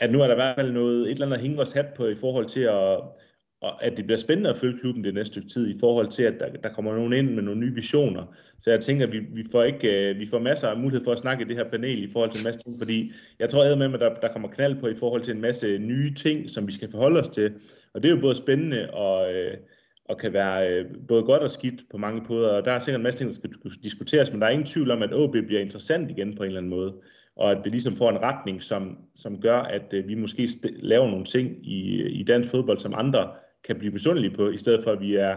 at 0.00 0.12
nu 0.12 0.20
er 0.20 0.26
der 0.26 0.34
i 0.34 0.36
hvert 0.36 0.56
fald 0.56 0.72
noget, 0.72 1.02
et 1.02 1.10
eller 1.10 1.26
andet 1.26 1.36
at 1.36 1.42
hænge 1.42 1.56
vores 1.56 1.72
hat 1.72 1.94
på 1.96 2.06
i 2.06 2.14
forhold 2.14 2.46
til 2.46 2.60
at, 2.60 3.00
og 3.66 3.84
at 3.84 3.96
det 3.96 4.04
bliver 4.04 4.18
spændende 4.18 4.50
at 4.50 4.56
følge 4.56 4.78
klubben 4.78 5.04
det 5.04 5.14
næste 5.14 5.32
stykke 5.32 5.48
tid 5.48 5.68
i 5.74 5.78
forhold 5.80 6.08
til, 6.08 6.22
at 6.22 6.34
der, 6.40 6.48
der 6.62 6.68
kommer 6.68 6.94
nogen 6.94 7.12
ind 7.12 7.30
med 7.30 7.42
nogle 7.42 7.60
nye 7.60 7.74
visioner. 7.74 8.34
Så 8.58 8.70
jeg 8.70 8.80
tænker, 8.80 9.06
at 9.06 9.12
vi, 9.12 9.18
vi, 9.18 9.44
får 9.50 9.62
ikke, 9.62 10.10
uh, 10.10 10.20
vi 10.20 10.26
får 10.26 10.38
masser 10.38 10.68
af 10.68 10.76
mulighed 10.76 11.04
for 11.04 11.12
at 11.12 11.18
snakke 11.18 11.44
i 11.44 11.48
det 11.48 11.56
her 11.56 11.70
panel 11.70 12.02
i 12.02 12.10
forhold 12.12 12.30
til 12.30 12.40
en 12.40 12.44
masse 12.44 12.60
ting, 12.60 12.78
fordi 12.78 13.12
jeg 13.38 13.48
tror 13.48 13.76
med, 13.76 13.94
at 13.94 14.00
der, 14.00 14.14
der 14.14 14.32
kommer 14.32 14.48
knald 14.48 14.80
på 14.80 14.88
i 14.88 14.94
forhold 14.94 15.22
til 15.22 15.34
en 15.34 15.40
masse 15.40 15.78
nye 15.78 16.14
ting, 16.14 16.50
som 16.50 16.66
vi 16.66 16.72
skal 16.72 16.90
forholde 16.90 17.20
os 17.20 17.28
til. 17.28 17.54
Og 17.94 18.02
det 18.02 18.10
er 18.10 18.14
jo 18.14 18.20
både 18.20 18.34
spændende 18.34 18.90
og, 18.90 19.28
uh, 19.28 19.58
og 20.04 20.18
kan 20.18 20.32
være 20.32 20.80
uh, 20.80 20.86
både 21.08 21.22
godt 21.22 21.42
og 21.42 21.50
skidt 21.50 21.82
på 21.90 21.98
mange 21.98 22.22
måder. 22.28 22.48
Og 22.48 22.64
der 22.64 22.72
er 22.72 22.78
sikkert 22.78 22.98
en 22.98 23.04
masse 23.04 23.18
ting, 23.18 23.30
der 23.30 23.34
skal 23.34 23.82
diskuteres, 23.84 24.32
men 24.32 24.40
der 24.40 24.46
er 24.46 24.50
ingen 24.50 24.66
tvivl 24.66 24.90
om, 24.90 25.02
at 25.02 25.14
OB 25.14 25.36
bliver 25.46 25.60
interessant 25.60 26.10
igen 26.10 26.36
på 26.36 26.42
en 26.42 26.46
eller 26.46 26.60
anden 26.60 26.70
måde 26.70 26.92
og 27.36 27.50
at 27.50 27.58
vi 27.64 27.70
ligesom 27.70 27.96
får 27.96 28.10
en 28.10 28.22
retning, 28.22 28.62
som, 28.62 28.98
som 29.14 29.40
gør, 29.40 29.58
at 29.58 29.94
uh, 29.98 30.08
vi 30.08 30.14
måske 30.14 30.48
laver 30.64 31.10
nogle 31.10 31.24
ting 31.24 31.68
i, 31.68 32.02
i 32.02 32.22
dansk 32.22 32.50
fodbold, 32.50 32.78
som 32.78 32.94
andre 32.96 33.28
kan 33.66 33.78
blive 33.78 33.92
misundelige 33.92 34.34
på, 34.34 34.50
i 34.50 34.58
stedet 34.58 34.84
for 34.84 34.92
at 34.92 35.00
vi 35.00 35.14
er 35.14 35.36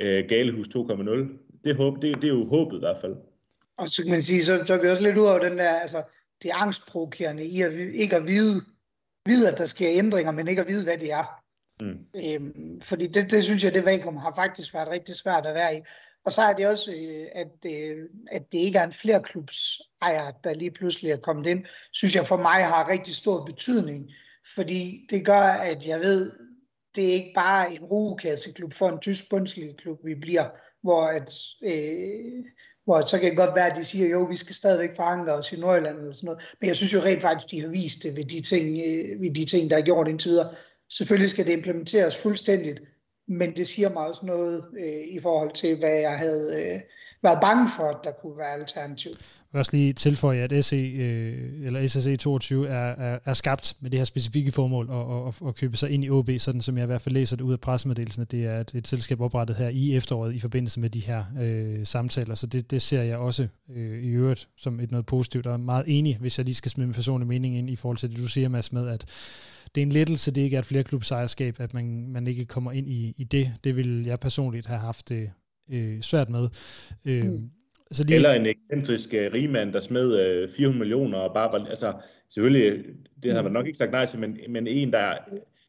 øh, 0.00 0.24
galehus 0.28 0.66
2.0. 0.68 1.62
Det, 1.64 1.76
håb, 1.76 2.02
det, 2.02 2.16
det 2.16 2.24
er 2.24 2.28
jo 2.28 2.48
håbet 2.48 2.76
i 2.76 2.78
hvert 2.78 3.00
fald. 3.00 3.16
Og 3.76 3.88
så 3.88 4.02
kan 4.02 4.10
man 4.10 4.22
sige, 4.22 4.44
så, 4.44 4.64
så 4.64 4.74
er 4.74 4.82
vi 4.82 4.88
også 4.88 5.02
lidt 5.02 5.18
ud 5.18 5.26
over 5.26 5.38
den 5.38 5.58
der, 5.58 5.70
altså, 5.70 6.02
det 6.42 6.50
angstprovokerende 6.54 7.44
i 7.44 7.62
at 7.62 7.72
ikke 7.72 8.16
at 8.16 8.26
vide, 8.26 8.60
vide, 9.26 9.52
at 9.52 9.58
der 9.58 9.64
sker 9.64 9.88
ændringer, 9.92 10.32
men 10.32 10.48
ikke 10.48 10.62
at 10.62 10.68
vide, 10.68 10.84
hvad 10.84 10.98
det 10.98 11.12
er. 11.12 11.42
Mm. 11.80 11.98
Øhm, 12.24 12.80
fordi 12.80 13.06
det, 13.06 13.30
det 13.30 13.44
synes 13.44 13.64
jeg, 13.64 13.74
det 13.74 13.84
vakuum 13.84 14.16
har 14.16 14.34
faktisk 14.34 14.74
været 14.74 14.88
rigtig 14.88 15.14
svært 15.16 15.46
at 15.46 15.54
være 15.54 15.76
i. 15.76 15.80
Og 16.24 16.32
så 16.32 16.42
er 16.42 16.52
det 16.52 16.66
også, 16.66 16.92
øh, 16.92 17.26
at, 17.34 17.72
øh, 17.72 17.96
at 18.30 18.52
det 18.52 18.58
ikke 18.58 18.78
er 18.78 18.84
en 18.84 18.92
flerklubs 18.92 19.80
ejer, 20.02 20.30
der 20.30 20.54
lige 20.54 20.70
pludselig 20.70 21.10
er 21.10 21.16
kommet 21.16 21.46
ind, 21.46 21.64
synes 21.92 22.14
jeg 22.16 22.26
for 22.26 22.36
mig 22.36 22.64
har 22.64 22.88
rigtig 22.88 23.14
stor 23.14 23.44
betydning. 23.44 24.10
Fordi 24.54 25.06
det 25.10 25.26
gør, 25.26 25.42
at 25.42 25.86
jeg 25.86 26.00
ved, 26.00 26.32
det 26.98 27.08
er 27.08 27.12
ikke 27.12 27.32
bare 27.34 27.72
en 27.72 27.84
rugekasseklub 27.84 28.72
for 28.72 28.88
en 28.88 28.98
tysk 28.98 29.24
klub, 29.76 29.98
vi 30.04 30.14
bliver, 30.14 30.48
hvor, 30.82 31.02
at, 31.02 31.30
øh, 31.62 32.44
hvor 32.84 33.00
så 33.00 33.18
kan 33.18 33.30
det 33.30 33.36
godt 33.36 33.54
være, 33.54 33.70
at 33.70 33.76
de 33.76 33.84
siger, 33.84 34.08
jo, 34.08 34.22
vi 34.24 34.36
skal 34.36 34.54
stadigvæk 34.54 34.96
forankre 34.96 35.32
os 35.32 35.52
i 35.52 35.56
Nordjylland 35.56 35.98
eller 35.98 36.12
sådan 36.12 36.26
noget. 36.26 36.42
Men 36.60 36.68
jeg 36.68 36.76
synes 36.76 36.92
jo 36.94 37.00
rent 37.00 37.22
faktisk, 37.22 37.50
de 37.50 37.60
har 37.60 37.68
vist 37.68 38.02
det 38.02 38.16
ved 38.16 38.24
de 38.24 38.40
ting, 38.40 38.66
øh, 38.86 39.20
ved 39.20 39.34
de 39.34 39.44
ting 39.44 39.70
der 39.70 39.76
er 39.76 39.82
gjort 39.82 40.08
indtil 40.08 40.30
videre. 40.30 40.54
Selvfølgelig 40.90 41.30
skal 41.30 41.46
det 41.46 41.52
implementeres 41.52 42.16
fuldstændigt, 42.16 42.82
men 43.28 43.56
det 43.56 43.66
siger 43.66 43.90
mig 43.90 44.06
også 44.06 44.26
noget 44.26 44.64
øh, 44.78 45.08
i 45.08 45.20
forhold 45.20 45.50
til, 45.50 45.78
hvad 45.78 45.94
jeg 45.94 46.18
havde 46.18 46.62
øh, 46.62 46.80
været 47.22 47.38
bange 47.40 47.68
for, 47.76 47.82
at 47.82 47.96
der 48.04 48.10
kunne 48.10 48.38
være 48.38 48.52
alternativ. 48.52 49.10
Jeg 49.10 49.52
vil 49.52 49.58
også 49.58 49.76
lige 49.76 49.92
tilføje, 49.92 50.38
at 50.38 50.64
SE, 50.64 50.76
øh, 50.76 51.66
eller 51.66 51.88
SSE 51.88 52.16
22 52.16 52.68
er, 52.68 52.74
er, 52.74 53.18
er 53.24 53.34
skabt 53.34 53.76
med 53.80 53.90
det 53.90 54.00
her 54.00 54.04
specifikke 54.04 54.52
formål 54.52 54.90
at, 54.90 55.28
at, 55.28 55.48
at 55.48 55.54
købe 55.54 55.76
sig 55.76 55.90
ind 55.90 56.04
i 56.04 56.10
OB, 56.10 56.30
sådan 56.38 56.60
som 56.60 56.76
jeg 56.76 56.82
i 56.82 56.86
hvert 56.86 57.02
fald 57.02 57.14
læser 57.14 57.36
det 57.36 57.44
ud 57.44 57.52
af 57.52 57.60
pressemeddelelsen, 57.60 58.22
at 58.22 58.30
det 58.30 58.46
er 58.46 58.60
et, 58.60 58.70
et 58.74 58.88
selskab 58.88 59.20
oprettet 59.20 59.56
her 59.56 59.68
i 59.68 59.96
efteråret 59.96 60.34
i 60.34 60.40
forbindelse 60.40 60.80
med 60.80 60.90
de 60.90 61.00
her 61.00 61.24
øh, 61.40 61.86
samtaler. 61.86 62.34
Så 62.34 62.46
det, 62.46 62.70
det 62.70 62.82
ser 62.82 63.02
jeg 63.02 63.18
også 63.18 63.48
øh, 63.76 64.04
i 64.04 64.08
øvrigt 64.08 64.48
som 64.56 64.80
et 64.80 64.90
noget 64.90 65.06
positivt, 65.06 65.46
og 65.46 65.52
er 65.52 65.56
meget 65.56 65.84
enig, 65.86 66.16
hvis 66.20 66.38
jeg 66.38 66.44
lige 66.44 66.54
skal 66.54 66.70
smide 66.70 66.86
min 66.86 66.94
personlige 66.94 67.28
mening 67.28 67.56
ind 67.56 67.70
i 67.70 67.76
forhold 67.76 67.98
til 67.98 68.10
det, 68.10 68.18
du 68.18 68.28
siger, 68.28 68.48
Mads, 68.48 68.72
med 68.72 68.88
at 68.88 69.04
det 69.74 69.80
er 69.80 69.86
en 69.86 69.92
lettelse, 69.92 70.30
det 70.30 70.40
ikke 70.40 70.56
er 70.56 70.60
et 70.60 70.66
flerklubsejerskab, 70.66 71.60
at 71.60 71.74
man, 71.74 72.08
man 72.08 72.26
ikke 72.26 72.44
kommer 72.44 72.72
ind 72.72 72.90
i, 72.90 73.14
i 73.16 73.24
det. 73.24 73.54
Det 73.64 73.76
vil 73.76 74.04
jeg 74.06 74.20
personligt 74.20 74.66
have 74.66 74.80
haft 74.80 75.08
det 75.08 75.30
øh, 75.72 76.00
svært 76.00 76.30
med. 76.30 76.48
Øh, 77.06 77.24
mm. 77.24 77.50
Så 77.90 78.04
lige... 78.04 78.16
Eller 78.16 78.32
en 78.32 78.46
ekscentrisk 78.46 79.08
uh, 79.12 79.34
rigmand, 79.34 79.72
der 79.72 79.80
smed 79.80 80.44
uh, 80.44 80.50
400 80.56 80.78
millioner 80.78 81.18
og 81.18 81.34
bare 81.34 81.52
var, 81.52 81.66
altså 81.66 81.92
selvfølgelig, 82.30 82.84
det 83.22 83.32
havde 83.32 83.42
man 83.42 83.52
nok 83.52 83.66
ikke 83.66 83.78
sagt 83.78 83.90
nej 83.90 84.06
til, 84.06 84.18
men, 84.18 84.38
men 84.48 84.66
en, 84.66 84.92
der, 84.92 85.14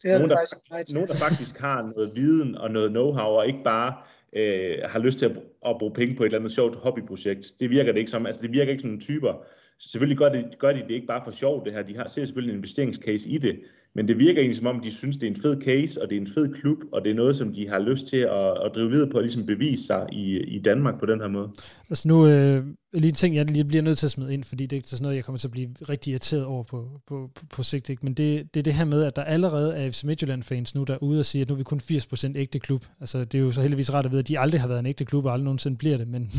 det 0.04 0.12
nogen, 0.12 0.30
der, 0.30 0.38
faktisk, 0.74 0.96
nogen, 0.96 1.10
der 1.10 1.16
faktisk 1.16 1.60
har 1.60 1.92
noget 1.96 2.12
viden 2.16 2.56
og 2.56 2.72
noget 2.72 2.90
know-how, 2.90 3.22
og 3.22 3.48
ikke 3.48 3.64
bare 3.64 3.94
uh, 4.34 4.92
har 4.92 5.00
lyst 5.00 5.20
til 5.20 5.26
at, 5.26 5.38
at 5.66 5.76
bruge 5.80 5.94
penge 5.94 6.16
på 6.16 6.24
et 6.24 6.28
eller 6.28 6.40
andet 6.40 6.52
sjovt 6.52 6.76
hobbyprojekt. 6.76 7.54
Det 7.60 7.70
virker 7.70 7.92
det 7.92 8.00
ikke 8.00 8.12
som. 8.12 8.26
Altså 8.26 8.42
det 8.42 8.52
virker 8.52 8.72
ikke 8.72 8.82
som 8.82 8.90
nogle 8.90 9.02
typer. 9.02 9.46
Så 9.80 9.90
selvfølgelig 9.90 10.18
gør, 10.18 10.30
det, 10.30 10.60
gør 10.60 10.72
de 10.72 10.80
det 10.80 10.92
ikke 10.92 11.08
bare 11.08 11.22
for 11.24 11.32
sjov, 11.32 11.66
det 11.66 11.74
her. 11.74 11.82
De 11.82 11.98
har, 11.98 12.08
ser 12.08 12.26
selvfølgelig 12.26 12.54
en 12.54 12.58
investeringscase 12.58 13.30
i 13.30 13.38
det, 13.38 13.60
men 13.96 14.08
det 14.08 14.20
virker 14.20 14.40
egentlig 14.42 14.58
som 14.58 14.68
om, 14.68 14.80
de 14.80 14.92
synes, 14.92 15.18
det 15.18 15.28
er 15.28 15.32
en 15.32 15.42
fed 15.42 15.62
case, 15.62 16.02
og 16.02 16.10
det 16.10 16.18
er 16.18 16.22
en 16.22 16.28
fed 16.28 16.54
klub, 16.54 16.78
og 16.92 17.04
det 17.04 17.12
er 17.12 17.16
noget, 17.16 17.36
som 17.36 17.54
de 17.54 17.70
har 17.70 17.80
lyst 17.80 18.08
til 18.08 18.18
at, 18.18 18.66
at 18.66 18.72
drive 18.76 18.90
videre 18.90 19.10
på, 19.10 19.18
og 19.18 19.24
ligesom 19.24 19.46
bevise 19.46 19.86
sig 19.86 20.08
i, 20.12 20.38
i 20.38 20.60
Danmark 20.60 21.00
på 21.00 21.06
den 21.06 21.20
her 21.20 21.28
måde. 21.28 21.50
Altså 21.90 22.08
nu, 22.08 22.28
øh, 22.28 22.66
lige 22.94 23.10
en 23.10 23.16
ting, 23.16 23.36
jeg 23.36 23.46
lige 23.46 23.66
bliver 23.66 23.82
nødt 23.84 23.98
til 23.98 24.08
at 24.08 24.12
smide 24.12 24.34
ind, 24.34 24.44
fordi 24.44 24.66
det 24.66 24.76
er 24.76 24.78
ikke 24.78 24.90
sådan 24.90 25.04
noget, 25.04 25.16
jeg 25.16 25.24
kommer 25.24 25.40
til 25.40 25.48
at 25.48 25.52
blive 25.52 25.70
rigtig 25.90 26.12
irriteret 26.12 26.46
over 26.46 26.64
på, 26.64 26.90
på, 27.08 27.30
på, 27.36 27.46
på 27.50 27.64
sigt, 27.64 27.90
ikke? 27.90 28.06
men 28.06 28.14
det, 28.14 28.54
det 28.54 28.60
er 28.60 28.64
det 28.64 28.74
her 28.74 28.86
med, 28.86 29.04
at 29.04 29.16
der 29.16 29.24
allerede 29.24 29.78
er 29.78 29.92
FC 29.92 30.04
Midtjylland-fans 30.04 30.76
nu, 30.76 30.84
der 30.84 30.94
er 30.94 31.04
ude 31.04 31.20
og 31.20 31.26
siger, 31.26 31.46
at 31.46 31.50
nu 31.50 31.56
er 31.56 31.58
vi 31.58 31.64
kun 31.64 31.82
80% 31.92 32.32
ægte 32.36 32.60
klub. 32.60 32.86
Altså 33.00 33.26
det 33.26 33.38
er 33.38 33.42
jo 33.42 33.52
så 33.52 33.62
heldigvis 33.62 33.94
ret 33.94 34.06
at 34.06 34.12
vide, 34.12 34.20
at 34.20 34.28
de 34.28 34.40
aldrig 34.40 34.62
har 34.62 34.68
været 34.68 34.80
en 34.80 34.86
ægte 34.86 35.06
klub, 35.06 35.26
og 35.26 35.34
aldrig 35.34 35.46
nogensinde 35.46 35.78
bliver 35.78 35.98
det, 35.98 36.08
men 36.08 36.32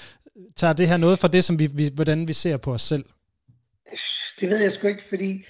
tager 0.56 0.72
det 0.72 0.88
her 0.88 0.96
noget 0.96 1.18
fra 1.18 1.28
det, 1.28 1.44
som 1.44 1.58
vi, 1.58 1.66
vi, 1.74 1.90
hvordan 1.94 2.28
vi 2.28 2.32
ser 2.32 2.56
på 2.56 2.74
os 2.74 2.82
selv? 2.82 3.04
Det 4.40 4.48
ved 4.48 4.62
jeg 4.62 4.72
sgu 4.72 4.86
ikke, 4.86 5.04
fordi 5.08 5.44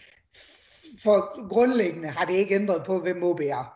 for 1.03 1.49
grundlæggende 1.49 2.09
har 2.09 2.24
det 2.24 2.34
ikke 2.34 2.55
ændret 2.55 2.82
på, 2.86 3.01
hvem 3.01 3.22
OB 3.22 3.40
er. 3.40 3.74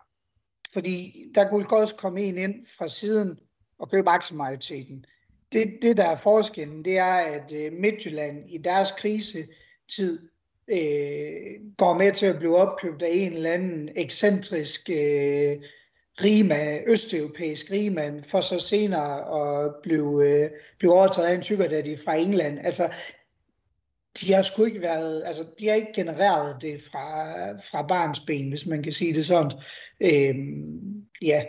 Fordi 0.72 1.24
der 1.34 1.48
kunne 1.48 1.66
også 1.70 1.94
komme 1.94 2.20
en 2.20 2.38
ind 2.38 2.54
fra 2.78 2.88
siden 2.88 3.38
og 3.78 3.90
købe 3.90 4.10
aktiemajoriteten. 4.10 5.04
Det, 5.52 5.78
det 5.82 5.96
der 5.96 6.04
er 6.04 6.16
forskellen, 6.16 6.84
det 6.84 6.98
er, 6.98 7.14
at 7.14 7.52
øh, 7.52 7.72
Midtjylland 7.72 8.50
i 8.50 8.58
deres 8.58 8.90
krisetid 8.90 10.28
øh, 10.68 11.76
går 11.76 11.98
med 11.98 12.12
til 12.12 12.26
at 12.26 12.38
blive 12.38 12.56
opkøbt 12.56 13.02
af 13.02 13.10
en 13.12 13.32
eller 13.32 13.52
anden 13.52 13.88
ekscentrisk 13.96 14.90
øh, 14.90 15.56
rigmand, 16.20 16.84
østeuropæisk 16.86 17.70
rigmand, 17.70 18.24
for 18.24 18.40
så 18.40 18.58
senere 18.58 19.14
at 19.64 19.74
blive, 19.82 20.28
øh, 20.28 20.50
blive 20.78 20.92
overtaget 20.92 21.28
af 21.28 21.34
en 21.34 21.42
tykkerdaddy 21.42 21.98
fra 22.04 22.14
England. 22.14 22.58
Altså, 22.58 22.90
de 24.20 24.32
har 24.32 24.42
sgu 24.42 24.64
ikke 24.64 24.82
været, 24.82 25.22
altså 25.26 25.42
de 25.58 25.68
har 25.68 25.74
ikke 25.74 25.92
genereret 25.94 26.62
det 26.62 26.80
fra, 26.90 27.32
fra 27.52 27.86
barns 27.86 28.20
ben, 28.20 28.48
hvis 28.48 28.66
man 28.66 28.82
kan 28.82 28.92
sige 28.92 29.14
det 29.14 29.26
sådan. 29.26 29.52
Øhm, 30.00 31.02
ja, 31.22 31.42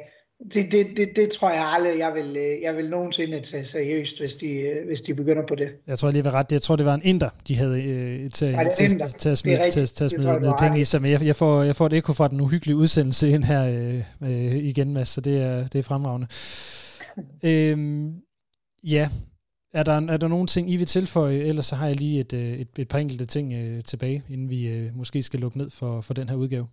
det, 0.43 0.71
det, 0.71 0.97
det, 0.97 1.15
det 1.15 1.31
tror 1.31 1.49
jeg 1.49 1.65
aldrig, 1.65 1.99
jeg 1.99 2.13
vil, 2.13 2.33
jeg 2.61 2.75
vil 2.75 2.89
nogensinde 2.89 3.39
tage 3.39 3.63
seriøst, 3.65 4.19
hvis 4.19 4.35
de, 4.35 4.73
hvis 4.85 5.01
de 5.01 5.15
begynder 5.15 5.43
på 5.47 5.55
det. 5.55 5.69
Jeg 5.87 5.99
tror 5.99 6.11
lige, 6.11 6.23
var 6.23 6.31
ret. 6.31 6.51
Jeg 6.51 6.61
tror, 6.61 6.75
det 6.75 6.85
var 6.85 6.93
en 6.93 7.01
inder, 7.03 7.29
de 7.47 7.55
havde 7.55 7.83
øh, 7.83 8.31
til, 8.31 8.47
ja, 8.47 8.63
til, 8.77 8.89
til, 8.89 8.99
til 9.19 9.29
at 9.29 9.37
smide, 9.37 9.71
til, 9.71 9.87
til 9.87 10.03
at 10.03 10.11
smide 10.11 10.39
med 10.39 10.51
penge 10.59 10.79
i 10.79 10.83
sig. 10.83 11.01
Men 11.01 11.11
jeg, 11.11 11.21
jeg, 11.21 11.35
får, 11.35 11.63
jeg 11.63 11.75
får 11.75 11.85
et 11.85 11.93
ekko 11.93 12.13
fra 12.13 12.27
den 12.27 12.41
uhyggelige 12.41 12.75
udsendelse 12.75 13.29
ind 13.29 13.43
her 13.43 13.65
øh, 13.65 14.03
øh, 14.21 14.55
igen, 14.55 14.93
Mads, 14.93 15.09
så 15.09 15.21
det 15.21 15.41
er, 15.41 15.67
det 15.67 15.79
er 15.79 15.83
fremragende. 15.83 16.27
øhm, 17.49 18.13
ja, 18.83 19.09
er 19.73 19.83
der, 19.83 20.07
er 20.09 20.17
der 20.17 20.27
nogle 20.27 20.47
ting, 20.47 20.71
I 20.71 20.77
vil 20.77 20.85
tilføje? 20.85 21.35
Ellers 21.35 21.65
så 21.65 21.75
har 21.75 21.87
jeg 21.87 21.95
lige 21.95 22.19
et, 22.19 22.33
øh, 22.33 22.53
et, 22.53 22.67
et 22.77 22.87
par 22.87 22.99
enkelte 22.99 23.25
ting 23.25 23.53
øh, 23.53 23.83
tilbage, 23.83 24.23
inden 24.29 24.49
vi 24.49 24.67
øh, 24.67 24.95
måske 24.95 25.23
skal 25.23 25.39
lukke 25.39 25.57
ned 25.57 25.69
for, 25.69 26.01
for 26.01 26.13
den 26.13 26.29
her 26.29 26.35
udgave. 26.35 26.67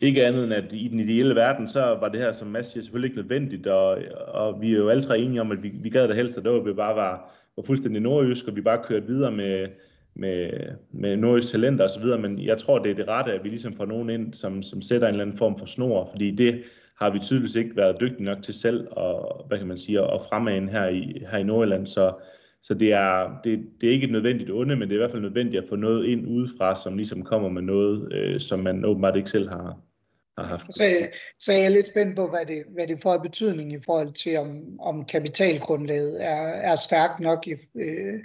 Ikke 0.00 0.26
andet 0.26 0.44
end, 0.44 0.52
at 0.52 0.72
i 0.72 0.88
den 0.88 1.00
ideelle 1.00 1.34
verden, 1.34 1.68
så 1.68 1.80
var 1.80 2.08
det 2.08 2.20
her, 2.20 2.32
som 2.32 2.48
Mads 2.48 2.66
siger, 2.66 2.82
selvfølgelig 2.82 3.08
ikke 3.08 3.20
nødvendigt, 3.20 3.66
og, 3.66 3.98
og 4.28 4.60
vi 4.60 4.72
er 4.72 4.76
jo 4.76 4.88
alle 4.88 5.02
tre 5.02 5.18
enige 5.18 5.40
om, 5.40 5.52
at 5.52 5.62
vi, 5.62 5.68
vi 5.68 5.90
gad 5.90 6.08
det 6.08 6.16
helst, 6.16 6.38
at 6.38 6.44
det 6.44 6.76
bare 6.76 6.96
var, 6.96 7.32
var 7.56 7.62
fuldstændig 7.62 8.02
nordjysk, 8.02 8.48
og 8.48 8.56
vi 8.56 8.60
bare 8.60 8.82
kørte 8.84 9.06
videre 9.06 9.32
med, 9.32 9.68
med, 10.14 10.50
med 10.92 11.16
nordjysk 11.16 11.48
talenter 11.48 11.84
osv., 11.84 12.04
men 12.20 12.38
jeg 12.44 12.58
tror, 12.58 12.78
det 12.78 12.90
er 12.90 12.94
det 12.94 13.08
rette, 13.08 13.32
at 13.32 13.44
vi 13.44 13.48
ligesom 13.48 13.74
får 13.74 13.86
nogen 13.86 14.10
ind, 14.10 14.34
som, 14.34 14.62
som 14.62 14.82
sætter 14.82 15.06
en 15.06 15.12
eller 15.12 15.24
anden 15.24 15.38
form 15.38 15.58
for 15.58 15.66
snor, 15.66 16.08
fordi 16.10 16.30
det 16.30 16.62
har 16.98 17.10
vi 17.10 17.18
tydeligvis 17.18 17.54
ikke 17.54 17.76
været 17.76 18.00
dygtige 18.00 18.24
nok 18.24 18.42
til 18.42 18.54
selv 18.54 18.88
og 18.90 19.44
hvad 19.48 19.58
kan 19.58 19.66
man 19.66 19.78
sige, 19.78 20.00
at 20.00 20.20
fremme 20.28 20.70
her 20.70 20.88
i, 20.88 21.24
her 21.30 21.38
i 21.38 21.42
Nordjylland. 21.42 21.86
Så, 21.86 22.14
så 22.62 22.74
det, 22.74 22.92
er, 22.92 23.40
det, 23.44 23.66
det 23.80 23.88
er 23.88 23.92
ikke 23.92 24.04
et 24.04 24.12
nødvendigt 24.12 24.50
onde, 24.50 24.76
men 24.76 24.88
det 24.88 24.94
er 24.94 24.98
i 24.98 25.02
hvert 25.02 25.10
fald 25.10 25.22
nødvendigt 25.22 25.62
at 25.62 25.68
få 25.68 25.76
noget 25.76 26.06
ind 26.06 26.26
udefra, 26.26 26.76
som 26.76 26.96
ligesom 26.96 27.22
kommer 27.22 27.48
med 27.48 27.62
noget, 27.62 28.12
øh, 28.12 28.40
som 28.40 28.60
man 28.60 28.84
åbenbart 28.84 29.16
ikke 29.16 29.30
selv 29.30 29.48
har, 29.48 29.78
har 30.38 30.44
haft. 30.44 30.74
Så, 30.74 31.08
så 31.38 31.52
jeg 31.52 31.64
er 31.64 31.68
lidt 31.68 31.86
spændt 31.86 32.16
på, 32.16 32.28
hvad 32.28 32.46
det, 32.46 32.64
hvad 32.68 32.86
det 32.86 33.02
får 33.02 33.12
af 33.12 33.22
betydning 33.22 33.72
i 33.72 33.80
forhold 33.86 34.12
til, 34.12 34.38
om, 34.38 34.80
om 34.80 35.04
kapitalgrundlaget 35.04 36.24
er, 36.24 36.42
er 36.46 36.74
stærkt 36.74 37.20
nok, 37.20 37.46
i, 37.46 37.54
øh, 37.74 38.20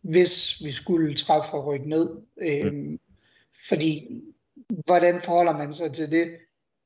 hvis 0.00 0.62
vi 0.64 0.72
skulle 0.72 1.14
træffe 1.14 1.50
for 1.50 1.72
rykke 1.72 1.88
ned. 1.88 2.10
Øh, 2.42 2.72
mm. 2.72 2.98
Fordi, 3.68 4.22
hvordan 4.86 5.20
forholder 5.20 5.52
man 5.52 5.72
sig 5.72 5.92
til 5.92 6.10
det? 6.10 6.28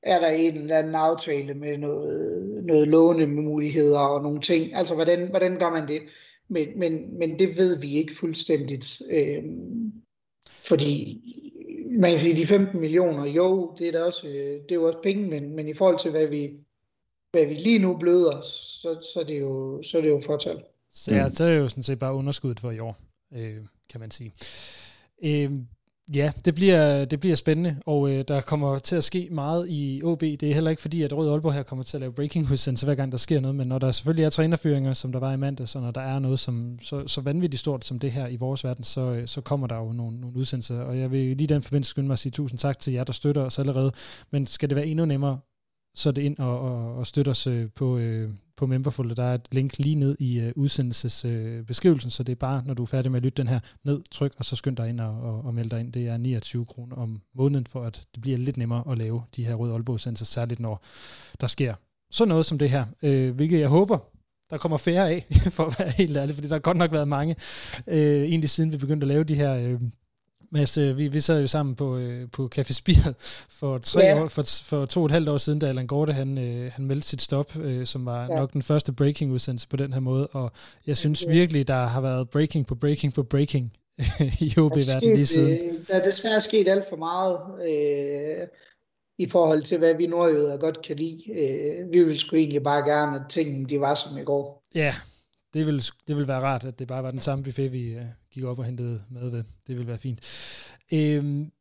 Er 0.02 0.20
der 0.20 0.28
en 0.28 0.56
eller 0.56 0.78
anden 0.78 0.94
aftale 0.94 1.54
med 1.54 1.78
noget, 1.78 2.64
noget 2.64 2.88
lånemuligheder 2.88 3.98
og 3.98 4.22
nogle 4.22 4.40
ting. 4.40 4.74
Altså, 4.74 4.94
hvordan, 4.94 5.30
hvordan 5.30 5.58
gør 5.58 5.70
man 5.70 5.88
det? 5.88 6.00
Men, 6.48 6.78
men, 6.78 7.18
men 7.18 7.38
det 7.38 7.56
ved 7.56 7.80
vi 7.80 7.92
ikke 7.92 8.16
fuldstændigt. 8.16 9.02
Øh, 9.10 9.42
fordi 10.68 11.22
man 12.00 12.10
kan 12.10 12.18
sige, 12.18 12.36
de 12.36 12.46
15 12.46 12.80
millioner, 12.80 13.24
jo, 13.24 13.74
det 13.78 13.88
er 13.88 13.92
da 13.92 14.02
også, 14.02 14.28
øh, 14.28 14.62
det 14.62 14.70
er 14.70 14.74
jo 14.74 14.86
også 14.86 14.98
penge, 15.02 15.26
men, 15.26 15.56
men 15.56 15.68
i 15.68 15.74
forhold 15.74 15.98
til, 15.98 16.10
hvad 16.10 16.26
vi, 16.26 16.58
hvad 17.32 17.46
vi 17.46 17.54
lige 17.54 17.78
nu 17.78 17.96
bløder, 17.96 18.40
så, 18.40 19.08
så, 19.12 19.20
er 19.20 19.24
det 19.24 19.40
jo, 19.40 19.82
så 19.82 19.98
er 19.98 20.02
det 20.02 20.08
jo 20.08 20.20
fortal. 20.26 20.62
Så 20.92 21.14
ja, 21.14 21.28
så 21.28 21.44
er 21.44 21.50
det 21.50 21.58
jo 21.58 21.68
sådan 21.68 21.82
set 21.82 21.98
bare 21.98 22.14
underskuddet 22.14 22.60
for 22.60 22.70
i 22.70 22.78
år, 22.78 22.96
øh, 23.34 23.56
kan 23.90 24.00
man 24.00 24.10
sige. 24.10 24.32
Øh, 25.24 25.52
Ja, 26.14 26.32
det 26.44 26.54
bliver, 26.54 27.04
det 27.04 27.20
bliver 27.20 27.36
spændende, 27.36 27.76
og 27.86 28.10
øh, 28.10 28.24
der 28.28 28.40
kommer 28.40 28.78
til 28.78 28.96
at 28.96 29.04
ske 29.04 29.28
meget 29.30 29.66
i 29.70 30.02
OB. 30.04 30.20
Det 30.20 30.42
er 30.42 30.54
heller 30.54 30.70
ikke 30.70 30.82
fordi, 30.82 31.02
at 31.02 31.12
Rød 31.12 31.30
Aalborg 31.30 31.54
her 31.54 31.62
kommer 31.62 31.82
til 31.82 31.96
at 31.96 32.00
lave 32.00 32.12
breaking 32.12 32.50
udsendelse 32.52 32.86
hver 32.86 32.94
gang 32.94 33.12
der 33.12 33.18
sker 33.18 33.40
noget, 33.40 33.54
men 33.54 33.68
når 33.68 33.78
der 33.78 33.90
selvfølgelig 33.90 34.24
er 34.24 34.30
trænerføringer, 34.30 34.92
som 34.92 35.12
der 35.12 35.18
var 35.18 35.32
i 35.32 35.36
mandag, 35.36 35.68
så 35.68 35.80
når 35.80 35.90
der 35.90 36.00
er 36.00 36.18
noget 36.18 36.38
som, 36.38 36.78
så, 36.82 37.06
så 37.06 37.20
vanvittigt 37.20 37.60
stort 37.60 37.84
som 37.84 37.98
det 37.98 38.12
her 38.12 38.26
i 38.26 38.36
vores 38.36 38.64
verden, 38.64 38.84
så, 38.84 39.00
øh, 39.00 39.26
så 39.26 39.40
kommer 39.40 39.66
der 39.66 39.76
jo 39.76 39.92
nogle, 39.92 40.20
nogle 40.20 40.36
udsendelser. 40.36 40.80
Og 40.80 40.98
jeg 40.98 41.10
vil 41.10 41.36
lige 41.36 41.46
den 41.46 41.62
forbindelse 41.62 41.90
skynde 41.90 42.06
mig 42.06 42.12
at 42.12 42.18
sige 42.18 42.32
tusind 42.32 42.58
tak 42.58 42.78
til 42.78 42.92
jer, 42.92 43.04
der 43.04 43.12
støtter 43.12 43.42
os 43.42 43.58
allerede. 43.58 43.92
Men 44.30 44.46
skal 44.46 44.68
det 44.68 44.76
være 44.76 44.86
endnu 44.86 45.04
nemmere, 45.04 45.38
så 45.98 46.08
er 46.08 46.12
det 46.12 46.22
ind 46.22 46.38
og, 46.38 46.60
og, 46.60 46.96
og 46.96 47.06
støtte 47.06 47.28
os 47.28 47.46
øh, 47.46 47.68
på, 47.74 47.98
øh, 47.98 48.30
på 48.56 48.66
Memberful. 48.66 49.16
Der 49.16 49.24
er 49.24 49.34
et 49.34 49.48
link 49.52 49.78
lige 49.78 49.94
ned 49.94 50.16
i 50.18 50.46
uh, 50.46 50.52
udsendelsesbeskrivelsen, 50.56 52.10
så 52.10 52.22
det 52.22 52.32
er 52.32 52.36
bare, 52.36 52.62
når 52.66 52.74
du 52.74 52.82
er 52.82 52.86
færdig 52.86 53.12
med 53.12 53.18
at 53.18 53.24
lytte 53.24 53.42
den 53.42 53.48
her, 53.48 53.60
ned, 53.84 54.00
tryk, 54.10 54.34
og 54.38 54.44
så 54.44 54.56
skynd 54.56 54.76
dig 54.76 54.88
ind 54.88 55.00
og, 55.00 55.20
og, 55.20 55.44
og 55.44 55.54
meld 55.54 55.70
dig 55.70 55.80
ind. 55.80 55.92
Det 55.92 56.08
er 56.08 56.16
29 56.16 56.66
kroner 56.66 56.96
om 56.96 57.20
måneden, 57.34 57.66
for 57.66 57.84
at 57.84 58.06
det 58.14 58.22
bliver 58.22 58.38
lidt 58.38 58.56
nemmere 58.56 58.84
at 58.90 58.98
lave 58.98 59.22
de 59.36 59.44
her 59.44 59.54
Røde 59.54 59.72
Aalborg 59.72 59.94
udsendelser, 59.94 60.26
særligt 60.26 60.60
når 60.60 60.82
der 61.40 61.46
sker 61.46 61.74
sådan 62.10 62.28
noget 62.28 62.46
som 62.46 62.58
det 62.58 62.70
her, 62.70 62.84
øh, 63.02 63.34
hvilket 63.34 63.60
jeg 63.60 63.68
håber, 63.68 63.98
der 64.50 64.58
kommer 64.58 64.78
færre 64.78 65.10
af, 65.10 65.26
for 65.56 65.64
at 65.64 65.76
være 65.78 65.90
helt 65.90 66.16
ærlig, 66.16 66.34
fordi 66.34 66.48
der 66.48 66.54
har 66.54 66.60
godt 66.60 66.76
nok 66.76 66.92
været 66.92 67.08
mange, 67.08 67.36
øh, 67.86 68.22
egentlig 68.22 68.50
siden 68.50 68.72
vi 68.72 68.76
begyndte 68.76 69.04
at 69.04 69.08
lave 69.08 69.24
de 69.24 69.34
her 69.34 69.54
Øh, 69.54 69.80
Mads, 70.50 70.78
øh, 70.78 70.96
vi, 70.96 71.08
vi 71.08 71.20
sad 71.20 71.40
jo 71.40 71.46
sammen 71.46 71.74
på, 71.74 71.96
øh, 71.96 72.28
på 72.32 72.50
Café 72.54 72.72
Spir 72.72 73.12
for, 73.48 73.78
tre 73.78 74.00
ja. 74.00 74.22
år, 74.22 74.28
for, 74.28 74.42
for 74.64 74.86
to 74.86 75.00
og 75.00 75.06
et 75.06 75.12
halvt 75.12 75.28
år 75.28 75.38
siden, 75.38 75.58
da 75.58 75.66
Allan 75.66 75.86
Gorte 75.86 76.12
han, 76.12 76.38
øh, 76.38 76.72
han 76.72 76.84
meldte 76.84 77.08
sit 77.08 77.22
stop, 77.22 77.56
øh, 77.56 77.86
som 77.86 78.06
var 78.06 78.22
ja. 78.22 78.36
nok 78.36 78.52
den 78.52 78.62
første 78.62 78.92
breaking-udsendelse 78.92 79.68
på 79.68 79.76
den 79.76 79.92
her 79.92 80.00
måde, 80.00 80.26
og 80.26 80.52
jeg 80.86 80.96
synes 80.96 81.24
ja. 81.26 81.32
virkelig, 81.32 81.68
der 81.68 81.86
har 81.86 82.00
været 82.00 82.30
breaking 82.30 82.66
på 82.66 82.74
breaking 82.74 83.14
på 83.14 83.22
breaking 83.22 83.72
i 84.40 84.54
OB-verdenen 84.58 85.16
lige 85.16 85.26
siden. 85.26 85.58
Der 85.88 85.94
er 85.94 86.04
desværre 86.04 86.40
sket 86.40 86.68
alt 86.68 86.84
for 86.88 86.96
meget 86.96 87.38
øh, 87.68 88.46
i 89.18 89.26
forhold 89.26 89.62
til, 89.62 89.78
hvad 89.78 89.94
vi 89.94 90.06
nordjyder 90.06 90.56
godt 90.56 90.82
kan 90.82 90.96
lide. 90.96 91.22
Øh, 91.30 91.92
vi 91.92 92.04
ville 92.04 92.18
sgu 92.18 92.36
egentlig 92.36 92.62
bare 92.62 92.90
gerne, 92.90 93.16
at 93.16 93.22
tingene 93.28 93.68
de 93.68 93.80
var 93.80 93.94
som 93.94 94.18
i 94.18 94.24
går. 94.24 94.62
Ja, 94.74 94.94
det 95.58 95.66
vil, 95.66 95.84
det 96.08 96.16
vil 96.16 96.28
være 96.28 96.40
rart, 96.40 96.64
at 96.64 96.78
det 96.78 96.88
bare 96.88 97.02
var 97.02 97.10
den 97.10 97.20
samme 97.20 97.44
buffet, 97.44 97.72
vi 97.72 97.94
øh, 97.94 98.04
gik 98.30 98.44
op 98.44 98.58
og 98.58 98.64
hentede 98.64 99.02
mad 99.10 99.30
ved. 99.30 99.44
Det 99.66 99.78
vil 99.78 99.86
være 99.86 99.98
fint. 99.98 100.20
Øhm, 100.92 101.52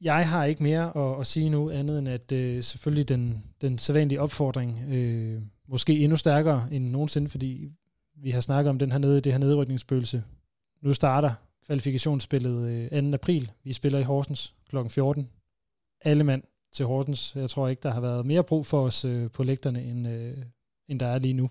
jeg 0.00 0.28
har 0.28 0.44
ikke 0.44 0.62
mere 0.62 0.96
at, 0.96 1.20
at 1.20 1.26
sige 1.26 1.50
nu, 1.50 1.70
andet 1.70 1.98
end 1.98 2.08
at 2.08 2.32
øh, 2.32 2.62
selvfølgelig 2.62 3.08
den, 3.08 3.44
den 3.60 3.78
sædvanlige 3.78 4.20
opfordring, 4.20 4.84
øh, 4.88 5.42
måske 5.68 5.98
endnu 5.98 6.16
stærkere 6.16 6.68
end 6.72 6.90
nogensinde, 6.90 7.28
fordi 7.28 7.70
vi 8.16 8.30
har 8.30 8.40
snakket 8.40 8.70
om 8.70 8.78
den 8.78 8.92
her 8.92 8.98
nede, 8.98 9.20
det 9.20 9.32
her 9.32 9.38
nedrykningsspøgelse. 9.38 10.22
Nu 10.82 10.92
starter 10.92 11.32
kvalifikationsspillet 11.66 12.90
øh, 12.92 13.02
2. 13.02 13.14
april. 13.14 13.50
Vi 13.64 13.72
spiller 13.72 13.98
i 13.98 14.02
Horsens 14.02 14.54
kl. 14.68 14.76
14. 14.88 15.28
Alle 16.04 16.24
mand 16.24 16.42
til 16.72 16.86
Horsens. 16.86 17.32
Jeg 17.34 17.50
tror 17.50 17.68
ikke, 17.68 17.82
der 17.82 17.90
har 17.90 18.00
været 18.00 18.26
mere 18.26 18.44
brug 18.44 18.66
for 18.66 18.82
os 18.82 19.04
øh, 19.04 19.30
på 19.30 19.42
lægterne, 19.42 19.82
end, 19.84 20.08
øh, 20.08 20.36
end 20.88 21.00
der 21.00 21.06
er 21.06 21.18
lige 21.18 21.34
nu. 21.34 21.50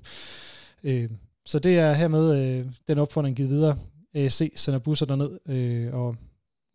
Øh, 0.83 1.09
så 1.49 1.59
det 1.59 1.79
er 1.79 1.93
hermed 1.93 2.37
øh, 2.39 2.65
den 2.87 2.97
opfordring 2.97 3.35
givet 3.35 3.49
videre. 3.49 3.77
ASC 4.13 4.51
sender 4.55 4.79
busser 4.79 5.05
derned, 5.05 5.39
øh, 5.45 5.93
og 5.93 6.15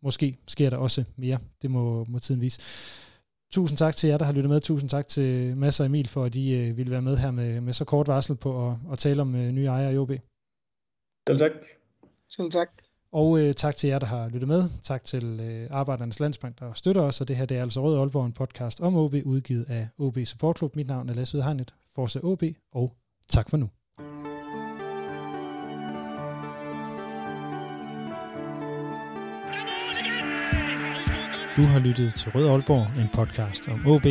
måske 0.03 0.37
sker 0.47 0.69
der 0.69 0.77
også 0.77 1.03
mere. 1.15 1.39
Det 1.61 1.71
må, 1.71 2.05
må 2.09 2.19
tiden 2.19 2.41
vise. 2.41 2.61
Tusind 3.51 3.77
tak 3.77 3.95
til 3.95 4.09
jer, 4.09 4.17
der 4.17 4.25
har 4.25 4.33
lyttet 4.33 4.49
med. 4.49 4.61
Tusind 4.61 4.89
tak 4.89 5.07
til 5.07 5.57
Mads 5.57 5.79
og 5.79 5.85
Emil, 5.85 6.07
for 6.07 6.23
at 6.23 6.33
de 6.33 6.51
øh, 6.51 6.77
ville 6.77 6.91
være 6.91 7.01
med 7.01 7.17
her 7.17 7.31
med, 7.31 7.61
med 7.61 7.73
så 7.73 7.85
kort 7.85 8.07
varsel 8.07 8.35
på 8.35 8.69
at, 8.69 8.77
at 8.91 8.99
tale 8.99 9.21
om 9.21 9.35
øh, 9.35 9.51
nye 9.51 9.65
ejere 9.65 9.93
i 9.93 9.97
OB. 9.97 10.11
Selv 11.27 11.39
tak. 11.39 11.51
Selv 12.29 12.51
tak. 12.51 12.67
Og 13.11 13.39
øh, 13.39 13.53
tak 13.53 13.75
til 13.75 13.87
jer, 13.87 13.99
der 13.99 14.07
har 14.07 14.29
lyttet 14.29 14.47
med. 14.47 14.63
Tak 14.83 15.03
til 15.03 15.39
øh, 15.39 15.67
Arbejdernes 15.71 16.19
Landsbank, 16.19 16.59
der 16.59 16.73
støtter 16.73 17.01
os. 17.01 17.21
Og 17.21 17.27
det 17.27 17.35
her 17.35 17.45
det 17.45 17.57
er 17.57 17.61
altså 17.61 17.81
Rød 17.81 17.99
Aalborg, 17.99 18.25
en 18.25 18.33
podcast 18.33 18.81
om 18.81 18.95
OB, 18.95 19.13
udgivet 19.25 19.65
af 19.69 19.87
OB 19.97 20.17
Support 20.25 20.57
Club. 20.57 20.75
Mit 20.75 20.87
navn 20.87 21.09
er 21.09 21.13
Lasse 21.13 21.37
Udhegnet. 21.37 21.73
Forse 21.95 22.23
OB, 22.23 22.43
og 22.71 22.95
tak 23.29 23.49
for 23.49 23.57
nu. 23.57 23.69
Du 31.55 31.61
har 31.61 31.79
lyttet 31.79 32.13
til 32.15 32.31
Rød 32.31 32.49
Aalborg, 32.49 33.01
en 33.01 33.09
podcast 33.13 33.69
om 33.69 33.87
OB, 33.87 34.05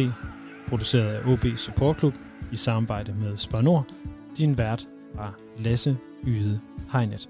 produceret 0.68 1.14
af 1.14 1.32
OB 1.32 1.45
Support 1.57 1.99
Club 1.99 2.14
i 2.53 2.57
samarbejde 2.57 3.14
med 3.14 3.36
Spar 3.36 3.61
Nord. 3.61 3.86
Din 4.38 4.59
vært 4.59 4.88
var 5.14 5.38
Lasse 5.59 5.97
Yde 6.26 6.61
Hegnet. 6.92 7.28